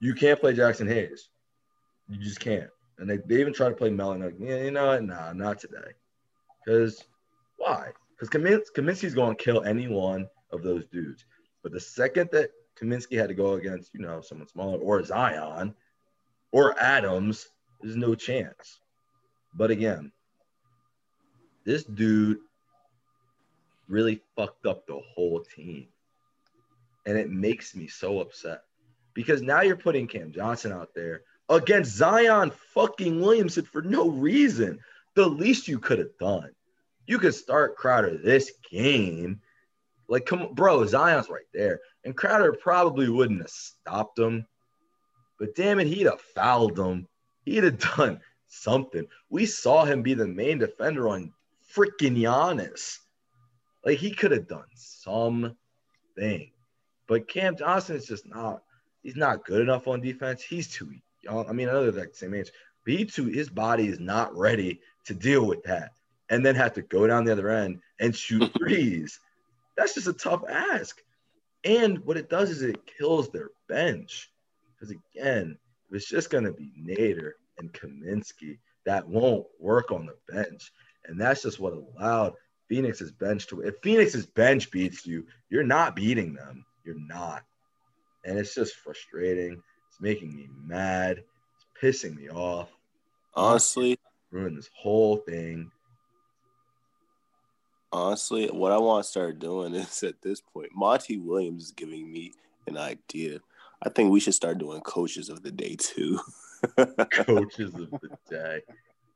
you 0.00 0.14
can't 0.14 0.40
play 0.40 0.54
Jaxson 0.54 0.88
Hayes. 0.88 1.28
You 2.08 2.18
just 2.18 2.40
can't. 2.40 2.70
And 2.98 3.08
they, 3.08 3.16
they 3.16 3.40
even 3.40 3.52
try 3.52 3.68
to 3.68 3.74
play 3.74 3.90
Mellon. 3.90 4.20
Like, 4.22 4.34
yeah, 4.38 4.62
you 4.62 4.70
know 4.70 4.86
what? 4.88 5.02
Nah, 5.02 5.32
not 5.32 5.58
today. 5.58 5.92
Because 6.64 7.04
why? 7.56 7.90
Because 8.10 8.28
Kamins- 8.28 8.72
Kaminsky's 8.76 9.14
going 9.14 9.36
to 9.36 9.42
kill 9.42 9.64
any 9.64 9.88
one 9.88 10.28
of 10.50 10.62
those 10.62 10.84
dudes. 10.86 11.24
But 11.62 11.72
the 11.72 11.80
second 11.80 12.28
that 12.32 12.50
Kaminsky 12.80 13.16
had 13.18 13.28
to 13.28 13.34
go 13.34 13.54
against, 13.54 13.94
you 13.94 14.00
know, 14.00 14.20
someone 14.20 14.46
smaller 14.48 14.78
or 14.78 15.02
Zion 15.02 15.74
or 16.52 16.78
Adams, 16.78 17.48
there's 17.80 17.96
no 17.96 18.14
chance. 18.14 18.80
But 19.54 19.70
again, 19.70 20.12
this 21.64 21.84
dude 21.84 22.38
really 23.88 24.20
fucked 24.36 24.66
up 24.66 24.86
the 24.86 25.00
whole 25.14 25.40
team. 25.40 25.88
And 27.06 27.18
it 27.18 27.30
makes 27.30 27.74
me 27.74 27.86
so 27.86 28.20
upset 28.20 28.62
because 29.12 29.42
now 29.42 29.60
you're 29.60 29.76
putting 29.76 30.06
Cam 30.06 30.32
Johnson 30.32 30.72
out 30.72 30.94
there 30.94 31.22
against 31.48 31.96
Zion 31.96 32.50
fucking 32.74 33.20
Williamson 33.20 33.64
for 33.64 33.82
no 33.82 34.08
reason. 34.08 34.78
The 35.14 35.26
least 35.26 35.68
you 35.68 35.78
could 35.78 35.98
have 35.98 36.16
done, 36.18 36.50
you 37.06 37.18
could 37.18 37.34
start 37.34 37.76
Crowder 37.76 38.16
this 38.16 38.52
game. 38.70 39.40
Like, 40.08 40.26
come 40.26 40.42
on, 40.42 40.54
bro, 40.54 40.84
Zion's 40.86 41.28
right 41.28 41.46
there. 41.52 41.80
And 42.04 42.16
Crowder 42.16 42.52
probably 42.52 43.08
wouldn't 43.08 43.40
have 43.40 43.50
stopped 43.50 44.18
him. 44.18 44.46
But 45.38 45.54
damn 45.54 45.80
it, 45.80 45.86
he'd 45.86 46.06
have 46.06 46.20
fouled 46.20 46.78
him. 46.78 47.06
He'd 47.44 47.64
have 47.64 47.78
done 47.96 48.20
something. 48.48 49.06
We 49.30 49.46
saw 49.46 49.84
him 49.84 50.02
be 50.02 50.14
the 50.14 50.26
main 50.26 50.58
defender 50.58 51.08
on 51.08 51.32
freaking 51.76 52.16
Giannis. 52.16 52.98
Like, 53.84 53.98
he 53.98 54.10
could 54.10 54.30
have 54.30 54.48
done 54.48 54.64
something. 54.74 55.54
But 57.06 57.28
Cam 57.28 57.56
Johnson 57.56 57.96
is 57.96 58.06
just 58.06 58.26
not, 58.26 58.62
he's 59.02 59.16
not 59.16 59.44
good 59.44 59.60
enough 59.60 59.86
on 59.88 60.00
defense. 60.00 60.42
He's 60.42 60.68
too 60.68 60.90
young. 61.22 61.48
I 61.48 61.52
mean, 61.52 61.68
I 61.68 61.72
know 61.72 61.90
they're 61.90 62.00
like 62.00 62.12
the 62.12 62.18
same 62.18 62.34
age, 62.34 62.50
but 62.84 62.94
he 62.94 63.04
too, 63.04 63.26
his 63.26 63.50
body 63.50 63.88
is 63.88 64.00
not 64.00 64.36
ready 64.36 64.80
to 65.06 65.14
deal 65.14 65.46
with 65.46 65.62
that. 65.64 65.92
And 66.30 66.44
then 66.44 66.54
have 66.54 66.72
to 66.74 66.82
go 66.82 67.06
down 67.06 67.24
the 67.24 67.32
other 67.32 67.50
end 67.50 67.80
and 68.00 68.16
shoot 68.16 68.50
threes. 68.58 69.20
That's 69.76 69.94
just 69.94 70.08
a 70.08 70.12
tough 70.14 70.42
ask. 70.48 71.02
And 71.64 71.98
what 72.04 72.16
it 72.16 72.30
does 72.30 72.50
is 72.50 72.62
it 72.62 72.86
kills 72.98 73.30
their 73.30 73.50
bench. 73.68 74.30
Because 74.74 74.90
again, 74.90 75.58
if 75.88 75.96
it's 75.96 76.08
just 76.08 76.30
going 76.30 76.44
to 76.44 76.52
be 76.52 76.72
Nader 76.78 77.32
and 77.58 77.72
Kaminsky, 77.72 78.58
that 78.86 79.06
won't 79.06 79.46
work 79.58 79.92
on 79.92 80.06
the 80.06 80.32
bench. 80.32 80.72
And 81.06 81.20
that's 81.20 81.42
just 81.42 81.60
what 81.60 81.74
allowed 81.74 82.34
Phoenix's 82.68 83.12
bench 83.12 83.46
to. 83.48 83.60
If 83.60 83.74
Phoenix's 83.82 84.26
bench 84.26 84.70
beats 84.70 85.06
you, 85.06 85.26
you're 85.50 85.62
not 85.64 85.96
beating 85.96 86.34
them. 86.34 86.64
You're 86.84 86.98
not. 86.98 87.42
And 88.24 88.38
it's 88.38 88.54
just 88.54 88.76
frustrating. 88.76 89.62
It's 89.88 90.00
making 90.00 90.34
me 90.34 90.48
mad. 90.64 91.22
It's 91.54 91.66
pissing 91.80 92.16
me 92.16 92.28
off. 92.28 92.70
Honestly, 93.34 93.98
Ruin 94.30 94.56
this 94.56 94.70
whole 94.74 95.18
thing. 95.18 95.70
honestly, 97.92 98.48
what 98.48 98.72
I 98.72 98.78
want 98.78 99.04
to 99.04 99.10
start 99.10 99.38
doing 99.38 99.74
is 99.74 100.02
at 100.02 100.22
this 100.22 100.40
point, 100.40 100.70
Monty 100.74 101.18
Williams 101.18 101.64
is 101.64 101.70
giving 101.72 102.10
me 102.10 102.32
an 102.66 102.76
idea. 102.76 103.38
I 103.82 103.90
think 103.90 104.10
we 104.10 104.20
should 104.20 104.34
start 104.34 104.58
doing 104.58 104.80
coaches 104.80 105.28
of 105.28 105.42
the 105.42 105.50
day 105.50 105.76
too. 105.76 106.18
Coaches 107.10 107.74
of 107.74 107.90
the 107.90 108.16
day. 108.28 108.62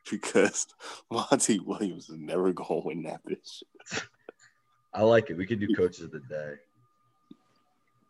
because 0.10 0.66
Monty 1.10 1.58
Williams 1.60 2.08
is 2.08 2.18
never 2.18 2.52
gonna 2.52 2.80
win 2.84 3.02
that 3.04 3.20
bitch. 3.24 3.62
I 4.92 5.02
like 5.02 5.30
it. 5.30 5.36
We 5.36 5.46
could 5.46 5.60
do 5.60 5.74
coaches 5.74 6.04
of 6.04 6.10
the 6.12 6.20
day. 6.20 6.54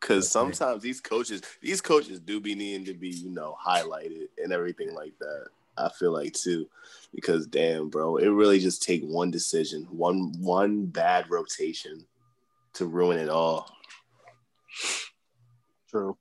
Because 0.01 0.25
Okay. 0.25 0.53
sometimes 0.53 0.83
these 0.83 1.01
coaches, 1.01 1.43
these 1.61 1.81
coaches 1.81 2.21
do 2.21 2.41
be 2.41 2.55
needing 2.55 2.85
to 2.87 2.95
be, 2.95 3.09
you 3.09 3.31
know, 3.31 3.57
highlighted 3.63 4.29
and 4.43 4.53
everything 4.53 4.95
like 4.95 5.13
that. 5.19 5.49
I 5.77 5.89
feel 5.91 6.13
like 6.13 6.33
too, 6.33 6.69
because 7.15 7.47
damn, 7.47 7.89
bro, 7.89 8.17
it 8.17 8.29
really 8.29 8.59
just 8.59 8.83
take 8.83 9.03
one 9.03 9.31
decision, 9.31 9.87
one 9.91 10.33
one 10.39 10.87
bad 10.87 11.31
rotation 11.31 12.07
to 12.75 12.87
ruin 12.87 13.19
it 13.19 13.29
all. 13.29 13.71
True. 15.89 16.17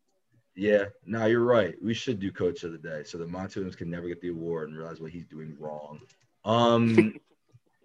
Yeah, 0.58 0.86
no, 1.06 1.28
you're 1.28 1.46
right. 1.46 1.76
We 1.84 1.94
should 1.94 2.20
do 2.20 2.32
coach 2.32 2.64
of 2.64 2.72
the 2.72 2.80
day 2.80 3.04
so 3.04 3.20
the 3.20 3.28
Williams 3.28 3.76
can 3.76 3.92
never 3.92 4.08
get 4.08 4.22
the 4.22 4.30
award 4.30 4.70
and 4.70 4.78
realize 4.78 5.00
what 5.00 5.12
he's 5.12 5.28
doing 5.28 5.56
wrong. 5.60 6.00
Um, 6.44 7.14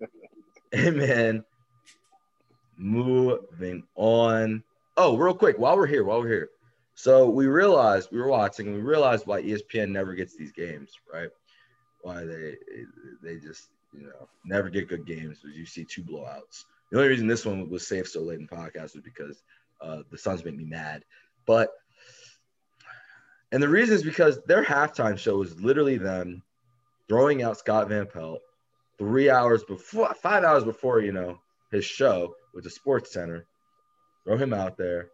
hey 0.73 0.91
man, 0.91 1.45
moving 2.79 3.83
on. 3.95 4.65
Oh, 4.97 5.19
real 5.19 5.35
quick, 5.35 5.59
while 5.59 5.77
we're 5.77 5.87
here, 5.87 6.03
while 6.03 6.21
we're 6.21 6.29
here. 6.29 6.49
So 6.95 7.29
we 7.29 7.47
realized 7.47 8.09
we 8.11 8.19
were 8.19 8.29
watching 8.29 8.69
and 8.69 8.77
we 8.77 8.81
realized 8.81 9.27
why 9.27 9.43
ESPN 9.43 9.91
never 9.91 10.15
gets 10.15 10.35
these 10.35 10.53
games, 10.53 10.93
right? 11.13 11.29
Why 12.01 12.25
they 12.25 12.57
they 13.23 13.37
just 13.37 13.69
you 13.93 14.07
know 14.07 14.29
never 14.47 14.71
get 14.71 14.89
good 14.89 15.05
games 15.05 15.41
because 15.43 15.59
you 15.59 15.67
see 15.67 15.85
two 15.85 16.03
blowouts. 16.03 16.65
The 16.91 16.97
only 16.97 17.11
reason 17.11 17.27
this 17.27 17.45
one 17.45 17.69
was 17.69 17.87
safe 17.87 18.09
so 18.09 18.23
late 18.23 18.39
in 18.39 18.47
the 18.51 18.57
podcast 18.57 18.95
was 18.95 19.03
because 19.05 19.43
uh, 19.83 20.05
the 20.11 20.17
Suns 20.17 20.43
make 20.43 20.57
me 20.57 20.65
mad. 20.65 21.05
But 21.45 21.69
and 23.53 23.63
the 23.63 23.69
reason 23.69 23.95
is 23.95 24.03
because 24.03 24.43
their 24.47 24.65
halftime 24.65 25.17
show 25.19 25.43
is 25.43 25.61
literally 25.61 25.99
them 25.99 26.43
throwing 27.09 27.43
out 27.43 27.59
Scott 27.59 27.89
Van 27.89 28.07
Pelt 28.07 28.41
three 28.99 29.31
hours 29.31 29.63
before, 29.65 30.13
five 30.15 30.45
hours 30.45 30.65
before, 30.65 31.01
you 31.01 31.13
know, 31.13 31.39
his 31.71 31.85
show 31.85 32.35
with 32.55 32.65
the 32.65 32.71
Sports 32.71 33.13
Center. 33.13 33.47
Throw 34.25 34.37
him 34.37 34.53
out 34.55 34.77
there. 34.77 35.09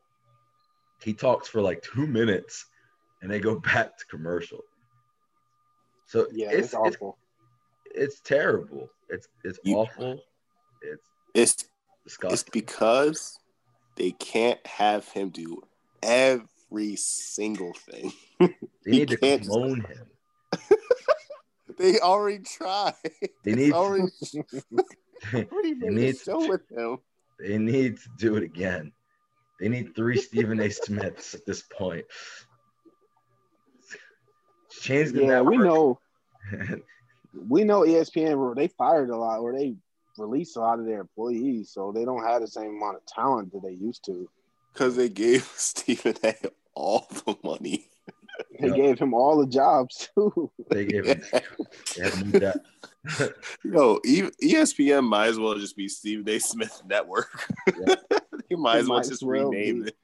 He 1.03 1.15
talks 1.15 1.49
for 1.49 1.61
like 1.63 1.83
two 1.83 2.07
minutes, 2.07 2.67
and 3.23 3.31
they 3.31 3.41
go 3.41 3.59
back 3.61 3.97
to 3.99 4.07
commercial. 4.07 4.61
So 6.07 6.27
Yeah, 6.33 6.51
it's 6.51 6.69
it's, 6.69 6.75
awful. 6.75 7.19
It's, 7.87 8.15
it's 8.15 8.21
terrible. 8.21 8.89
It's 9.09 9.29
it's 9.45 9.59
You- 9.65 9.77
awful. 9.77 10.21
It's 10.83 11.03
It's 11.35 11.53
it's 11.63 11.69
disgusting. 12.05 12.51
because 12.53 13.39
they 13.97 14.13
can't 14.13 14.65
have 14.67 15.09
him 15.09 15.31
do 15.31 15.61
every 16.03 16.47
single 16.97 17.73
thing. 17.91 18.13
They 18.85 18.93
he 18.93 18.99
need 19.01 19.09
to 19.11 19.17
can't 19.17 19.41
just- 19.43 19.51
clone 19.51 19.81
him. 19.81 20.07
They 21.79 22.01
already 22.01 22.41
tried. 22.43 22.95
They 23.45 23.55
need 23.55 23.73
already, 23.73 24.07
they 25.33 25.45
already 25.45 25.75
made 25.75 25.93
need 25.93 26.19
show 26.19 26.49
with 26.49 26.69
him. 26.73 26.99
They 27.39 27.57
need 27.57 27.99
to 27.99 28.09
do 28.19 28.35
it 28.35 28.43
again. 28.43 28.91
They 29.61 29.69
need 29.69 29.95
three 29.95 30.17
Stephen 30.17 30.59
A. 30.61 30.71
Smiths 30.71 31.35
at 31.35 31.47
this 31.47 31.63
point. 31.63 32.05
Change 34.81 35.13
the 35.13 35.23
Yeah, 35.25 35.41
we 35.41 35.57
know. 35.59 36.01
We 37.49 37.63
know 37.63 37.83
ESPN. 37.83 38.57
They 38.57 38.69
fired 38.69 39.11
a 39.11 39.17
lot, 39.17 39.39
or 39.41 39.53
they 39.53 39.77
released 40.17 40.57
a 40.57 40.61
lot 40.61 40.81
of 40.81 40.87
their 40.87 41.01
employees, 41.01 41.71
so 41.71 41.93
they 41.93 42.05
don't 42.05 42.25
have 42.25 42.41
the 42.41 42.49
same 42.49 42.77
amount 42.77 42.97
of 42.97 43.07
talent 43.07 43.53
that 43.53 43.63
they 43.63 43.73
used 43.73 44.05
to. 44.07 44.29
Because 44.73 44.97
they 44.97 45.09
gave 45.09 45.45
Stephen 45.57 46.17
A. 46.25 46.35
all 46.79 47.07
the 47.27 47.37
money. 47.45 47.87
They 48.61 48.69
Yeah. 48.69 48.77
gave 48.77 48.99
him 49.01 49.15
all 49.15 49.39
the 49.39 49.47
jobs 49.49 50.09
too. 50.15 50.51
they 50.71 50.85
gave 50.87 51.07
him 51.07 51.23
they 51.97 52.03
had 52.03 52.33
new. 52.33 52.53
Yo, 53.65 53.99
ESPN 54.43 55.05
might 55.09 55.27
as 55.29 55.39
well 55.39 55.55
just 55.57 55.77
be 55.77 55.89
Steve 55.89 56.27
A. 56.29 56.39
Smith 56.39 56.83
Network. 56.89 57.29
Yeah. 57.87 57.95
he 58.49 58.55
might 58.57 58.77
It 58.77 58.81
as 58.83 58.89
well 58.89 58.99
might 58.99 59.09
just 59.09 59.23
well 59.25 59.51
rename 59.51 59.83
be. 59.85 59.89
it. 59.89 59.97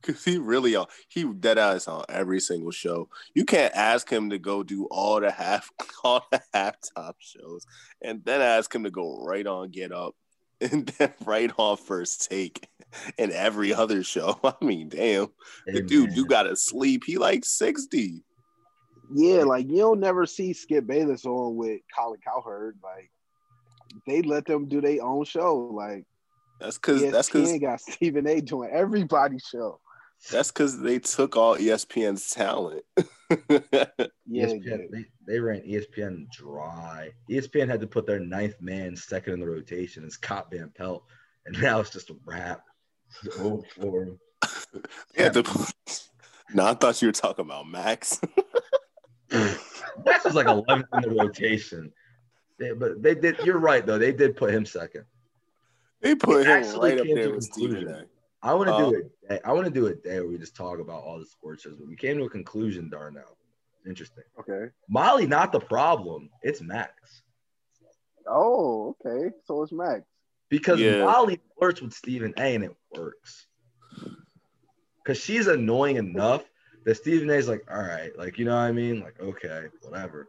Cause 0.00 0.24
he 0.24 0.38
really 0.38 0.76
on 0.76 0.86
he 1.08 1.24
dead 1.24 1.58
ass 1.58 1.88
on 1.88 2.04
every 2.08 2.40
single 2.40 2.70
show. 2.70 3.08
You 3.34 3.44
can't 3.44 3.74
ask 3.74 4.08
him 4.08 4.30
to 4.30 4.38
go 4.38 4.62
do 4.62 4.86
all 4.90 5.20
the 5.20 5.30
half 5.30 5.70
all 6.04 6.24
the 6.30 6.40
halftime 6.54 7.14
shows 7.18 7.66
and 8.00 8.24
then 8.24 8.40
ask 8.40 8.72
him 8.74 8.84
to 8.84 8.90
go 8.90 9.22
right 9.24 9.46
on 9.46 9.70
Get 9.70 9.92
Up 9.92 10.14
and 10.14 10.14
then 10.14 10.27
right 11.24 11.50
off 11.56 11.80
First 11.80 12.28
Take 12.30 12.68
and 13.18 13.32
every 13.32 13.72
other 13.72 14.02
show. 14.02 14.38
I 14.44 14.54
mean, 14.64 14.88
damn, 14.88 15.28
the 15.66 15.82
dude, 15.82 16.10
man. 16.10 16.16
you 16.16 16.26
gotta 16.26 16.56
sleep. 16.56 17.04
He 17.06 17.18
like 17.18 17.44
sixty. 17.44 18.22
Yeah, 19.12 19.44
like 19.44 19.66
you'll 19.68 19.96
never 19.96 20.26
see 20.26 20.52
Skip 20.52 20.86
Bayless 20.86 21.24
on 21.24 21.56
with 21.56 21.80
Colin 21.96 22.20
Cowherd. 22.26 22.78
Like 22.82 23.10
they 24.06 24.22
let 24.22 24.44
them 24.44 24.68
do 24.68 24.80
their 24.80 25.02
own 25.02 25.24
show. 25.24 25.70
Like 25.72 26.04
That's 26.60 26.76
because 26.76 27.10
that's 27.10 27.28
because 27.28 27.50
ESPN 27.50 27.60
got 27.60 27.80
Stephen 27.80 28.26
A. 28.26 28.40
doing 28.40 28.70
everybody's 28.72 29.46
show. 29.50 29.80
That's 30.30 30.50
because 30.50 30.80
they 30.80 30.98
took 30.98 31.36
all 31.36 31.56
ESPN's 31.56 32.30
talent. 32.30 32.84
Yeah, 34.30 34.46
ESPN, 34.46 34.90
they, 34.90 35.04
they 35.26 35.38
ran 35.38 35.60
ESPN 35.60 36.30
dry. 36.30 37.10
ESPN 37.30 37.68
had 37.68 37.80
to 37.80 37.86
put 37.86 38.06
their 38.06 38.20
ninth 38.20 38.54
man 38.60 38.96
second 38.96 39.34
in 39.34 39.40
the 39.40 39.46
rotation 39.46 40.04
as 40.04 40.14
Scott 40.14 40.48
Van 40.50 40.70
Pelt, 40.74 41.04
and 41.46 41.58
now 41.62 41.80
it's 41.80 41.90
just 41.90 42.08
a 42.10 42.16
wrap. 42.24 42.62
It's 43.24 43.38
over 43.38 43.62
for 43.78 44.02
him. 44.04 44.18
yeah, 45.16 45.28
the, 45.28 45.72
no, 46.54 46.64
I 46.66 46.74
thought 46.74 47.00
you 47.02 47.08
were 47.08 47.12
talking 47.12 47.44
about 47.44 47.66
Max. 47.68 48.18
Max 49.30 50.24
was 50.24 50.34
like 50.34 50.46
11th 50.46 50.84
in 50.94 51.02
the 51.02 51.10
rotation. 51.10 51.92
They- 52.58 52.72
but 52.72 53.02
they 53.02 53.14
did. 53.14 53.38
You're 53.44 53.58
right 53.58 53.84
though. 53.84 53.98
They 53.98 54.12
did 54.12 54.36
put 54.36 54.54
him 54.54 54.64
second. 54.64 55.04
they 56.00 56.14
put 56.14 56.44
They 56.44 56.50
him 56.50 56.62
actually 56.62 56.90
right 56.92 57.00
up 57.00 57.06
there 57.14 57.30
with 57.34 57.44
Stephen 57.44 57.76
conclusion. 57.76 58.06
A. 58.06 58.17
I 58.42 58.54
want 58.54 58.68
to 58.68 58.74
Oh. 58.74 58.90
do 58.90 58.96
uh, 59.30 59.34
it. 59.34 59.42
I 59.44 59.52
want 59.52 59.66
to 59.66 59.72
do 59.72 59.86
a 59.86 59.94
day 59.94 60.20
where 60.20 60.28
we 60.28 60.38
just 60.38 60.54
talk 60.56 60.78
about 60.78 61.02
all 61.02 61.18
the 61.18 61.26
sports 61.26 61.62
shows. 61.62 61.76
But 61.76 61.88
we 61.88 61.96
came 61.96 62.18
to 62.18 62.24
a 62.24 62.30
conclusion, 62.30 62.88
Darnell. 62.88 63.36
Interesting. 63.86 64.24
Okay. 64.38 64.70
Molly, 64.88 65.26
not 65.26 65.50
the 65.52 65.60
problem. 65.60 66.30
It's 66.42 66.60
Max 66.60 67.22
Oh, 68.30 68.94
okay. 69.06 69.30
So 69.46 69.62
it's 69.62 69.72
Max. 69.72 70.02
because 70.50 70.78
Yeah. 70.80 71.04
Molly 71.04 71.40
flirts 71.58 71.80
with 71.80 71.94
Stephen 71.94 72.34
A. 72.36 72.54
and 72.54 72.64
it 72.64 72.76
works. 72.94 73.46
Because 75.02 75.18
she's 75.18 75.46
annoying 75.46 75.96
enough 75.96 76.44
that 76.84 76.96
Stephen 76.96 77.30
A. 77.30 77.34
is 77.34 77.48
like, 77.48 77.64
all 77.70 77.78
right, 77.82 78.16
like 78.18 78.38
you 78.38 78.44
know 78.44 78.52
what 78.54 78.62
I 78.62 78.72
mean, 78.72 79.00
like 79.00 79.18
okay, 79.20 79.66
whatever, 79.80 80.28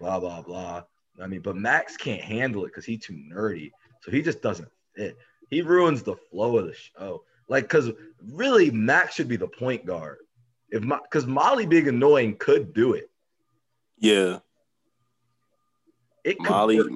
blah 0.00 0.18
blah 0.18 0.42
blah. 0.42 0.82
I 1.22 1.26
mean, 1.28 1.40
but 1.40 1.56
Max 1.56 1.96
can't 1.96 2.20
handle 2.20 2.64
it 2.64 2.68
because 2.68 2.84
he's 2.84 3.00
too 3.00 3.14
nerdy, 3.14 3.70
so 4.02 4.10
he 4.10 4.22
just 4.22 4.42
doesn't 4.42 4.68
fit. 4.96 5.16
He 5.48 5.62
ruins 5.62 6.02
the 6.02 6.16
flow 6.16 6.58
of 6.58 6.66
the 6.66 6.74
show. 6.74 7.22
Like, 7.48 7.64
because 7.64 7.90
really, 8.32 8.70
Max 8.70 9.14
should 9.14 9.28
be 9.28 9.36
the 9.36 9.48
point 9.48 9.86
guard. 9.86 10.18
If 10.70 10.82
because 10.82 11.26
Molly 11.26 11.64
being 11.66 11.88
annoying 11.88 12.36
could 12.38 12.74
do 12.74 12.94
it. 12.94 13.08
Yeah, 13.98 14.40
It 16.24 16.38
could 16.38 16.50
Molly. 16.50 16.78
work. 16.78 16.90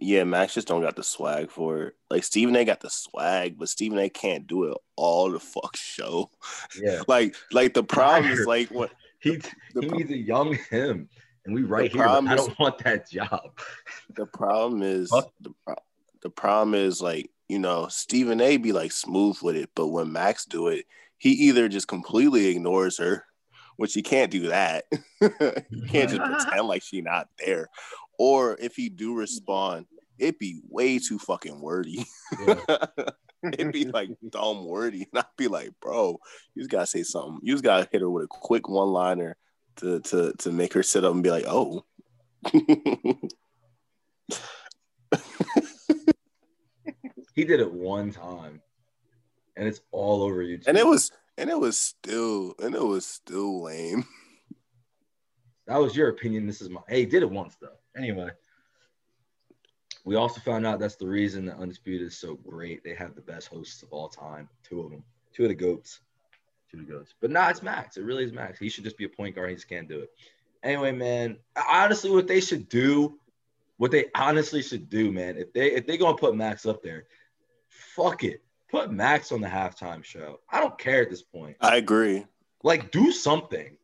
Yeah, 0.00 0.24
Max 0.24 0.52
just 0.52 0.68
don't 0.68 0.82
got 0.82 0.94
the 0.96 1.02
swag 1.02 1.50
for 1.50 1.84
it. 1.84 1.94
Like 2.10 2.22
Stephen 2.24 2.54
A. 2.56 2.64
got 2.66 2.80
the 2.80 2.90
swag, 2.90 3.56
but 3.58 3.68
Stephen 3.70 3.98
A. 3.98 4.10
can't 4.10 4.46
do 4.46 4.64
it 4.64 4.76
all 4.96 5.30
the 5.30 5.40
fuck 5.40 5.74
show. 5.76 6.30
Yeah, 6.78 7.00
Like, 7.08 7.34
like 7.50 7.72
the 7.72 7.82
problem 7.84 8.30
is 8.30 8.46
like 8.46 8.68
what 8.70 8.90
he 9.20 9.36
The 9.36 9.80
he 9.80 9.88
pro- 9.88 9.96
needs 9.98 10.10
a 10.10 10.18
young 10.18 10.54
him, 10.70 11.08
and 11.46 11.54
we 11.54 11.62
right 11.62 11.90
here. 11.90 12.02
I 12.06 12.20
don't 12.34 12.58
want 12.58 12.78
that 12.84 13.08
job. 13.08 13.58
the 14.16 14.26
problem 14.26 14.82
is. 14.82 15.08
The, 15.08 15.52
the 16.22 16.30
problem 16.30 16.74
is 16.74 17.00
like 17.00 17.30
you 17.50 17.58
know 17.58 17.88
Stephen 17.88 18.40
A. 18.40 18.56
be 18.58 18.70
like 18.70 18.92
smooth 18.92 19.36
with 19.42 19.56
it, 19.56 19.70
but 19.74 19.88
when 19.88 20.12
Max 20.12 20.44
do 20.44 20.68
it, 20.68 20.86
he 21.18 21.30
either 21.30 21.68
just 21.68 21.88
completely 21.88 22.46
ignores 22.46 22.98
her, 22.98 23.24
which 23.76 23.92
he 23.92 24.02
can't 24.02 24.30
do 24.30 24.48
that. 24.48 24.84
you 25.20 25.82
can't 25.88 26.08
just 26.10 26.22
pretend 26.46 26.68
like 26.68 26.82
she 26.82 27.00
not 27.00 27.28
there, 27.44 27.68
or 28.20 28.56
if 28.60 28.76
he 28.76 28.88
do 28.88 29.16
respond, 29.16 29.86
it'd 30.16 30.38
be 30.38 30.60
way 30.68 31.00
too 31.00 31.18
fucking 31.18 31.60
wordy. 31.60 32.06
Yeah. 32.46 33.52
It'd 33.54 33.72
be 33.72 33.86
like 33.86 34.10
dumb 34.28 34.66
wordy, 34.66 35.08
and 35.10 35.20
I'd 35.20 35.36
be 35.38 35.48
like, 35.48 35.70
bro, 35.80 36.20
you 36.54 36.62
just 36.62 36.70
gotta 36.70 36.86
say 36.86 37.02
something. 37.02 37.38
You 37.42 37.54
just 37.54 37.64
gotta 37.64 37.88
hit 37.90 38.02
her 38.02 38.10
with 38.10 38.24
a 38.24 38.28
quick 38.28 38.68
one 38.68 38.88
liner 38.88 39.34
to 39.76 40.00
to 40.00 40.34
to 40.40 40.52
make 40.52 40.74
her 40.74 40.82
sit 40.82 41.06
up 41.06 41.14
and 41.14 41.22
be 41.22 41.30
like, 41.30 41.46
oh. 41.48 41.86
He 47.40 47.46
did 47.46 47.60
it 47.60 47.72
one 47.72 48.12
time, 48.12 48.60
and 49.56 49.66
it's 49.66 49.80
all 49.92 50.22
over 50.22 50.44
YouTube. 50.44 50.66
and 50.66 50.76
it 50.76 50.86
was 50.86 51.10
and 51.38 51.48
it 51.48 51.58
was 51.58 51.80
still 51.80 52.52
and 52.62 52.74
it 52.74 52.84
was 52.84 53.06
still 53.06 53.62
lame. 53.62 54.04
that 55.66 55.78
was 55.78 55.96
your 55.96 56.10
opinion. 56.10 56.46
This 56.46 56.60
is 56.60 56.68
my. 56.68 56.82
Hey, 56.86 57.00
he 57.00 57.06
did 57.06 57.22
it 57.22 57.30
once 57.30 57.56
though. 57.58 57.78
Anyway, 57.96 58.28
we 60.04 60.16
also 60.16 60.38
found 60.42 60.66
out 60.66 60.80
that's 60.80 60.96
the 60.96 61.06
reason 61.06 61.46
that 61.46 61.56
Undisputed 61.56 62.08
is 62.08 62.18
so 62.18 62.34
great. 62.34 62.84
They 62.84 62.94
have 62.94 63.14
the 63.14 63.22
best 63.22 63.48
hosts 63.48 63.82
of 63.82 63.90
all 63.90 64.10
time. 64.10 64.46
Two 64.62 64.82
of 64.82 64.90
them. 64.90 65.02
Two 65.32 65.44
of 65.44 65.48
the 65.48 65.54
goats. 65.54 66.00
Two 66.70 66.80
of 66.80 66.86
the 66.86 66.92
goats. 66.92 67.14
But 67.22 67.30
nah, 67.30 67.48
it's 67.48 67.62
Max. 67.62 67.96
It 67.96 68.04
really 68.04 68.24
is 68.24 68.34
Max. 68.34 68.58
He 68.58 68.68
should 68.68 68.84
just 68.84 68.98
be 68.98 69.04
a 69.04 69.08
point 69.08 69.34
guard. 69.34 69.48
He 69.48 69.54
just 69.54 69.66
can't 69.66 69.88
do 69.88 70.00
it. 70.00 70.10
Anyway, 70.62 70.92
man. 70.92 71.38
Honestly, 71.72 72.10
what 72.10 72.28
they 72.28 72.42
should 72.42 72.68
do, 72.68 73.18
what 73.78 73.90
they 73.90 74.08
honestly 74.14 74.60
should 74.60 74.90
do, 74.90 75.10
man. 75.10 75.38
If 75.38 75.54
they 75.54 75.72
if 75.72 75.86
they 75.86 75.96
gonna 75.96 76.18
put 76.18 76.36
Max 76.36 76.66
up 76.66 76.82
there, 76.82 77.06
fuck 78.00 78.24
it. 78.24 78.42
Put 78.70 78.90
Max 78.90 79.32
on 79.32 79.40
the 79.40 79.48
halftime 79.48 80.04
show. 80.04 80.40
I 80.50 80.60
don't 80.60 80.78
care 80.78 81.02
at 81.02 81.10
this 81.10 81.22
point. 81.22 81.56
I 81.60 81.76
agree. 81.76 82.24
Like, 82.62 82.92
do 82.92 83.10
something. 83.10 83.76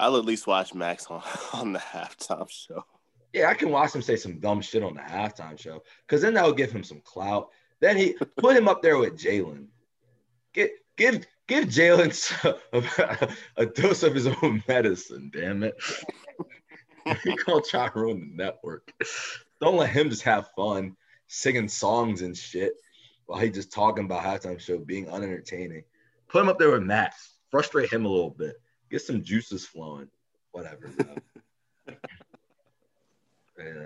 I'll 0.00 0.16
at 0.16 0.24
least 0.24 0.46
watch 0.46 0.74
Max 0.74 1.06
on, 1.06 1.22
on 1.52 1.72
the 1.72 1.78
halftime 1.78 2.50
show. 2.50 2.84
Yeah, 3.32 3.48
I 3.48 3.54
can 3.54 3.70
watch 3.70 3.94
him 3.94 4.02
say 4.02 4.16
some 4.16 4.40
dumb 4.40 4.60
shit 4.60 4.82
on 4.82 4.94
the 4.94 5.00
halftime 5.00 5.58
show 5.58 5.82
because 6.06 6.22
then 6.22 6.34
that 6.34 6.44
will 6.44 6.52
give 6.52 6.72
him 6.72 6.82
some 6.82 7.00
clout. 7.04 7.50
Then 7.80 7.96
he 7.96 8.16
put 8.36 8.56
him 8.56 8.68
up 8.68 8.82
there 8.82 8.98
with 8.98 9.18
Jalen. 9.18 9.66
Get 10.54 10.70
give 10.96 11.26
give 11.46 11.66
Jalen 11.66 12.58
a, 12.72 13.28
a 13.56 13.66
dose 13.66 14.02
of 14.02 14.14
his 14.14 14.26
own 14.26 14.62
medicine. 14.66 15.30
Damn 15.32 15.62
it! 15.62 15.76
he 17.22 17.36
gonna 17.44 17.60
try 17.60 17.88
to 17.88 17.98
ruin 17.98 18.20
the 18.20 18.44
network. 18.44 18.92
Don't 19.60 19.76
let 19.76 19.90
him 19.90 20.08
just 20.08 20.22
have 20.22 20.48
fun 20.56 20.96
singing 21.26 21.68
songs 21.68 22.22
and 22.22 22.34
shit 22.34 22.72
while 23.28 23.38
he 23.40 23.50
just 23.50 23.70
talking 23.70 24.06
about 24.06 24.24
halftime 24.24 24.58
show 24.58 24.78
being 24.78 25.06
unentertaining. 25.10 25.84
Put 26.28 26.40
him 26.40 26.48
up 26.48 26.58
there 26.58 26.70
with 26.70 26.82
Max. 26.82 27.34
Frustrate 27.50 27.92
him 27.92 28.06
a 28.06 28.08
little 28.08 28.30
bit. 28.30 28.56
Get 28.90 29.02
some 29.02 29.22
juices 29.22 29.66
flowing. 29.66 30.08
Whatever. 30.52 30.90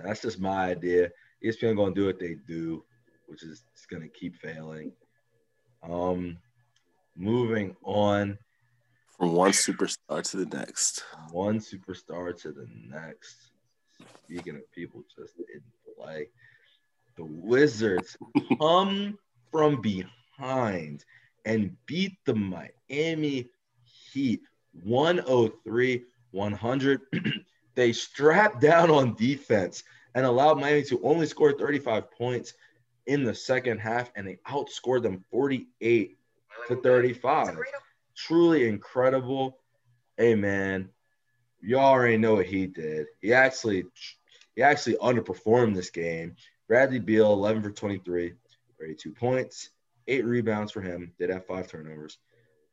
that's 0.03 0.21
just 0.21 0.39
my 0.39 0.69
idea. 0.69 1.11
ESPN 1.43 1.75
gonna 1.75 1.93
do 1.93 2.05
what 2.05 2.19
they 2.19 2.37
do, 2.47 2.85
which 3.27 3.43
is 3.43 3.65
it's 3.73 3.85
gonna 3.85 4.07
keep 4.07 4.37
failing. 4.37 4.93
Um, 5.83 6.37
moving 7.17 7.75
on, 7.83 8.37
From 9.17 9.33
one 9.33 9.51
superstar 9.51 10.23
to 10.31 10.37
the 10.45 10.57
next. 10.57 11.03
one 11.31 11.59
superstar 11.59 12.39
to 12.43 12.53
the 12.53 12.65
next. 12.87 13.35
Speaking 14.23 14.55
of 14.55 14.71
people 14.71 15.03
just 15.17 15.35
didn't 15.35 15.63
play, 15.97 16.29
the 17.17 17.25
Wizards 17.25 18.15
come 18.57 19.17
from 19.53 19.79
behind 19.79 21.05
and 21.45 21.77
beat 21.85 22.17
the 22.25 22.33
Miami 22.33 23.49
Heat 24.11 24.41
103 24.83 26.03
100. 26.31 27.01
they 27.75 27.93
strapped 27.93 28.59
down 28.59 28.89
on 28.89 29.15
defense 29.15 29.83
and 30.15 30.25
allowed 30.25 30.59
Miami 30.59 30.83
to 30.83 30.99
only 31.03 31.27
score 31.27 31.53
35 31.53 32.11
points 32.11 32.53
in 33.05 33.23
the 33.23 33.35
second 33.35 33.79
half, 33.79 34.11
and 34.15 34.27
they 34.27 34.39
outscored 34.47 35.03
them 35.03 35.23
48 35.29 36.17
to 36.67 36.75
35. 36.81 37.57
Truly 38.15 38.67
incredible. 38.67 39.59
Hey 40.17 40.35
man, 40.35 40.89
you 41.61 41.77
already 41.77 42.17
know 42.17 42.35
what 42.35 42.47
he 42.47 42.65
did. 42.65 43.07
He 43.21 43.33
actually 43.33 43.85
he 44.55 44.63
actually 44.63 44.95
underperformed 44.95 45.75
this 45.75 45.89
game. 45.89 46.35
Bradley 46.67 46.99
Beal, 46.99 47.33
11 47.33 47.61
for 47.61 47.71
23, 47.71 48.33
32 48.83 49.11
points, 49.13 49.69
eight 50.07 50.25
rebounds 50.25 50.71
for 50.71 50.81
him. 50.81 51.13
Did 51.17 51.29
have 51.29 51.45
five 51.45 51.69
turnovers. 51.69 52.17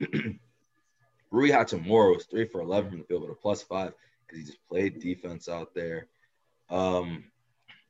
Rui 1.31 1.51
Hachimura 1.51 2.17
was 2.17 2.27
three 2.27 2.47
for 2.47 2.61
11 2.61 2.91
from 2.91 2.99
the 2.99 3.05
field 3.05 3.23
with 3.23 3.31
a 3.31 3.35
plus 3.35 3.63
five 3.63 3.93
because 4.27 4.41
he 4.41 4.45
just 4.45 4.69
played 4.69 5.01
defense 5.01 5.49
out 5.49 5.73
there. 5.73 6.09
Um, 6.69 7.25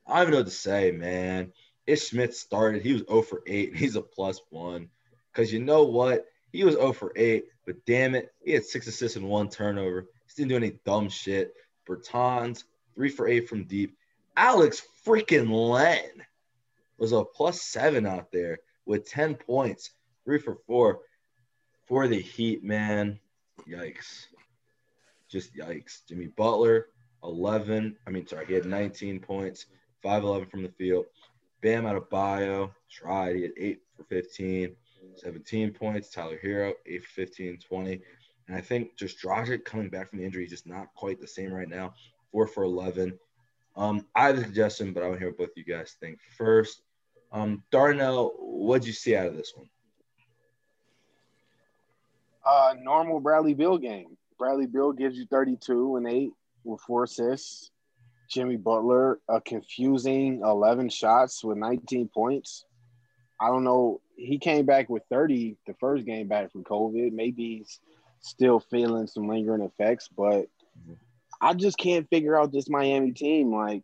I 0.06 0.16
don't 0.16 0.22
even 0.22 0.32
know 0.32 0.38
what 0.38 0.46
to 0.46 0.52
say, 0.52 0.90
man. 0.90 1.52
Ish 1.86 2.10
Smith 2.10 2.36
started. 2.36 2.82
He 2.82 2.92
was 2.92 3.02
0 3.08 3.22
for 3.22 3.42
8, 3.46 3.70
and 3.70 3.78
he's 3.78 3.96
a 3.96 4.02
plus 4.02 4.40
one. 4.50 4.88
Because 5.32 5.52
you 5.52 5.60
know 5.60 5.84
what? 5.84 6.26
He 6.52 6.64
was 6.64 6.74
0 6.74 6.92
for 6.92 7.12
8, 7.16 7.46
but 7.64 7.84
damn 7.86 8.14
it, 8.14 8.34
he 8.44 8.52
had 8.52 8.64
six 8.64 8.86
assists 8.86 9.16
and 9.16 9.28
one 9.28 9.48
turnover. 9.48 10.08
He 10.26 10.34
didn't 10.36 10.50
do 10.50 10.56
any 10.56 10.78
dumb 10.84 11.08
shit. 11.08 11.54
Bertans, 11.88 12.64
3 12.94 13.08
for 13.08 13.26
8 13.26 13.48
from 13.48 13.64
deep. 13.64 13.96
Alex 14.36 14.82
freaking 15.06 15.50
Len 15.50 16.24
was 17.00 17.12
a 17.12 17.24
plus 17.24 17.62
seven 17.62 18.06
out 18.06 18.30
there 18.30 18.58
with 18.84 19.08
10 19.08 19.34
points, 19.34 19.90
3 20.26 20.38
for 20.38 20.58
4 20.66 21.00
for 21.88 22.06
the 22.06 22.20
Heat, 22.20 22.62
man. 22.62 23.18
Yikes. 23.68 24.26
Just 25.28 25.54
yikes. 25.56 26.06
Jimmy 26.06 26.26
Butler, 26.26 26.88
11. 27.24 27.96
I 28.06 28.10
mean, 28.10 28.26
sorry, 28.26 28.46
he 28.46 28.52
had 28.52 28.66
19 28.66 29.18
points, 29.18 29.66
5 30.02 30.22
11 30.22 30.48
from 30.48 30.62
the 30.62 30.68
field. 30.68 31.06
Bam 31.62 31.84
Adebayo, 31.84 32.70
tried. 32.90 33.36
He 33.36 33.42
had 33.42 33.52
8 33.56 33.80
for 33.96 34.04
15, 34.04 34.76
17 35.16 35.72
points. 35.72 36.10
Tyler 36.10 36.38
Herro, 36.42 36.72
8 36.86 37.04
for 37.04 37.10
15, 37.10 37.58
20. 37.58 38.02
And 38.48 38.56
I 38.56 38.60
think 38.60 38.96
just 38.96 39.20
Dragic 39.20 39.64
coming 39.64 39.88
back 39.88 40.10
from 40.10 40.18
the 40.18 40.24
injury 40.24 40.46
just 40.46 40.66
not 40.66 40.94
quite 40.94 41.20
the 41.20 41.26
same 41.26 41.52
right 41.52 41.68
now. 41.68 41.94
4 42.32 42.46
for 42.46 42.64
11. 42.64 43.18
Um, 43.76 44.06
I 44.14 44.26
have 44.26 44.38
a 44.38 44.44
suggestion, 44.44 44.92
but 44.92 45.02
I 45.02 45.06
want 45.06 45.16
to 45.16 45.20
hear 45.20 45.28
what 45.30 45.38
both 45.38 45.56
you 45.56 45.64
guys 45.64 45.96
think. 46.00 46.18
First, 46.36 46.82
Um, 47.32 47.62
Darnell, 47.70 48.34
what'd 48.38 48.86
you 48.86 48.92
see 48.92 49.14
out 49.14 49.26
of 49.26 49.36
this 49.36 49.52
one? 49.54 49.68
Uh, 52.44 52.74
normal 52.80 53.20
Bradley 53.20 53.54
Beal 53.54 53.78
game. 53.78 54.16
Bradley 54.38 54.66
Beal 54.66 54.92
gives 54.92 55.16
you 55.16 55.26
32 55.26 55.96
and 55.96 56.08
8 56.08 56.30
with 56.64 56.80
four 56.80 57.04
assists. 57.04 57.70
Jimmy 58.28 58.56
Butler, 58.56 59.20
a 59.28 59.40
confusing 59.40 60.40
11 60.44 60.88
shots 60.88 61.44
with 61.44 61.58
19 61.58 62.08
points. 62.08 62.64
I 63.40 63.48
don't 63.48 63.64
know. 63.64 64.00
He 64.16 64.38
came 64.38 64.66
back 64.66 64.88
with 64.88 65.02
30 65.10 65.56
the 65.66 65.74
first 65.74 66.06
game 66.06 66.28
back 66.28 66.52
from 66.52 66.62
COVID. 66.62 67.12
Maybe 67.12 67.58
he's 67.58 67.80
still 68.20 68.60
feeling 68.60 69.06
some 69.06 69.26
lingering 69.26 69.62
effects, 69.62 70.08
but 70.08 70.46
I 71.40 71.54
just 71.54 71.78
can't 71.78 72.08
figure 72.08 72.38
out 72.38 72.52
this 72.52 72.68
Miami 72.68 73.12
team. 73.12 73.52
Like, 73.52 73.82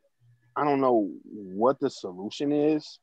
I 0.55 0.65
don't 0.65 0.81
know 0.81 1.11
what 1.33 1.81
the 1.81 1.91
solution 1.91 2.53
is. 2.53 2.99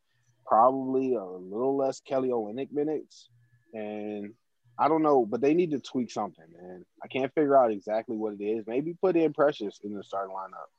Probably 0.53 1.15
a 1.15 1.25
little 1.25 1.75
less 1.75 1.99
Kelly 1.99 2.29
Olynyk 2.29 2.71
minutes. 2.71 3.27
And 3.73 4.35
I 4.77 4.87
don't 4.87 5.01
know, 5.01 5.25
but 5.25 5.41
they 5.41 5.55
need 5.55 5.71
to 5.71 5.79
tweak 5.79 6.11
something, 6.11 6.45
man. 6.55 6.85
I 7.03 7.07
can't 7.07 7.33
figure 7.33 7.57
out 7.57 7.71
exactly 7.71 8.15
what 8.15 8.33
it 8.39 8.43
is. 8.43 8.67
Maybe 8.67 8.93
put 8.93 9.15
in 9.15 9.33
Precious 9.33 9.79
in 9.83 9.95
the 9.95 10.03
starting 10.03 10.35
lineup. 10.35 10.69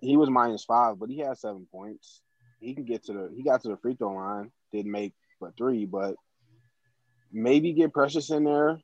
He 0.00 0.16
was 0.16 0.30
minus 0.30 0.64
five, 0.64 0.98
but 0.98 1.10
he 1.10 1.18
had 1.18 1.36
seven 1.36 1.66
points. 1.70 2.22
He 2.58 2.72
can 2.72 2.86
get 2.86 3.04
to 3.04 3.12
the 3.12 3.30
he 3.36 3.42
got 3.42 3.60
to 3.64 3.68
the 3.68 3.76
free 3.76 3.96
throw 3.96 4.14
line, 4.14 4.50
didn't 4.72 4.92
make 4.92 5.12
but 5.42 5.58
three, 5.58 5.84
but 5.84 6.14
maybe 7.30 7.74
get 7.74 7.92
Precious 7.92 8.30
in 8.30 8.44
there. 8.44 8.80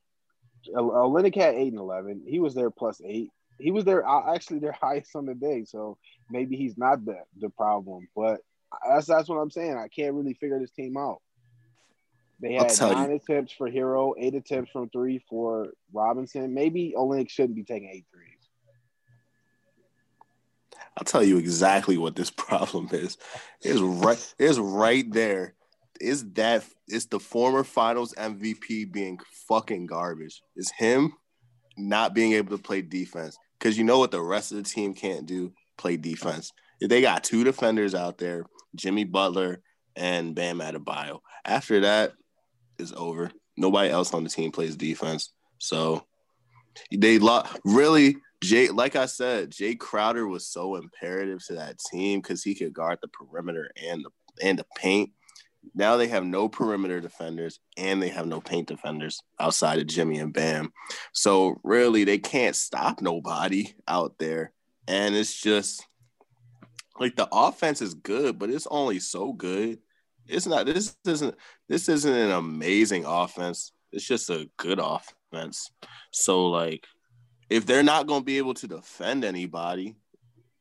Olynyk 0.76 1.34
had 1.34 1.54
eight 1.54 1.72
and 1.72 1.78
eleven. 1.78 2.22
He 2.26 2.38
was 2.38 2.54
there 2.54 2.70
plus 2.70 3.00
eight. 3.02 3.30
He 3.58 3.70
was 3.70 3.86
there 3.86 4.06
uh, 4.06 4.34
actually 4.34 4.58
their 4.58 4.72
highest 4.78 5.16
on 5.16 5.24
the 5.24 5.34
day, 5.34 5.64
so 5.64 5.96
maybe 6.28 6.54
he's 6.54 6.76
not 6.76 7.02
the 7.02 7.16
the 7.40 7.48
problem. 7.48 8.08
But 8.14 8.42
that's 8.88 9.06
that's 9.06 9.28
what 9.28 9.36
I'm 9.36 9.50
saying. 9.50 9.76
I 9.76 9.88
can't 9.88 10.14
really 10.14 10.34
figure 10.34 10.58
this 10.58 10.70
team 10.70 10.96
out. 10.96 11.20
They 12.40 12.54
had 12.54 12.76
nine 12.80 13.10
you. 13.10 13.16
attempts 13.16 13.52
for 13.52 13.70
Herro, 13.70 14.14
eight 14.18 14.34
attempts 14.34 14.72
from 14.72 14.88
three 14.90 15.24
for 15.30 15.68
Robinson. 15.92 16.52
Maybe 16.52 16.92
Olynyk 16.96 17.30
shouldn't 17.30 17.54
be 17.54 17.62
taking 17.62 17.88
eight 17.88 18.06
threes. 18.12 18.32
I'll 20.96 21.04
tell 21.04 21.22
you 21.22 21.38
exactly 21.38 21.96
what 21.96 22.16
this 22.16 22.30
problem 22.36 22.88
is. 22.92 23.16
It's 23.60 23.80
right. 23.80 24.34
It's 24.38 24.58
right 24.58 25.10
there. 25.10 25.54
Is 26.00 26.32
that 26.32 26.64
it's 26.88 27.06
the 27.06 27.20
former 27.20 27.62
Finals 27.62 28.12
MVP 28.18 28.90
being 28.90 29.20
fucking 29.48 29.86
garbage? 29.86 30.42
Is 30.56 30.72
him 30.76 31.12
not 31.76 32.12
being 32.12 32.32
able 32.32 32.56
to 32.56 32.62
play 32.62 32.82
defense? 32.82 33.38
Because 33.58 33.78
you 33.78 33.84
know 33.84 34.00
what 34.00 34.10
the 34.10 34.20
rest 34.20 34.50
of 34.50 34.56
the 34.56 34.64
team 34.64 34.94
can't 34.94 35.26
do? 35.26 35.52
Play 35.76 35.96
defense. 35.96 36.52
If 36.80 36.88
they 36.88 37.00
got 37.00 37.22
two 37.22 37.44
defenders 37.44 37.94
out 37.94 38.18
there, 38.18 38.44
Jimmy 38.74 39.04
Butler 39.04 39.60
and 39.96 40.34
Bam 40.34 40.58
Adebayo. 40.58 41.20
After 41.44 41.80
that, 41.80 42.12
is 42.78 42.92
over. 42.92 43.30
Nobody 43.56 43.90
else 43.90 44.12
on 44.12 44.24
the 44.24 44.30
team 44.30 44.52
plays 44.52 44.76
defense. 44.76 45.32
So 45.58 46.04
they 46.90 47.18
lo- 47.18 47.44
really 47.64 48.16
Jay, 48.42 48.68
like 48.68 48.96
I 48.96 49.06
said, 49.06 49.50
Jae 49.50 49.78
Crowder 49.78 50.26
was 50.26 50.48
so 50.48 50.74
imperative 50.74 51.44
to 51.46 51.54
that 51.54 51.78
team 51.78 52.20
because 52.20 52.42
he 52.42 52.54
could 52.54 52.72
guard 52.72 52.98
the 53.00 53.08
perimeter 53.08 53.70
and 53.88 54.04
the 54.04 54.10
and 54.46 54.58
the 54.58 54.66
paint. 54.76 55.10
Now 55.76 55.96
they 55.96 56.08
have 56.08 56.24
no 56.24 56.48
perimeter 56.48 57.00
defenders 57.00 57.60
and 57.76 58.02
they 58.02 58.08
have 58.08 58.26
no 58.26 58.40
paint 58.40 58.66
defenders 58.66 59.22
outside 59.38 59.78
of 59.78 59.86
Jimmy 59.86 60.18
and 60.18 60.32
Bam. 60.32 60.72
So 61.12 61.60
really, 61.62 62.02
they 62.02 62.18
can't 62.18 62.56
stop 62.56 63.00
nobody 63.00 63.72
out 63.86 64.18
there. 64.18 64.52
And 64.88 65.14
it's 65.14 65.40
just 65.40 65.86
like 66.98 67.16
the 67.16 67.28
offense 67.32 67.82
is 67.82 67.94
good, 67.94 68.38
but 68.38 68.50
it's 68.50 68.66
only 68.70 69.00
so 69.00 69.32
good 69.32 69.78
it's 70.26 70.46
not 70.46 70.66
this 70.66 70.96
isn't 71.06 71.34
this 71.68 71.88
isn't 71.88 72.14
an 72.14 72.30
amazing 72.30 73.04
offense. 73.06 73.72
It's 73.92 74.06
just 74.06 74.30
a 74.30 74.48
good 74.56 74.80
offense. 74.80 75.70
So 76.10 76.46
like 76.46 76.86
if 77.50 77.66
they're 77.66 77.82
not 77.82 78.06
going 78.06 78.20
to 78.20 78.24
be 78.24 78.38
able 78.38 78.54
to 78.54 78.68
defend 78.68 79.24
anybody, 79.24 79.96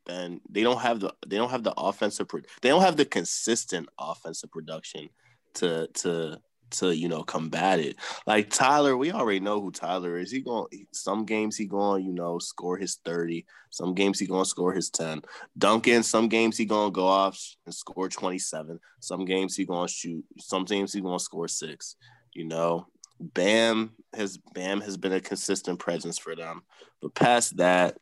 then 0.06 0.42
they 0.50 0.64
don't 0.64 0.82
have 0.82 1.00
the 1.00 1.14
they 1.28 1.38
don't 1.38 1.52
have 1.52 1.64
the 1.64 1.74
offensive 1.78 2.28
they 2.62 2.70
don't 2.70 2.82
have 2.82 2.98
the 2.98 3.06
consistent 3.06 3.90
offensive 4.00 4.52
production 4.52 5.10
to 5.56 5.88
to 5.88 6.40
to 6.72 6.96
you 6.96 7.08
know 7.08 7.24
combat 7.24 7.80
it. 7.80 7.98
Like 8.26 8.50
Tyler, 8.50 8.98
we 8.98 9.12
already 9.12 9.40
know 9.40 9.62
who 9.62 9.72
Tyler 9.72 10.18
is. 10.18 10.32
He 10.32 10.42
going 10.42 10.68
some 10.92 11.26
games 11.26 11.58
he 11.58 11.66
going 11.66 12.06
you 12.06 12.14
know 12.14 12.40
score 12.40 12.78
his 12.78 12.96
thirty. 13.04 13.46
Some 13.70 13.94
games 13.94 14.20
he 14.20 14.26
going 14.26 14.44
to 14.44 14.50
score 14.50 14.74
his 14.74 14.90
ten. 14.90 15.22
Duncan, 15.58 16.04
some 16.04 16.28
games 16.28 16.58
he 16.58 16.66
going 16.66 16.92
to 16.92 16.96
go 16.96 17.08
off 17.08 17.40
and 17.66 17.74
score 17.74 18.10
twenty 18.10 18.40
seven. 18.40 18.80
Some 19.00 19.26
games 19.26 19.56
he 19.56 19.66
going 19.66 19.88
to 19.88 19.94
shoot. 19.94 20.26
Some 20.40 20.66
games 20.66 20.94
he 20.94 21.02
going 21.02 21.18
to 21.18 21.24
score 21.24 21.48
six. 21.48 21.96
You 22.34 22.46
know, 22.46 22.88
Bam 23.20 23.92
has 24.14 24.38
Bam 24.54 24.82
has 24.82 24.98
been 24.98 25.14
a 25.14 25.22
consistent 25.22 25.80
presence 25.80 26.18
for 26.18 26.36
them. 26.36 26.64
But 27.02 27.16
past 27.16 27.58
that, 27.58 27.98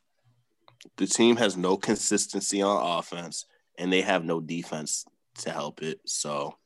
the 0.96 1.06
team 1.06 1.36
has 1.36 1.56
no 1.56 1.76
consistency 1.76 2.62
on 2.62 2.98
offense 2.98 3.46
and 3.78 3.92
they 3.92 4.02
have 4.02 4.24
no 4.24 4.40
defense 4.40 5.04
to 5.38 5.50
help 5.50 5.82
it. 5.82 6.00
So 6.06 6.56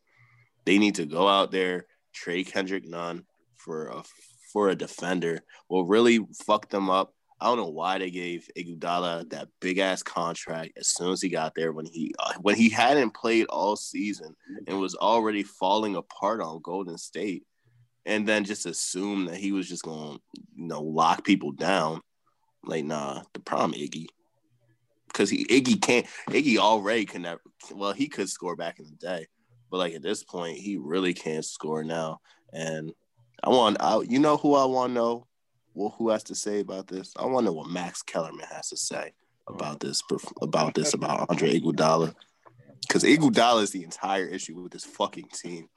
they 0.64 0.78
need 0.78 0.96
to 0.96 1.06
go 1.06 1.28
out 1.28 1.50
there 1.50 1.86
trade 2.14 2.46
Kendrick 2.46 2.86
Nunn 2.86 3.24
for 3.56 3.88
a 3.88 4.02
for 4.52 4.68
a 4.68 4.76
defender 4.76 5.40
will 5.68 5.84
really 5.84 6.20
fuck 6.46 6.68
them 6.70 6.88
up. 6.88 7.12
I 7.40 7.46
don't 7.46 7.56
know 7.56 7.68
why 7.68 7.98
they 7.98 8.10
gave 8.10 8.48
Iguodala 8.56 9.28
that 9.30 9.48
big 9.60 9.78
ass 9.78 10.02
contract 10.02 10.78
as 10.78 10.88
soon 10.88 11.10
as 11.10 11.20
he 11.20 11.28
got 11.28 11.54
there 11.54 11.72
when 11.72 11.86
he 11.86 12.14
uh, 12.18 12.34
when 12.40 12.54
he 12.54 12.68
hadn't 12.68 13.14
played 13.14 13.46
all 13.46 13.76
season 13.76 14.34
and 14.66 14.80
was 14.80 14.94
already 14.94 15.42
falling 15.42 15.96
apart 15.96 16.40
on 16.40 16.62
Golden 16.62 16.96
State, 16.96 17.44
and 18.06 18.26
then 18.26 18.44
just 18.44 18.64
assume 18.66 19.26
that 19.26 19.36
he 19.36 19.52
was 19.52 19.68
just 19.68 19.82
going 19.82 20.16
to 20.16 20.22
you 20.54 20.66
know 20.68 20.82
lock 20.82 21.24
people 21.24 21.52
down. 21.52 22.00
Like 22.64 22.84
nah, 22.84 23.22
the 23.34 23.40
problem 23.40 23.78
Iggy 23.78 24.06
because 25.08 25.30
he 25.30 25.44
Iggy 25.46 25.80
can't 25.80 26.06
Iggy 26.30 26.58
already 26.58 27.04
can 27.04 27.22
never 27.22 27.40
well 27.72 27.92
he 27.92 28.08
could 28.08 28.28
score 28.28 28.56
back 28.56 28.78
in 28.78 28.84
the 28.86 28.96
day, 28.96 29.26
but 29.70 29.78
like 29.78 29.94
at 29.94 30.02
this 30.02 30.22
point, 30.22 30.58
he 30.58 30.76
really 30.76 31.14
can't 31.14 31.44
score 31.44 31.84
now. 31.84 32.20
And 32.52 32.92
I 33.42 33.48
want 33.50 33.80
out. 33.80 34.10
You 34.10 34.18
know 34.18 34.36
who 34.36 34.54
I 34.54 34.64
want 34.64 34.90
to 34.90 34.94
know? 34.94 35.26
Well, 35.74 35.94
who 35.98 36.10
has 36.10 36.22
to 36.24 36.34
say 36.34 36.60
about 36.60 36.86
this? 36.86 37.12
I 37.18 37.26
want 37.26 37.46
to 37.46 37.50
know 37.50 37.56
what 37.56 37.68
Max 37.68 38.02
Kellerman 38.02 38.46
has 38.50 38.68
to 38.68 38.76
say 38.76 39.12
about 39.48 39.80
this. 39.80 40.02
About 40.40 40.74
this 40.74 40.94
about 40.94 41.28
Andre 41.28 41.58
Iguodala, 41.58 42.14
because 42.82 43.02
Iguodala 43.02 43.62
is 43.62 43.70
the 43.70 43.82
entire 43.82 44.26
issue 44.26 44.60
with 44.60 44.72
this 44.72 44.84
fucking 44.84 45.28
team. 45.34 45.68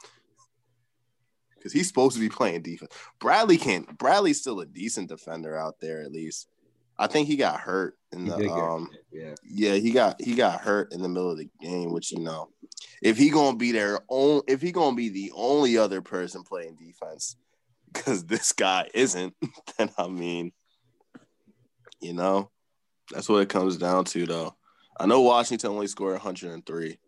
Because 1.56 1.74
he's 1.74 1.88
supposed 1.88 2.16
to 2.16 2.22
be 2.22 2.30
playing 2.30 2.62
defense. 2.62 2.94
Bradley 3.20 3.58
can't. 3.58 3.98
Bradley's 3.98 4.40
still 4.40 4.60
a 4.60 4.66
decent 4.66 5.10
defender 5.10 5.58
out 5.58 5.80
there, 5.82 6.02
at 6.02 6.12
least. 6.12 6.48
I 7.00 7.08
think 7.08 7.28
he 7.28 7.36
got 7.36 7.60
hurt 7.60 7.96
in 8.12 8.26
the 8.26 8.50
um 8.50 8.90
yeah. 9.12 9.36
yeah 9.44 9.74
he 9.74 9.92
got 9.92 10.22
he 10.22 10.36
got 10.36 10.62
hurt 10.62 10.94
in 10.94 11.02
the 11.02 11.10
middle 11.10 11.32
of 11.32 11.38
the 11.38 11.50
game, 11.62 11.92
which 11.92 12.12
you 12.12 12.20
know 12.20 12.50
if 13.02 13.18
he 13.18 13.30
gonna 13.30 13.58
be 13.58 13.72
there 13.72 14.00
on 14.08 14.42
if 14.48 14.62
he 14.62 14.72
gonna 14.72 14.96
be 14.96 15.10
the 15.10 15.32
only 15.36 15.78
other 15.78 16.02
person 16.02 16.44
playing 16.44 16.76
defense 16.76 17.36
because 17.94 18.26
this 18.26 18.52
guy 18.54 18.90
isn't, 18.94 19.34
then 19.78 19.90
I 19.98 20.08
mean, 20.08 20.52
you 22.00 22.14
know, 22.14 22.52
that's 23.12 23.30
what 23.30 23.42
it 23.42 23.50
comes 23.50 23.78
down 23.78 24.06
to 24.06 24.26
though. 24.26 24.56
I 25.00 25.06
know 25.06 25.22
Washington 25.22 25.72
only 25.72 25.88
scored 25.88 26.14
103, 26.14 27.00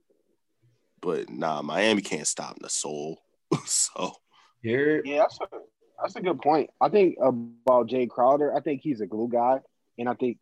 but 1.02 1.30
nah, 1.30 1.62
Miami 1.62 2.02
can't 2.02 2.28
stop 2.28 2.58
the 2.60 2.70
soul. 2.70 3.20
so 3.66 4.14
here, 4.62 5.02
yeah, 5.04 5.20
that's 5.20 5.40
a, 5.42 5.58
that's 6.02 6.16
a 6.16 6.22
good 6.22 6.40
point. 6.42 6.70
I 6.80 6.90
think 6.90 7.18
about 7.22 7.88
Jae 7.88 8.10
Crowder. 8.10 8.56
I 8.56 8.62
think 8.62 8.82
he's 8.82 9.02
a 9.02 9.08
glue 9.08 9.30
guy, 9.30 9.60
and 10.00 10.10
I 10.10 10.16
think 10.16 10.38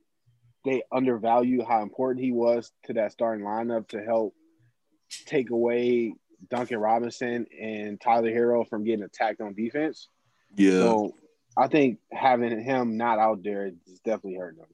they 0.63 0.83
undervalue 0.91 1.65
how 1.65 1.81
important 1.81 2.23
he 2.23 2.31
was 2.31 2.71
to 2.85 2.93
that 2.93 3.11
starting 3.11 3.45
lineup 3.45 3.89
to 3.89 4.01
help 4.01 4.33
take 5.25 5.49
away 5.49 6.13
Duncan 6.49 6.77
Robinson 6.77 7.45
and 7.59 7.99
Tyler 7.99 8.31
Herro 8.31 8.67
from 8.67 8.83
getting 8.83 9.03
attacked 9.03 9.41
on 9.41 9.53
defense. 9.53 10.09
Yeah. 10.55 10.81
So 10.81 11.15
I 11.57 11.67
think 11.67 11.99
having 12.11 12.61
him 12.61 12.97
not 12.97 13.19
out 13.19 13.43
there 13.43 13.67
is 13.67 13.99
definitely 14.05 14.35
hurting 14.35 14.59
them. 14.59 14.67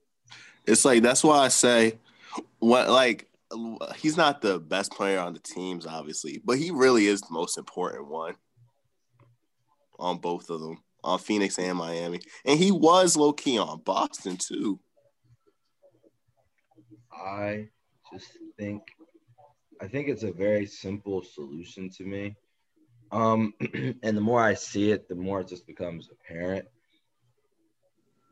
It's 0.65 0.86
like 0.86 1.01
that's 1.01 1.23
why 1.23 1.39
I 1.39 1.47
say 1.47 1.97
what 2.59 2.89
like 2.89 3.29
he's 3.95 4.17
not 4.17 4.41
the 4.41 4.59
best 4.59 4.91
player 4.91 5.19
on 5.19 5.34
the 5.34 5.39
teams, 5.39 5.86
obviously, 5.86 6.41
but 6.43 6.57
he 6.57 6.71
really 6.71 7.07
is 7.07 7.21
the 7.21 7.31
most 7.31 7.57
important 7.57 8.07
one 8.07 8.36
on 9.99 10.17
both 10.17 10.49
of 10.49 10.59
them, 10.59 10.77
on 11.04 11.20
Phoenix 11.20 11.58
and 11.60 11.78
Miami. 11.78 12.20
And 12.45 12.60
he 12.60 12.72
was 12.72 13.16
low 13.16 13.34
key 13.34 13.58
on 13.58 13.82
Boston 13.82 14.38
too. 14.38 14.80
I 17.12 17.70
just 18.12 18.38
think 18.58 18.82
I 19.82 19.88
think 19.88 20.08
it's 20.08 20.24
a 20.24 20.32
very 20.32 20.66
simple 20.66 21.24
solution 21.24 21.89
to 21.91 22.06
me. 22.06 22.36
Um, 23.12 23.54
and 24.04 24.18
the 24.18 24.22
more 24.22 24.41
I 24.41 24.54
see 24.54 24.91
it, 24.91 25.10
the 25.10 25.16
more 25.16 25.41
it 25.41 25.47
just 25.47 25.68
becomes 25.68 26.10
apparent. 26.10 26.66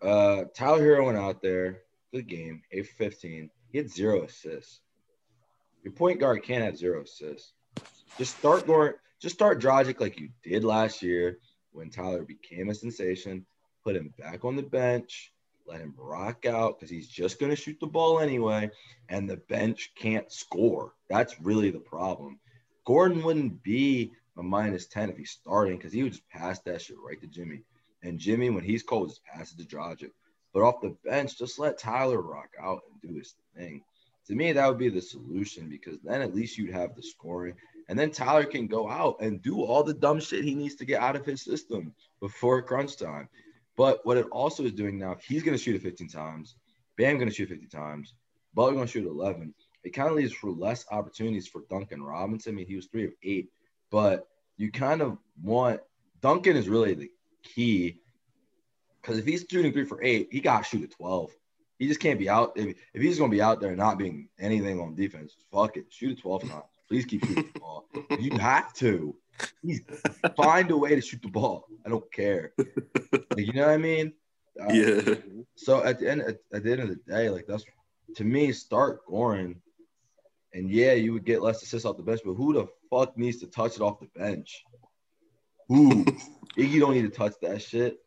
Uh, 0.01 0.45
Tyler 0.55 0.79
Herro 0.79 1.05
went 1.05 1.17
out 1.17 1.41
there, 1.41 1.81
good 2.13 2.27
game, 2.27 2.61
8 2.71 2.87
for 2.87 2.95
15. 2.95 3.49
He 3.71 3.77
had 3.77 3.91
zero 3.91 4.23
assists. 4.23 4.79
Your 5.83 5.93
point 5.93 6.19
guard 6.19 6.43
can't 6.43 6.63
have 6.63 6.77
zero 6.77 7.03
assists. 7.03 7.53
Just 8.17 8.37
start 8.37 8.65
going. 8.65 8.93
Just 9.21 9.35
start 9.35 9.61
Dragic 9.61 9.99
like 9.99 10.19
you 10.19 10.29
did 10.43 10.63
last 10.63 11.01
year 11.01 11.37
when 11.71 11.89
Tyler 11.89 12.23
became 12.23 12.69
a 12.69 12.75
sensation. 12.75 13.45
Put 13.83 13.95
him 13.95 14.13
back 14.17 14.45
on 14.45 14.55
the 14.55 14.63
bench. 14.63 15.31
Let 15.65 15.81
him 15.81 15.93
rock 15.97 16.45
out 16.45 16.77
because 16.77 16.89
he's 16.89 17.07
just 17.07 17.39
going 17.39 17.49
to 17.49 17.55
shoot 17.55 17.79
the 17.79 17.87
ball 17.87 18.19
anyway, 18.19 18.71
and 19.09 19.29
the 19.29 19.37
bench 19.37 19.91
can't 19.95 20.31
score. 20.31 20.93
That's 21.09 21.39
really 21.39 21.69
the 21.69 21.79
problem. 21.79 22.39
Goran 22.85 23.23
wouldn't 23.23 23.63
be 23.63 24.11
a 24.37 24.43
minus 24.43 24.87
10 24.87 25.09
if 25.09 25.17
he's 25.17 25.31
starting 25.31 25.77
because 25.77 25.93
he 25.93 26.03
would 26.03 26.13
just 26.13 26.27
pass 26.29 26.59
that 26.59 26.81
shit 26.81 26.97
right 26.99 27.21
to 27.21 27.27
Jimmy. 27.27 27.61
And 28.03 28.19
Jimmy, 28.19 28.49
when 28.49 28.63
he's 28.63 28.83
cold, 28.83 29.09
just 29.09 29.23
passes 29.23 29.55
to 29.57 29.63
Dragic. 29.63 30.11
But 30.53 30.63
off 30.63 30.81
the 30.81 30.95
bench, 31.05 31.37
just 31.37 31.59
let 31.59 31.77
Tyler 31.77 32.21
rock 32.21 32.49
out 32.59 32.81
and 32.91 33.01
do 33.01 33.17
his 33.17 33.35
thing. 33.55 33.83
To 34.27 34.35
me, 34.35 34.51
that 34.51 34.67
would 34.67 34.77
be 34.77 34.89
the 34.89 35.01
solution 35.01 35.69
because 35.69 35.97
then 36.03 36.21
at 36.21 36.35
least 36.35 36.57
you'd 36.57 36.73
have 36.73 36.95
the 36.95 37.03
scoring. 37.03 37.55
And 37.89 37.97
then 37.97 38.11
Tyler 38.11 38.45
can 38.45 38.67
go 38.67 38.89
out 38.89 39.17
and 39.21 39.41
do 39.41 39.61
all 39.61 39.83
the 39.83 39.93
dumb 39.93 40.19
shit 40.19 40.43
he 40.43 40.55
needs 40.55 40.75
to 40.75 40.85
get 40.85 41.01
out 41.01 41.15
of 41.15 41.25
his 41.25 41.41
system 41.41 41.93
before 42.19 42.61
crunch 42.61 42.97
time. 42.97 43.27
But 43.77 44.05
what 44.05 44.17
it 44.17 44.27
also 44.31 44.63
is 44.63 44.73
doing 44.73 44.97
now, 44.97 45.17
he's 45.27 45.43
going 45.43 45.57
to 45.57 45.63
shoot 45.63 45.75
it 45.75 45.81
15 45.81 46.07
times. 46.07 46.55
Bam 46.97 47.17
going 47.17 47.29
to 47.29 47.33
shoot 47.33 47.49
50 47.49 47.67
times. 47.67 48.13
Butler 48.53 48.73
going 48.73 48.85
to 48.85 48.91
shoot 48.91 49.07
11. 49.07 49.53
It 49.83 49.91
kind 49.91 50.09
of 50.09 50.15
leaves 50.15 50.33
for 50.33 50.51
less 50.51 50.85
opportunities 50.91 51.47
for 51.47 51.63
Duncan 51.69 52.03
Robinson. 52.03 52.53
I 52.53 52.55
mean, 52.55 52.67
he 52.67 52.75
was 52.75 52.87
three 52.87 53.05
of 53.05 53.13
eight, 53.23 53.49
but 53.89 54.27
you 54.57 54.71
kind 54.71 55.01
of 55.01 55.17
want 55.41 55.81
Duncan 56.21 56.55
is 56.55 56.69
really 56.69 56.93
the 56.93 57.09
key 57.43 58.01
because 59.01 59.17
if 59.17 59.25
he's 59.25 59.45
shooting 59.49 59.73
three 59.73 59.85
for 59.85 60.03
eight, 60.03 60.29
he 60.31 60.39
got 60.39 60.63
to 60.63 60.69
shoot 60.69 60.83
at 60.83 60.91
12. 60.91 61.31
He 61.79 61.87
just 61.87 61.99
can't 61.99 62.19
be 62.19 62.29
out. 62.29 62.53
If, 62.55 62.77
if 62.93 63.01
he's 63.01 63.17
going 63.17 63.31
to 63.31 63.35
be 63.35 63.41
out 63.41 63.59
there 63.59 63.75
not 63.75 63.97
being 63.97 64.29
anything 64.39 64.79
on 64.79 64.93
defense, 64.93 65.35
fuck 65.51 65.77
it. 65.77 65.85
Shoot 65.89 66.17
at 66.17 66.21
12 66.21 66.41
times. 66.49 66.63
Please 66.91 67.05
keep 67.05 67.25
shooting 67.25 67.49
the 67.53 67.59
ball. 67.61 67.85
You 68.19 68.37
have 68.37 68.73
to. 68.73 69.15
He's 69.63 69.79
find 70.35 70.69
a 70.71 70.75
way 70.75 70.93
to 70.93 70.99
shoot 70.99 71.21
the 71.21 71.29
ball. 71.29 71.65
I 71.85 71.89
don't 71.89 72.11
care. 72.11 72.51
Like, 72.57 73.47
you 73.47 73.53
know 73.53 73.67
what 73.67 73.73
I 73.73 73.77
mean? 73.77 74.11
Uh, 74.59 74.73
yeah. 74.73 75.15
So 75.55 75.85
at 75.85 75.99
the 75.99 76.11
end 76.11 76.19
at, 76.19 76.39
at, 76.53 76.65
the 76.65 76.71
end 76.73 76.81
of 76.81 76.89
the 76.89 76.99
day, 77.07 77.29
like 77.29 77.45
that's 77.47 77.63
to 78.17 78.25
me, 78.25 78.51
start 78.51 79.07
Goran. 79.07 79.55
And 80.53 80.69
yeah, 80.69 80.91
you 80.91 81.13
would 81.13 81.23
get 81.23 81.41
less 81.41 81.63
assists 81.63 81.85
off 81.85 81.95
the 81.95 82.03
bench, 82.03 82.19
but 82.25 82.33
who 82.33 82.51
the 82.51 82.67
fuck 82.89 83.17
needs 83.17 83.37
to 83.37 83.47
touch 83.47 83.75
it 83.75 83.81
off 83.81 84.01
the 84.01 84.09
bench? 84.19 84.61
Who? 85.69 86.03
Iggy 86.57 86.81
don't 86.81 86.93
need 86.93 87.03
to 87.03 87.17
touch 87.17 87.35
that 87.41 87.61
shit. 87.61 87.99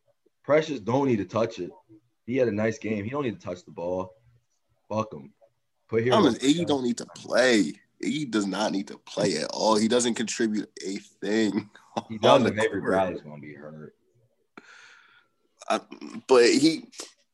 Precious 0.42 0.78
don't 0.78 1.08
need 1.08 1.16
to 1.16 1.24
touch 1.24 1.58
it. 1.58 1.70
He 2.26 2.36
had 2.36 2.48
a 2.48 2.52
nice 2.52 2.78
game. 2.78 3.02
He 3.02 3.08
don't 3.08 3.22
need 3.22 3.40
to 3.40 3.46
touch 3.46 3.64
the 3.64 3.70
ball. 3.70 4.12
Fuck 4.90 5.14
him. 5.14 5.32
Put 5.88 6.02
here. 6.02 6.12
Iggy 6.12 6.66
don't 6.66 6.84
need 6.84 6.98
to 6.98 7.06
play. 7.06 7.72
Iggy 8.04 8.30
does 8.30 8.46
not 8.46 8.72
need 8.72 8.88
to 8.88 8.98
play 8.98 9.36
at 9.36 9.50
all. 9.50 9.76
He 9.76 9.88
doesn't 9.88 10.14
contribute 10.14 10.70
a 10.84 10.96
thing. 11.20 11.70
He 12.08 12.18
doesn't. 12.18 12.56
Maybe 12.56 12.80
Bradley's 12.80 13.20
gonna 13.20 13.40
be 13.40 13.54
hurt. 13.54 13.94
I, 15.68 15.80
but 16.26 16.44
he, 16.46 16.88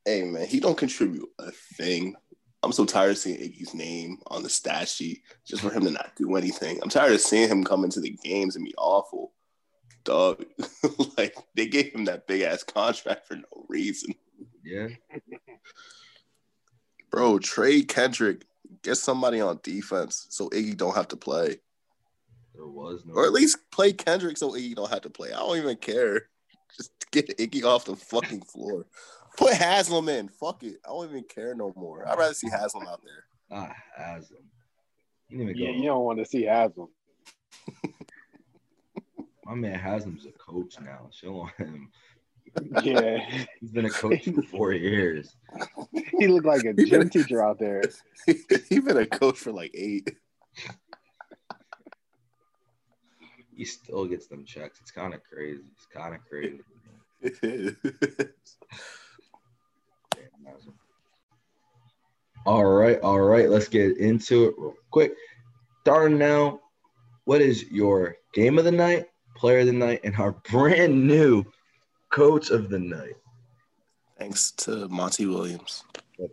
hey 0.04 0.24
man, 0.24 0.46
he 0.46 0.60
don't 0.60 0.76
contribute 0.76 1.30
a 1.38 1.50
thing. 1.50 2.14
I'm 2.62 2.72
so 2.72 2.84
tired 2.84 3.12
of 3.12 3.18
seeing 3.18 3.38
Iggy's 3.38 3.72
name 3.72 4.18
on 4.26 4.42
the 4.42 4.50
stat 4.50 4.86
sheet 4.86 5.22
just 5.46 5.62
for 5.62 5.70
him 5.70 5.84
to 5.84 5.90
not 5.90 6.12
do 6.16 6.36
anything. 6.36 6.78
I'm 6.82 6.90
tired 6.90 7.12
of 7.12 7.22
seeing 7.22 7.48
him 7.48 7.64
come 7.64 7.84
into 7.84 8.00
the 8.00 8.18
games 8.22 8.54
and 8.54 8.66
be 8.66 8.74
awful. 8.76 9.32
Dog, 10.04 10.44
like 11.16 11.34
they 11.54 11.66
gave 11.66 11.94
him 11.94 12.04
that 12.04 12.26
big 12.26 12.42
ass 12.42 12.62
contract 12.62 13.26
for 13.26 13.36
no 13.36 13.64
reason. 13.68 14.14
Yeah. 14.62 14.88
Bro, 17.10 17.38
trade 17.40 17.88
Kendrick. 17.88 18.44
Get 18.82 18.96
somebody 18.96 19.40
on 19.40 19.60
defense 19.62 20.26
so 20.30 20.48
Iggy 20.50 20.76
don't 20.76 20.94
have 20.96 21.08
to 21.08 21.16
play. 21.16 21.58
There 22.54 22.66
was 22.66 23.04
no. 23.04 23.14
Or 23.14 23.26
at 23.26 23.32
least 23.32 23.58
play 23.70 23.92
Kendrick 23.92 24.36
so 24.36 24.52
Iggy 24.52 24.74
don't 24.74 24.90
have 24.90 25.02
to 25.02 25.10
play. 25.10 25.32
I 25.32 25.38
don't 25.38 25.58
even 25.58 25.76
care. 25.76 26.28
Just 26.76 26.92
get 27.10 27.36
Iggy 27.38 27.64
off 27.64 27.84
the 27.84 27.96
fucking 27.96 28.42
floor. 28.42 28.86
Put 29.36 29.54
Haslem 29.54 30.08
in. 30.08 30.28
Fuck 30.28 30.62
it. 30.62 30.76
I 30.84 30.88
don't 30.88 31.10
even 31.10 31.24
care 31.24 31.54
no 31.54 31.72
more. 31.76 32.08
I'd 32.08 32.18
rather 32.18 32.34
see 32.34 32.48
Haslem 32.48 32.86
out 32.86 33.00
there. 33.02 33.24
Ah, 33.50 33.74
Haslem. 33.96 34.44
You 35.28 35.46
yeah, 35.54 35.70
you 35.70 35.84
don't 35.84 36.04
want 36.04 36.18
to 36.18 36.24
see 36.24 36.44
Haslem. 36.44 36.88
My 39.44 39.54
man 39.54 39.78
Haslem's 39.78 40.26
a 40.26 40.32
coach 40.32 40.74
now. 40.80 41.08
Show 41.12 41.48
him. 41.56 41.90
Yeah. 42.82 43.18
He's 43.60 43.70
been 43.70 43.86
a 43.86 43.90
coach 43.90 44.24
for 44.24 44.42
four 44.42 44.72
years. 44.72 45.34
He 46.20 46.28
looked 46.28 46.46
like 46.46 46.64
a 46.64 46.74
gym 46.74 47.08
teacher 47.08 47.42
out 47.42 47.58
there. 47.58 47.82
He's 48.26 48.84
been 48.84 48.98
a 48.98 49.06
coach 49.06 49.38
for 49.38 49.52
like 49.52 49.72
eight. 49.74 50.16
He 53.56 53.64
still 53.64 54.06
gets 54.06 54.26
them 54.26 54.44
checks. 54.44 54.78
It's 54.80 54.90
kind 54.90 55.14
of 55.14 55.20
crazy. 55.24 55.64
It's 55.74 55.86
kind 55.86 56.14
of 56.14 56.20
crazy. 56.28 56.60
All 62.46 62.64
right, 62.64 62.98
all 63.02 63.20
right. 63.20 63.50
Let's 63.50 63.68
get 63.68 63.98
into 63.98 64.46
it 64.46 64.54
real 64.56 64.74
quick. 64.90 65.12
Starting 65.82 66.16
now, 66.16 66.60
what 67.24 67.42
is 67.42 67.64
your 67.70 68.16
game 68.32 68.58
of 68.58 68.64
the 68.64 68.72
night, 68.72 69.08
player 69.36 69.58
of 69.58 69.66
the 69.66 69.72
night, 69.72 70.00
and 70.04 70.16
our 70.16 70.32
brand 70.50 71.06
new 71.06 71.44
coach 72.10 72.50
of 72.50 72.70
the 72.70 72.78
night? 72.78 73.14
Thanks 74.18 74.52
to 74.52 74.88
Monty 74.88 75.26
Williams. 75.26 75.84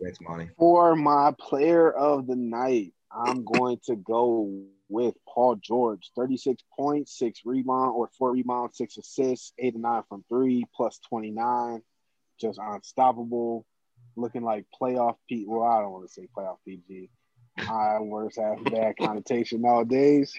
Thanks, 0.02 0.18
Monty. 0.20 0.50
For 0.58 0.94
my 0.96 1.34
player 1.38 1.90
of 1.90 2.26
the 2.26 2.36
night, 2.36 2.92
I'm 3.10 3.44
going 3.44 3.78
to 3.86 3.96
go 3.96 4.64
with 4.88 5.14
Paul 5.26 5.56
George. 5.56 6.10
36 6.16 6.62
points, 6.76 7.18
six 7.18 7.40
rebound 7.44 7.92
or 7.94 8.10
four 8.18 8.32
rebounds, 8.32 8.76
six 8.76 8.96
assists, 8.96 9.52
eight 9.58 9.74
and 9.74 9.82
nine 9.82 10.02
from 10.08 10.24
three, 10.28 10.64
plus 10.74 10.98
29. 11.08 11.82
Just 12.40 12.58
unstoppable. 12.62 13.66
Looking 14.16 14.42
like 14.42 14.66
playoff 14.80 15.16
P. 15.28 15.44
Well, 15.46 15.62
I 15.62 15.80
don't 15.80 15.92
want 15.92 16.06
to 16.06 16.12
say 16.12 16.28
playoff 16.36 16.56
PG. 16.66 17.10
I 17.58 17.98
worse 18.00 18.36
have 18.36 18.64
bad 18.64 18.96
connotation 19.00 19.62
nowadays. 19.62 20.32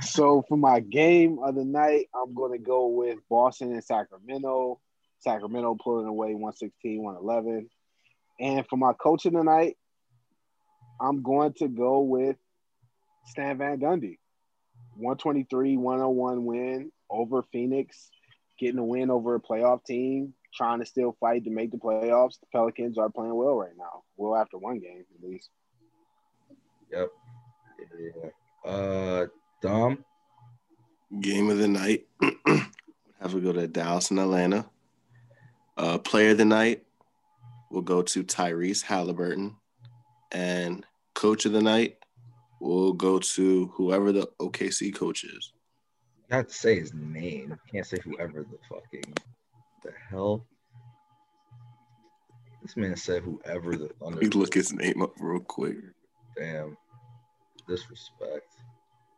so 0.00 0.44
for 0.48 0.56
my 0.56 0.80
game 0.80 1.38
of 1.42 1.54
the 1.54 1.64
night, 1.64 2.06
I'm 2.14 2.34
going 2.34 2.52
to 2.52 2.58
go 2.58 2.88
with 2.88 3.18
Boston 3.28 3.72
and 3.72 3.84
Sacramento. 3.84 4.80
Sacramento 5.20 5.76
pulling 5.82 6.06
away 6.06 6.34
116, 6.34 7.02
111. 7.02 7.68
And 8.42 8.66
for 8.68 8.76
my 8.76 8.92
coaching 8.92 9.32
tonight, 9.32 9.76
I'm 11.00 11.22
going 11.22 11.52
to 11.58 11.68
go 11.68 12.00
with 12.00 12.36
Stan 13.26 13.56
Van 13.56 13.78
Gundy. 13.78 14.18
123, 14.96 15.76
101 15.76 16.44
win 16.44 16.92
over 17.08 17.44
Phoenix, 17.52 18.10
getting 18.58 18.80
a 18.80 18.84
win 18.84 19.10
over 19.10 19.36
a 19.36 19.40
playoff 19.40 19.84
team, 19.84 20.34
trying 20.52 20.80
to 20.80 20.86
still 20.86 21.16
fight 21.20 21.44
to 21.44 21.50
make 21.50 21.70
the 21.70 21.76
playoffs. 21.76 22.40
The 22.40 22.46
Pelicans 22.52 22.98
are 22.98 23.08
playing 23.08 23.34
well 23.34 23.54
right 23.54 23.76
now. 23.78 24.02
Well, 24.16 24.36
after 24.36 24.58
one 24.58 24.80
game 24.80 25.04
at 25.16 25.28
least. 25.28 25.48
Yep. 26.90 27.12
Yeah. 28.00 28.70
Uh, 28.70 29.26
Dom. 29.62 30.04
Game 31.20 31.48
of 31.48 31.58
the 31.58 31.68
night. 31.68 32.06
Have 33.20 33.32
to 33.32 33.40
go 33.40 33.52
to 33.52 33.68
Dallas 33.68 34.10
and 34.10 34.18
Atlanta. 34.18 34.66
Uh, 35.76 35.98
player 35.98 36.30
of 36.30 36.38
the 36.38 36.44
night 36.44 36.84
will 37.72 37.82
go 37.82 38.02
to 38.02 38.22
Tyrese 38.22 38.82
Halliburton, 38.82 39.56
and 40.30 40.86
coach 41.14 41.46
of 41.46 41.52
the 41.52 41.62
night 41.62 41.96
will 42.60 42.92
go 42.92 43.18
to 43.18 43.66
whoever 43.74 44.12
the 44.12 44.28
OKC 44.40 44.94
coach 44.94 45.24
is. 45.24 45.52
Not 46.30 46.48
to 46.48 46.54
say 46.54 46.78
his 46.78 46.94
name. 46.94 47.58
Can't 47.70 47.86
say 47.86 47.98
whoever 48.04 48.44
the 48.44 48.58
fucking 48.68 49.14
the 49.82 49.92
hell. 50.08 50.46
This 52.62 52.76
man 52.76 52.96
said 52.96 53.22
whoever 53.22 53.76
the 53.76 53.88
Thunder. 53.88 54.20
Let 54.20 54.22
me 54.22 54.28
look 54.28 54.54
his 54.54 54.72
name 54.72 55.02
up 55.02 55.12
real 55.18 55.40
quick. 55.40 55.76
Damn. 56.36 56.76
Disrespect. 57.66 58.46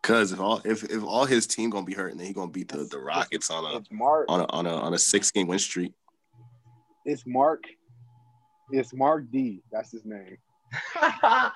Cause 0.02 0.32
if 0.32 0.40
all 0.40 0.60
if, 0.64 0.84
if 0.84 1.02
all 1.02 1.24
his 1.24 1.46
team 1.46 1.70
gonna 1.70 1.86
be 1.86 1.94
hurt, 1.94 2.16
then 2.16 2.26
he 2.26 2.32
gonna 2.32 2.50
beat 2.50 2.68
the, 2.68 2.84
the 2.84 2.98
Rockets 2.98 3.50
on 3.50 3.64
a 3.64 3.94
Mark, 3.94 4.26
on 4.28 4.40
a 4.40 4.44
on 4.46 4.66
a 4.66 4.74
on 4.74 4.92
a 4.92 4.98
six 4.98 5.30
game 5.30 5.46
win 5.46 5.58
streak. 5.58 5.92
It's 7.06 7.24
Mark. 7.26 7.64
It's 8.70 8.94
Mark 8.94 9.30
D. 9.30 9.62
That's 9.70 9.92
his 9.92 10.04
name. 10.04 10.36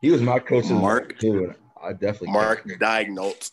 he 0.00 0.10
was 0.10 0.22
my 0.22 0.38
coach 0.38 0.70
Mark 0.70 1.18
too. 1.18 1.52
I 1.82 1.92
definitely 1.92 2.32
Mark 2.32 2.64
Daigneault. 2.66 3.50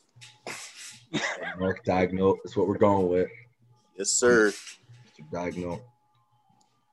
Mark 1.59 1.83
Daigneault. 1.85 2.37
That's 2.43 2.55
what 2.55 2.67
we're 2.67 2.77
going 2.77 3.07
with. 3.07 3.29
Yes, 3.97 4.11
sir. 4.11 4.51
Mr. 4.51 5.29
Daigneault. 5.31 5.81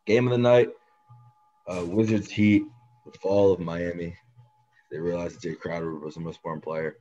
Game 0.07 0.27
of 0.27 0.33
the 0.33 0.39
night. 0.39 0.71
Uh, 1.67 1.85
Wizards 1.85 2.31
Heat. 2.31 2.65
The 3.05 3.13
fall 3.19 3.53
of 3.53 3.61
Miami. 3.61 4.17
They 4.91 4.99
realized 4.99 5.43
Jae 5.43 5.59
Crowder 5.59 5.99
was 5.99 6.15
the 6.15 6.21
most 6.21 6.37
important 6.37 6.65
player. 6.65 6.97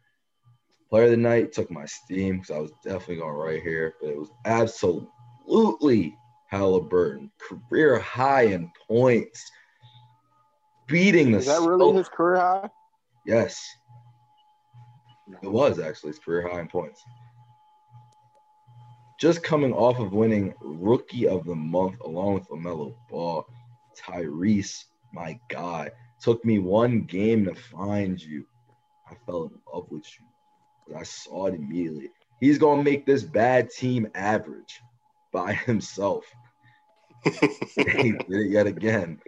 Player 0.89 1.05
of 1.05 1.11
the 1.11 1.17
night 1.17 1.51
took 1.51 1.71
my 1.71 1.85
steam 1.85 2.39
because 2.39 2.55
I 2.55 2.59
was 2.59 2.71
definitely 2.83 3.17
going 3.17 3.33
right 3.33 3.61
here, 3.61 3.95
but 3.99 4.09
it 4.09 4.17
was 4.17 4.31
absolutely 4.45 6.15
Halliburton. 6.47 7.31
Career 7.39 7.99
high 7.99 8.43
in 8.43 8.71
points. 8.87 9.51
Beating 10.87 11.31
the 11.31 11.39
Is 11.39 11.45
that 11.47 11.61
really 11.61 11.97
his 11.97 12.09
career 12.09 12.37
high? 12.37 12.69
Yes. 13.25 13.61
It 15.43 15.51
was 15.51 15.79
actually 15.79 16.11
his 16.11 16.19
career 16.19 16.47
high 16.49 16.61
in 16.61 16.67
points. 16.67 17.03
Just 19.19 19.43
coming 19.43 19.73
off 19.73 19.99
of 19.99 20.13
winning 20.13 20.53
Rookie 20.61 21.27
of 21.27 21.45
the 21.45 21.55
Month 21.55 21.99
along 22.01 22.35
with 22.35 22.47
LaMelo 22.49 22.95
Ball, 23.09 23.45
Tyrese, 23.97 24.85
my 25.11 25.39
guy, 25.49 25.89
took 26.21 26.43
me 26.45 26.59
one 26.59 27.01
game 27.01 27.45
to 27.45 27.55
find 27.55 28.21
you. 28.21 28.45
I 29.09 29.15
fell 29.25 29.45
in 29.45 29.59
love 29.73 29.87
with 29.89 30.05
you. 30.19 30.25
But 30.87 30.97
I 30.97 31.03
saw 31.03 31.47
it 31.47 31.55
immediately. 31.55 32.11
He's 32.39 32.59
gonna 32.59 32.83
make 32.83 33.05
this 33.05 33.23
bad 33.23 33.69
team 33.71 34.07
average 34.13 34.79
by 35.37 35.53
himself. 35.65 36.25
he 37.23 38.11
did 38.11 38.25
it 38.29 38.49
yet 38.49 38.67
again. 38.67 39.19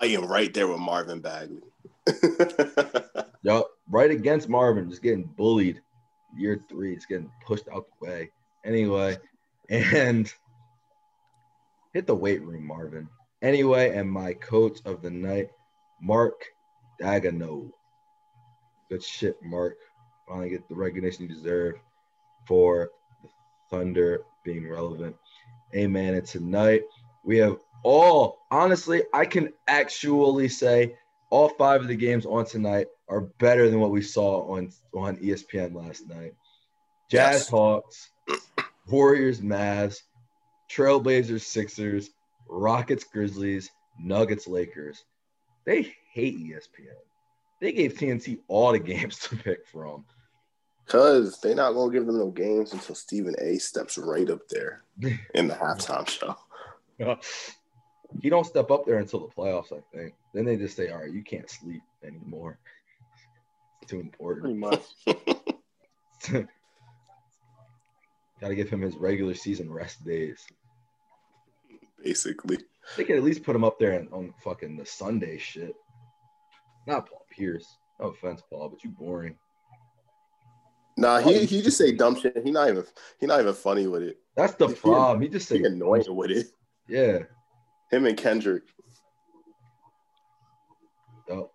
Fighting 0.00 0.26
right 0.26 0.52
there 0.52 0.66
with 0.66 0.80
Marvin 0.80 1.20
Bagley. 1.20 1.62
Yup, 3.42 3.68
right 3.88 4.10
against 4.10 4.48
Marvin, 4.48 4.90
just 4.90 5.02
getting 5.02 5.24
bullied. 5.24 5.80
Year 6.36 6.60
three, 6.68 6.94
it's 6.94 7.06
getting 7.06 7.30
pushed 7.46 7.68
out 7.72 7.86
the 8.00 8.06
way. 8.06 8.30
Anyway, 8.64 9.16
and 9.70 10.32
hit 11.92 12.06
the 12.06 12.14
weight 12.14 12.42
room, 12.42 12.66
Marvin. 12.66 13.08
Anyway, 13.40 13.96
and 13.96 14.10
my 14.10 14.32
coach 14.32 14.78
of 14.84 15.00
the 15.00 15.10
night, 15.10 15.50
Mark 16.02 16.44
Daigneault. 17.00 17.70
Good 18.90 19.04
shit, 19.04 19.36
Mark. 19.42 19.76
Finally 20.26 20.50
get 20.50 20.68
the 20.68 20.74
recognition 20.74 21.22
you 21.22 21.28
deserve 21.28 21.74
for 22.48 22.90
Thunder 23.70 24.22
being 24.44 24.68
relevant. 24.68 25.16
Amen. 25.74 26.14
And 26.14 26.26
tonight 26.26 26.82
we 27.24 27.38
have 27.38 27.58
all, 27.82 28.38
honestly, 28.50 29.02
I 29.12 29.24
can 29.24 29.52
actually 29.68 30.48
say 30.48 30.96
all 31.30 31.48
five 31.50 31.80
of 31.82 31.88
the 31.88 31.96
games 31.96 32.26
on 32.26 32.44
tonight 32.46 32.86
are 33.08 33.22
better 33.38 33.68
than 33.68 33.80
what 33.80 33.90
we 33.90 34.02
saw 34.02 34.42
on, 34.54 34.70
on 34.94 35.16
ESPN 35.16 35.74
last 35.74 36.08
night. 36.08 36.34
Jazz 37.10 37.40
Yes. 37.40 37.48
Hawks, 37.48 38.10
Warriors 38.88 39.40
Mavs, 39.40 39.98
Trailblazers 40.70 41.42
Sixers, 41.42 42.10
Rockets 42.48 43.04
Grizzlies, 43.04 43.70
Nuggets 44.00 44.46
Lakers. 44.46 45.04
They 45.66 45.94
hate 46.12 46.38
ESPN. 46.38 46.94
They 47.60 47.72
gave 47.72 47.94
TNT 47.94 48.40
all 48.48 48.72
the 48.72 48.78
games 48.92 49.18
to 49.20 49.36
pick 49.36 49.66
from. 49.66 50.04
Cause 50.86 51.40
they're 51.40 51.54
not 51.54 51.72
gonna 51.72 51.92
give 51.92 52.06
them 52.06 52.18
no 52.18 52.30
games 52.30 52.72
until 52.72 52.94
Stephen 52.94 53.34
A 53.40 53.58
steps 53.58 53.96
right 53.96 54.28
up 54.28 54.46
there 54.48 54.82
in 55.34 55.48
the 55.48 55.54
halftime 55.54 56.06
show. 56.08 56.36
he 58.20 58.28
don't 58.28 58.44
step 58.46 58.70
up 58.70 58.84
there 58.84 58.98
until 58.98 59.20
the 59.20 59.34
playoffs, 59.34 59.72
I 59.72 59.80
think. 59.96 60.14
Then 60.34 60.44
they 60.44 60.56
just 60.56 60.76
say, 60.76 60.90
"All 60.90 60.98
right, 60.98 61.10
you 61.12 61.22
can't 61.22 61.48
sleep 61.48 61.82
anymore. 62.04 62.58
It's 63.82 63.90
too 63.90 63.96
Pretty 64.20 64.52
important." 64.52 64.58
much. 64.58 64.84
Got 68.40 68.48
to 68.48 68.54
give 68.54 68.68
him 68.68 68.80
his 68.82 68.96
regular 68.96 69.34
season 69.34 69.72
rest 69.72 70.04
days. 70.04 70.44
Basically. 72.02 72.58
They 72.96 73.04
could 73.04 73.16
at 73.16 73.22
least 73.24 73.42
put 73.42 73.56
him 73.56 73.64
up 73.64 73.78
there 73.78 73.98
on, 73.98 74.08
on 74.12 74.34
fucking 74.42 74.76
the 74.76 74.84
Sunday 74.84 75.38
shit. 75.38 75.74
Not 76.86 77.08
Paul 77.08 77.24
Pierce. 77.30 77.78
No 77.98 78.08
offense, 78.08 78.42
Paul, 78.50 78.68
but 78.68 78.84
you 78.84 78.90
boring. 78.90 79.36
Nah, 80.96 81.18
he 81.18 81.36
oh. 81.36 81.46
he 81.46 81.60
just 81.62 81.76
say 81.76 81.92
dumb 81.92 82.18
shit. 82.18 82.36
He 82.44 82.50
not 82.50 82.68
even 82.68 82.84
he 83.18 83.26
not 83.26 83.40
even 83.40 83.54
funny 83.54 83.86
with 83.86 84.02
it. 84.02 84.18
That's 84.36 84.54
the 84.54 84.68
He- 84.68 84.74
problem. 84.74 85.22
He 85.22 85.28
just 85.28 85.48
say, 85.48 85.58
He 85.58 85.64
annoying 85.64 86.04
with 86.14 86.30
it. 86.30 86.46
yeah, 86.88 87.20
Him 87.90 88.06
and 88.06 88.16
Kendrick. 88.16 88.62
oh, 91.30 91.50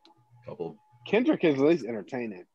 couple. 0.45 0.75
Kendrick 1.07 1.43
is 1.43 1.55
at 1.55 1.61
least 1.61 1.85
entertaining. 1.85 2.45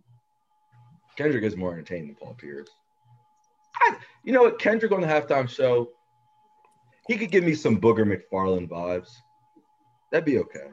Kendrick 1.16 1.44
is 1.44 1.56
more 1.56 1.73
entertaining 1.73 2.09
than 2.09 2.16
Paul 2.16 2.35
Pierce. 2.35 2.69
I, 3.81 3.97
you 4.24 4.32
know 4.32 4.43
what? 4.43 4.59
Kendrick 4.59 4.93
on 4.93 5.01
the 5.01 5.06
halftime 5.06 5.48
show, 5.48 5.89
he 7.09 7.16
could 7.16 7.31
give 7.31 7.44
me 7.44 7.55
some 7.55 7.81
Booger 7.81 8.05
McFarland 8.05 8.69
vibes. 8.69 9.11
That'd 10.12 10.24
be 10.24 10.39
okay. 10.39 10.69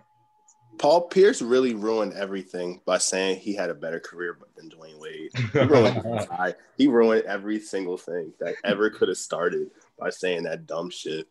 Paul 0.82 1.02
Pierce 1.10 1.44
really 1.44 1.76
ruined 1.76 2.14
everything 2.14 2.82
by 2.86 2.98
saying 2.98 3.40
he 3.40 3.54
had 3.54 3.70
a 3.70 3.76
better 3.76 4.00
career 4.00 4.36
than 4.56 4.68
Dwyane 4.68 5.00
Wade. 5.00 5.30
He 5.54 5.60
ruined, 5.60 6.56
he 6.76 6.88
ruined 6.88 7.24
every 7.26 7.60
single 7.60 7.98
thing 7.98 8.34
that 8.40 8.56
ever 8.64 8.90
could 8.90 9.08
have 9.08 9.18
started 9.20 9.70
by 10.00 10.10
saying 10.10 10.44
that 10.44 10.66
dumb 10.66 10.90
shit. 10.90 11.28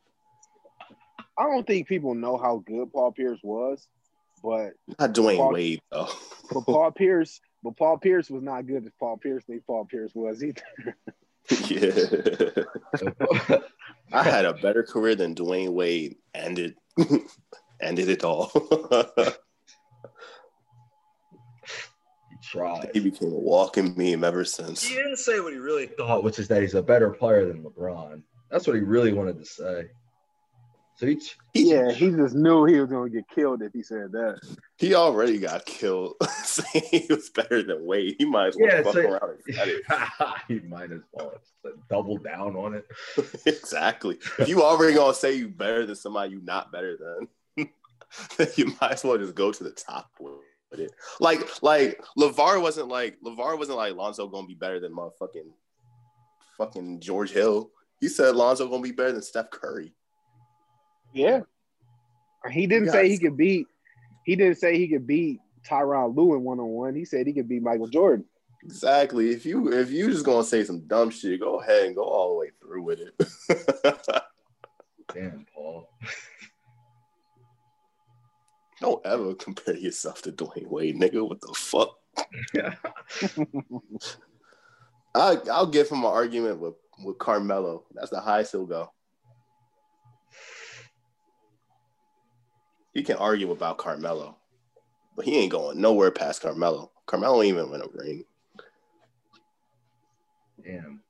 I 1.37 1.43
don't 1.45 1.67
think 1.67 1.89
people 1.89 2.15
know 2.15 2.37
how 2.37 2.63
good 2.65 2.93
Paul 2.93 3.11
Pierce 3.11 3.41
was, 3.43 3.89
but 4.41 4.75
Not 5.01 5.15
Dwayne 5.15 5.39
Paul- 5.39 5.53
Wade 5.53 5.81
though. 5.91 6.09
but 6.53 6.61
Paul 6.67 6.91
Pierce, 6.97 7.41
but 7.65 7.77
Paul 7.77 7.99
Pierce 7.99 8.31
was 8.31 8.45
not 8.45 8.69
good 8.69 8.85
as 8.87 8.93
Paul 9.01 9.17
Pierce 9.17 9.43
think 9.45 9.67
Paul 9.67 9.85
Pierce 9.85 10.13
was 10.15 10.45
either. 10.45 10.63
yeah. 11.69 13.59
I 14.13 14.23
had 14.23 14.45
a 14.45 14.53
better 14.55 14.85
career 14.85 15.17
than 15.17 15.35
Dwyane 15.35 15.73
Wade. 15.73 16.17
Ended 16.35 16.77
ended 17.83 18.09
it 18.09 18.25
all. 18.25 18.51
he 22.31 22.37
tried. 22.43 22.91
he 22.93 23.01
became 23.01 23.33
a 23.33 23.35
walking 23.39 23.95
meme 23.97 24.25
ever 24.25 24.45
since. 24.45 24.83
He 24.83 24.95
didn't 24.95 25.17
say 25.17 25.41
what 25.41 25.53
he 25.53 25.59
really 25.59 25.87
thought, 25.87 26.23
which 26.25 26.39
is 26.39 26.49
that 26.49 26.63
he's 26.63 26.75
a 26.75 26.83
better 26.83 27.11
player 27.11 27.47
than 27.47 27.63
LeBron. 27.63 28.23
That's 28.51 28.67
what 28.67 28.77
he 28.77 28.83
really 28.83 29.13
wanted 29.13 29.39
to 29.39 29.45
say. 29.45 29.89
So 30.97 31.07
he, 31.07 31.19
yeah, 31.55 31.91
he 31.93 32.11
just 32.11 32.35
knew 32.35 32.67
he 32.67 32.79
was 32.79 32.91
gonna 32.91 33.09
get 33.09 33.25
killed 33.35 33.63
if 33.63 33.73
he 33.73 33.83
said 33.83 34.13
that. 34.13 34.39
He 34.77 34.95
already 34.95 35.39
got 35.39 35.65
killed 35.65 36.17
saying 36.45 36.85
he 36.91 37.07
was 37.09 37.31
better 37.31 37.63
than 37.63 37.87
Wade. 37.87 38.17
He 38.19 38.27
might 38.27 38.49
as 38.49 38.57
well 38.61 38.69
Yeah, 38.71 38.83
fuck 38.83 38.93
so- 38.93 39.01
around 39.01 39.39
and 39.49 40.33
he 40.49 40.61
might 40.69 40.93
as 40.93 41.01
well 41.13 41.33
double 41.89 42.19
down 42.19 42.55
on 42.55 42.75
it. 42.75 42.87
exactly. 43.47 44.19
If 44.39 44.49
you 44.51 44.63
already 44.63 44.95
gonna 44.95 45.15
say 45.15 45.37
you 45.37 45.49
better 45.49 45.87
than 45.87 45.97
somebody 45.97 46.33
you 46.33 46.43
not 46.43 46.71
better 46.71 46.99
than, 46.99 47.17
then 47.21 47.29
you 48.57 48.73
might 48.81 48.93
as 48.93 49.05
well 49.05 49.19
just 49.19 49.35
go 49.35 49.53
to 49.53 49.65
the 49.65 49.71
top 49.71 50.11
with 50.21 50.81
it. 50.81 50.93
Like 51.21 51.63
like 51.63 52.01
LaVar 52.19 52.61
wasn't 52.63 52.89
like 52.89 53.19
LaVar 53.25 53.59
wasn't 53.59 53.77
like 53.79 53.95
Lonzo 53.95 54.29
gonna 54.29 54.47
be 54.47 54.55
better 54.55 54.81
than 54.81 54.95
motherfucking 54.95 55.51
fucking 56.57 57.01
George 57.01 57.31
Hill. 57.31 57.71
He 58.01 58.09
said 58.09 58.37
Lonzo 58.37 58.69
gonna 58.69 58.83
be 58.83 58.93
better 58.93 59.13
than 59.13 59.23
Steph 59.23 59.51
Curry. 59.51 59.93
Yeah, 61.13 61.41
he 62.51 62.67
didn't 62.67 62.87
You 62.87 62.91
say 62.93 63.03
guys- 63.09 63.11
he 63.13 63.19
could 63.19 63.37
beat. 63.37 63.67
He 64.25 64.37
didn't 64.37 64.59
say 64.59 64.79
he 64.79 64.87
could 64.89 65.07
beat 65.07 65.41
Tyronn 65.67 66.17
Lue 66.17 66.35
in 66.35 66.45
one 66.45 66.61
on 66.61 66.69
one. 66.69 66.95
He 66.95 67.05
said 67.05 67.27
he 67.27 67.33
could 67.33 67.49
beat 67.49 67.63
Michael 67.63 67.89
Jordan. 67.89 68.25
Exactly. 68.63 69.31
If 69.31 69.45
you 69.47 69.73
if 69.73 69.91
you 69.91 70.11
just 70.11 70.25
gonna 70.25 70.45
say 70.45 70.63
some 70.63 70.87
dumb 70.87 71.11
shit, 71.11 71.41
go 71.41 71.61
ahead 71.61 71.87
and 71.87 71.97
go 71.97 72.05
all 72.05 72.29
the 72.31 72.35
way 72.37 72.51
through 72.61 72.83
with 72.83 73.01
it. 73.01 74.03
Damn, 75.13 75.47
Paul. 75.53 75.89
Don't 78.81 79.05
ever 79.05 79.35
compare 79.35 79.77
yourself 79.77 80.23
to 80.23 80.33
Dwyane 80.33 80.67
Wade, 80.67 80.99
nigga. 80.99 81.27
What 81.29 81.41
the 81.41 81.55
fuck? 81.55 81.97
I 85.15 85.39
I'll 85.51 85.67
give 85.67 85.89
him 85.89 85.99
an 85.99 86.07
argument 86.07 86.61
with 86.61 86.75
with 87.05 87.19
Carmelo. 87.19 87.85
That's 87.95 88.11
the 88.11 88.21
highest 88.21 88.53
he'll 88.53 88.67
go. 88.67 88.91
He 92.95 93.03
can 93.03 93.17
argue 93.17 93.51
about 93.53 93.79
Carmelo, 93.79 94.37
but 95.15 95.25
he 95.25 95.39
ain't 95.39 95.53
going 95.53 95.81
nowhere 95.81 96.11
past 96.11 96.43
Carmelo. 96.43 96.91
Carmelo 97.07 97.43
ain't 97.43 97.57
even 97.57 97.71
win 97.71 97.83
a 97.83 97.89
ring. 97.93 98.25
Damn. 100.65 101.03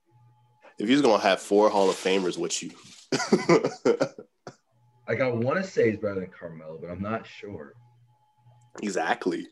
If 0.79 0.89
he's 0.89 1.03
gonna 1.03 1.23
have 1.23 1.41
four 1.41 1.71
Hall 1.71 1.89
of 1.89 1.97
Famers 1.97 2.39
with 2.39 2.63
you, 2.63 2.71
Like 5.11 5.23
I 5.23 5.29
want 5.29 5.57
to 5.57 5.69
say 5.69 5.91
he's 5.91 5.99
better 5.99 6.21
than 6.21 6.31
Carmelo, 6.31 6.79
but 6.81 6.89
I'm 6.89 7.03
not 7.03 7.27
sure. 7.27 7.75
exactly, 8.81 9.49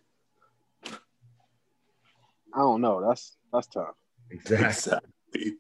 I 0.85 2.61
don't 2.61 2.81
know. 2.81 3.05
That's 3.05 3.37
that's 3.53 3.67
tough. 3.67 3.97
Exactly. 4.31 4.67
exactly. 5.35 5.55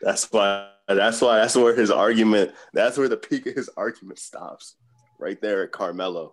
That's 0.00 0.30
why. 0.30 0.70
That's 0.86 1.20
why. 1.20 1.38
That's 1.38 1.56
where 1.56 1.74
his 1.74 1.90
argument. 1.90 2.52
That's 2.74 2.96
where 2.96 3.08
the 3.08 3.16
peak 3.16 3.46
of 3.46 3.56
his 3.56 3.68
argument 3.76 4.20
stops. 4.20 4.76
Right 5.18 5.40
there 5.42 5.64
at 5.64 5.72
Carmelo. 5.72 6.30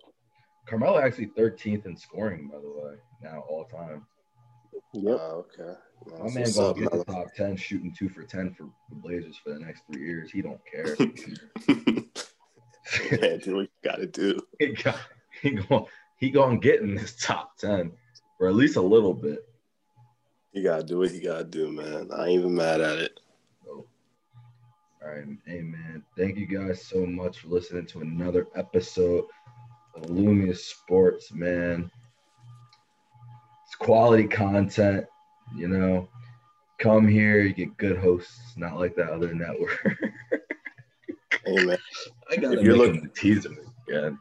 Carmelo 0.68 1.00
actually 1.00 1.32
13th 1.36 1.88
in 1.88 1.98
scoring, 1.98 2.50
by 2.54 2.60
the 2.60 2.70
way, 2.70 2.98
now 3.24 3.44
all 3.50 3.66
time. 3.66 4.06
Yep. 4.94 5.18
Oh, 5.20 5.46
okay. 5.60 5.80
My 6.06 6.18
That's 6.22 6.36
man 6.36 6.52
gonna 6.54 6.68
up, 6.68 6.78
get 6.78 6.92
the 6.92 7.12
top 7.12 7.34
10 7.36 7.58
shooting 7.58 7.96
two 7.98 8.10
for 8.10 8.22
10 8.24 8.54
for 8.54 8.70
the 8.90 8.96
Blazers 8.96 9.38
for 9.44 9.54
the 9.54 9.60
next 9.60 9.82
three 9.92 10.06
years. 10.06 10.30
He 10.30 10.44
don't 10.44 10.62
care. 10.72 10.96
Man, 13.22 13.40
do 13.40 13.56
what 13.56 13.62
you 13.62 13.68
gotta 13.84 14.08
do. 14.08 14.40
he 14.60 14.68
got, 14.68 15.00
he 15.42 15.52
going 15.52 15.86
he 16.18 16.32
gonna 16.32 16.58
get 16.58 16.82
in 16.82 16.96
this 16.96 17.16
top 17.16 17.58
10 17.58 17.92
or 18.40 18.48
at 18.48 18.56
least 18.56 18.76
a 18.76 18.82
little 18.82 19.14
bit. 19.14 19.48
You 20.52 20.64
gotta 20.64 20.84
do 20.84 21.00
what 21.00 21.14
you 21.14 21.22
gotta 21.22 21.44
do, 21.44 21.72
man. 21.72 22.10
I 22.12 22.28
ain't 22.28 22.40
even 22.40 22.56
mad 22.56 22.82
at 22.82 22.98
it. 22.98 23.20
So, 23.64 23.86
all 25.04 25.10
right, 25.10 25.26
hey 25.46 25.62
man, 25.62 26.04
thank 26.18 26.38
you 26.38 26.48
guys 26.48 26.84
so 26.84 27.06
much 27.06 27.40
for 27.40 27.50
listening 27.50 27.86
to 27.88 28.02
another 28.02 28.48
episode 28.56 29.26
of 29.96 30.04
Lumia 30.04 30.58
Sports, 30.58 31.32
man. 31.32 31.92
It's 33.66 33.76
quality 33.76 34.28
content. 34.28 35.06
you 35.56 35.68
know, 35.68 36.10
come 36.80 37.08
here, 37.08 37.42
you 37.42 37.54
get 37.54 37.78
good 37.78 37.98
hosts, 37.98 38.54
not 38.56 38.78
like 38.78 38.96
that 38.96 39.10
other 39.10 39.34
network. 39.34 39.98
Hey 41.48 41.64
man, 41.64 41.78
I 42.30 42.36
gotta 42.36 42.58
If 42.60 42.64
you're 42.66 42.74
make 42.76 42.82
looking- 42.88 42.96
him 42.96 43.04
the 43.14 43.20
teaser 43.22 43.52
again. 43.88 44.20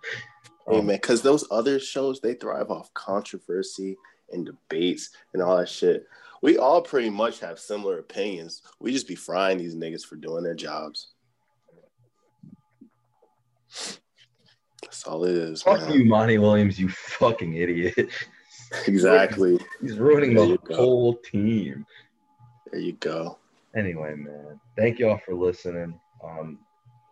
hey 0.68 0.78
Um, 0.78 0.86
man, 0.86 0.96
because 0.96 1.22
those 1.22 1.44
other 1.50 1.80
shows 1.80 2.20
they 2.20 2.34
thrive 2.34 2.70
off 2.70 2.92
controversy 2.94 3.96
and 4.30 4.46
debates 4.46 5.10
and 5.32 5.42
all 5.42 5.56
that 5.56 5.68
shit. 5.68 6.06
We 6.42 6.56
all 6.58 6.82
pretty 6.82 7.10
much 7.10 7.40
have 7.40 7.58
similar 7.58 7.98
opinions. 7.98 8.62
We 8.78 8.92
just 8.92 9.08
be 9.08 9.14
frying 9.16 9.58
these 9.58 9.74
niggas 9.74 10.04
for 10.04 10.14
doing 10.16 10.44
their 10.44 10.54
jobs. 10.54 11.08
That's 14.82 15.04
all 15.04 15.24
it 15.24 15.34
is. 15.34 15.62
Fuck 15.62 15.80
man. 15.80 15.92
you, 15.92 16.04
Monty 16.04 16.38
Williams, 16.38 16.78
you 16.78 16.88
fucking 16.88 17.54
idiot. 17.54 18.10
Exactly. 18.86 19.58
He's 19.80 19.96
ruining 19.98 20.34
There 20.34 20.46
the 20.48 20.58
go. 20.58 20.76
whole 20.76 21.14
team. 21.16 21.86
There 22.70 22.80
you 22.80 22.92
go. 22.94 23.38
Anyway, 23.76 24.14
man, 24.16 24.60
thank 24.76 24.98
y'all 24.98 25.18
for 25.24 25.34
listening. 25.34 25.98
Um, 26.22 26.58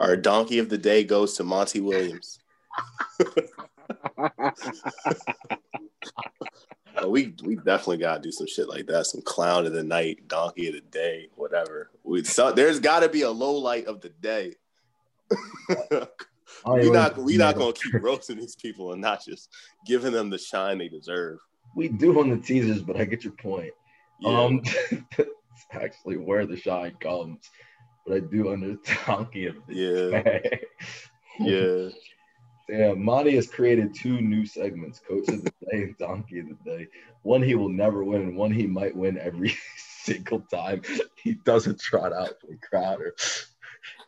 Our 0.05 0.17
donkey 0.17 0.59
of 0.59 0.69
the 0.69 0.77
day 0.77 1.03
goes 1.03 1.35
to 1.39 1.45
Monty 1.45 1.81
Williams. 1.81 2.39
Uh, 7.03 7.09
we 7.09 7.35
we 7.43 7.57
definitely 7.57 7.97
gotta 7.97 8.23
do 8.23 8.31
some 8.31 8.47
shit 8.47 8.69
like 8.69 8.87
that. 8.87 9.05
Some 9.07 9.21
clown 9.23 9.67
of 9.67 9.73
the 9.73 9.83
night, 9.83 10.29
donkey 10.29 10.69
of 10.69 10.75
the 10.75 10.81
day, 10.81 11.29
whatever. 11.35 11.91
We 12.05 12.23
so 12.23 12.53
there's 12.53 12.79
got 12.79 13.01
to 13.01 13.09
be 13.09 13.23
a 13.23 13.31
low 13.31 13.57
light 13.57 13.87
of 13.87 14.01
the 14.01 14.11
day. 14.11 14.55
we 16.67 16.91
not 16.91 17.19
we 17.19 17.37
not 17.37 17.57
gonna 17.57 17.73
keep 17.73 17.95
roasting 17.95 18.37
these 18.37 18.55
people 18.55 18.93
and 18.93 19.03
not 19.03 19.25
just 19.25 19.51
giving 19.85 20.13
them 20.13 20.31
the 20.31 20.39
shine 20.39 20.79
they 20.79 20.89
deserve. 20.89 21.41
We 21.75 21.89
do 21.89 22.21
on 22.21 22.31
the 22.31 22.37
teasers, 22.37 22.81
but 22.81 22.97
I 22.97 23.05
get 23.07 23.25
your 23.25 23.33
point. 23.33 23.73
Yeah. 24.21 24.41
Um, 24.41 24.63
it's 25.19 25.67
actually 25.73 26.19
where 26.19 26.47
the 26.47 26.57
shine 26.57 26.95
comes, 27.01 27.51
but 28.07 28.17
I 28.17 28.21
do 28.21 28.53
under 28.53 28.77
donkey 29.07 29.47
of 29.47 29.57
the 29.67 29.75
yeah, 29.75 30.23
day. 30.23 30.61
yeah. 31.41 31.89
Yeah, 32.67 32.95
Monty 32.95 33.35
has 33.37 33.47
created 33.47 33.95
two 33.95 34.23
new 34.23 34.47
segments, 34.47 34.99
Coach 34.99 35.29
of 35.29 35.45
the 35.45 35.53
Day 35.71 35.83
and 35.83 35.99
Donkey 35.99 36.39
of 36.39 36.47
the 36.49 36.57
Day. 36.65 36.89
One 37.23 37.43
he 37.43 37.55
will 37.55 37.69
never 37.69 38.03
win, 38.03 38.23
and 38.23 38.37
one 38.39 38.53
he 38.53 38.67
might 38.67 38.97
win 38.97 39.19
every 39.19 39.55
single 39.77 40.41
time 40.41 40.81
he 41.23 41.35
doesn't 41.45 41.79
trot 41.79 42.15
out 42.15 42.41
for 42.41 42.57
Crowder. 42.67 43.15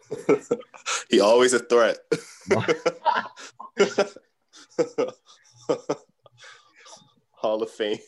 he 1.10 1.20
always 1.20 1.52
a 1.52 1.58
threat. 1.58 1.98
Hall 7.32 7.62
of 7.62 7.70
Fame. 7.70 7.98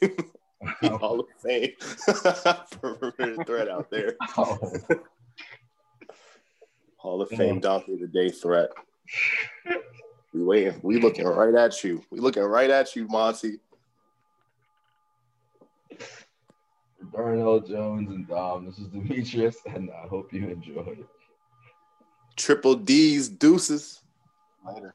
Hall 0.83 1.21
of 1.21 1.27
Fame. 1.43 1.73
Perimeter 2.81 3.45
threat 3.45 3.69
out 3.69 3.91
there. 3.91 4.17
Oh, 4.39 4.59
Hall 7.09 7.23
of 7.23 7.31
Fame 7.31 7.55
Yeah. 7.55 7.61
donkey 7.61 7.95
of 7.95 8.01
the 8.01 8.07
day 8.07 8.29
threat. 8.29 8.69
We 10.35 10.45
waiting. 10.45 10.79
We 10.83 11.01
looking 11.01 11.27
right 11.27 11.55
at 11.55 11.83
you. 11.83 12.05
We 12.11 12.21
looking 12.21 12.43
right 12.43 12.69
at 12.69 12.95
you, 12.95 13.09
Monty. 13.09 13.61
Darnell 17.11 17.61
Jones 17.61 18.11
and 18.11 18.29
Dom, 18.29 18.67
this 18.67 18.79
is 18.79 18.89
Demetrius, 18.89 19.57
and 19.75 19.91
I 19.91 20.07
hope 20.07 20.31
you 20.35 20.49
enjoyed. 20.49 21.07
Triple 22.37 22.75
D's 22.75 23.31
deuces. 23.31 24.03
Later. 24.67 24.95